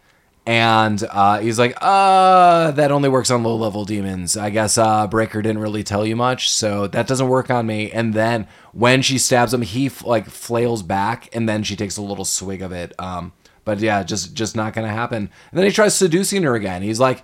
and 0.51 1.05
uh, 1.09 1.39
he's 1.39 1.61
like, 1.61 1.77
"Uh, 1.81 2.73
that 2.73 2.91
only 2.91 3.09
works 3.09 3.31
on 3.31 3.45
low 3.45 3.55
level 3.55 3.85
demons. 3.85 4.37
I 4.37 4.51
guess 4.51 4.77
uh, 4.77 5.07
Brayker 5.07 5.41
didn't 5.45 5.61
really 5.61 5.85
tell 5.85 6.05
you 6.05 6.17
much, 6.17 6.51
so 6.51 6.89
that 6.89 7.07
doesn't 7.07 7.29
work 7.29 7.51
on 7.51 7.69
me." 7.69 7.93
And 7.93 8.15
then 8.15 8.49
when 8.73 9.01
she 9.01 9.17
stabs 9.17 9.55
him, 9.55 9.63
he 9.63 9.89
like 10.03 10.29
flails 10.29 10.83
back, 10.83 11.29
and 11.33 11.49
then 11.49 11.63
she 11.63 11.77
takes 11.77 11.97
a 11.99 12.03
little 12.03 12.25
swig 12.25 12.63
of 12.63 12.73
it. 12.73 12.93
Um, 12.99 13.33
but 13.65 13.79
yeah, 13.79 14.03
just 14.03 14.35
just 14.35 14.57
not 14.57 14.73
gonna 14.75 14.89
happen. 14.89 15.31
And 15.53 15.59
then 15.59 15.67
he 15.67 15.71
tries 15.71 15.95
seducing 15.95 16.43
her 16.43 16.57
again. 16.57 16.83
He's 16.83 17.01
like. 17.01 17.23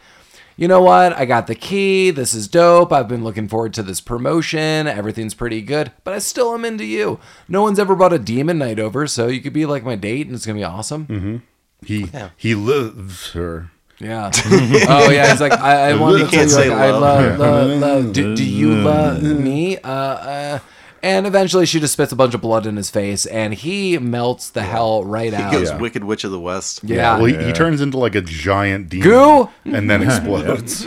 You 0.58 0.68
know 0.68 0.80
what? 0.80 1.12
I 1.12 1.26
got 1.26 1.48
the 1.48 1.54
key. 1.54 2.10
This 2.10 2.32
is 2.32 2.48
dope. 2.48 2.90
I've 2.90 3.08
been 3.08 3.22
looking 3.22 3.46
forward 3.46 3.74
to 3.74 3.82
this 3.82 4.00
promotion. 4.00 4.86
Everything's 4.86 5.34
pretty 5.34 5.60
good, 5.60 5.92
but 6.02 6.14
I 6.14 6.18
still 6.18 6.54
am 6.54 6.64
into 6.64 6.86
you. 6.86 7.20
No 7.46 7.60
one's 7.60 7.78
ever 7.78 7.94
brought 7.94 8.14
a 8.14 8.18
demon 8.18 8.56
night 8.56 8.80
over, 8.80 9.06
so 9.06 9.26
you 9.26 9.42
could 9.42 9.52
be 9.52 9.66
like 9.66 9.84
my 9.84 9.96
date 9.96 10.28
and 10.28 10.34
it's 10.34 10.46
to 10.46 10.54
be 10.54 10.64
awesome. 10.64 11.42
He 11.86 12.10
he 12.36 12.54
lives 12.54 13.32
her. 13.32 13.70
Yeah. 13.98 14.30
oh 14.88 15.10
yeah. 15.10 15.30
He's 15.30 15.40
like, 15.40 15.52
I, 15.52 15.90
I 15.90 15.94
wanted 15.96 16.18
to 16.18 16.24
You 16.24 16.30
tell 16.30 16.42
you, 16.42 16.48
say 16.50 16.68
like, 16.68 16.78
I 16.78 16.90
love. 16.90 17.38
love, 17.38 17.70
love, 17.70 17.80
love. 18.04 18.12
Do, 18.12 18.36
do 18.36 18.44
you 18.44 18.74
love 18.74 19.22
me? 19.22 19.78
Uh, 19.78 19.88
uh, 19.90 20.58
and 21.02 21.26
eventually, 21.26 21.64
she 21.66 21.78
just 21.80 21.92
spits 21.94 22.12
a 22.12 22.16
bunch 22.16 22.34
of 22.34 22.40
blood 22.42 22.66
in 22.66 22.76
his 22.76 22.90
face, 22.90 23.24
and 23.26 23.54
he 23.54 23.96
melts 23.96 24.50
the 24.50 24.62
hell 24.62 25.04
right 25.04 25.32
out. 25.32 25.38
He 25.38 25.44
out. 25.44 25.52
goes 25.52 25.70
Yeah. 25.70 25.78
Wicked 25.78 26.04
Witch 26.04 26.24
of 26.24 26.30
the 26.30 26.40
West. 26.40 26.80
yeah. 26.84 27.16
Well, 27.16 27.26
he, 27.26 27.36
he 27.42 27.52
turns 27.52 27.80
into 27.80 27.96
like 27.98 28.14
a 28.14 28.20
giant 28.22 28.88
demon. 28.90 29.08
Goo? 29.08 29.48
And 29.64 29.88
then 29.88 30.02
explodes. 30.10 30.86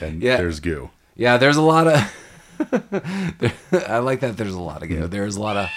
and 0.00 0.22
Yeah. 0.22 0.36
there's 0.38 0.60
goo. 0.60 0.90
Yeah. 1.16 1.36
There's 1.36 1.56
a 1.56 1.62
lot 1.62 1.88
of. 1.88 2.14
I 3.86 3.98
like 3.98 4.20
that. 4.20 4.36
There's 4.36 4.54
a 4.54 4.60
lot 4.60 4.82
of 4.82 4.88
goo. 4.88 5.06
There's 5.08 5.36
a 5.36 5.40
lot 5.42 5.56
of 5.56 5.68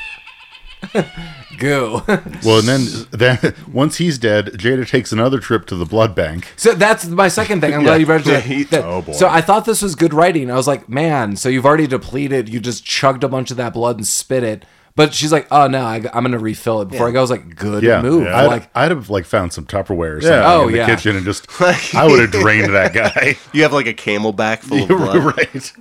goo. 1.57 2.01
Well, 2.43 2.59
and 2.59 2.67
then 2.67 2.87
then 3.11 3.55
once 3.71 3.97
he's 3.97 4.17
dead, 4.17 4.47
Jada 4.53 4.87
takes 4.87 5.11
another 5.11 5.39
trip 5.39 5.65
to 5.67 5.75
the 5.75 5.85
blood 5.85 6.15
bank. 6.15 6.53
So 6.55 6.73
that's 6.73 7.05
my 7.07 7.27
second 7.27 7.61
thing. 7.61 7.73
I'm 7.73 7.83
glad 7.83 7.99
you 8.01 8.07
mentioned 8.07 8.31
Yeah, 8.33 8.39
that. 8.39 8.45
he- 8.47 8.63
that- 8.65 8.83
oh, 8.85 9.01
boy. 9.01 9.13
So 9.13 9.27
I 9.27 9.41
thought 9.41 9.65
this 9.65 9.81
was 9.81 9.95
good 9.95 10.13
writing. 10.13 10.49
I 10.49 10.55
was 10.55 10.67
like, 10.67 10.87
man, 10.89 11.35
so 11.35 11.49
you've 11.49 11.65
already 11.65 11.87
depleted. 11.87 12.49
You 12.49 12.59
just 12.59 12.85
chugged 12.85 13.23
a 13.23 13.27
bunch 13.29 13.51
of 13.51 13.57
that 13.57 13.73
blood 13.73 13.97
and 13.97 14.07
spit 14.07 14.43
it. 14.43 14.65
But 14.95 15.13
she's 15.13 15.31
like, 15.31 15.47
oh 15.51 15.67
no, 15.67 15.85
I, 15.85 15.97
am 15.97 16.23
gonna 16.23 16.39
refill 16.39 16.81
it 16.81 16.89
before 16.89 17.07
I 17.07 17.11
go. 17.11 17.19
I 17.19 17.21
was 17.21 17.29
like, 17.31 17.55
good 17.55 17.83
Yeah, 17.83 18.01
move. 18.01 18.27
I'd, 18.27 18.47
Like, 18.47 18.69
I'd 18.75 18.91
have 18.91 19.09
like 19.09 19.25
found 19.25 19.53
some 19.53 19.65
Tupperware 19.65 20.17
or 20.17 20.21
something 20.21 20.29
Yeah. 20.39 20.53
Oh, 20.53 20.65
in 20.65 20.71
the 20.73 20.77
yeah. 20.79 20.85
kitchen 20.87 21.15
and 21.15 21.23
just 21.23 21.47
I 21.95 22.05
would 22.05 22.19
have 22.19 22.31
drained 22.31 22.73
that 22.73 22.93
guy. 22.93 23.37
You 23.53 23.61
have 23.63 23.71
like 23.71 23.85
a 23.87 23.93
camelback 23.93 24.59
full 24.59 24.81
of 24.83 24.87
blood. 24.89 25.37
right. 25.37 25.73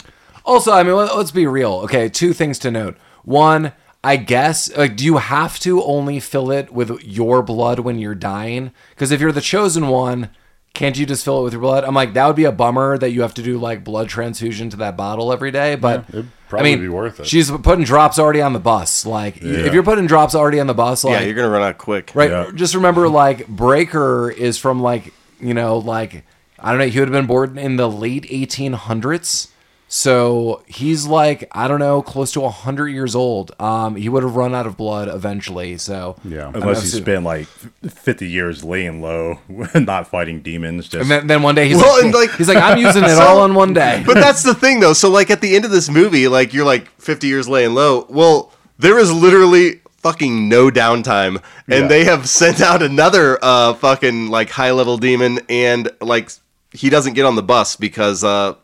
also, 0.45 0.73
I 0.73 0.83
mean, 0.85 0.95
let- 0.95 1.17
let's 1.17 1.33
be 1.33 1.47
real. 1.47 1.73
Okay, 1.85 2.09
two 2.09 2.33
things 2.33 2.59
to 2.61 2.71
note. 2.71 2.97
One, 3.25 3.73
I 4.05 4.17
guess, 4.17 4.75
like, 4.77 4.97
do 4.97 5.05
you 5.05 5.17
have 5.17 5.59
to 5.61 5.83
only 5.83 6.21
fill 6.21 6.51
it 6.51 6.73
with 6.73 7.03
your 7.03 7.43
blood 7.43 7.81
when 7.81 7.99
you're 7.99 8.15
dying? 8.15 8.71
Because 8.91 9.11
if 9.11 9.21
you're 9.21 9.33
the 9.33 9.41
chosen 9.41 9.89
one, 9.89 10.31
can't 10.73 10.97
you 10.97 11.05
just 11.05 11.25
fill 11.25 11.41
it 11.41 11.45
with 11.45 11.53
your 11.53 11.63
blood? 11.63 11.83
I'm 11.85 11.95
like, 11.95 12.13
that 12.15 12.27
would 12.29 12.37
be 12.37 12.45
a 12.45 12.53
bummer 12.53 12.97
that 12.99 13.11
you 13.11 13.23
have 13.23 13.35
to 13.35 13.43
do 13.43 13.59
like 13.59 13.83
blood 13.83 14.09
transfusion 14.09 14.71
to 14.71 14.77
that 14.77 14.97
bottle 14.97 15.33
every 15.33 15.51
day. 15.51 15.75
But 15.75 16.05
it'd 16.11 16.31
I 16.53 16.63
mean, 16.63 16.79
be 16.79 16.89
worth 16.89 17.19
it. 17.19 17.27
She's 17.27 17.51
putting 17.51 17.85
drops 17.85 18.19
already 18.21 18.41
on 18.41 18.53
the 18.53 18.61
bus. 18.61 19.05
Like, 19.05 19.39
if 19.43 19.75
you're 19.75 19.83
putting 19.83 20.07
drops 20.07 20.35
already 20.37 20.61
on 20.61 20.69
the 20.69 20.75
bus, 20.75 21.03
like, 21.03 21.15
Yeah, 21.21 21.27
you're 21.27 21.35
gonna 21.35 21.49
run 21.51 21.63
out 21.63 21.79
quick. 21.79 22.13
right? 22.15 22.31
Yeah. 22.31 22.51
Just 22.55 22.77
remember, 22.77 23.09
like, 23.09 23.49
Brayker 23.49 24.33
is 24.33 24.57
from 24.59 24.81
like, 24.81 25.13
you 25.41 25.55
know, 25.55 25.79
like 25.79 26.25
I 26.61 26.71
don't 26.71 26.79
know. 26.79 26.87
He 26.87 26.99
would 27.01 27.09
have 27.09 27.13
been 27.13 27.27
born 27.27 27.59
in 27.59 27.77
the 27.77 27.89
late 27.91 28.25
1800s. 28.31 29.49
So 29.91 30.63
he's 30.67 31.07
like, 31.07 31.49
I 31.53 31.67
don't 31.67 31.79
know, 31.79 32.03
close 32.03 32.33
to 32.33 32.41
100 32.41 32.89
years 32.89 33.15
old. 33.15 33.53
Um, 33.59 33.97
he 33.97 34.11
would 34.11 34.23
have 34.23 34.37
run 34.37 34.55
out 34.55 34.67
of 34.67 34.77
blood 34.77 35.09
eventually. 35.09 35.79
So 35.79 36.17
Yeah. 36.25 36.51
Unless 36.55 36.79
I'm 36.95 37.01
he 37.01 37.01
assu- 37.01 37.05
been 37.05 37.25
like 37.25 37.47
50 37.47 38.29
years 38.29 38.63
laying 38.63 39.01
low, 39.01 39.39
not 39.75 40.07
fighting 40.09 40.43
demons. 40.43 40.89
Just 40.89 41.03
And 41.03 41.11
then, 41.11 41.27
then 41.27 41.43
one 41.43 41.55
day 41.55 41.69
he's 41.69 41.79
Well, 41.79 41.95
like, 41.97 42.05
and, 42.05 42.15
like- 42.15 42.35
he's 42.37 42.49
like, 42.49 42.59
I'm 42.59 42.79
using 42.79 43.03
it 43.05 43.11
all 43.19 43.45
in 43.47 43.55
one 43.55 43.73
day. 43.73 44.03
But 44.07 44.15
that's 44.15 44.43
the 44.43 44.55
thing, 44.63 44.81
though. 44.81 44.93
So, 44.93 45.09
like 45.09 45.31
at 45.31 45.41
the 45.41 45.57
end 45.57 45.65
of 45.65 45.71
this 45.71 45.89
movie, 45.89 46.29
like 46.29 46.53
you're 46.53 46.67
like 46.67 46.89
50 47.01 47.27
years 47.27 47.49
laying 47.49 47.73
low. 47.75 48.05
Well, 48.11 48.53
there 48.79 48.99
is 48.99 49.11
literally 49.11 49.81
fucking 50.03 50.49
no 50.51 50.69
downtime, 50.71 51.43
and 51.67 51.83
Yeah. 51.85 51.89
they 51.89 52.05
have 52.05 52.29
sent 52.29 52.61
out 52.61 52.83
another 52.83 53.39
uh 53.43 53.73
fucking 53.75 54.29
like 54.29 54.51
high 54.51 54.71
level 54.71 54.99
demon, 54.99 55.41
and 55.49 55.91
like 56.03 56.31
he 56.73 56.89
doesn't 56.91 57.15
get 57.15 57.25
on 57.25 57.35
the 57.37 57.43
bus 57.43 57.75
because 57.75 58.23
uh 58.23 58.55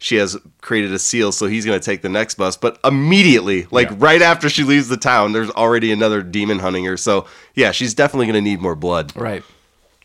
she 0.00 0.16
has 0.16 0.36
created 0.62 0.92
a 0.92 0.98
seal, 0.98 1.30
so 1.30 1.46
he's 1.46 1.66
gonna 1.66 1.78
take 1.78 2.00
the 2.00 2.08
next 2.08 2.34
bus. 2.34 2.56
But 2.56 2.78
immediately, 2.82 3.66
like 3.70 3.90
Yeah. 3.90 3.96
right 3.98 4.22
after 4.22 4.48
she 4.48 4.64
leaves 4.64 4.88
the 4.88 4.96
town, 4.96 5.32
there's 5.32 5.50
already 5.50 5.92
another 5.92 6.22
demon 6.22 6.58
hunting 6.58 6.84
her. 6.86 6.96
So 6.96 7.26
yeah, 7.54 7.70
she's 7.70 7.92
definitely 7.94 8.26
gonna 8.26 8.40
need 8.40 8.60
more 8.60 8.74
blood. 8.74 9.12
Right. 9.14 9.44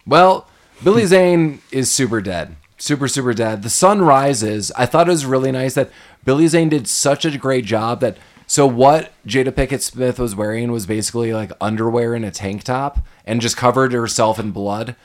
Well, 0.06 0.48
Billy 0.84 1.04
hmm. 1.04 1.08
Zane 1.08 1.62
is 1.72 1.90
super 1.90 2.22
dead. 2.22 2.58
Super, 2.78 3.08
super 3.08 3.34
dead. 3.34 3.64
The 3.64 3.70
sun 3.70 4.02
rises. 4.02 4.70
I 4.76 4.86
thought 4.86 5.08
it 5.08 5.12
was 5.12 5.26
really 5.26 5.52
nice 5.52 5.76
that 5.76 5.90
Billy 6.26 6.48
Zane 6.48 6.68
did 6.70 6.88
such 6.88 7.24
a 7.24 7.38
great 7.38 7.66
job 7.66 8.02
that. 8.02 8.18
So, 8.48 8.68
what 8.68 9.12
Jada 9.26 9.50
Pinkett 9.50 9.82
Smith 9.82 10.20
was 10.20 10.36
wearing 10.36 10.72
was 10.72 10.86
basically 10.86 11.34
like 11.34 11.52
underwear 11.60 12.14
and 12.14 12.24
a 12.24 12.30
tank 12.30 12.64
top 12.64 13.00
and 13.26 13.42
just 13.42 13.58
covered 13.58 13.92
herself 13.92 14.38
in 14.38 14.52
blood. 14.52 14.96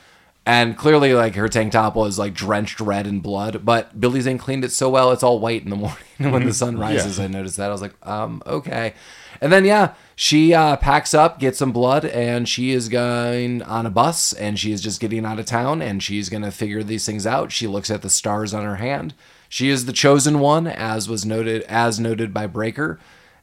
And 0.47 0.77
clearly, 0.77 1.12
like 1.12 1.35
her 1.35 1.49
tank 1.49 1.73
top 1.73 1.95
was 1.95 2.19
like 2.19 2.33
drenched 2.33 2.81
red 2.81 3.07
in 3.07 3.21
blood, 3.21 3.65
but 3.65 4.01
Billy 4.01 4.21
Zane 4.21 4.39
cleaned 4.39 4.65
it 4.65 4.73
so 4.73 4.89
well, 4.89 5.12
it's 5.12 5.23
all 5.23 5.39
white 5.39 5.62
in 5.62 5.71
the 5.71 5.77
morning 5.77 5.97
when 6.19 6.45
the 6.45 6.55
sun 6.55 6.79
rises. 6.79 7.21
I 7.21 7.27
noticed 7.27 7.59
that. 7.59 7.69
I 7.69 7.73
was 7.73 7.83
like, 7.83 7.95
um, 8.07 8.43
okay. 8.47 8.95
And 9.41 9.53
then, 9.53 9.65
yeah, 9.65 9.95
she 10.17 10.53
uh, 10.53 10.77
packs 10.77 11.15
up, 11.15 11.39
gets 11.39 11.59
some 11.59 11.73
blood, 11.73 12.05
and 12.05 12.49
she 12.49 12.73
is 12.73 12.89
going 12.89 13.62
on 13.62 13.87
a 13.87 13.91
bus 13.91 14.33
and 14.33 14.59
she 14.59 14.73
is 14.73 14.83
just 14.83 15.01
getting 15.01 15.25
out 15.25 15.39
of 15.39 15.47
town 15.47 15.81
and 15.81 16.03
she's 16.03 16.29
going 16.29 16.43
to 16.43 16.51
figure 16.51 16.83
these 16.83 17.07
things 17.07 17.27
out. 17.27 17.53
She 17.53 17.67
looks 17.67 17.91
at 17.91 18.03
the 18.03 18.11
stars 18.11 18.53
on 18.53 18.65
her 18.65 18.77
hand. 18.77 19.15
She 19.49 19.69
is 19.69 19.87
the 19.87 19.93
chosen 19.93 20.41
one, 20.41 20.67
as 20.67 21.09
was 21.09 21.25
noted, 21.25 21.62
as 21.62 21.99
noted 21.99 22.35
by 22.35 22.47
Brayker. 22.47 22.99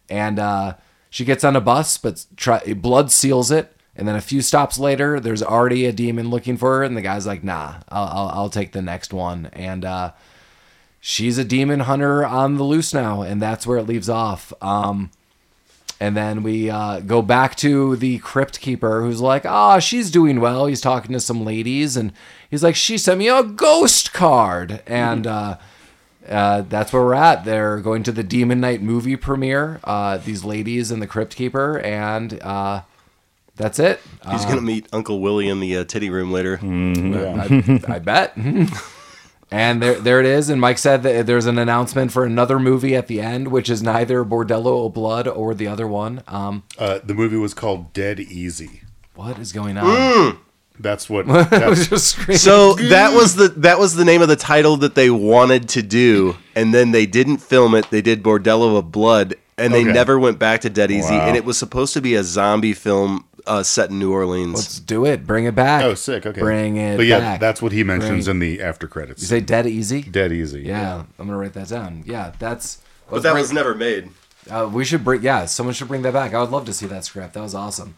And 0.10 0.40
uh, 0.40 0.76
she 1.10 1.26
gets 1.26 1.44
on 1.44 1.56
a 1.56 1.62
bus, 1.62 1.98
but 1.98 2.26
try, 2.36 2.62
blood 2.74 3.12
seals 3.12 3.52
it. 3.52 3.76
And 3.98 4.08
then 4.08 4.16
a 4.16 4.22
few 4.22 4.42
stops 4.42 4.78
later, 4.78 5.20
there's 5.20 5.42
already 5.42 5.86
a 5.86 5.92
demon 5.92 6.30
looking 6.30 6.56
for 6.56 6.78
her, 6.78 6.84
and 6.84 6.96
the 6.96 7.02
guy's 7.02 7.26
like, 7.26 7.44
"Nah, 7.44 7.78
I'll, 7.90 8.08
I'll, 8.08 8.30
I'll 8.30 8.50
take 8.50 8.72
the 8.72 8.82
next 8.82 9.12
one." 9.12 9.50
And 9.54 9.84
uh, 9.84 10.12
she's 11.02 11.38
a 11.38 11.44
demon 11.44 11.82
hunter 11.82 12.24
on 12.24 12.58
the 12.58 12.64
loose 12.64 12.94
now, 12.94 13.24
and 13.24 13.42
that's 13.42 13.66
where 13.66 13.80
it 13.80 13.88
leaves 13.88 14.08
off. 14.08 14.54
Um, 14.62 15.10
and 16.00 16.16
then 16.16 16.44
we 16.44 16.70
uh, 16.70 17.00
go 17.00 17.22
back 17.22 17.56
to 17.58 17.96
the 17.96 18.20
crypt 18.20 18.60
keeper 18.60 19.02
who's 19.02 19.20
like, 19.20 19.46
ah, 19.46 19.80
she's 19.80 20.12
doing 20.12 20.40
well. 20.40 20.68
He's 20.68 20.82
talking 20.82 21.12
to 21.14 21.20
some 21.20 21.44
ladies, 21.44 21.98
and 21.98 22.14
he's 22.52 22.64
like, 22.64 22.76
she 22.76 22.98
sent 23.00 23.18
me 23.18 23.30
a 23.30 23.42
ghost 23.42 24.14
card. 24.14 24.84
And 24.86 25.26
uh, 25.26 25.58
uh, 26.30 26.62
that's 26.62 26.94
where 26.94 27.02
we're 27.02 27.16
at. 27.16 27.46
They're 27.46 27.80
going 27.80 28.04
to 28.04 28.12
the 28.12 28.24
Demon 28.24 28.60
Knight 28.60 28.82
movie 28.84 29.16
premiere. 29.16 29.80
Uh, 29.84 30.18
these 30.18 30.44
ladies 30.44 30.92
and 30.92 31.02
the 31.02 31.08
Crypt 31.08 31.36
Keeper, 31.36 31.80
and 31.80 32.40
uh, 32.44 32.82
that's 33.58 33.80
it. 33.80 34.00
He's 34.32 34.46
gonna 34.46 34.62
meet 34.62 34.88
Uncle 34.94 35.20
Willy 35.20 35.48
in 35.50 35.60
the 35.60 35.78
uh, 35.78 35.84
titty 35.84 36.10
room 36.10 36.32
later. 36.32 36.60
I, 36.64 37.82
I 37.88 38.00
bet. 38.00 38.38
and 39.52 39.82
there, 39.82 39.96
there 39.96 40.20
it 40.20 40.26
is. 40.26 40.50
And 40.50 40.60
Mike 40.60 40.78
said 40.78 41.04
that 41.04 41.26
there's 41.26 41.46
an 41.46 41.58
announcement 41.58 42.12
for 42.12 42.26
another 42.26 42.60
movie 42.60 42.96
at 42.96 43.08
the 43.08 43.22
end, 43.22 43.50
which 43.50 43.70
is 43.70 43.82
neither 43.82 44.24
Bordello 44.26 44.86
of 44.86 44.94
Blood 44.94 45.28
or 45.28 45.54
the 45.54 45.68
other 45.68 45.88
one. 45.88 46.24
Um, 46.28 46.64
Uh, 46.78 47.00
the 47.04 47.14
movie 47.14 47.38
was 47.38 47.54
called 47.54 47.94
Dead 47.94 48.20
Easy. 48.20 48.82
what 49.16 49.40
is 49.40 49.52
going 49.54 49.78
on? 49.78 50.40
That's 50.80 51.10
what. 51.10 51.28
I 51.30 51.38
was 51.42 51.50
That's, 51.50 51.88
just 51.88 52.08
screaming. 52.10 52.38
So 52.38 52.74
that 52.76 53.14
was 53.14 53.36
the 53.36 53.48
that 53.50 53.80
was 53.80 53.96
the 53.96 54.06
name 54.06 54.22
of 54.22 54.28
the 54.28 54.36
title 54.36 54.78
that 54.78 54.94
they 54.94 55.10
wanted 55.10 55.70
to 55.70 55.82
do, 55.82 56.36
and 56.56 56.72
then 56.74 56.92
they 56.92 57.06
didn't 57.08 57.38
film 57.38 57.74
it. 57.74 57.90
They 57.90 58.02
did 58.04 58.22
Bordello 58.22 58.78
of 58.78 58.92
Blood, 58.92 59.34
and 59.58 59.74
they 59.74 59.82
Okay. 59.82 59.92
never 59.92 60.20
went 60.20 60.38
back 60.38 60.62
to 60.62 60.70
Dead 60.70 60.92
Easy. 60.92 61.16
Wow. 61.16 61.26
And 61.28 61.36
it 61.36 61.46
was 61.46 61.58
supposed 61.58 61.94
to 61.96 62.02
be 62.02 62.14
a 62.14 62.22
zombie 62.24 62.74
film 62.74 63.26
uh, 63.48 63.64
set 63.64 63.90
in 63.90 63.98
New 64.00 64.12
Orleans. 64.14 64.54
Let's 64.56 64.80
do 64.80 65.06
it. 65.06 65.26
Bring 65.26 65.46
it 65.46 65.56
back. 65.56 65.84
oh, 65.84 65.94
sick. 65.96 66.26
Okay. 66.26 66.40
Bring 66.40 66.78
it 66.78 66.98
But 66.98 67.06
yeah, 67.08 67.20
back. 67.20 67.40
that's 67.40 67.62
what 67.62 67.72
he 67.72 67.84
mentions 67.84 68.26
Bring- 68.26 68.36
in 68.36 68.40
the 68.40 68.62
after 68.62 68.88
credits. 68.88 69.22
You 69.22 69.28
say 69.28 69.40
dead 69.40 69.66
easy? 69.68 70.02
Dead 70.04 70.32
Easy. 70.32 70.62
Yeah, 70.62 71.04
I'm 71.18 71.26
gonna 71.28 71.38
write 71.38 71.54
that 71.54 71.70
down. 71.70 72.04
Yeah, 72.06 72.34
that's. 72.38 72.80
but 73.10 73.24
that 73.24 73.34
was 73.34 73.52
never 73.52 73.74
made. 73.74 74.10
Uh, 74.50 74.70
we 74.72 74.86
should 74.86 75.04
bring. 75.04 75.22
Yeah, 75.24 75.46
someone 75.46 75.74
should 75.74 75.88
bring 75.88 76.04
that 76.04 76.14
back. 76.14 76.34
I 76.34 76.40
would 76.42 76.52
love 76.52 76.66
to 76.66 76.74
see 76.74 76.86
that 76.88 77.04
script. 77.06 77.34
That 77.34 77.42
was 77.42 77.56
awesome. 77.56 77.96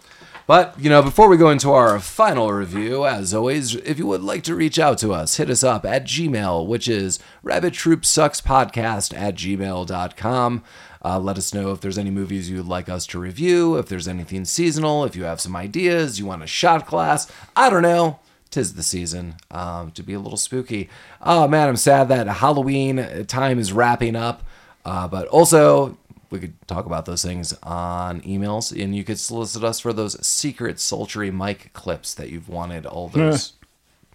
But 0.48 0.74
you 0.80 0.90
know, 0.90 1.04
before 1.04 1.28
we 1.28 1.38
go 1.38 1.52
into 1.52 1.70
our 1.72 2.00
final 2.00 2.52
review, 2.52 3.06
as 3.06 3.36
always, 3.36 3.76
if 3.76 4.00
you 4.00 4.08
would 4.08 4.24
like 4.24 4.42
to 4.46 4.56
reach 4.56 4.80
out 4.80 4.98
to 4.98 5.14
us, 5.14 5.38
hit 5.38 5.48
us 5.48 5.64
up 5.64 5.86
at 5.86 6.06
Gmail, 6.06 6.66
which 6.66 6.88
is 6.88 7.20
Rabbit 7.44 7.74
Troop 7.76 8.04
Sucks 8.04 8.42
Podcast 8.42 9.16
at 9.16 9.36
gmail.com. 9.36 10.64
Uh, 11.04 11.20
let 11.20 11.38
us 11.38 11.54
know 11.54 11.72
if 11.72 11.80
there's 11.80 11.98
any 11.98 12.10
movies 12.10 12.50
you'd 12.50 12.66
like 12.66 12.90
us 12.90 13.06
to 13.08 13.20
review, 13.20 13.78
if 13.78 13.88
there's 13.88 14.08
anything 14.08 14.46
seasonal, 14.46 15.06
if 15.06 15.16
you 15.16 15.24
have 15.24 15.40
some 15.40 15.56
ideas, 15.56 16.20
you 16.20 16.26
want 16.26 16.44
a 16.44 16.48
shot 16.48 16.86
glass. 16.86 17.32
I 17.56 17.70
don't 17.70 17.84
know. 17.84 18.20
Tis 18.52 18.74
the 18.74 18.84
season 18.84 19.36
um, 19.52 19.92
to 19.92 20.02
be 20.02 20.14
a 20.14 20.20
little 20.20 20.38
spooky. 20.38 20.90
Oh 21.22 21.48
man, 21.48 21.70
I'm 21.70 21.76
sad 21.76 22.10
that 22.10 22.28
Halloween 22.28 23.26
time 23.28 23.60
is 23.60 23.72
wrapping 23.72 24.16
up. 24.16 24.44
Uh, 24.84 25.08
but 25.08 25.28
also, 25.28 25.98
we 26.32 26.40
could 26.40 26.54
talk 26.68 26.86
about 26.86 27.06
those 27.06 27.24
things 27.24 27.54
on 27.62 28.22
emails, 28.22 28.72
and 28.72 28.96
you 28.96 29.04
could 29.04 29.20
solicit 29.20 29.64
us 29.64 29.80
for 29.80 29.94
those 29.94 30.26
secret 30.26 30.80
sultry 30.80 31.32
mic 31.32 31.72
clips 31.74 32.14
that 32.16 32.30
you've 32.30 32.50
wanted 32.50 32.86
all 32.86 33.08
those, 33.08 33.54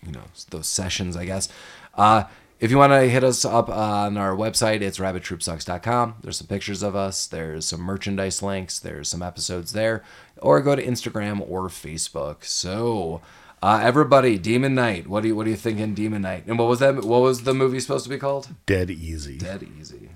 you 0.04 0.12
know, 0.12 0.24
those 0.50 0.66
sessions, 0.66 1.16
I 1.16 1.26
guess. 1.26 1.48
Uh, 1.94 2.24
if 2.64 2.70
you 2.70 2.78
want 2.78 2.94
to 2.94 3.00
hit 3.10 3.22
us 3.22 3.44
up 3.44 3.68
on 3.68 4.16
our 4.16 4.34
website, 4.34 4.80
it's 4.80 4.96
rabbittroopsucks.com. 4.96 6.14
There's 6.22 6.38
some 6.38 6.46
pictures 6.46 6.82
of 6.82 6.96
us. 6.96 7.26
There's 7.26 7.66
some 7.66 7.82
merchandise 7.82 8.42
links. 8.42 8.78
There's 8.78 9.10
some 9.10 9.20
episodes 9.20 9.74
there. 9.74 10.02
Or 10.38 10.62
go 10.62 10.74
to 10.74 10.82
Instagram 10.82 11.44
or 11.46 11.68
Facebook. 11.68 12.42
So, 12.44 13.20
uh, 13.62 13.80
everybody, 13.82 14.38
Demon 14.38 14.74
Knight. 14.74 15.06
What 15.06 15.20
do 15.24 15.28
you 15.28 15.36
what 15.36 15.46
are 15.46 15.50
you 15.50 15.56
thinking, 15.56 15.92
Demon 15.92 16.22
Knight? 16.22 16.46
And 16.46 16.58
what 16.58 16.68
was 16.68 16.78
that? 16.78 17.04
What 17.04 17.20
was 17.20 17.42
the 17.42 17.52
movie 17.52 17.80
supposed 17.80 18.04
to 18.04 18.10
be 18.10 18.16
called? 18.16 18.48
Dead 18.64 18.90
Easy. 18.90 19.36
Dead 19.36 19.66
Easy. 19.78 20.08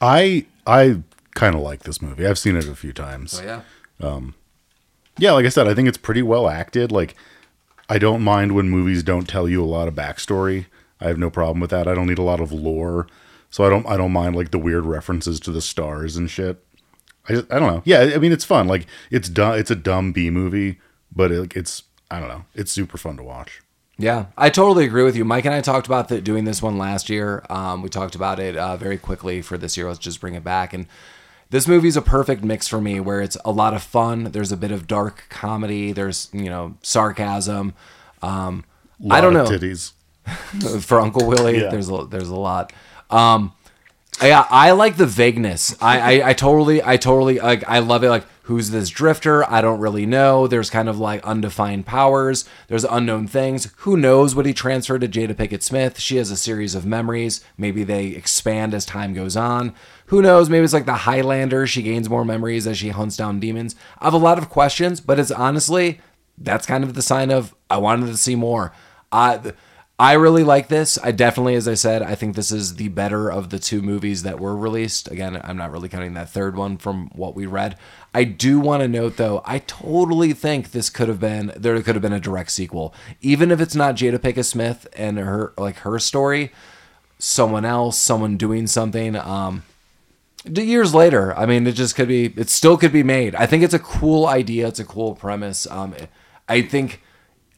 I 0.00 0.46
I 0.68 1.02
kind 1.34 1.56
of 1.56 1.62
like 1.62 1.82
this 1.82 2.00
movie. 2.00 2.28
I've 2.28 2.38
seen 2.38 2.54
it 2.54 2.68
a 2.68 2.76
few 2.76 2.92
times. 2.92 3.32
So 3.32 3.42
yeah. 3.42 3.60
Um, 4.00 4.36
Yeah, 5.18 5.32
like 5.32 5.46
I 5.46 5.48
said, 5.48 5.66
I 5.66 5.74
think 5.74 5.88
it's 5.88 5.98
pretty 5.98 6.22
well 6.22 6.48
acted. 6.48 6.92
Like, 6.92 7.16
I 7.88 7.98
don't 7.98 8.22
mind 8.22 8.52
when 8.52 8.70
movies 8.70 9.02
don't 9.02 9.28
tell 9.28 9.48
you 9.48 9.62
a 9.62 9.66
lot 9.66 9.88
of 9.88 9.94
backstory. 9.94 10.66
I 11.00 11.08
have 11.08 11.18
no 11.18 11.30
problem 11.30 11.60
with 11.60 11.70
that. 11.70 11.86
I 11.86 11.94
don't 11.94 12.06
need 12.06 12.18
a 12.18 12.22
lot 12.22 12.40
of 12.40 12.52
lore, 12.52 13.06
so 13.50 13.64
I 13.64 13.68
don't. 13.68 13.86
I 13.86 13.96
don't 13.96 14.12
mind 14.12 14.36
like 14.36 14.50
the 14.50 14.58
weird 14.58 14.86
references 14.86 15.38
to 15.40 15.52
the 15.52 15.60
stars 15.60 16.16
and 16.16 16.30
shit. 16.30 16.64
I 17.28 17.34
just, 17.34 17.52
I 17.52 17.58
don't 17.58 17.72
know. 17.72 17.82
Yeah, 17.84 18.12
I 18.14 18.18
mean 18.18 18.32
it's 18.32 18.44
fun. 18.44 18.66
Like 18.68 18.86
it's 19.10 19.28
dumb. 19.28 19.54
It's 19.54 19.70
a 19.70 19.76
dumb 19.76 20.12
B 20.12 20.30
movie, 20.30 20.80
but 21.14 21.30
it, 21.30 21.56
it's 21.56 21.82
I 22.10 22.20
don't 22.20 22.28
know. 22.28 22.44
It's 22.54 22.72
super 22.72 22.96
fun 22.96 23.16
to 23.16 23.22
watch. 23.22 23.60
Yeah, 23.96 24.26
I 24.36 24.50
totally 24.50 24.84
agree 24.84 25.04
with 25.04 25.14
you. 25.14 25.24
Mike 25.24 25.44
and 25.44 25.54
I 25.54 25.60
talked 25.60 25.86
about 25.86 26.08
the, 26.08 26.20
doing 26.20 26.44
this 26.44 26.60
one 26.60 26.78
last 26.78 27.08
year. 27.08 27.44
Um, 27.48 27.80
we 27.80 27.88
talked 27.88 28.16
about 28.16 28.40
it 28.40 28.56
uh, 28.56 28.76
very 28.76 28.98
quickly 28.98 29.40
for 29.40 29.56
this 29.56 29.76
year. 29.76 29.86
Let's 29.86 30.00
just 30.00 30.20
bring 30.20 30.34
it 30.34 30.42
back. 30.42 30.72
And 30.72 30.86
this 31.50 31.68
movie's 31.68 31.96
a 31.96 32.02
perfect 32.02 32.42
mix 32.42 32.68
for 32.68 32.80
me 32.80 33.00
where 33.00 33.20
it's 33.20 33.36
a 33.44 33.52
lot 33.52 33.74
of 33.74 33.82
fun. 33.82 34.24
There's 34.24 34.52
a 34.52 34.56
bit 34.56 34.70
of 34.70 34.86
dark 34.86 35.24
comedy. 35.28 35.92
There's, 35.92 36.28
you 36.32 36.50
know, 36.50 36.76
sarcasm. 36.82 37.74
Um, 38.22 38.64
I 39.10 39.20
don't 39.20 39.34
know. 39.34 39.44
Titties. 39.44 39.92
for 40.82 41.00
Uncle 41.00 41.26
Willy. 41.26 41.60
Yeah. 41.60 41.68
There's 41.68 41.90
a, 41.90 42.06
there's 42.06 42.30
a 42.30 42.36
lot. 42.36 42.72
Um, 43.10 43.52
yeah, 44.22 44.46
I 44.48 44.70
like 44.72 44.96
the 44.96 45.06
vagueness. 45.06 45.76
I, 45.82 46.20
I, 46.20 46.28
I 46.30 46.32
totally, 46.32 46.82
I 46.82 46.96
totally 46.96 47.38
like. 47.38 47.68
I 47.68 47.80
love 47.80 48.04
it. 48.04 48.10
Like, 48.10 48.24
who's 48.44 48.70
this 48.70 48.90
drifter? 48.90 49.48
I 49.50 49.60
don't 49.60 49.80
really 49.80 50.06
know. 50.06 50.46
There's 50.46 50.68
kind 50.70 50.88
of 50.88 50.98
like 50.98 51.24
undefined 51.24 51.86
powers. 51.86 52.44
There's 52.68 52.84
unknown 52.84 53.26
things. 53.26 53.72
Who 53.78 53.96
knows 53.96 54.34
what 54.34 54.46
he 54.46 54.52
transferred 54.52 55.00
to 55.00 55.08
Jada 55.08 55.34
Pinkett 55.34 55.62
Smith? 55.62 55.98
She 55.98 56.16
has 56.16 56.30
a 56.30 56.36
series 56.36 56.74
of 56.74 56.84
memories. 56.84 57.42
Maybe 57.56 57.84
they 57.84 58.08
expand 58.08 58.74
as 58.74 58.84
time 58.84 59.14
goes 59.14 59.36
on. 59.36 59.74
Who 60.06 60.20
knows? 60.20 60.50
Maybe 60.50 60.64
it's 60.64 60.74
like 60.74 60.86
the 60.86 60.94
Highlander. 60.94 61.66
She 61.66 61.82
gains 61.82 62.10
more 62.10 62.24
memories 62.24 62.66
as 62.66 62.76
she 62.76 62.90
hunts 62.90 63.16
down 63.16 63.40
demons. 63.40 63.74
I 63.98 64.04
have 64.04 64.14
a 64.14 64.18
lot 64.18 64.38
of 64.38 64.50
questions, 64.50 65.00
but 65.00 65.18
it's 65.18 65.30
honestly 65.30 66.00
that's 66.36 66.66
kind 66.66 66.84
of 66.84 66.94
the 66.94 67.02
sign 67.02 67.30
of 67.30 67.54
I 67.70 67.78
wanted 67.78 68.06
to 68.06 68.16
see 68.16 68.34
more. 68.34 68.72
I 69.10 69.52
I 69.96 70.14
really 70.14 70.42
like 70.42 70.66
this. 70.66 70.98
I 71.04 71.12
definitely, 71.12 71.54
as 71.54 71.68
I 71.68 71.74
said, 71.74 72.02
I 72.02 72.16
think 72.16 72.34
this 72.34 72.50
is 72.50 72.74
the 72.74 72.88
better 72.88 73.30
of 73.30 73.50
the 73.50 73.60
two 73.60 73.80
movies 73.80 74.24
that 74.24 74.40
were 74.40 74.56
released. 74.56 75.08
Again, 75.08 75.40
I'm 75.44 75.56
not 75.56 75.70
really 75.70 75.88
counting 75.88 76.14
that 76.14 76.30
third 76.30 76.56
one 76.56 76.78
from 76.78 77.10
what 77.14 77.36
we 77.36 77.46
read. 77.46 77.76
I 78.12 78.24
do 78.24 78.58
want 78.58 78.82
to 78.82 78.88
note 78.88 79.18
though, 79.18 79.40
I 79.44 79.60
totally 79.60 80.32
think 80.32 80.72
this 80.72 80.90
could 80.90 81.06
have 81.06 81.20
been 81.20 81.52
there 81.56 81.80
could 81.80 81.94
have 81.94 82.02
been 82.02 82.12
a 82.12 82.18
direct 82.18 82.50
sequel, 82.50 82.92
even 83.20 83.52
if 83.52 83.60
it's 83.60 83.76
not 83.76 83.94
Jada 83.94 84.18
Pinkett 84.18 84.46
Smith 84.46 84.88
and 84.96 85.16
her 85.18 85.52
like 85.56 85.76
her 85.78 86.00
story, 86.00 86.50
someone 87.20 87.64
else, 87.64 87.96
someone 87.96 88.36
doing 88.36 88.66
something. 88.66 89.14
Um, 89.14 89.62
years 90.46 90.94
later 90.94 91.34
i 91.38 91.46
mean 91.46 91.66
it 91.66 91.72
just 91.72 91.96
could 91.96 92.06
be 92.06 92.26
it 92.36 92.50
still 92.50 92.76
could 92.76 92.92
be 92.92 93.02
made 93.02 93.34
i 93.36 93.46
think 93.46 93.62
it's 93.62 93.72
a 93.72 93.78
cool 93.78 94.26
idea 94.26 94.68
it's 94.68 94.78
a 94.78 94.84
cool 94.84 95.14
premise 95.14 95.66
um 95.70 95.94
i 96.50 96.60
think 96.60 97.00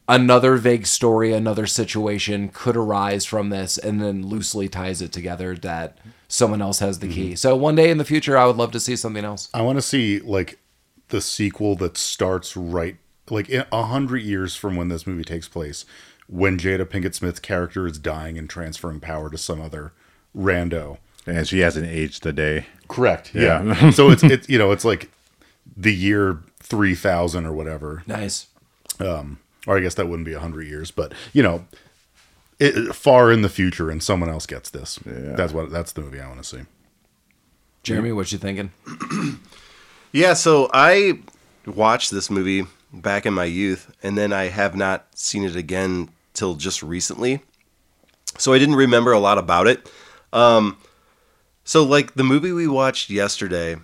another 0.07 0.55
vague 0.55 0.87
story 0.87 1.33
another 1.33 1.67
situation 1.67 2.49
could 2.49 2.77
arise 2.77 3.25
from 3.25 3.49
this 3.49 3.77
and 3.77 4.01
then 4.01 4.25
loosely 4.25 4.69
ties 4.69 5.01
it 5.01 5.11
together 5.11 5.55
that 5.55 5.97
someone 6.27 6.61
else 6.61 6.79
has 6.79 6.99
the 6.99 7.07
key 7.07 7.29
mm-hmm. 7.29 7.35
so 7.35 7.55
one 7.55 7.75
day 7.75 7.89
in 7.89 7.97
the 7.97 8.05
future 8.05 8.37
i 8.37 8.45
would 8.45 8.57
love 8.57 8.71
to 8.71 8.79
see 8.79 8.95
something 8.95 9.25
else 9.25 9.49
I 9.53 9.61
want 9.61 9.77
to 9.77 9.81
see 9.81 10.19
like 10.19 10.59
the 11.09 11.21
sequel 11.21 11.75
that 11.77 11.97
starts 11.97 12.55
right 12.57 12.97
like 13.29 13.49
a 13.49 13.83
hundred 13.83 14.23
years 14.23 14.55
from 14.55 14.75
when 14.75 14.87
this 14.87 15.05
movie 15.05 15.23
takes 15.23 15.47
place, 15.47 15.85
when 16.27 16.57
Jada 16.57 16.85
Pinkett 16.85 17.13
Smith's 17.13 17.39
character 17.39 17.85
is 17.85 17.97
dying 17.97 18.37
and 18.37 18.49
transferring 18.49 18.99
power 18.99 19.29
to 19.29 19.37
some 19.37 19.61
other 19.61 19.93
rando. 20.35 20.97
And 21.25 21.47
she 21.47 21.59
hasn't 21.59 21.87
aged 21.87 22.25
a 22.25 22.31
day. 22.31 22.67
Correct. 22.87 23.35
Yeah. 23.35 23.63
Yeah. 23.63 23.89
so 23.91 24.09
it's 24.11 24.23
it's 24.23 24.47
you 24.49 24.57
know 24.57 24.71
it's 24.71 24.85
like 24.85 25.11
the 25.75 25.93
year 25.93 26.39
three 26.59 26.95
thousand 26.95 27.45
or 27.45 27.53
whatever, 27.53 28.03
nice 28.07 28.47
um, 28.99 29.39
or 29.65 29.77
I 29.77 29.81
guess 29.81 29.95
that 29.95 30.07
wouldn't 30.07 30.25
be 30.25 30.33
a 30.33 30.39
hundred 30.39 30.67
years, 30.67 30.91
but 30.91 31.13
you 31.33 31.41
know, 31.43 31.65
it, 32.59 32.93
far 32.95 33.31
in 33.31 33.41
the 33.41 33.49
future, 33.49 33.89
and 33.89 34.01
someone 34.01 34.29
else 34.29 34.45
gets 34.45 34.69
this. 34.69 34.99
That's 35.05 35.53
what 35.53 35.71
that's 35.71 35.93
the 35.93 36.01
movie 36.01 36.19
I 36.19 36.27
want 36.27 36.43
to 36.43 36.47
see. 36.47 36.61
jeremy 37.83 38.11
what 38.11 38.31
you 38.31 38.37
thinking 38.37 38.71
Yeah, 40.11 40.33
so 40.33 40.69
I 40.73 41.19
watched 41.65 42.11
this 42.11 42.29
movie 42.29 42.65
back 42.93 43.25
in 43.25 43.33
my 43.33 43.45
youth, 43.45 43.93
and 44.01 44.17
then 44.17 44.31
I 44.33 44.45
have 44.45 44.75
not 44.75 45.05
seen 45.15 45.43
it 45.43 45.55
again 45.55 46.09
till 46.33 46.55
just 46.55 46.81
recently. 46.81 47.41
So 48.37 48.53
I 48.53 48.59
didn't 48.59 48.75
remember 48.75 49.11
a 49.11 49.19
lot 49.19 49.37
about 49.37 49.67
it. 49.67 49.91
Um, 50.31 50.77
so 51.63 51.83
like 51.83 52.13
the 52.13 52.23
movie 52.23 52.51
we 52.51 52.67
watched 52.67 53.09
yesterday, 53.09 53.77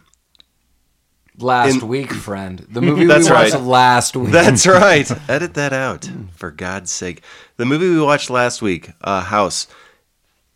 last 1.38 1.81
In- 1.81 1.88
week 1.88 2.11
friend 2.11 2.65
the 2.69 2.81
movie 2.81 3.01
we 3.01 3.07
watched 3.07 3.30
right. 3.30 3.61
last 3.61 4.15
week 4.15 4.31
That's 4.31 4.68
right. 4.68 5.10
Edit 5.30 5.53
that 5.55 5.73
out, 5.73 6.10
for 6.35 6.51
God's 6.51 6.91
sake. 6.91 7.22
The 7.57 7.65
movie 7.65 7.89
we 7.89 8.01
watched 8.01 8.30
last 8.30 8.61
week, 8.61 8.91
uh, 9.01 9.22
House. 9.22 9.68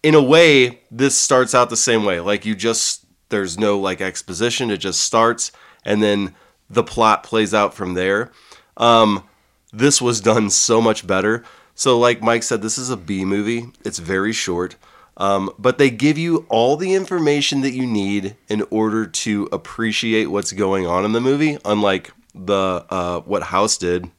In 0.04 0.14
a 0.16 0.22
way, 0.22 0.82
this 0.91 1.18
starts 1.18 1.56
out 1.56 1.70
the 1.70 1.78
same 1.78 2.06
way. 2.06 2.20
Like 2.20 2.45
you 2.45 2.56
just 2.56 3.06
there's 3.30 3.58
no 3.58 3.80
like 3.80 4.02
exposition. 4.02 4.72
It 4.72 4.78
just 4.78 5.02
starts, 5.02 5.52
and 5.84 6.02
then 6.02 6.36
the 6.70 6.84
plot 6.84 7.24
plays 7.24 7.54
out 7.54 7.74
from 7.74 7.94
there. 7.94 8.32
Um, 8.78 9.24
this 9.74 10.02
was 10.02 10.22
done 10.22 10.49
so 10.49 10.82
much 10.82 11.06
better. 11.06 11.44
So, 11.76 11.99
like 11.99 12.22
Mike 12.22 12.44
said, 12.44 12.62
this 12.62 12.78
is 12.78 12.90
a 12.90 12.98
B 12.98 13.26
movie. 13.26 13.68
It's 13.84 13.99
very 13.99 14.34
short. 14.34 14.76
Um, 15.18 15.52
but 15.57 15.80
they 15.80 15.89
give 15.89 16.18
you 16.18 16.45
all 16.48 16.77
the 16.77 16.94
information 16.94 17.61
that 17.61 17.73
you 17.73 17.88
need 17.88 18.35
in 18.48 18.64
order 18.69 19.06
to 19.07 19.49
appreciate 19.52 20.27
what's 20.27 20.52
going 20.52 20.85
on 20.85 21.06
in 21.06 21.11
the 21.11 21.22
movie, 21.22 21.57
unlike 21.65 22.11
the 22.35 22.85
uh, 22.89 23.22
what 23.22 23.44
House 23.44 23.77
did. 23.77 24.11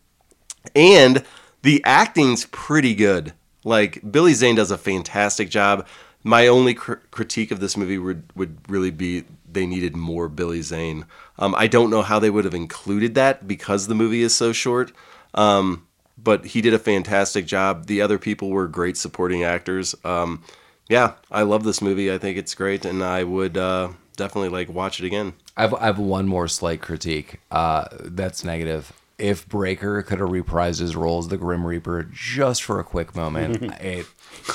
And 0.74 1.24
the 1.62 1.82
acting's 1.84 2.46
pretty 2.46 2.94
good. 2.94 3.32
Like 3.64 4.10
Billy 4.10 4.34
Zane 4.34 4.56
does 4.56 4.72
a 4.72 4.78
fantastic 4.78 5.50
job. 5.50 5.86
My 6.24 6.48
only 6.48 6.74
cr- 6.74 6.94
critique 7.12 7.52
of 7.52 7.60
this 7.60 7.76
movie 7.76 7.98
would 7.98 8.24
would 8.34 8.58
really 8.68 8.90
be 8.90 9.24
they 9.50 9.66
needed 9.66 9.96
more 9.96 10.28
Billy 10.28 10.62
Zane. 10.62 11.06
Um, 11.38 11.54
I 11.56 11.68
don't 11.68 11.90
know 11.90 12.02
how 12.02 12.18
they 12.18 12.30
would 12.30 12.44
have 12.44 12.54
included 12.54 13.14
that 13.14 13.46
because 13.46 13.86
the 13.86 13.94
movie 13.94 14.22
is 14.22 14.34
so 14.34 14.52
short. 14.52 14.92
Um, 15.34 15.86
but 16.16 16.46
he 16.46 16.60
did 16.60 16.74
a 16.74 16.78
fantastic 16.78 17.46
job. 17.46 17.86
The 17.86 18.02
other 18.02 18.18
people 18.18 18.50
were 18.50 18.66
great 18.66 18.96
supporting 18.96 19.44
actors. 19.44 19.94
Um, 20.04 20.42
yeah, 20.88 21.14
I 21.30 21.42
love 21.42 21.64
this 21.64 21.80
movie. 21.82 22.12
I 22.12 22.18
think 22.18 22.38
it's 22.38 22.54
great, 22.54 22.84
and 22.84 23.02
I 23.02 23.24
would 23.24 23.56
uh, 23.56 23.90
definitely 24.16 24.48
like 24.50 24.68
watch 24.68 25.00
it 25.00 25.06
again. 25.06 25.34
I've, 25.56 25.74
I 25.74 25.86
have 25.86 25.98
one 25.98 26.26
more 26.28 26.48
slight 26.48 26.80
critique. 26.80 27.40
Uh, 27.50 27.84
that's 28.00 28.44
negative. 28.44 28.92
If 29.18 29.48
Brayker 29.48 30.06
could 30.06 30.20
have 30.20 30.28
reprised 30.28 30.78
his 30.78 30.94
role 30.94 31.18
as 31.18 31.26
the 31.26 31.36
Grim 31.36 31.66
Reaper 31.66 32.04
just 32.12 32.62
for 32.62 32.78
a 32.78 32.84
quick 32.84 33.16
moment, 33.16 33.62
it, 33.80 34.06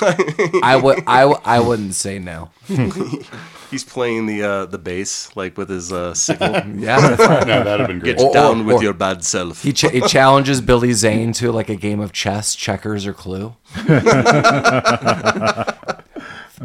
I 0.62 0.80
would 0.82 1.04
I, 1.06 1.20
w- 1.20 1.40
I 1.44 1.60
wouldn't 1.60 1.94
say 1.94 2.18
no. 2.18 2.48
He's 3.70 3.84
playing 3.84 4.24
the 4.26 4.42
uh, 4.42 4.64
the 4.66 4.78
bass 4.78 5.34
like 5.36 5.58
with 5.58 5.68
his 5.68 5.92
uh, 5.92 6.14
sickle. 6.14 6.48
Yeah, 6.48 6.98
that's 7.00 7.20
right. 7.20 7.46
No, 7.46 7.62
that'd 7.64 7.80
have 7.80 7.88
been 7.88 7.98
great. 7.98 8.16
Get 8.16 8.24
Or- 8.26 8.32
down 8.32 8.60
or- 8.60 8.64
with 8.64 8.76
or- 8.76 8.82
your 8.84 8.92
bad 8.94 9.22
self. 9.24 9.62
He, 9.62 9.72
ch- 9.74 9.90
he 9.90 10.00
challenges 10.02 10.62
Billy 10.62 10.92
Zane 10.94 11.32
to 11.34 11.52
like 11.52 11.68
a 11.68 11.76
game 11.76 12.00
of 12.00 12.12
chess, 12.12 12.54
checkers, 12.54 13.06
or 13.06 13.12
Clue. 13.12 13.54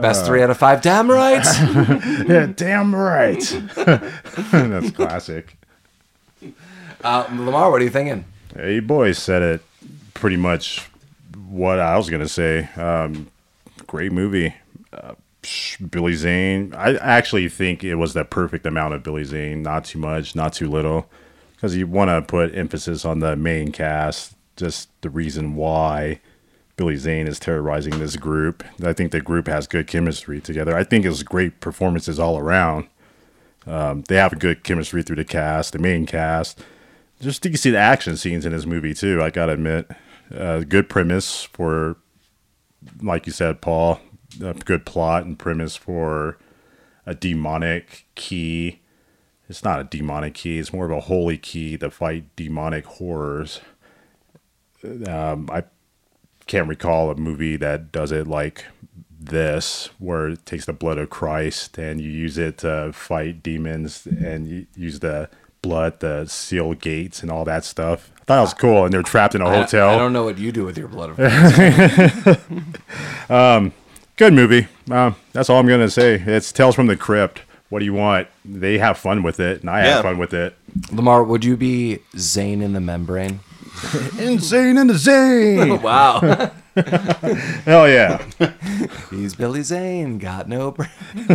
Best 0.01 0.25
three 0.25 0.41
out 0.41 0.49
of 0.49 0.57
five. 0.57 0.81
Damn 0.81 1.09
right. 1.09 1.45
Yeah, 2.27 2.47
damn 2.47 2.95
right. 2.95 3.39
That's 3.75 4.91
classic. 4.91 5.55
Uh, 7.03 7.25
La-Mar, 7.31 7.71
what 7.71 7.81
are 7.81 7.83
you 7.83 7.89
thinking? 7.89 8.25
Hey, 8.53 8.79
boys 8.79 9.17
said 9.17 9.41
it 9.41 9.61
pretty 10.13 10.37
much 10.37 10.87
what 11.47 11.79
I 11.79 11.97
was 11.97 12.09
going 12.09 12.21
to 12.21 12.27
say. 12.27 12.69
Um, 12.75 13.29
great 13.87 14.11
movie. 14.11 14.53
Uh, 14.91 15.15
Billy 15.89 16.13
Zane. 16.15 16.73
I 16.73 16.95
actually 16.97 17.47
think 17.49 17.83
it 17.83 17.95
was 17.95 18.13
the 18.13 18.25
perfect 18.25 18.65
amount 18.65 18.93
of 18.93 19.03
Billy 19.03 19.23
Zane. 19.23 19.63
Not 19.63 19.85
too 19.85 19.99
much, 19.99 20.35
not 20.35 20.53
too 20.53 20.69
little. 20.69 21.09
Because 21.55 21.75
you 21.75 21.87
want 21.87 22.09
to 22.09 22.21
put 22.21 22.55
emphasis 22.55 23.05
on 23.05 23.19
the 23.19 23.35
main 23.35 23.71
cast, 23.71 24.35
just 24.55 24.89
the 25.01 25.09
reason 25.09 25.55
why 25.55 26.19
Billy 26.79 26.97
Zane 26.97 27.27
is 27.27 27.39
terrorizing 27.39 27.99
this 27.99 28.15
group. 28.15 28.63
I 28.83 28.93
think 28.93 29.11
the 29.11 29.21
group 29.21 29.47
has 29.47 29.67
good 29.67 29.85
chemistry 29.85 30.41
together. 30.41 30.75
I 30.75 30.83
think 30.83 31.05
it 31.05 31.09
was 31.09 31.21
great 31.21 31.59
performances 31.59 32.19
all 32.19 32.39
around. 32.39 32.87
Um, 33.67 34.03
they 34.07 34.15
have 34.15 34.39
good 34.39 34.63
chemistry 34.63 35.03
through 35.03 35.17
the 35.17 35.25
cast, 35.25 35.73
the 35.73 35.79
main 35.79 36.05
cast 36.05 36.59
just 37.21 37.43
you 37.43 37.51
can 37.51 37.57
see 37.57 37.71
the 37.71 37.77
action 37.77 38.17
scenes 38.17 38.45
in 38.45 38.51
this 38.51 38.65
movie 38.65 38.93
too. 38.93 39.21
I 39.21 39.29
gotta 39.29 39.53
admit, 39.53 39.91
uh, 40.35 40.59
good 40.61 40.89
premise 40.89 41.43
for, 41.43 41.97
like 43.01 43.25
you 43.25 43.33
said, 43.33 43.61
Paul. 43.61 43.99
A 44.41 44.53
good 44.53 44.85
plot 44.85 45.25
and 45.25 45.39
premise 45.39 45.75
for 45.75 46.37
a 47.05 47.15
demonic 47.15 48.05
key. 48.15 48.79
It's 49.49 49.63
not 49.63 49.79
a 49.79 49.83
demonic 49.83 50.35
key. 50.35 50.59
It's 50.59 50.71
more 50.71 50.85
of 50.85 50.91
a 50.91 51.01
holy 51.01 51.37
key 51.37 51.77
to 51.79 51.89
fight 51.89 52.35
demonic 52.35 52.85
horrors. 52.85 53.59
Um, 54.83 55.49
I 55.51 55.63
can't 56.49 56.67
recall 56.67 57.11
a 57.11 57.15
movie 57.15 57.55
that 57.57 57.91
does 57.91 58.11
it 58.11 58.27
like 58.27 58.65
this, 59.19 59.89
where 59.99 60.29
it 60.29 60.45
takes 60.47 60.65
the 60.65 60.73
blood 60.73 60.97
of 60.97 61.09
Christ 61.11 61.77
and 61.77 62.01
you 62.01 62.09
use 62.09 62.37
it 62.39 62.57
to 62.59 62.91
fight 62.91 63.43
demons 63.43 64.07
and 64.07 64.47
you 64.47 64.65
use 64.75 64.99
the 64.99 65.29
blood 65.61 65.99
to 65.99 66.27
seal 66.27 66.73
gates 66.73 67.21
and 67.21 67.29
all 67.31 67.45
that 67.45 67.63
stuff. 67.63 68.09
I 68.21 68.23
thought 68.25 68.37
it 68.39 68.41
was 68.41 68.53
cool, 68.55 68.85
and 68.85 68.93
they're 68.93 69.03
trapped 69.03 69.35
in 69.35 69.41
a 69.41 69.47
I- 69.47 69.61
hotel. 69.61 69.89
I, 69.89 69.97
don't 69.97 70.13
know 70.13 70.23
what 70.23 70.37
you 70.39 70.51
do 70.51 70.65
with 70.65 70.77
your 70.77 70.87
blood. 70.87 71.11
Of 71.11 71.17
course. 73.29 73.71
Good 74.17 74.33
movie. 74.33 74.67
Um, 74.91 75.15
that's 75.33 75.49
all 75.49 75.59
I'm 75.59 75.67
gonna 75.67 75.89
say. 75.89 76.15
It's 76.25 76.51
Tales 76.51 76.75
from 76.75 76.87
the 76.87 76.97
Crypt. 76.97 77.41
What 77.69 77.79
do 77.79 77.85
you 77.85 77.93
want? 77.93 78.27
They 78.43 78.77
have 78.79 78.97
fun 78.97 79.21
with 79.23 79.39
it, 79.39 79.61
and 79.61 79.69
I 79.69 79.83
Yeah. 79.83 79.93
have 79.95 80.01
fun 80.03 80.17
with 80.17 80.33
it. 80.33 80.55
La-Mar, 80.91 81.23
would 81.23 81.45
you 81.45 81.55
be 81.55 81.99
Zane 82.17 82.61
in 82.61 82.73
the 82.73 82.81
membrane? 82.81 83.39
Insane 84.19 84.77
in 84.77 84.87
the 84.87 84.97
Zane. 84.97 85.81
Wow. 85.81 86.19
Hell 87.65 87.89
yeah. 87.89 88.23
He's 89.09 89.35
Billy 89.35 89.63
Zane, 89.63 90.17
got 90.17 90.47
no 90.47 90.71
brain. 90.71 90.89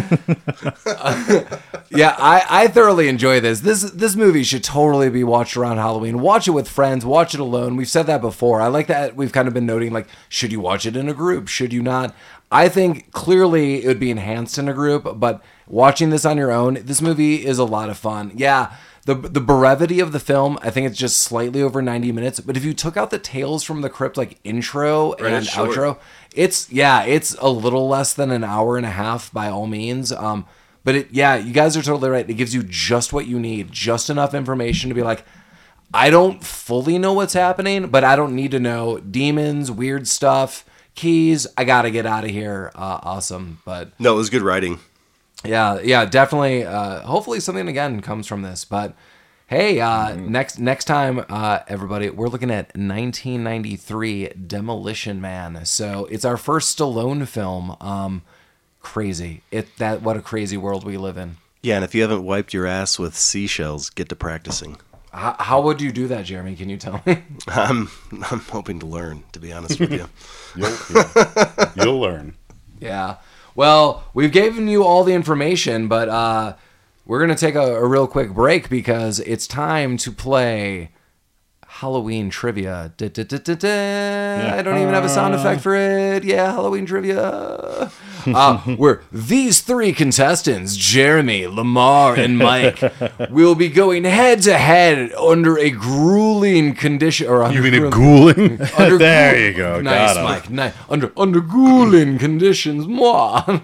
yeah, 1.91 2.17
I, 2.19 2.45
I 2.49 2.69
thoroughly 2.69 3.09
enjoy 3.09 3.41
this. 3.41 3.61
This 3.61 3.83
this 3.91 4.17
movie 4.17 4.43
should 4.43 4.65
totally 4.65 5.11
be 5.11 5.25
watched 5.25 5.57
around 5.57 5.77
Halloween. 5.77 6.21
Watch 6.21 6.49
it 6.49 6.53
with 6.53 6.69
friends, 6.69 7.05
watch 7.05 7.35
it 7.35 7.41
alone. 7.41 7.77
We've 7.77 7.89
said 7.89 8.07
that 8.07 8.21
before. 8.21 8.61
I 8.61 8.69
like 8.69 8.87
that 8.87 9.17
we've 9.17 9.33
kind 9.33 9.49
of 9.49 9.55
been 9.55 9.67
noting 9.67 9.93
like, 9.93 10.09
should 10.29 10.53
you 10.53 10.61
watch 10.61 10.87
it 10.87 10.97
in 10.97 11.09
a 11.09 11.15
group? 11.15 11.49
Should 11.49 11.73
you 11.73 11.83
not? 11.83 12.15
I 12.51 12.69
think 12.69 13.11
clearly 13.13 13.85
it 13.85 13.89
would 13.89 14.01
be 14.01 14.11
enhanced 14.11 14.59
in 14.59 14.69
a 14.69 14.75
group, 14.75 15.19
but 15.19 15.43
watching 15.67 16.11
this 16.11 16.25
on 16.25 16.37
your 16.37 16.53
own, 16.53 16.75
this 16.83 17.03
movie 17.03 17.45
is 17.45 17.59
a 17.59 17.65
lot 17.65 17.91
of 17.91 17.99
fun. 17.99 18.33
Yeah. 18.35 18.75
The, 19.07 19.15
the 19.15 19.41
brevity 19.41 20.01
of 20.01 20.13
the 20.13 20.21
film, 20.21 20.59
I 20.63 20.71
think 20.71 20.87
it's 20.87 20.99
just 20.99 21.19
slightly 21.19 21.61
over 21.61 21.83
90 21.83 22.11
minutes. 22.11 22.41
But 22.41 22.57
if 22.57 22.65
you 22.65 22.73
took 22.73 22.97
out 22.97 23.11
the 23.11 23.19
Tales 23.19 23.63
from 23.63 23.83
the 23.83 23.91
Crypt 23.91 24.17
like 24.17 24.39
intro 24.45 25.13
and 25.13 25.35
it's 25.35 25.55
outro, 25.55 25.99
it's 26.35 26.73
yeah, 26.73 27.05
it's 27.05 27.35
a 27.39 27.51
little 27.51 27.87
less 27.87 28.15
than 28.15 28.31
an 28.31 28.43
hour 28.45 28.79
and 28.79 28.87
a 28.87 28.91
half 28.91 29.31
by 29.31 29.49
all 29.49 29.67
means. 29.67 30.11
Um, 30.11 30.47
but 30.85 30.95
it 30.95 31.09
yeah, 31.11 31.37
you 31.37 31.53
guys 31.53 31.77
are 31.77 31.83
totally 31.83 32.09
right. 32.09 32.29
It 32.29 32.35
gives 32.35 32.55
you 32.55 32.63
just 32.63 33.13
what 33.13 33.27
you 33.27 33.39
need, 33.39 33.71
just 33.71 34.09
enough 34.09 34.33
information 34.33 34.89
to 34.89 34.95
be 34.95 35.03
like, 35.03 35.25
I 35.93 36.09
don't 36.09 36.43
fully 36.43 36.99
know 36.99 37.13
what's 37.13 37.35
happening, 37.35 37.89
but 37.89 38.05
I 38.05 38.17
don't 38.17 38.35
need 38.35 38.53
to 38.53 38.61
know 38.61 38.99
demons, 38.99 39.71
weird 39.71 40.09
stuff, 40.09 40.65
keys. 40.95 41.47
I 41.59 41.65
gotta 41.65 41.91
get 41.91 42.07
out 42.07 42.25
of 42.25 42.31
here. 42.31 42.73
Uh, 42.75 43.01
awesome, 43.03 43.61
but 43.67 43.93
No, 43.99 44.15
it 44.15 44.17
was 44.17 44.31
good 44.31 44.43
writing. 44.43 44.79
Yeah, 45.45 45.81
yeah, 45.81 46.05
definitely. 46.05 46.65
Uh, 46.65 47.01
hopefully, 47.01 47.41
something 47.41 47.69
again 47.69 48.01
comes 48.01 48.27
from 48.27 48.43
this. 48.43 48.65
But 48.65 48.95
hey, 49.47 49.81
uh, 49.81 50.15
next 50.15 50.59
next 50.59 50.85
time, 50.85 51.25
uh, 51.29 51.61
everybody, 51.69 52.11
we're 52.11 52.29
looking 52.29 52.51
at 52.51 52.77
1993 52.77 54.29
Demolition 54.47 55.21
Man. 55.21 55.65
So 55.65 56.07
it's 56.07 56.25
our 56.25 56.37
first 56.37 56.77
Stallone 56.79 57.27
film. 57.27 57.77
Um, 57.81 58.23
crazy! 58.81 59.43
It 59.51 59.77
that 59.79 60.03
what 60.03 60.17
a 60.17 60.23
crazy 60.23 60.57
world 60.57 60.85
we 60.85 60.97
live 60.97 61.17
in. 61.17 61.37
Yeah, 61.63 61.77
and 61.77 61.85
if 61.85 61.95
you 61.95 62.03
haven't 62.03 62.25
wiped 62.25 62.53
your 62.53 62.67
ass 62.67 62.99
with 62.99 63.17
seashells, 63.17 63.89
get 63.89 64.11
to 64.11 64.17
practicing. 64.17 64.77
How, 65.15 65.37
how 65.39 65.61
would 65.63 65.81
you 65.81 65.93
do 65.93 66.09
that, 66.09 66.25
Jeremy? 66.25 66.57
Can 66.57 66.69
you 66.69 66.77
tell 66.77 67.01
me? 67.07 67.23
I'm 67.47 67.89
I'm 68.31 68.41
hoping 68.41 68.81
to 68.81 68.87
learn, 68.87 69.23
to 69.33 69.39
be 69.39 69.53
honest 69.53 69.79
with 69.81 69.93
you. 69.93 70.09
You'll, 70.57 70.77
yeah. 70.95 71.73
You'll 71.77 72.01
learn. 72.01 72.35
Yeah. 72.81 73.17
Well, 73.55 74.05
we've 74.15 74.33
given 74.33 74.69
you 74.69 74.83
all 74.85 75.05
the 75.05 75.13
information, 75.15 75.87
but 75.89 76.09
uh, 76.09 76.57
we're 77.07 77.21
gonna 77.21 77.37
take 77.37 77.55
a, 77.55 77.77
a 77.77 77.87
real 77.87 78.07
quick 78.07 78.33
break 78.33 78.69
because 78.69 79.21
it's 79.21 79.47
time 79.47 79.97
to 79.99 80.11
play 80.11 80.91
Halloween 81.67 82.31
trivia. 82.31 82.93
Da, 82.97 83.09
da, 83.09 83.25
da, 83.25 83.55
da. 83.55 84.59
I 84.59 84.63
don't 84.63 84.79
even 84.79 84.95
have 84.95 85.05
a 85.05 85.09
sound 85.09 85.35
effect 85.35 85.61
for 85.61 85.75
it. 85.75 86.25
Yeah, 86.25 86.53
Halloween 86.53 86.87
trivia. 86.87 87.91
Uh, 88.35 88.59
where 88.77 89.03
these 89.13 89.61
three 89.61 89.93
contestants, 89.93 90.77
Jeremy, 90.77 91.47
La-Mar, 91.47 92.15
and 92.17 92.39
Mike, 92.39 92.81
will 93.31 93.55
be 93.55 93.69
going 93.69 94.05
head 94.05 94.43
to 94.43 94.57
head 94.59 95.13
under 95.13 95.59
a 95.59 95.71
grueling 95.71 96.75
condition. 96.75 97.27
Or 97.29 97.41
You 97.43 97.59
under 97.59 97.63
mean 97.63 97.75
a 97.85 97.91
grueling- 97.91 98.57
ghouling? 98.57 98.69
under 98.79 98.99
there 98.99 99.39
you 99.49 99.55
go. 99.57 99.81
Nice, 99.81 100.15
Got. 100.15 100.25
Mike. 100.25 100.51
Nice. 100.51 100.75
Under 100.89 101.13
under 101.17 101.41
grueling 101.41 102.19
conditions, 102.19 102.87
moi. 102.87 103.61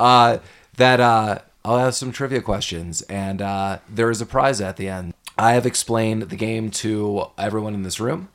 Uh, 0.00 0.38
that 0.76 1.00
uh, 1.00 1.38
I'll 1.64 1.78
have 1.78 1.94
some 1.94 2.12
trivia 2.12 2.40
questions, 2.40 3.02
and 3.02 3.40
uh, 3.42 3.78
there 3.88 4.10
is 4.10 4.20
a 4.20 4.26
prize 4.26 4.60
at 4.60 4.76
the 4.76 4.88
end. 4.88 5.14
I 5.36 5.52
have 5.54 5.66
explained 5.66 6.22
the 6.22 6.36
game 6.36 6.70
to 6.70 7.26
everyone 7.38 7.74
in 7.74 7.82
this 7.82 7.98
room, 8.00 8.28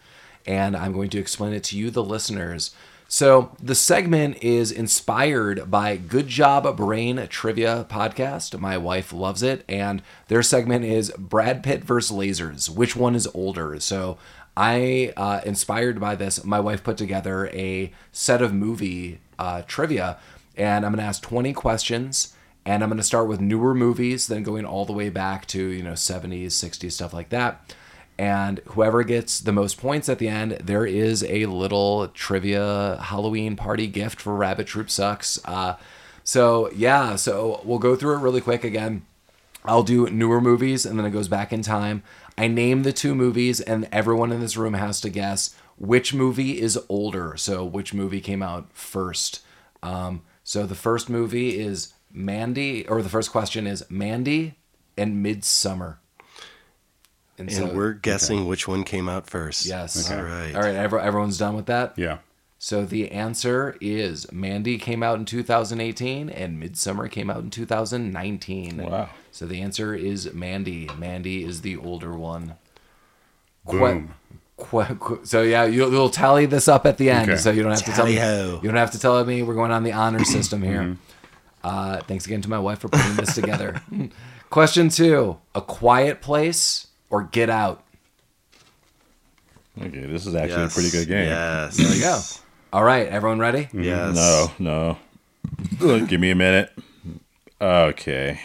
and 0.45 0.75
I'm 0.75 0.93
going 0.93 1.09
to 1.11 1.19
explain 1.19 1.53
it 1.53 1.63
to 1.65 1.77
you, 1.77 1.89
the 1.91 2.03
listeners. 2.03 2.73
So 3.11 3.55
the 3.59 3.73
segment 3.73 4.37
is 4.43 4.71
inspired 4.71 5.71
by 5.71 5.97
Good 5.97 6.27
Job 6.27 6.77
Brain 6.77 7.25
Trivia 7.27 7.87
podcast. 7.89 8.59
My 8.59 8.77
wife 8.77 9.11
loves 9.11 9.41
it, 9.41 9.65
and 9.67 10.03
their 10.27 10.43
segment 10.43 10.85
is 10.85 11.11
Brad 11.17 11.63
Pitt 11.63 11.83
versus 11.83 12.15
lasers. 12.15 12.69
Which 12.69 12.95
one 12.95 13.15
is 13.15 13.25
older? 13.33 13.79
So 13.79 14.19
I, 14.55 15.11
uh, 15.17 15.41
inspired 15.43 15.99
by 15.99 16.13
this, 16.13 16.43
my 16.45 16.59
wife 16.59 16.83
put 16.83 16.97
together 16.97 17.47
a 17.47 17.91
set 18.11 18.43
of 18.43 18.53
movie 18.53 19.21
uh, 19.39 19.63
trivia, 19.65 20.19
and 20.55 20.85
I'm 20.85 20.91
going 20.91 21.01
to 21.01 21.09
ask 21.09 21.23
20 21.23 21.51
questions, 21.53 22.35
and 22.63 22.83
I'm 22.83 22.89
going 22.89 22.97
to 22.97 23.03
start 23.03 23.27
with 23.27 23.41
newer 23.41 23.73
movies, 23.73 24.27
then 24.27 24.43
going 24.43 24.65
all 24.65 24.85
the 24.85 24.93
way 24.93 25.09
back 25.09 25.47
to 25.47 25.59
you 25.59 25.81
know 25.81 25.93
70s, 25.93 26.49
60s, 26.49 26.91
stuff 26.91 27.13
like 27.15 27.29
that. 27.29 27.73
And 28.19 28.59
whoever 28.65 29.03
gets 29.03 29.39
the 29.39 29.53
most 29.53 29.77
points 29.77 30.09
at 30.09 30.19
the 30.19 30.27
end, 30.27 30.51
there 30.61 30.85
is 30.85 31.23
a 31.23 31.45
little 31.45 32.09
trivia 32.09 32.99
Halloween 33.01 33.55
party 33.55 33.87
gift 33.87 34.19
for 34.19 34.35
Rabbit 34.35 34.67
Troop 34.67 34.89
Sucks. 34.89 35.39
Uh, 35.45 35.77
so 36.25 36.69
yeah, 36.75 37.15
so 37.15 37.61
we'll 37.63 37.79
go 37.79 37.95
through 37.95 38.15
it 38.17 38.21
really 38.21 38.41
quick 38.41 38.65
again. 38.65 39.05
I'll 39.63 39.83
do 39.83 40.09
newer 40.09 40.41
movies 40.41 40.85
and 40.85 40.99
then 40.99 41.05
it 41.05 41.11
goes 41.11 41.29
back 41.29 41.53
in 41.53 41.61
time. 41.61 42.03
I 42.37 42.49
name 42.49 42.83
the 42.83 42.91
two 42.91 43.15
movies 43.15 43.61
and 43.61 43.87
everyone 43.89 44.33
in 44.33 44.41
this 44.41 44.57
room 44.57 44.73
has 44.73 44.99
to 44.99 45.09
guess 45.09 45.55
which 45.77 46.13
movie 46.13 46.59
is 46.59 46.77
older? 46.89 47.37
So 47.37 47.63
which 47.63 47.93
movie 47.93 48.19
came 48.19 48.43
out 48.43 48.67
first? 48.73 49.39
Um, 49.81 50.23
so 50.43 50.65
the 50.65 50.75
first 50.75 51.09
movie 51.09 51.57
is 51.57 51.93
Mandy, 52.11 52.85
or 52.85 53.01
the 53.01 53.07
first 53.07 53.31
question 53.31 53.65
is 53.65 53.89
Mandy 53.89 54.55
and 54.97 55.25
Midsommar. 55.25 55.99
And 57.39 57.51
so- 57.51 57.73
we're 57.73 57.93
guessing 57.93 58.47
which 58.47 58.67
one 58.67 58.83
came 58.83 59.07
out 59.09 59.27
first. 59.29 59.65
yes. 59.65 60.11
All 60.11 60.21
right. 60.21 60.53
All 60.53 60.61
right. 60.61 60.75
everyone's 60.75 61.37
done 61.37 61.55
with 61.55 61.65
that. 61.67 61.93
Yeah. 61.97 62.17
So 62.61 62.83
the 62.83 63.11
answer 63.11 63.77
is 63.79 64.29
Mandy 64.33 64.77
came 64.77 65.01
out 65.01 65.17
in 65.17 65.23
2018 65.23 66.29
and 66.29 66.61
Midsommar 66.61 67.09
came 67.09 67.29
out 67.29 67.37
in 67.41 67.49
2019. 67.49 68.83
Wow. 68.83 69.09
So 69.31 69.45
the 69.45 69.61
answer 69.61 69.95
is 69.95 70.33
Mandy. 70.33 70.89
Mandy 70.97 71.45
is 71.45 71.61
the 71.61 71.77
older 71.77 72.13
one. 72.17 72.55
Boom. 73.65 74.13
Qu- 74.57 74.83
qu- 74.95 75.21
so 75.23 75.41
yeah, 75.41 75.63
you'll, 75.63 75.89
you'll 75.91 76.09
tally 76.09 76.45
this 76.45 76.67
up 76.67 76.85
at 76.85 76.97
the 76.97 77.09
end, 77.09 77.29
Okay. 77.29 77.39
so 77.39 77.49
you 77.49 77.61
don't 77.63 77.71
have 77.71 77.85
to 77.85 77.91
tell 77.93 78.05
me. 78.05 78.15
Tally-ho. 78.15 78.59
You 78.61 78.67
don't 78.67 78.75
have 78.77 78.91
to 78.91 78.99
tell 78.99 79.23
me. 79.23 79.41
We're 79.41 79.53
going 79.53 79.71
on 79.71 79.83
the 79.83 79.93
honor 79.93 80.23
system 80.25 80.61
here. 80.61 80.97
Uh, 81.63 81.99
thanks 82.01 82.25
again 82.25 82.41
to 82.41 82.49
my 82.49 82.59
wife 82.59 82.79
for 82.79 82.89
putting 82.89 83.15
this 83.15 83.35
together. 83.35 83.81
Question 84.49 84.89
two: 84.89 85.37
A 85.55 85.61
Quiet 85.61 86.19
Place 86.21 86.87
or 87.09 87.23
Get 87.23 87.49
Out? 87.49 87.83
Okay, 89.81 90.05
this 90.05 90.25
is 90.25 90.35
actually 90.35 90.61
Yes. 90.63 90.71
a 90.71 90.75
pretty 90.75 90.89
good 90.91 91.07
game. 91.07 91.27
Yes. 91.27 91.77
There 91.77 91.93
you 91.95 92.01
go. 92.01 92.19
All 92.73 92.83
right, 92.83 93.07
everyone 93.07 93.39
ready? 93.39 93.67
Yes. 93.73 94.17
Mm-hmm. 94.17 94.63
No, 94.63 94.97
no. 95.79 95.87
Look, 95.99 96.09
Give 96.09 96.19
me 96.19 96.31
a 96.31 96.35
minute. 96.35 96.71
Okay. 97.61 98.39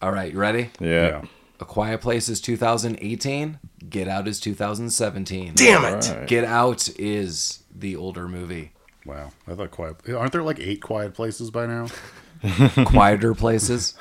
All 0.00 0.12
right, 0.12 0.32
you 0.32 0.38
ready? 0.38 0.70
Yeah. 0.80 0.88
Yeah. 1.08 1.22
A 1.60 1.64
Quiet 1.64 2.00
Place 2.00 2.28
is 2.28 2.40
2018. 2.40 3.58
Get 3.88 4.08
Out 4.08 4.26
is 4.28 4.40
2017. 4.40 5.54
Damn 5.54 5.84
it. 5.84 6.08
All 6.10 6.16
right. 6.18 6.28
Get 6.28 6.44
Out 6.44 6.88
is 6.98 7.62
the 7.74 7.96
older 7.96 8.26
movie. 8.28 8.72
Wow. 9.06 9.30
I 9.48 9.54
thought 9.54 9.70
quiet. 9.70 9.96
Aren't 10.08 10.32
there 10.32 10.42
like 10.42 10.58
eight 10.60 10.82
quiet 10.82 11.14
places 11.14 11.50
by 11.50 11.66
now? 11.66 11.86
Quieter 12.86 13.34
places. 13.34 13.94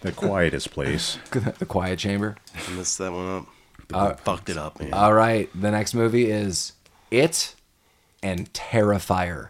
The 0.00 0.12
quietest 0.12 0.70
place. 0.70 1.18
the 1.30 1.66
Quiet 1.66 1.98
Chamber. 1.98 2.36
I 2.54 2.70
messed 2.72 2.98
that 2.98 3.12
one 3.12 3.28
up. 3.38 3.46
Uh, 3.92 4.14
Fucked 4.14 4.48
it 4.48 4.56
up, 4.56 4.80
man. 4.80 4.92
All 4.94 5.12
right, 5.12 5.48
the 5.54 5.70
next 5.70 5.94
movie 5.94 6.30
is 6.30 6.72
It 7.10 7.54
and 8.22 8.50
Terrifier. 8.52 9.48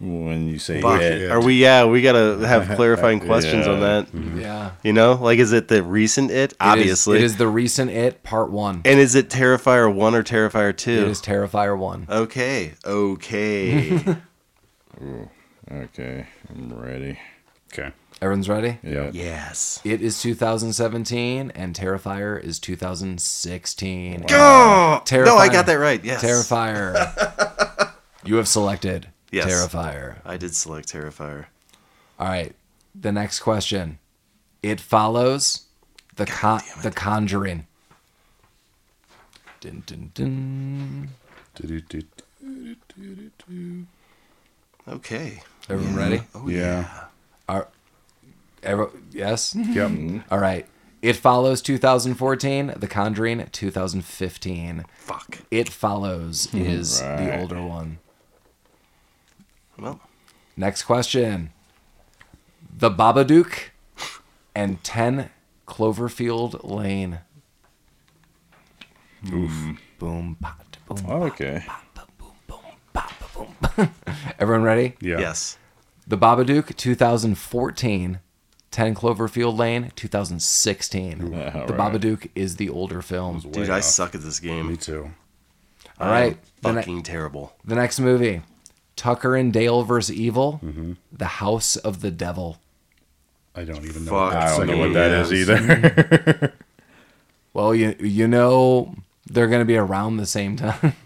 When 0.00 0.46
you 0.48 0.60
say 0.60 0.80
Fuck. 0.80 1.02
it, 1.02 1.28
Are 1.28 1.42
we? 1.42 1.54
Yeah, 1.60 1.84
we 1.86 2.00
gotta 2.02 2.46
have 2.46 2.68
clarifying 2.76 3.18
questions 3.18 3.66
on 3.66 3.80
Yeah. 3.80 4.04
that. 4.12 4.14
Yeah. 4.40 4.70
You 4.84 4.92
know, 4.92 5.14
like, 5.14 5.40
is 5.40 5.52
it 5.52 5.66
the 5.68 5.82
recent 5.82 6.30
It? 6.30 6.34
It 6.36 6.50
is- 6.52 6.56
Obviously. 6.60 7.18
it 7.18 7.24
is 7.24 7.36
the 7.36 7.48
recent 7.48 7.90
It 7.90 8.22
Part 8.22 8.50
One. 8.50 8.80
And 8.84 9.00
is 9.00 9.14
it 9.16 9.28
Terrifier 9.28 9.92
one 9.92 10.14
or 10.14 10.22
Terrifier 10.22 10.74
two? 10.76 11.06
is 11.06 11.20
Terrifier 11.20 11.76
One. 11.76 12.06
Okay. 12.08 12.74
Okay. 12.84 14.00
okay, 15.70 16.26
I'm 16.48 16.72
ready. 16.72 17.18
Okay. 17.72 17.92
Everyone's 18.20 18.48
ready? 18.48 18.78
Yeah. 18.82 19.10
yes. 19.12 19.80
It 19.84 20.02
is 20.02 20.20
2017 20.22 21.52
and 21.54 21.74
Terrifier 21.74 22.42
is 22.42 22.58
2016. 22.58 24.24
Oh 24.30 25.00
Terrifier. 25.04 25.24
no, 25.24 25.36
I 25.36 25.48
got 25.48 25.66
that 25.66 25.74
right. 25.74 26.02
Yes. 26.04 26.22
Terrifier. 26.24 27.92
you 28.24 28.36
have 28.36 28.48
selected 28.48 29.08
Yes. 29.30 29.46
Terrifier. 29.46 30.16
I 30.24 30.36
did 30.36 30.54
select 30.56 30.92
Terrifier. 30.92 31.46
All 32.18 32.26
right. 32.28 32.54
The 32.94 33.12
next 33.12 33.40
question. 33.40 33.98
It 34.62 34.80
follows 34.80 35.66
the 36.16 36.26
con- 36.26 36.62
the 36.82 36.90
Conjuring. 36.90 37.66
Dun, 39.60 39.82
dun, 39.86 40.10
dun. 40.14 41.08
Okay. 44.88 45.42
Everyone 45.68 45.96
ready? 45.96 46.22
Oh 46.34 46.48
Yeah. 46.48 47.04
Are, 47.48 47.68
every, 48.62 48.86
yes. 49.10 49.54
Yep. 49.58 49.66
Mm-hmm. 49.66 50.18
All 50.30 50.38
right. 50.38 50.66
It 51.00 51.14
follows 51.14 51.62
2014. 51.62 52.74
The 52.76 52.88
Conjuring 52.88 53.46
2015. 53.52 54.84
Fuck. 54.96 55.38
It 55.50 55.68
follows 55.68 56.46
hmm. 56.50 56.58
is 56.58 57.00
the 57.00 57.38
older 57.40 57.62
one. 57.62 57.98
Well, 59.78 60.00
Next 60.58 60.82
question. 60.82 61.50
The 62.76 62.90
Babadook 62.90 63.68
and 64.52 64.82
10 64.82 65.30
Cloverfield 65.68 66.68
Lane. 66.68 67.20
Oof. 69.32 69.50
Hmm. 69.50 69.72
Boom, 70.00 70.36
pot, 70.40 70.76
boom, 70.88 71.04
oh, 71.08 71.22
Okay. 71.24 71.64
Everyone 74.40 74.64
ready? 74.64 74.94
Yeah. 75.00 75.20
yes. 75.20 75.58
The 76.08 76.16
Babadook 76.16 76.74
2014, 76.76 78.20
10 78.70 78.94
Cloverfield 78.94 79.58
Lane 79.58 79.92
2016. 79.94 81.22
All 81.22 81.28
the 81.28 81.36
right. 81.36 81.66
Babadook 81.66 82.30
is 82.34 82.56
the 82.56 82.70
older 82.70 83.02
film. 83.02 83.40
Dude, 83.40 83.56
Way 83.56 83.68
I 83.70 83.78
off. 83.78 83.84
suck 83.84 84.14
at 84.14 84.22
this 84.22 84.40
game. 84.40 84.68
Me 84.68 84.76
too. 84.76 85.10
All 86.00 86.08
right. 86.10 86.38
The, 86.62 86.72
ne- 86.72 86.80
Fucking 86.80 87.02
terrible. 87.02 87.52
the 87.64 87.74
next 87.74 88.00
movie 88.00 88.40
Tucker 88.96 89.36
and 89.36 89.52
Dale 89.52 89.82
vs. 89.82 90.10
Evil, 90.16 90.60
mm-hmm. 90.64 90.92
The 91.12 91.26
House 91.26 91.76
of 91.76 92.00
the 92.00 92.10
Devil. 92.10 92.58
I 93.54 93.64
don't 93.64 93.84
even 93.84 94.04
know. 94.06 94.12
Fuck. 94.12 94.32
what 94.32 94.36
I 94.42 94.56
don't 94.56 94.66
know 94.66 94.78
what 94.78 94.92
that 94.94 95.10
is 95.20 95.30
is. 95.32 95.50
either. 95.50 96.52
Well, 97.54 97.74
you 97.74 97.96
you 97.98 98.28
know 98.28 98.94
they're 99.26 99.48
going 99.48 99.60
to 99.62 99.64
be 99.64 99.76
around 99.76 100.16
the 100.18 100.26
same 100.26 100.56
time. 100.56 100.94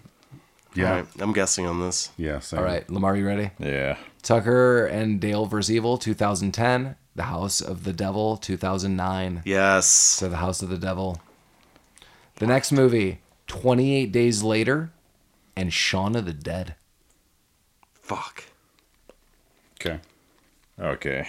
Yeah. 0.75 0.89
All 0.89 0.95
right, 0.95 1.05
I'm 1.19 1.33
guessing 1.33 1.67
on 1.67 1.79
this. 1.81 2.09
Yeah. 2.17 2.39
Same. 2.39 2.57
All 2.57 2.65
right, 2.65 2.87
La-Mar, 2.89 3.15
you 3.15 3.27
ready? 3.27 3.51
yeah. 3.59 3.95
Tucker 4.23 4.85
and 4.85 5.19
Dale 5.21 5.45
vs. 5.45 5.69
Evil, 5.71 5.97
2010. 5.97 6.95
The 7.15 7.23
House 7.23 7.61
of 7.61 7.83
the 7.83 7.93
Devil, 7.93 8.37
2009. 8.37 9.43
Yes. 9.45 9.85
So 9.85 10.27
The 10.29 10.37
House 10.37 10.63
of 10.63 10.69
the 10.69 10.77
Devil. 10.79 11.21
The 12.37 12.47
next 12.47 12.71
movie, 12.71 13.19
28 13.45 14.11
Days 14.11 14.41
Later, 14.41 14.91
and 15.55 15.71
Shaun 15.71 16.15
of 16.15 16.25
the 16.25 16.33
Dead. 16.33 16.73
Fuck. 18.01 18.45
Okay. 19.79 19.99
Okay. 20.79 21.27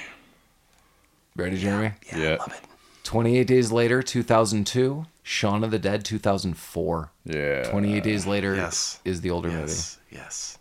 Ready, 1.36 1.58
Jeremy? 1.58 1.92
Yeah, 2.12 2.18
Yeah. 2.18 2.34
I 2.34 2.36
love 2.36 2.52
it. 2.54 2.60
28 3.02 3.46
Days 3.46 3.70
Later, 3.70 4.02
2002. 4.02 5.04
Shaun 5.22 5.64
of 5.64 5.70
the 5.70 5.78
Dead, 5.78 6.04
2004. 6.04 7.10
Yeah. 7.26 7.64
28 7.70 8.02
Days 8.02 8.26
Later 8.26 8.54
yes. 8.54 9.00
is 9.04 9.20
the 9.20 9.30
older 9.30 9.48
movie. 9.48 9.60
Yes. 9.62 9.98
Yes. 10.10 10.58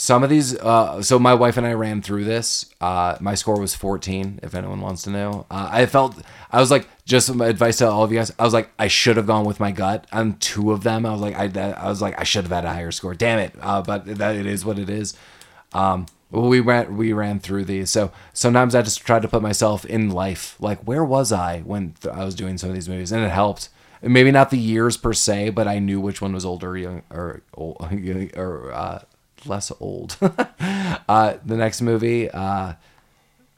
Some 0.00 0.24
of 0.24 0.30
these, 0.30 0.56
uh, 0.56 1.02
so 1.02 1.18
my 1.18 1.34
wife 1.34 1.58
and 1.58 1.66
I 1.66 1.74
ran 1.74 2.00
through 2.00 2.24
this. 2.24 2.64
Uh, 2.80 3.18
my 3.20 3.34
score 3.34 3.60
was 3.60 3.74
14, 3.74 4.40
if 4.42 4.54
anyone 4.54 4.80
wants 4.80 5.02
to 5.02 5.10
know. 5.10 5.44
Uh, 5.50 5.68
I 5.70 5.84
felt, 5.84 6.16
I 6.50 6.58
was 6.58 6.70
like, 6.70 6.88
just 7.04 7.34
my 7.34 7.48
advice 7.48 7.76
to 7.78 7.86
all 7.90 8.02
of 8.02 8.10
you 8.10 8.16
guys, 8.16 8.32
I 8.38 8.44
was 8.44 8.54
like, 8.54 8.70
I 8.78 8.88
should 8.88 9.18
have 9.18 9.26
gone 9.26 9.44
with 9.44 9.60
my 9.60 9.72
gut 9.72 10.06
on 10.10 10.38
two 10.38 10.72
of 10.72 10.84
them. 10.84 11.04
I 11.04 11.12
was 11.12 11.20
like, 11.20 11.36
I, 11.36 11.72
I 11.72 11.90
was 11.90 12.00
like, 12.00 12.18
I 12.18 12.24
should 12.24 12.44
have 12.44 12.50
had 12.50 12.64
a 12.64 12.72
higher 12.72 12.90
score. 12.92 13.14
Damn 13.14 13.40
it. 13.40 13.54
Uh, 13.60 13.82
but 13.82 14.06
that 14.06 14.36
it 14.36 14.46
is 14.46 14.64
what 14.64 14.78
it 14.78 14.88
is. 14.88 15.18
Um, 15.74 16.06
we 16.30 16.60
ran, 16.60 16.96
we 16.96 17.12
ran 17.12 17.38
through 17.38 17.66
these. 17.66 17.90
So 17.90 18.10
sometimes 18.32 18.74
I 18.74 18.80
just 18.80 19.04
tried 19.04 19.20
to 19.20 19.28
put 19.28 19.42
myself 19.42 19.84
in 19.84 20.08
life. 20.08 20.56
Like, 20.60 20.80
where 20.84 21.04
was 21.04 21.30
I 21.30 21.60
when 21.60 21.92
th- 22.00 22.14
I 22.14 22.24
was 22.24 22.34
doing 22.34 22.56
some 22.56 22.70
of 22.70 22.74
these 22.74 22.88
movies? 22.88 23.12
And 23.12 23.22
it 23.22 23.32
helped. 23.32 23.68
Maybe 24.00 24.30
not 24.30 24.48
the 24.48 24.56
years 24.56 24.96
per 24.96 25.12
se, 25.12 25.50
but 25.50 25.68
I 25.68 25.78
knew 25.78 26.00
which 26.00 26.22
one 26.22 26.32
was 26.32 26.46
older, 26.46 26.74
young, 26.74 27.02
or, 27.10 27.42
old, 27.52 27.76
or, 28.34 28.72
uh, 28.72 29.00
less 29.46 29.72
old. 29.80 30.16
uh, 30.20 31.34
the 31.44 31.56
next 31.56 31.80
movie, 31.80 32.30
uh, 32.30 32.74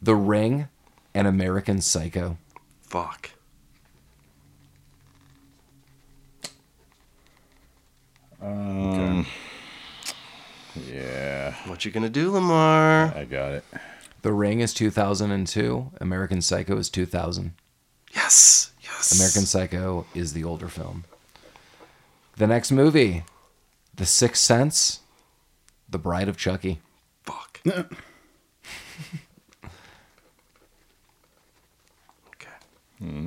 The 0.00 0.14
Ring 0.14 0.68
and 1.14 1.26
American 1.26 1.80
Psycho. 1.80 2.36
Fuck. 2.82 3.30
Um. 8.40 9.26
Yeah. 10.74 11.54
What 11.66 11.84
you 11.84 11.90
gonna 11.90 12.08
do, 12.08 12.30
La-Mar? 12.30 13.14
I 13.14 13.24
got 13.24 13.52
it. 13.52 13.64
The 14.22 14.32
Ring 14.32 14.60
is 14.60 14.74
2002. 14.74 15.92
American 16.00 16.40
Psycho 16.42 16.76
is 16.76 16.88
2000. 16.88 17.52
Yes. 18.14 18.72
Yes. 18.82 19.12
American 19.18 19.46
Psycho 19.46 20.06
is 20.14 20.32
the 20.32 20.44
older 20.44 20.68
film. 20.68 21.04
The 22.36 22.46
next 22.46 22.72
movie, 22.72 23.24
The 23.94 24.06
Sixth 24.06 24.42
Sense, 24.42 25.00
The 25.92 25.98
Bride 25.98 26.28
of 26.28 26.36
Chucky. 26.36 26.80
Fuck. 27.22 27.60
okay. 27.66 27.86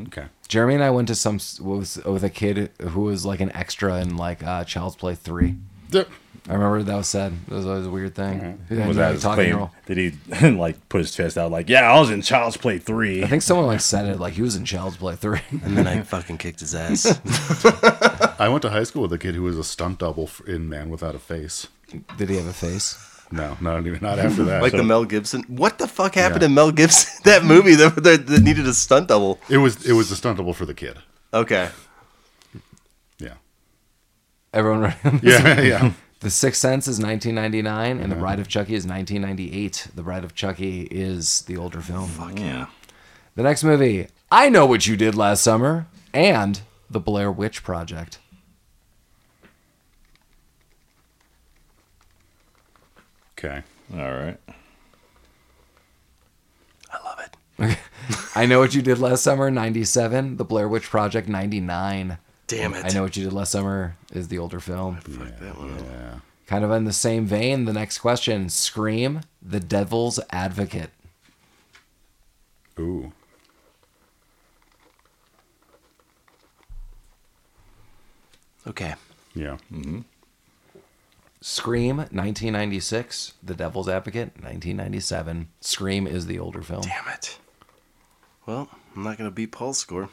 Okay. 0.08 0.26
Jeremy 0.48 0.76
and 0.76 0.84
I 0.84 0.90
went 0.90 1.08
to 1.10 1.16
some 1.16 1.40
with, 1.62 2.06
with 2.06 2.24
a 2.24 2.30
kid 2.30 2.72
who 2.82 3.02
was 3.02 3.26
like 3.26 3.40
an 3.40 3.52
extra 3.54 4.00
in 4.00 4.18
like 4.18 4.44
uh, 4.44 4.64
Child's 4.64 4.96
Play 4.96 5.16
three. 5.16 5.56
Yep. 5.92 6.10
I 6.48 6.54
remember 6.54 6.84
that 6.84 6.96
was 6.96 7.08
sad. 7.08 7.34
That 7.48 7.56
was 7.56 7.66
always 7.66 7.88
a 7.88 7.90
weird 7.90 8.14
thing. 8.14 8.64
Yeah, 8.70 8.88
Was 8.88 8.98
that 8.98 9.14
his 9.14 9.24
talking 9.24 9.52
claim? 9.56 9.70
Did 9.88 9.98
he 9.98 10.50
like 10.52 10.90
put 10.90 11.00
his 11.00 11.12
chest 11.12 11.40
out 11.40 11.50
like, 11.50 11.70
yeah, 11.70 11.92
I 11.92 12.00
was 12.00 12.12
in 12.12 12.22
Child's 12.22 12.58
Play 12.58 12.78
three? 12.78 13.24
I 13.24 13.28
think 13.28 13.42
someone 13.42 13.66
like 13.66 13.82
said 13.82 14.06
it 14.06 14.20
like 14.20 14.34
he 14.34 14.44
was 14.44 14.56
in 14.56 14.64
Child's 14.66 14.98
Play 14.98 15.16
three. 15.16 15.42
And 15.64 15.76
then 15.78 15.88
I 15.88 16.02
fucking 16.02 16.38
kicked 16.38 16.60
his 16.60 16.76
ass. 16.76 17.20
I 18.40 18.48
went 18.50 18.62
to 18.62 18.70
high 18.70 18.84
school 18.84 19.04
with 19.04 19.14
a 19.14 19.18
kid 19.18 19.34
who 19.34 19.42
was 19.44 19.58
a 19.58 19.64
stunt 19.64 20.00
double 20.00 20.30
in 20.46 20.70
Man 20.70 20.90
Without 20.90 21.16
a 21.16 21.20
Face. 21.20 21.68
Did 22.18 22.30
he 22.30 22.38
have 22.38 22.48
a 22.48 22.54
face? 22.54 22.98
No, 23.32 23.58
not 23.60 23.86
even 23.86 24.00
not 24.02 24.20
after 24.20 24.44
that. 24.46 24.62
Like 24.62 24.72
So 24.72 24.78
the 24.78 24.84
Mel 24.84 25.04
Gibson. 25.06 25.44
What 25.48 25.78
the 25.78 25.88
fuck 25.88 26.16
happened 26.16 26.42
Yeah. 26.42 26.48
in 26.48 26.54
Mel 26.54 26.72
Gibson? 26.72 27.12
That 27.24 27.44
movie 27.44 27.76
that, 27.76 27.96
that, 28.04 28.28
that 28.28 28.42
needed 28.44 28.68
a 28.68 28.74
stunt 28.74 29.08
double. 29.08 29.40
it 29.50 29.58
was 29.58 29.86
it 29.86 29.94
was 29.94 30.12
a 30.12 30.16
stunt 30.16 30.38
double 30.38 30.54
for 30.54 30.66
the 30.66 30.74
kid. 30.76 30.98
Okay. 31.34 31.70
Yeah, 33.18 33.34
Everyone 34.54 34.82
ready? 34.82 34.96
on 35.04 35.18
this? 35.20 35.42
yeah, 35.42 35.62
yeah. 35.74 35.92
The 36.22 36.30
Sixth 36.30 36.62
Sense 36.62 36.88
is 36.88 37.00
1999, 37.00 38.00
and 38.00 38.12
The 38.12 38.16
uh-huh. 38.16 38.22
Bride 38.22 38.40
of 38.40 38.48
Chucky 38.48 38.74
is 38.74 38.86
1998. 38.88 39.88
The 39.96 40.02
Bride 40.04 40.24
of 40.24 40.34
Chucky 40.34 40.82
is 40.84 41.42
the 41.44 41.58
older 41.58 41.82
film. 41.82 42.08
Fuck 42.08 42.32
mm. 42.32 42.40
Yeah. 42.40 42.68
The 43.36 43.44
next 43.44 43.64
movie, 43.64 44.08
I 44.32 44.50
Know 44.50 44.66
What 44.66 44.88
You 44.88 44.96
Did 44.96 45.14
Last 45.16 45.44
Summer, 45.44 45.88
and 46.14 46.62
The 46.90 47.00
Blair 47.02 47.32
Witch 47.32 47.64
Project. 47.64 48.20
Okay. 53.46 53.62
All 53.94 54.12
right. 54.12 54.38
I 56.92 57.04
love 57.04 57.20
it. 57.20 57.78
I 58.36 58.46
Know 58.46 58.60
What 58.60 58.74
You 58.74 58.82
Did 58.82 59.00
Last 59.00 59.24
Summer, 59.24 59.52
97. 59.52 60.38
The 60.38 60.44
Blair 60.44 60.68
Witch 60.68 60.84
Project, 60.90 61.28
99. 61.28 62.18
Damn 62.48 62.74
it. 62.74 62.86
I 62.86 62.90
Know 62.90 63.04
What 63.04 63.16
You 63.16 63.24
Did 63.24 63.34
Last 63.34 63.52
Summer 63.52 63.96
is 64.12 64.28
the 64.30 64.40
older 64.40 64.60
film. 64.60 64.98
Fuck 64.98 65.40
that 65.40 65.58
one. 65.58 65.74
up. 65.74 65.80
Yeah. 65.80 66.20
Kind 66.48 66.64
of 66.64 66.72
in 66.72 66.86
the 66.86 66.94
same 66.94 67.26
vein, 67.26 67.66
the 67.66 67.74
next 67.74 68.00
question 68.00 68.50
Scream, 68.50 69.22
The 69.42 69.60
Devil's 69.60 70.20
Advocate. 70.32 70.92
Ooh. 72.80 73.12
Okay. 78.68 78.96
Yeah. 79.34 79.58
Mm-hmm. 79.72 80.00
Scream, 81.48 81.98
1996. 81.98 83.34
The 83.44 83.54
Devil's 83.54 83.88
Advocate, 83.88 84.30
1997. 84.42 85.48
Scream 85.62 86.08
is 86.08 86.26
the 86.26 86.40
older 86.40 86.64
film. 86.64 86.82
Damn 86.82 87.08
it. 87.14 87.38
Well, 88.48 88.68
I'm 88.96 89.04
not 89.04 89.20
going 89.20 89.30
to 89.30 89.34
beat 89.34 89.52
Paul's 89.52 89.78
score. 89.78 90.10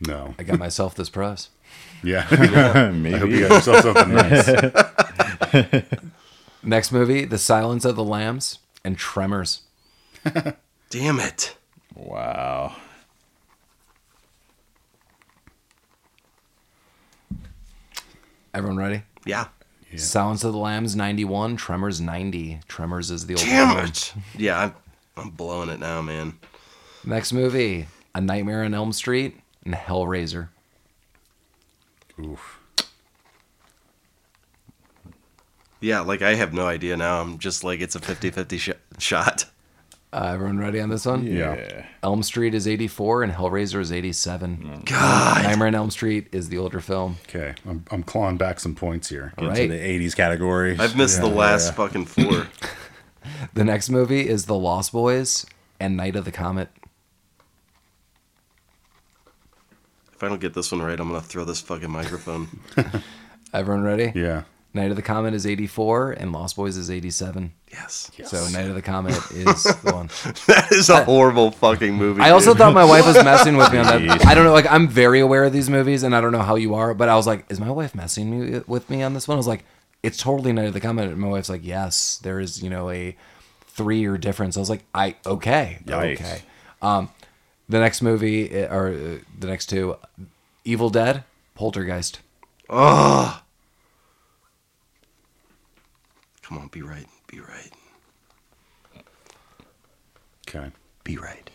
No. 0.00 0.36
I 0.38 0.44
got 0.44 0.60
myself 0.60 0.94
this 0.94 1.10
prize. 1.10 1.48
Yeah. 2.04 2.24
I 2.30 2.90
Maybe. 2.92 3.18
hope 3.18 3.30
you 3.30 3.48
got 3.48 3.66
yourself 3.66 3.82
something 3.82 4.14
nice. 5.52 5.84
Next 6.62 6.92
movie, 6.92 7.24
The 7.24 7.38
Silence 7.38 7.84
of 7.84 7.96
the 7.96 8.04
Lambs 8.04 8.60
and 8.84 8.96
Tremors. 8.96 9.62
Damn 10.90 11.18
it. 11.18 11.56
Wow. 11.96 12.76
Everyone 18.54 18.76
ready? 18.78 19.02
Yeah. 19.26 19.48
Silence 19.96 20.42
of 20.42 20.52
the 20.52 20.58
Lambs 20.58 20.96
91, 20.96 21.56
Tremors 21.56 22.00
90. 22.00 22.60
Tremors 22.66 23.10
is 23.12 23.26
the 23.26 23.34
old 23.34 23.44
Damn 23.44 23.74
film. 23.76 23.86
it. 23.86 24.14
Yeah, 24.36 24.58
I'm, 24.60 24.74
I'm 25.16 25.30
blowing 25.30 25.68
it 25.68 25.78
now, 25.78 26.02
man. 26.02 26.38
Next 27.04 27.32
movie, 27.32 27.86
A 28.14 28.20
Nightmare 28.20 28.64
on 28.64 28.74
Elm 28.74 28.92
Street 28.92 29.38
and 29.64 29.74
Hellraiser. 29.74 30.48
Oof. 32.20 32.58
Yeah, 35.80 36.00
like 36.00 36.22
I 36.22 36.34
have 36.34 36.52
no 36.54 36.66
idea 36.66 36.96
now. 36.96 37.20
I'm 37.20 37.38
just 37.38 37.62
like, 37.62 37.80
it's 37.80 37.94
a 37.94 38.00
50 38.00 38.30
50 38.30 38.58
sh- 38.58 38.70
shot. 38.98 39.44
Uh, 40.14 40.30
everyone 40.32 40.58
ready 40.58 40.80
on 40.80 40.88
this 40.88 41.06
one? 41.06 41.26
Yeah. 41.26 41.84
Elm 42.04 42.22
Street 42.22 42.54
is 42.54 42.68
84 42.68 43.24
and 43.24 43.32
Hellraiser 43.32 43.80
is 43.80 43.90
87. 43.90 44.82
God. 44.84 45.42
Nightmare 45.42 45.66
on 45.66 45.74
Elm 45.74 45.90
Street 45.90 46.28
is 46.30 46.48
the 46.48 46.58
older 46.58 46.78
film. 46.78 47.16
Okay. 47.28 47.52
I'm, 47.66 47.84
I'm 47.90 48.04
clawing 48.04 48.36
back 48.36 48.60
some 48.60 48.76
points 48.76 49.08
here. 49.08 49.32
All 49.36 49.48
Into 49.48 49.66
the 49.66 49.74
80s 49.74 50.14
category. 50.14 50.78
I've 50.78 50.96
missed 50.96 51.20
the 51.20 51.26
last 51.26 51.66
yeah. 51.66 51.72
fucking 51.72 52.06
four. 52.06 52.46
The 53.54 53.64
next 53.64 53.88
movie 53.88 54.28
is 54.28 54.44
The 54.44 54.54
Lost 54.54 54.92
Boys 54.92 55.46
and 55.80 55.96
Night 55.96 56.14
of 56.14 56.26
the 56.26 56.30
Comet. 56.30 56.68
if 60.12 60.22
I 60.22 60.28
don't 60.28 60.42
get 60.42 60.52
this 60.52 60.70
one 60.70 60.82
right, 60.82 61.00
I'm 61.00 61.08
going 61.08 61.22
to 61.22 61.26
throw 61.26 61.44
this 61.46 61.62
fucking 61.62 61.90
microphone. 61.90 62.48
Everyone 63.54 63.82
ready? 63.82 64.12
Yeah. 64.14 64.42
Night 64.74 64.90
of 64.90 64.96
the 64.96 65.02
Comet 65.02 65.34
is 65.34 65.46
84 65.46 66.12
and 66.12 66.32
Lost 66.32 66.56
Boys 66.56 66.76
is 66.76 66.90
87. 66.90 67.52
yes. 67.72 68.10
So 68.24 68.46
Night 68.48 68.68
of 68.68 68.74
the 68.74 68.82
Comet 68.82 69.12
is 69.30 69.62
the 69.62 69.92
one. 69.92 70.10
That 70.48 70.68
is 70.72 70.90
a 70.90 71.04
horrible 71.04 71.52
fucking 71.52 71.94
movie. 71.94 72.20
I 72.20 72.30
also 72.30 72.50
dude. 72.50 72.58
thought 72.58 72.74
my 72.74 72.84
wife 72.84 73.06
was 73.06 73.14
messing 73.24 73.56
with 73.56 73.72
me 73.72 73.78
on 73.78 73.86
that. 73.86 74.26
I 74.26 74.34
don't 74.34 74.44
know, 74.44 74.52
like 74.52 74.70
I'm 74.70 74.88
very 74.88 75.20
aware 75.20 75.44
of 75.44 75.52
these 75.52 75.70
movies, 75.70 76.02
and 76.02 76.14
I 76.14 76.20
don't 76.20 76.32
know 76.32 76.42
how 76.42 76.56
you 76.56 76.74
are, 76.74 76.92
but 76.92 77.08
I 77.08 77.14
was 77.14 77.26
like, 77.26 77.44
is 77.50 77.60
my 77.60 77.70
wife 77.70 77.94
messing 77.94 78.30
me 78.30 78.60
with 78.66 78.90
me 78.90 79.02
on 79.02 79.14
this 79.14 79.28
one? 79.28 79.36
I 79.36 79.38
was 79.38 79.46
like, 79.46 79.64
it's 80.02 80.18
totally 80.18 80.52
Night 80.52 80.66
of 80.66 80.74
the 80.74 80.80
Comet. 80.80 81.08
And 81.08 81.18
my 81.18 81.28
wife's 81.28 81.48
like, 81.48 81.64
yes, 81.64 82.18
there 82.22 82.40
is, 82.40 82.62
you 82.62 82.68
know, 82.68 82.90
a 82.90 83.16
three 83.68 84.00
year 84.00 84.18
difference. 84.18 84.56
I 84.56 84.60
was 84.60 84.70
like, 84.70 84.82
I 84.94 85.14
okay, 85.24 85.78
Yikes. 85.86 86.14
okay. 86.14 86.42
Um, 86.82 87.10
the 87.68 87.78
next 87.78 88.02
movie 88.02 88.62
uh, 88.64 88.74
or 88.74 88.88
uh, 88.88 89.18
the 89.38 89.46
next 89.46 89.66
two, 89.66 89.96
Evil 90.64 90.90
Dead, 90.90 91.22
Poltergeist. 91.54 92.18
Oh. 92.68 93.40
Come 96.44 96.58
on, 96.58 96.68
be 96.68 96.82
right. 96.82 97.06
Be 97.26 97.40
right. 97.40 97.70
Okay. 100.48 100.70
Be 101.02 101.16
right. 101.16 101.50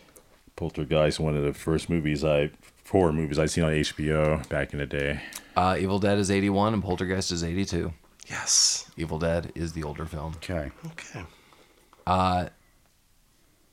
Poltergeist, 0.56 1.20
one 1.20 1.36
of 1.36 1.44
the 1.44 1.54
first 1.54 1.88
movies 1.88 2.24
I, 2.24 2.50
horror 2.90 3.12
movies 3.12 3.38
I'd 3.38 3.50
seen 3.50 3.64
on 3.64 3.72
HBO 3.72 4.46
back 4.48 4.72
in 4.72 4.78
the 4.78 4.86
day. 4.86 5.20
Uh, 5.56 5.76
Evil 5.78 5.98
Dead 5.98 6.18
is 6.18 6.30
81 6.30 6.74
and 6.74 6.82
Poltergeist 6.82 7.32
is 7.32 7.42
82. 7.44 7.92
Yes. 8.28 8.90
Evil 8.96 9.18
Dead 9.18 9.52
is 9.54 9.72
the 9.72 9.82
older 9.84 10.06
film. 10.06 10.34
Okay. 10.36 10.70
Okay. 10.86 11.24
Uh 12.06 12.48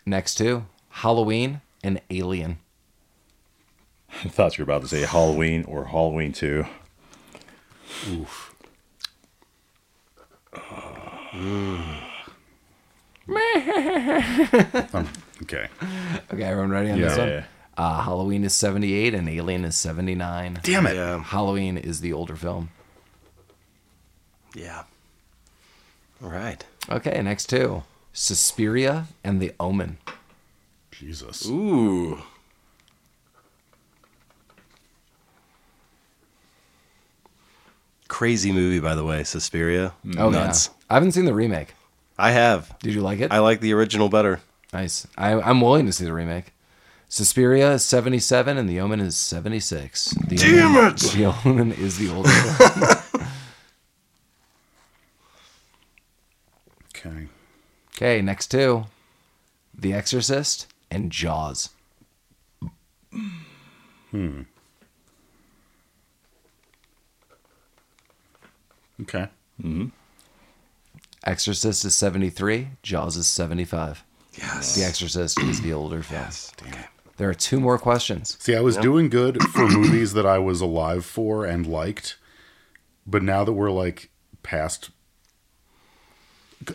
Next 0.05 0.35
two, 0.35 0.65
Halloween 0.89 1.59
and 1.83 1.99
Alien. 2.09 2.59
I 4.23 4.29
thought 4.29 4.57
you 4.57 4.63
were 4.63 4.71
about 4.71 4.83
to 4.83 4.87
say 4.87 5.01
Halloween 5.01 5.65
or 5.65 5.83
Halloween 5.85 6.31
2. 6.31 6.65
Oof. 8.11 8.46
Um, 11.37 11.95
okay. 15.43 15.67
Okay, 16.33 16.43
everyone 16.43 16.71
ready 16.71 16.91
on 16.91 16.99
this 16.99 17.15
Yeah. 17.15 17.19
one? 17.23 17.29
Yeah. 17.29 17.43
Uh, 17.77 18.01
Halloween 18.01 18.43
is 18.43 18.53
78 18.55 19.13
and 19.13 19.29
Alien 19.29 19.63
is 19.65 19.75
79. 19.77 20.59
Damn 20.63 20.87
it. 20.87 20.95
Yeah. 20.95 21.21
Halloween 21.23 21.77
is 21.77 22.01
the 22.01 22.11
older 22.13 22.35
film. 22.35 22.69
Yeah. 24.55 24.83
All 26.23 26.29
right. 26.29 26.65
Okay, 26.89 27.21
next 27.21 27.47
two. 27.49 27.83
Suspiria 28.13 29.05
and 29.23 29.39
The 29.39 29.53
Omen. 29.59 29.97
Jesus. 30.91 31.45
Ooh. 31.47 32.23
Crazy 38.07 38.51
movie, 38.51 38.79
by 38.79 38.95
the 38.95 39.03
way, 39.03 39.23
Suspiria. 39.23 39.93
Oh, 40.17 40.29
Nuts. 40.29 40.69
Yeah. 40.89 40.93
I 40.93 40.95
haven't 40.95 41.11
seen 41.13 41.25
the 41.25 41.33
remake. 41.33 41.73
I 42.17 42.31
have. 42.31 42.77
Did 42.79 42.93
you 42.93 43.01
like 43.01 43.19
it? 43.19 43.31
I 43.31 43.39
like 43.39 43.59
the 43.59 43.73
original 43.73 44.09
better. 44.09 44.41
nice. 44.73 45.05
I, 45.17 45.33
I'm 45.33 45.61
willing 45.61 45.85
to 45.85 45.91
see 45.93 46.05
the 46.05 46.13
remake. 46.13 46.53
Suspiria 47.09 47.73
is 47.73 47.85
77 47.85 48.57
and 48.57 48.67
The 48.67 48.79
Omen 48.81 48.99
is 48.99 49.15
76. 49.15 50.09
The 50.27 50.35
Damn 50.35 50.75
Omen, 50.75 50.93
it! 50.93 50.99
The 51.13 51.25
Omen 51.45 51.71
is 51.71 51.97
the 51.97 52.13
older 52.13 52.29
film. 52.29 52.93
Okay. 56.95 57.27
Okay, 57.95 58.21
next 58.21 58.47
two. 58.47 58.85
The 59.73 59.93
Exorcist 59.93 60.67
and 60.89 61.11
Jaws. 61.11 61.69
Hmm. 64.11 64.41
Okay. 69.03 69.27
Exorcist 71.27 71.83
is 71.85 71.93
73. 71.95 72.69
Jaws 72.81 73.17
is 73.17 73.27
75. 73.27 74.03
Yes. 74.37 74.75
The 74.75 74.83
Exorcist 74.83 75.39
is 75.41 75.61
the 75.61 75.73
older 75.73 76.01
film. 76.01 76.21
Yes. 76.21 76.53
Okay. 76.65 76.85
There 77.17 77.29
are 77.29 77.33
two 77.33 77.59
more 77.59 77.77
questions. 77.77 78.37
See, 78.39 78.55
I 78.55 78.61
was 78.61 78.77
doing 78.77 79.09
good 79.09 79.41
for 79.43 79.67
movies 79.67 80.13
that 80.13 80.25
I 80.25 80.37
was 80.37 80.61
alive 80.61 81.03
for 81.05 81.45
and 81.45 81.65
liked, 81.65 82.17
but 83.05 83.23
now 83.23 83.43
that 83.43 83.53
we're 83.53 83.71
like 83.71 84.09
past 84.43 84.91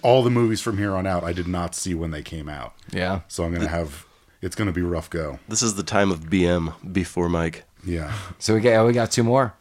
all 0.03 0.23
the 0.23 0.31
movies 0.31 0.61
from 0.61 0.79
here 0.79 0.95
on 0.95 1.07
out, 1.07 1.25
I 1.25 1.33
did 1.33 1.47
not 1.47 1.75
see 1.75 1.95
when 1.95 2.11
they 2.11 2.23
came 2.23 2.49
out. 2.49 2.75
Yeah. 2.93 3.21
So 3.29 3.45
I'm 3.45 3.55
gonna 3.55 3.69
have 3.69 4.05
it's 4.41 4.57
gonna 4.57 4.73
be 4.73 4.83
rough 4.83 5.09
go. 5.09 5.39
This 5.49 5.63
is 5.63 5.77
the 5.77 5.83
time 5.85 6.11
of 6.11 6.25
BM 6.25 6.93
before 6.93 7.29
Mike. 7.29 7.65
Yeah. 7.85 8.13
So 8.39 8.55
we 8.55 8.61
got 8.61 8.85
we 8.87 8.93
got 8.93 9.13
two 9.13 9.23
more. 9.23 9.55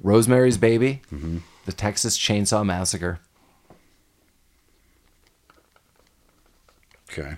Rosemary's 0.00 0.56
Baby, 0.56 1.02
mm-hmm. 1.12 1.38
The 1.64 1.72
Texas 1.72 2.18
Chainsaw 2.18 2.64
Massacre. 2.64 3.20
Okay. 7.12 7.36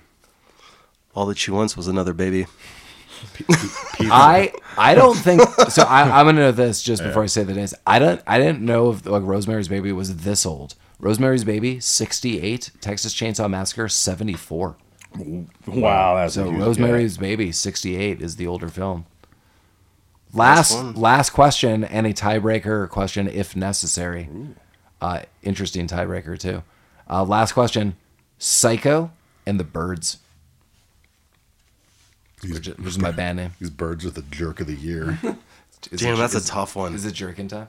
All 1.15 1.27
that 1.27 1.39
she 1.39 1.51
wants 1.51 1.77
was 1.77 1.89
another 1.89 2.13
baby. 2.13 2.47
I 4.01 4.53
I 4.77 4.95
don't 4.95 5.17
think 5.17 5.43
so. 5.71 5.83
I, 5.83 6.03
I'm 6.21 6.27
gonna 6.27 6.41
know 6.41 6.53
this 6.53 6.83
just 6.83 7.03
before 7.03 7.23
I 7.23 7.27
say 7.27 7.45
the 7.45 7.55
names. 7.55 7.75
I 7.87 7.99
don't. 7.99 8.21
I 8.27 8.39
didn't 8.39 8.61
know 8.61 8.91
if 8.91 9.07
like 9.07 9.23
Rosemary's 9.23 9.69
Baby 9.69 9.93
was 9.93 10.17
this 10.19 10.45
old. 10.45 10.75
Rosemary's 10.99 11.45
Baby, 11.45 11.81
68. 11.81 12.71
Texas 12.81 13.15
Chainsaw 13.15 13.51
Massacre, 13.51 13.89
74. 13.89 14.77
Wow, 15.67 16.15
that's 16.15 16.37
a 16.37 16.41
So 16.41 16.51
huge 16.51 16.61
Rosemary's 16.61 17.19
Baby, 17.19 17.53
68 17.53 18.23
is 18.23 18.37
the 18.37 18.47
older 18.47 18.69
film. 18.69 19.07
Last 20.33 20.97
last 20.97 21.31
question 21.31 21.85
and 21.85 22.07
a 22.07 22.13
tiebreaker 22.13 22.89
question 22.89 23.29
if 23.29 23.55
necessary. 23.55 24.29
Uh, 25.01 25.23
interesting 25.43 25.87
tiebreaker 25.87 26.39
too. 26.39 26.63
Uh, 27.09 27.25
last 27.25 27.53
question: 27.53 27.97
Psycho 28.39 29.13
and 29.47 29.59
the 29.61 29.65
Birds. 29.65 30.19
Which 32.43 32.69
is, 32.69 32.77
which 32.77 32.87
is 32.89 32.99
my 32.99 33.11
band 33.11 33.39
name. 33.39 33.53
These 33.59 33.71
birds 33.71 34.05
are 34.05 34.11
the 34.11 34.23
jerk 34.23 34.61
of 34.61 34.66
the 34.66 34.75
year. 34.75 35.19
Is 35.91 36.01
Damn, 36.01 36.15
it- 36.15 36.16
that's 36.19 36.35
a 36.35 36.45
tough 36.47 36.77
one. 36.77 36.95
Is 36.95 37.05
it 37.07 37.12
jerkin 37.15 37.49
time? 37.49 37.69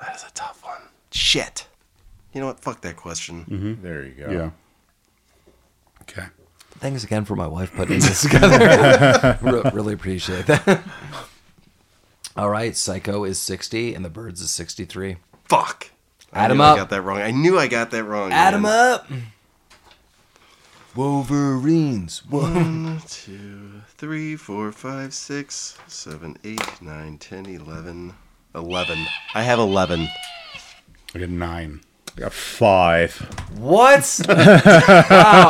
That 0.00 0.16
is 0.16 0.24
a 0.24 0.32
tough 0.32 0.62
one. 0.64 0.80
Shit. 1.12 1.66
You 2.32 2.40
know 2.40 2.48
what? 2.48 2.58
Fuck 2.60 2.80
that 2.80 2.96
question. 2.96 3.44
game. 3.48 3.78
There 3.82 4.02
you 4.04 4.10
go. 4.12 4.30
yeah. 4.30 4.50
Okay. 6.02 6.26
Thanks 6.80 7.04
again 7.04 7.24
for 7.24 7.36
my 7.36 7.46
wife 7.46 7.72
putting 7.72 7.98
this 8.00 8.22
together. 8.22 9.38
Re- 9.40 9.70
really 9.72 9.94
appreciate 9.94 10.46
that. 10.46 10.82
All 12.36 12.50
right, 12.50 12.76
Psycho 12.76 13.22
is 13.22 13.38
60 13.38 13.94
and 13.94 14.04
the 14.04 14.10
Birds 14.10 14.40
is 14.40 14.50
63. 14.50 15.16
Fuck. 15.44 15.90
I 16.34 16.44
Add 16.44 16.50
'em 16.50 16.60
up. 16.60 16.74
I 16.74 16.80
got 16.80 16.90
that 16.90 17.02
wrong. 17.02 17.18
I 17.20 17.30
knew 17.30 17.58
I 17.58 17.68
got 17.68 17.90
that 17.92 18.04
wrong. 18.04 18.32
Add 18.32 18.54
'em 18.54 18.62
man. 18.62 18.72
up. 18.94 19.08
Wolverines. 20.94 22.22
Whoa. 22.28 22.42
One, 22.42 23.00
two, 23.08 23.82
three, 23.96 24.36
four, 24.36 24.70
five, 24.72 25.12
six, 25.12 25.76
seven, 25.88 26.36
eight, 26.44 26.80
nine, 26.82 27.18
ten, 27.18 27.46
eleven. 27.46 28.14
Eleven. 28.54 28.98
I 29.34 29.42
have 29.42 29.58
eleven. 29.58 30.08
I 31.14 31.18
got 31.18 31.28
nine. 31.28 31.80
I 32.16 32.20
got 32.20 32.32
five. 32.32 33.16
What? 33.58 34.20
wow, 34.28 34.34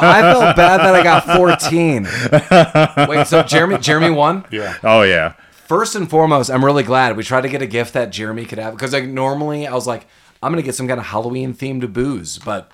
I 0.02 0.20
felt 0.22 0.56
bad 0.56 0.78
that 0.80 0.94
I 0.94 1.02
got 1.02 1.26
14. 1.36 3.08
Wait, 3.08 3.26
so 3.26 3.42
Jeremy 3.42 3.76
Jeremy 3.78 4.10
won? 4.10 4.46
Yeah. 4.50 4.76
Oh 4.82 5.02
yeah. 5.02 5.34
First 5.52 5.94
and 5.94 6.08
foremost, 6.08 6.50
I'm 6.50 6.64
really 6.64 6.82
glad 6.82 7.16
we 7.18 7.22
tried 7.22 7.42
to 7.42 7.48
get 7.50 7.60
a 7.60 7.66
gift 7.66 7.92
that 7.94 8.10
Jeremy 8.10 8.46
could 8.46 8.58
have 8.58 8.74
because 8.74 8.94
like 8.94 9.04
normally 9.04 9.66
I 9.66 9.74
was 9.74 9.86
like, 9.86 10.06
I'm 10.44 10.52
gonna 10.52 10.62
get 10.62 10.74
some 10.74 10.86
kind 10.86 11.00
of 11.00 11.06
Halloween 11.06 11.54
themed 11.54 11.90
booze, 11.94 12.38
but 12.38 12.70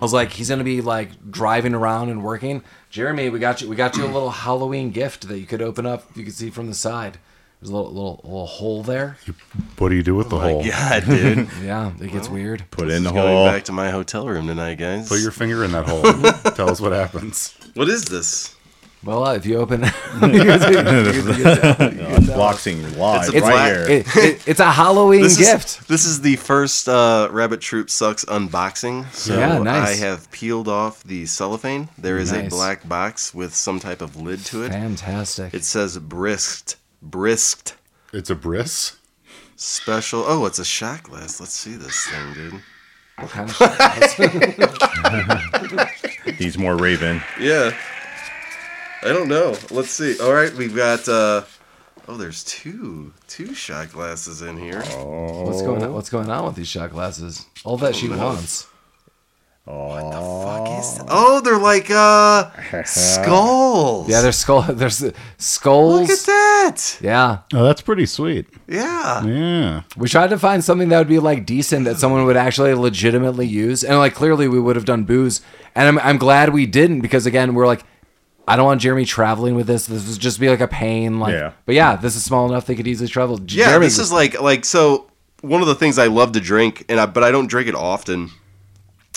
I 0.00 0.04
was 0.04 0.12
like, 0.12 0.30
he's 0.32 0.48
gonna 0.48 0.62
be 0.62 0.80
like 0.80 1.30
driving 1.32 1.74
around 1.74 2.10
and 2.10 2.22
working. 2.22 2.62
Jeremy, 2.90 3.28
we 3.28 3.40
got 3.40 3.60
you. 3.60 3.68
We 3.68 3.74
got 3.74 3.96
you 3.96 4.04
a 4.04 4.06
little 4.06 4.30
Halloween 4.30 4.90
gift 4.92 5.26
that 5.26 5.38
you 5.38 5.46
could 5.46 5.62
open 5.62 5.84
up. 5.84 6.04
You 6.16 6.24
could 6.24 6.32
see 6.34 6.48
from 6.50 6.68
the 6.68 6.74
side. 6.74 7.18
There's 7.60 7.70
a 7.70 7.74
little 7.76 7.90
little, 7.92 8.20
little 8.22 8.46
hole 8.46 8.82
there. 8.84 9.16
What 9.78 9.88
do 9.88 9.96
you 9.96 10.02
do 10.04 10.14
with 10.14 10.30
the 10.30 10.36
oh 10.36 10.40
hole? 10.40 10.62
Yeah, 10.64 11.00
dude. 11.00 11.48
Yeah, 11.62 11.92
it 12.00 12.12
gets 12.12 12.28
weird. 12.28 12.64
Put 12.70 12.88
it 12.88 12.94
in 12.94 13.02
the 13.02 13.10
Going 13.10 13.26
hole. 13.34 13.46
back 13.46 13.64
to 13.64 13.72
my 13.72 13.90
hotel 13.90 14.28
room 14.28 14.46
tonight, 14.46 14.76
guys. 14.76 15.08
Put 15.08 15.20
your 15.20 15.30
finger 15.32 15.64
in 15.64 15.72
that 15.72 15.88
hole. 15.88 16.02
Tell 16.54 16.70
us 16.70 16.80
what 16.80 16.92
happens. 16.92 17.56
What 17.74 17.88
is 17.88 18.04
this? 18.04 18.54
Well, 19.04 19.24
uh, 19.26 19.34
if 19.34 19.44
you 19.46 19.56
open, 19.56 19.80
Unboxing 21.82 22.96
live 22.98 23.28
It's 23.28 23.34
a 23.36 23.40
right 23.40 23.50
black- 23.50 23.72
here. 23.72 23.82
it, 23.98 24.06
it, 24.16 24.48
it's 24.48 24.60
a 24.60 24.70
Halloween 24.70 25.22
This 25.22 25.38
gift. 25.38 25.80
is 25.80 25.86
this 25.86 26.04
is 26.04 26.20
the 26.20 26.36
first 26.36 26.88
uh, 26.88 27.28
Rabbit 27.30 27.60
Troop 27.60 27.90
Sucks 27.90 28.24
unboxing. 28.26 29.10
So 29.12 29.36
Yeah, 29.38 29.58
nice. 29.58 30.00
I 30.00 30.06
have 30.06 30.30
peeled 30.30 30.68
off 30.68 31.02
the 31.04 31.26
cellophane. 31.26 31.88
There 31.98 32.18
is 32.18 32.32
a 32.32 32.48
black 32.48 32.88
box 32.88 33.34
with 33.34 33.54
some 33.54 33.80
type 33.80 34.02
of 34.02 34.16
lid 34.16 34.40
to 34.46 34.62
it. 34.64 34.70
Fantastic. 34.70 35.52
It 35.54 35.64
says 35.64 35.98
brisked, 35.98 36.76
brisked 37.02 37.76
It's 38.12 38.30
a 38.30 38.34
bris. 38.36 38.96
special. 39.56 40.24
Oh, 40.26 40.46
it's 40.46 40.58
a 40.58 40.64
shot 40.64 41.02
glass. 41.02 41.40
Let's 41.40 41.54
see 41.54 41.74
this 41.74 42.06
thing, 42.06 42.34
dude. 42.34 42.60
What 43.18 43.30
kind 43.30 43.50
of 43.50 43.56
shit? 46.26 46.34
He's 46.36 46.56
more 46.56 46.76
Raven. 46.76 47.20
Yeah. 47.38 47.76
I 49.02 49.08
don't 49.08 49.28
know. 49.28 49.56
Let's 49.70 49.90
see. 49.90 50.18
All 50.20 50.32
right, 50.32 50.52
we've 50.54 50.74
got. 50.76 51.08
uh 51.08 51.42
Oh, 52.08 52.16
there's 52.16 52.42
two 52.44 53.12
two 53.28 53.54
shot 53.54 53.92
glasses 53.92 54.42
in 54.42 54.56
here. 54.56 54.80
What's 54.82 55.62
going 55.62 55.82
on? 55.84 55.94
What's 55.94 56.10
going 56.10 56.28
on 56.30 56.44
with 56.46 56.56
these 56.56 56.66
shot 56.68 56.90
glasses? 56.90 57.46
All 57.64 57.76
that 57.78 57.94
she 57.94 58.08
wants. 58.08 58.66
Oh. 59.64 59.86
What 59.86 60.10
the 60.10 60.18
fuck 60.66 60.80
is 60.80 60.98
that? 60.98 61.06
Oh, 61.08 61.40
they're 61.40 61.58
like 61.58 61.88
uh 61.90 62.50
skulls. 62.84 64.08
Yeah, 64.08 64.20
there's 64.20 64.36
skull. 64.36 64.62
There's 64.68 65.04
skulls. 65.38 66.00
Look 66.00 66.10
at 66.10 66.26
that. 66.26 66.98
Yeah, 67.00 67.38
Oh, 67.54 67.62
that's 67.64 67.80
pretty 67.82 68.06
sweet. 68.06 68.46
Yeah. 68.66 69.24
Yeah. 69.24 69.82
we 69.96 70.08
tried 70.08 70.30
to 70.30 70.38
find 70.38 70.64
something 70.64 70.88
that 70.88 70.98
would 70.98 71.06
be 71.08 71.20
like 71.20 71.46
decent 71.46 71.84
that 71.84 71.98
someone 71.98 72.24
would 72.24 72.36
actually 72.36 72.74
legitimately 72.74 73.46
use, 73.46 73.84
and 73.84 73.98
like 73.98 74.14
clearly 74.14 74.48
we 74.48 74.58
would 74.58 74.74
have 74.74 74.84
done 74.84 75.04
booze, 75.04 75.40
and 75.76 75.86
I'm 75.86 75.98
I'm 76.00 76.18
glad 76.18 76.52
we 76.52 76.66
didn't 76.66 77.00
because 77.00 77.26
again 77.26 77.54
we're 77.54 77.66
like. 77.68 77.84
I 78.46 78.56
don't 78.56 78.64
want 78.66 78.80
Jeremy 78.80 79.04
traveling 79.04 79.54
with 79.54 79.66
this. 79.66 79.86
This 79.86 80.08
would 80.08 80.18
just 80.20 80.40
be 80.40 80.48
like 80.48 80.60
a 80.60 80.68
pain. 80.68 81.20
Like, 81.20 81.32
Yeah. 81.32 81.52
but 81.64 81.74
yeah, 81.74 81.96
this 81.96 82.16
is 82.16 82.24
small 82.24 82.48
enough 82.48 82.66
they 82.66 82.74
could 82.74 82.86
easily 82.88 83.08
travel. 83.08 83.38
Yeah, 83.46 83.66
Jeremy, 83.66 83.86
this 83.86 83.98
is 83.98 84.12
like 84.12 84.40
like 84.40 84.64
so. 84.64 85.06
One 85.42 85.60
of 85.60 85.66
the 85.66 85.74
things 85.74 85.98
I 85.98 86.06
love 86.06 86.32
to 86.32 86.40
drink, 86.40 86.84
and 86.88 87.00
I, 87.00 87.06
but 87.06 87.24
I 87.24 87.32
don't 87.32 87.48
drink 87.48 87.68
it 87.68 87.74
often, 87.74 88.30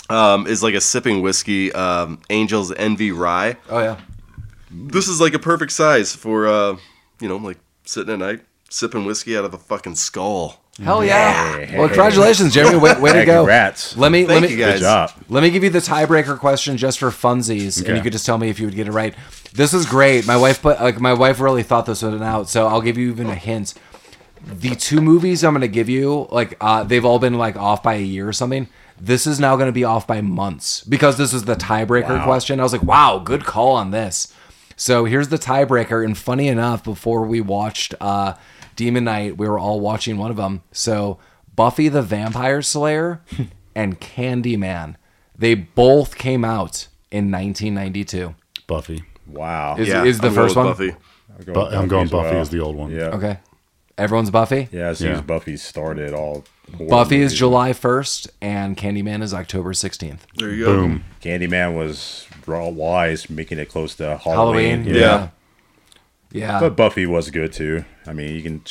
um, 0.09 0.47
is 0.47 0.63
like 0.63 0.73
a 0.73 0.81
sipping 0.81 1.21
whiskey, 1.21 1.71
um, 1.73 2.19
Angel's 2.31 2.71
Envy 2.71 3.11
Rye. 3.11 3.57
Oh 3.69 3.79
yeah, 3.79 3.97
This 4.71 5.07
is 5.07 5.21
like 5.21 5.33
a 5.35 5.39
perfect 5.39 5.71
size 5.71 6.15
for 6.15 6.47
uh, 6.47 6.77
you 7.19 7.27
know, 7.27 7.37
like 7.37 7.57
sitting 7.85 8.11
at 8.13 8.19
night 8.19 8.41
sipping 8.69 9.05
whiskey 9.05 9.37
out 9.37 9.45
of 9.45 9.53
a 9.53 9.57
fucking 9.57 9.95
skull. 9.95 10.64
Hell 10.81 11.03
yeah! 11.03 11.59
Yeah. 11.59 11.79
Well, 11.79 11.87
congratulations, 11.87 12.53
Jeremy. 12.53 12.77
Way, 12.77 12.99
way 12.99 13.13
to 13.13 13.25
go. 13.25 13.41
congrats. 13.41 13.95
Let 13.97 14.11
me 14.11 14.25
Thank 14.25 14.41
let 14.41 14.49
me 14.49 14.55
you 14.55 14.63
guys. 14.63 14.75
Good 14.75 14.81
job. 14.81 15.11
Let 15.29 15.43
me 15.43 15.49
give 15.49 15.63
you 15.63 15.69
the 15.69 15.79
tiebreaker 15.79 16.37
question 16.37 16.77
just 16.77 16.99
for 16.99 17.09
funsies, 17.09 17.85
and 17.85 17.95
you 17.95 18.03
could 18.03 18.11
just 18.11 18.25
tell 18.25 18.37
me 18.37 18.49
if 18.49 18.59
you 18.59 18.67
would 18.67 18.75
get 18.75 18.87
it 18.87 18.91
right. 18.91 19.15
This 19.53 19.73
is 19.73 19.85
great. 19.85 20.27
My 20.27 20.37
wife 20.37 20.61
put 20.61 20.81
like 20.81 20.99
my 20.99 21.13
wife 21.13 21.39
really 21.39 21.63
thought 21.63 21.85
this 21.85 22.03
one 22.03 22.21
out, 22.21 22.49
so 22.49 22.67
I'll 22.67 22.81
give 22.81 22.97
you 22.97 23.09
even 23.09 23.27
a 23.27 23.35
hint. 23.35 23.73
The 24.45 24.75
two 24.75 25.01
movies 25.01 25.43
I'm 25.43 25.53
going 25.53 25.61
to 25.61 25.67
give 25.67 25.89
you, 25.89 26.27
like 26.29 26.55
uh, 26.61 26.83
they've 26.83 27.05
all 27.05 27.19
been 27.19 27.35
like 27.35 27.55
off 27.55 27.81
by 27.81 27.95
a 27.95 28.01
year 28.01 28.27
or 28.27 28.33
something. 28.33 28.67
This 28.99 29.27
is 29.27 29.39
now 29.39 29.55
going 29.55 29.67
to 29.67 29.73
be 29.73 29.83
off 29.83 30.07
by 30.07 30.21
months 30.21 30.83
because 30.83 31.17
this 31.17 31.33
is 31.33 31.43
the 31.43 31.55
tiebreaker 31.55 32.23
question. 32.23 32.59
I 32.59 32.63
was 32.63 32.71
like, 32.71 32.83
wow, 32.83 33.19
good 33.19 33.43
call 33.43 33.73
on 33.73 33.91
this. 33.91 34.33
So 34.77 35.05
here's 35.05 35.29
the 35.29 35.37
tiebreaker. 35.37 36.03
And 36.03 36.17
funny 36.17 36.47
enough, 36.47 36.83
before 36.83 37.23
we 37.23 37.41
watched 37.41 37.93
uh, 37.99 38.35
Demon 38.75 39.05
Knight, 39.05 39.37
we 39.37 39.47
were 39.47 39.59
all 39.59 39.79
watching 39.79 40.17
one 40.17 40.31
of 40.31 40.37
them. 40.37 40.61
So 40.71 41.17
Buffy 41.55 41.87
the 41.89 42.01
Vampire 42.01 42.61
Slayer 42.61 43.21
and 43.75 43.99
Candyman, 43.99 44.95
they 45.37 45.53
both 45.55 46.17
came 46.17 46.43
out 46.45 46.87
in 47.11 47.31
1992. 47.31 48.35
Buffy. 48.67 49.03
Wow. 49.27 49.75
Is, 49.77 49.89
is 49.89 50.19
the 50.19 50.27
I'm 50.27 50.33
first 50.33 50.55
one? 50.55 50.65
Buffy. 50.67 50.95
I'm 51.37 51.53
Bu- 51.53 51.59
I'm 51.61 51.87
going 51.87 52.07
Buffy 52.07 52.31
well. 52.31 52.41
as 52.41 52.49
the 52.49 52.59
old 52.59 52.75
one. 52.75 52.91
Yeah. 52.91 53.07
Okay. 53.15 53.39
Everyone's 53.97 54.29
Buffy? 54.31 54.67
Yeah, 54.71 54.87
as 54.89 54.97
soon 54.99 55.15
Yeah. 55.15 55.21
Buffy 55.21 55.55
started 55.57 56.13
all. 56.13 56.43
horror 56.77 56.89
Buffy 56.89 57.21
is. 57.21 57.33
July 57.33 57.71
1st 57.71 58.27
and 58.41 58.75
Candyman 58.75 59.21
is 59.23 59.33
October 59.33 59.71
16th. 59.71 60.19
There 60.35 60.49
you 60.53 60.65
go. 60.65 60.75
Boom. 60.75 61.03
Candyman 61.21 61.75
was 61.75 62.27
raw 62.45 62.67
wise, 62.67 63.29
making 63.29 63.57
it 63.59 63.69
close 63.69 63.95
to 63.95 64.17
Halloween. 64.17 64.83
Halloween. 64.83 64.85
Yeah. 64.95 65.01
Yeah. 65.01 65.27
But 66.39 66.75
Buffy 66.75 67.05
was 67.05 67.29
good 67.31 67.53
too. 67.53 67.85
I 68.05 68.13
mean, 68.13 68.35
you 68.35 68.41
can 68.43 68.61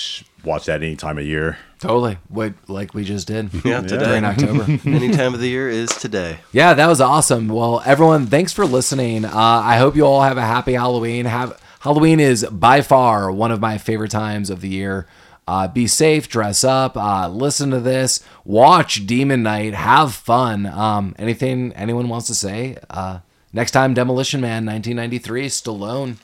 watch 0.44 0.66
that 0.66 0.82
any 0.82 0.96
time 0.96 1.18
of 1.18 1.24
year. 1.24 1.56
totally. 1.80 2.18
What 2.28 2.52
like 2.68 2.94
we 2.94 3.04
just 3.04 3.26
did. 3.26 3.52
Yeah, 3.64 3.80
During 3.80 3.86
today. 3.86 4.18
October. 4.24 4.64
Any 4.88 5.10
time 5.10 5.34
of 5.34 5.40
the 5.40 5.48
year 5.48 5.68
is 5.68 5.88
today. 5.90 6.38
Yeah, 6.52 6.74
that 6.74 6.86
was 6.86 7.00
awesome. 7.00 7.48
Well, 7.48 7.82
everyone, 7.84 8.26
thanks 8.26 8.52
for 8.52 8.66
listening. 8.66 9.24
Uh, 9.24 9.30
I 9.34 9.78
hope 9.78 9.96
you 9.96 10.04
all 10.04 10.22
have 10.22 10.36
a 10.36 10.42
happy 10.42 10.74
Halloween. 10.74 11.24
Have 11.26 11.58
Halloween 11.80 12.20
is 12.20 12.44
by 12.50 12.80
far 12.82 13.30
one 13.32 13.50
of 13.50 13.60
my 13.60 13.78
favorite 13.78 14.10
times 14.10 14.50
of 14.50 14.60
the 14.60 14.68
year. 14.68 15.06
Uh, 15.46 15.68
be 15.68 15.86
safe, 15.86 16.26
dress 16.28 16.64
up, 16.64 16.96
uh, 16.96 17.28
listen 17.28 17.70
to 17.70 17.78
this, 17.78 18.24
watch 18.46 19.06
Demon 19.06 19.42
Knight, 19.42 19.74
have 19.74 20.14
fun. 20.14 20.64
Um, 20.64 21.14
anything 21.18 21.70
anyone 21.74 22.08
wants 22.08 22.28
to 22.28 22.34
say? 22.34 22.78
Uh, 22.88 23.18
next 23.52 23.72
time, 23.72 23.92
Demolition 23.92 24.40
Man, 24.40 24.64
1993, 24.64 25.48
Stallone. 25.48 26.16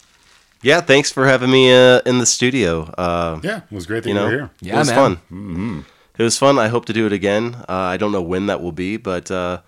Yeah, 0.62 0.80
thanks 0.80 1.10
for 1.10 1.26
having 1.26 1.50
me 1.50 1.72
uh, 1.72 2.00
in 2.04 2.18
the 2.18 2.26
studio. 2.26 2.82
Uh, 2.98 3.40
Yeah, 3.42 3.58
it 3.70 3.72
was 3.74 3.86
great 3.86 4.02
that 4.02 4.08
you 4.10 4.14
you, 4.14 4.20
know, 4.20 4.26
were 4.26 4.30
here. 4.30 4.50
Yeah, 4.60 4.74
it 4.76 4.78
was 4.78 4.88
man. 4.88 4.96
fun. 4.96 5.16
Mm-hmm. 5.32 5.80
It 6.18 6.22
was 6.22 6.36
fun. 6.36 6.58
I 6.58 6.68
hope 6.68 6.84
to 6.86 6.92
do 6.92 7.06
it 7.06 7.12
again. 7.12 7.54
Uh, 7.68 7.72
I 7.72 7.96
don't 7.96 8.12
know 8.12 8.20
when 8.22 8.46
that 8.46 8.60
will 8.60 8.72
be, 8.72 8.98
but 8.98 9.30
uh, 9.30 9.60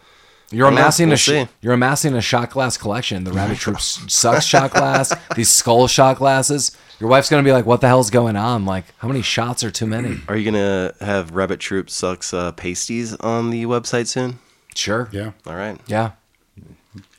You're 0.50 0.66
I 0.66 0.70
know. 0.70 0.76
amassing 0.76 1.08
We'll 1.08 1.14
a 1.14 1.16
sh- 1.16 1.24
see. 1.30 1.48
you're 1.62 1.72
amassing 1.72 2.14
a 2.14 2.20
shot 2.20 2.50
glass 2.50 2.76
collection. 2.76 3.24
The 3.24 3.32
Rabbit 3.32 3.56
Troop 3.62 3.80
sucks 3.80 4.44
shot 4.44 4.72
glass. 4.72 5.14
These 5.34 5.48
skull 5.48 5.86
shot 5.88 6.18
glasses. 6.18 6.76
Your 7.00 7.08
wife's 7.08 7.30
gonna 7.30 7.42
be 7.42 7.52
like, 7.52 7.64
"What 7.64 7.80
the 7.80 7.88
hell's 7.88 8.10
going 8.10 8.36
on? 8.36 8.66
Like, 8.66 8.84
how 8.98 9.08
many 9.08 9.22
shots 9.22 9.64
are 9.64 9.70
too 9.70 9.86
many?" 9.86 10.20
are 10.28 10.36
you 10.36 10.44
gonna 10.44 10.92
have 11.00 11.30
Rabbit 11.30 11.58
Troop 11.58 11.88
Sucks 11.88 12.34
uh, 12.34 12.52
pasties 12.52 13.14
on 13.16 13.48
the 13.50 13.64
website 13.64 14.06
soon? 14.08 14.38
Sure. 14.74 15.08
Yeah. 15.10 15.32
All 15.46 15.56
right. 15.56 15.80
Yeah. 15.86 16.12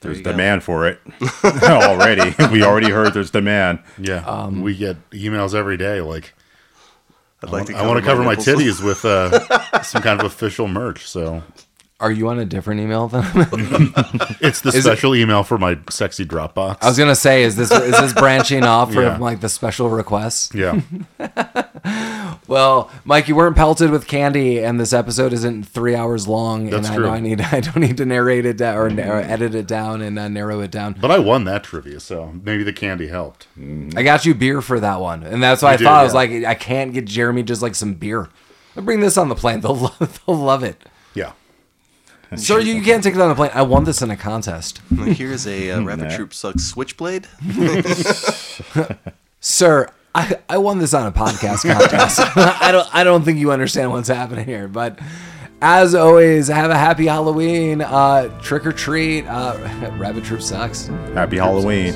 There's 0.02 0.20
you 0.20 0.24
go. 0.24 0.32
demand 0.32 0.64
for 0.64 0.88
it 0.88 1.00
already. 1.44 2.36
we 2.52 2.64
already 2.64 2.90
heard 2.92 3.14
there's 3.14 3.32
demand. 3.32 3.80
Yeah, 3.98 4.24
Um, 4.26 4.62
we 4.62 4.76
get 4.76 4.98
emails 5.12 5.56
every 5.56 5.78
day. 5.78 6.02
Like, 6.02 6.34
I'd 7.42 7.50
I 7.50 7.52
like 7.52 7.60
want, 7.62 7.68
to 7.70 7.76
I 7.78 7.88
want 7.88 8.00
to 8.00 8.06
cover 8.06 8.24
my 8.24 8.36
titties 8.36 8.84
with 8.84 9.04
uh, 9.06 9.82
some 9.82 10.02
kind 10.02 10.20
of 10.20 10.26
official 10.26 10.68
merch. 10.68 11.08
So 11.08 11.44
Are 12.00 12.12
you 12.12 12.28
on 12.28 12.38
a 12.40 12.44
different 12.46 12.82
email 12.82 13.08
than 13.08 13.24
it's 14.42 14.60
the 14.62 14.72
Is 14.74 14.84
special 14.84 15.16
email 15.16 15.44
for 15.44 15.58
my 15.58 15.78
sexy 15.90 16.26
Dropbox. 16.26 16.80
I 16.82 16.88
was 16.90 16.98
gonna 16.98 17.16
say, 17.16 17.44
is 17.44 17.56
this 17.56 17.72
is 17.72 17.92
this 17.92 18.14
branching 18.14 18.64
off 18.64 18.92
from 18.94 19.04
Yeah. 19.04 19.18
like 19.18 19.40
the 19.40 19.48
special 19.48 19.90
requests? 19.90 20.54
yeah, 20.54 20.82
Well, 22.48 22.92
Mike, 23.06 23.28
you 23.30 23.36
weren't 23.36 23.56
pelted 23.56 23.90
with 23.90 24.06
candy, 24.06 24.60
and 24.62 24.78
this 24.80 24.92
episode 24.92 25.32
isn't 25.34 25.64
three 25.64 25.96
hours 25.96 26.28
long. 26.28 26.70
That's 26.70 26.88
and 26.88 26.94
I 26.94 26.98
true. 26.98 27.06
know 27.06 27.14
I 27.14 27.20
need 27.22 27.40
I 27.54 27.62
don't 27.62 27.78
need 27.78 27.98
to 27.98 28.06
narrate 28.06 28.46
it 28.46 28.58
down 28.58 29.00
or, 29.00 29.14
or 29.14 29.20
edit 29.22 29.56
it 29.56 29.66
down 29.68 30.02
and 30.02 30.20
uh, 30.20 30.28
narrow 30.28 30.60
it 30.60 30.72
down. 30.72 30.98
but 31.00 31.10
I 31.10 31.20
won 31.20 31.46
that 31.46 31.64
trivia, 31.64 32.00
so 32.02 32.34
maybe 32.44 32.64
the 32.64 32.74
candy 32.74 33.08
helped. 33.08 33.48
I 33.96 34.04
got 34.04 34.26
you 34.26 34.34
beer 34.36 34.62
for 34.62 34.80
that 34.80 35.00
one, 35.00 35.24
and 35.24 35.42
that's 35.42 35.62
why 35.62 35.70
I 35.70 35.72
You 35.74 35.78
did, 35.80 35.84
thought 35.86 36.00
I 36.02 36.04
was 36.04 36.14
yeah. 36.14 36.18
like, 36.18 36.32
I 36.46 36.56
can't 36.56 36.94
get 36.94 37.06
Jeremy 37.06 37.44
just 37.44 37.62
like 37.62 37.76
some 37.76 37.94
beer. 37.94 38.30
I'll 38.76 38.84
bring 38.84 39.00
this 39.00 39.18
on 39.18 39.30
the 39.30 39.36
plane. 39.36 39.62
They'll 39.62 39.76
love, 39.78 40.20
they'll 40.28 40.36
love 40.36 40.64
it. 40.64 40.84
Yeah, 41.14 41.32
Sir, 42.38 42.60
you 42.60 42.82
can't 42.82 43.04
take 43.04 43.16
it 43.16 43.22
on 43.22 43.30
the 43.30 43.36
plane. 43.36 43.52
I 43.54 43.62
won 43.64 43.84
this 43.84 44.02
in 44.02 44.10
a 44.12 44.18
contest. 44.18 44.82
Here's 44.96 45.46
a 45.48 45.72
uh, 45.72 45.82
Rabbit 45.84 46.10
Nah. 46.10 46.16
Troop 46.16 46.34
Sucks 46.34 46.64
switchblade. 46.64 47.28
Sir, 49.40 49.90
I, 50.16 50.38
I 50.48 50.58
won 50.58 50.78
this 50.80 50.94
on 50.94 51.06
a 51.08 51.12
podcast 51.12 51.64
contest. 51.72 52.20
I 52.38 52.72
don't 52.72 52.88
I 52.96 53.04
don't 53.04 53.24
think 53.24 53.40
you 53.40 53.52
understand 53.52 53.92
what's 53.92 54.08
happening 54.08 54.46
here. 54.46 54.68
But 54.68 55.00
as 55.62 55.96
always, 55.96 56.48
have 56.48 56.72
a 56.72 56.78
happy 56.78 57.08
Halloween. 57.08 57.82
Uh, 57.82 58.30
trick 58.42 58.66
or 58.66 58.72
treat. 58.72 59.26
Uh, 59.26 59.58
Rabbit 59.98 60.24
Troop 60.24 60.42
sucks. 60.42 60.88
Happy 61.14 61.38
Halloween. 61.38 61.94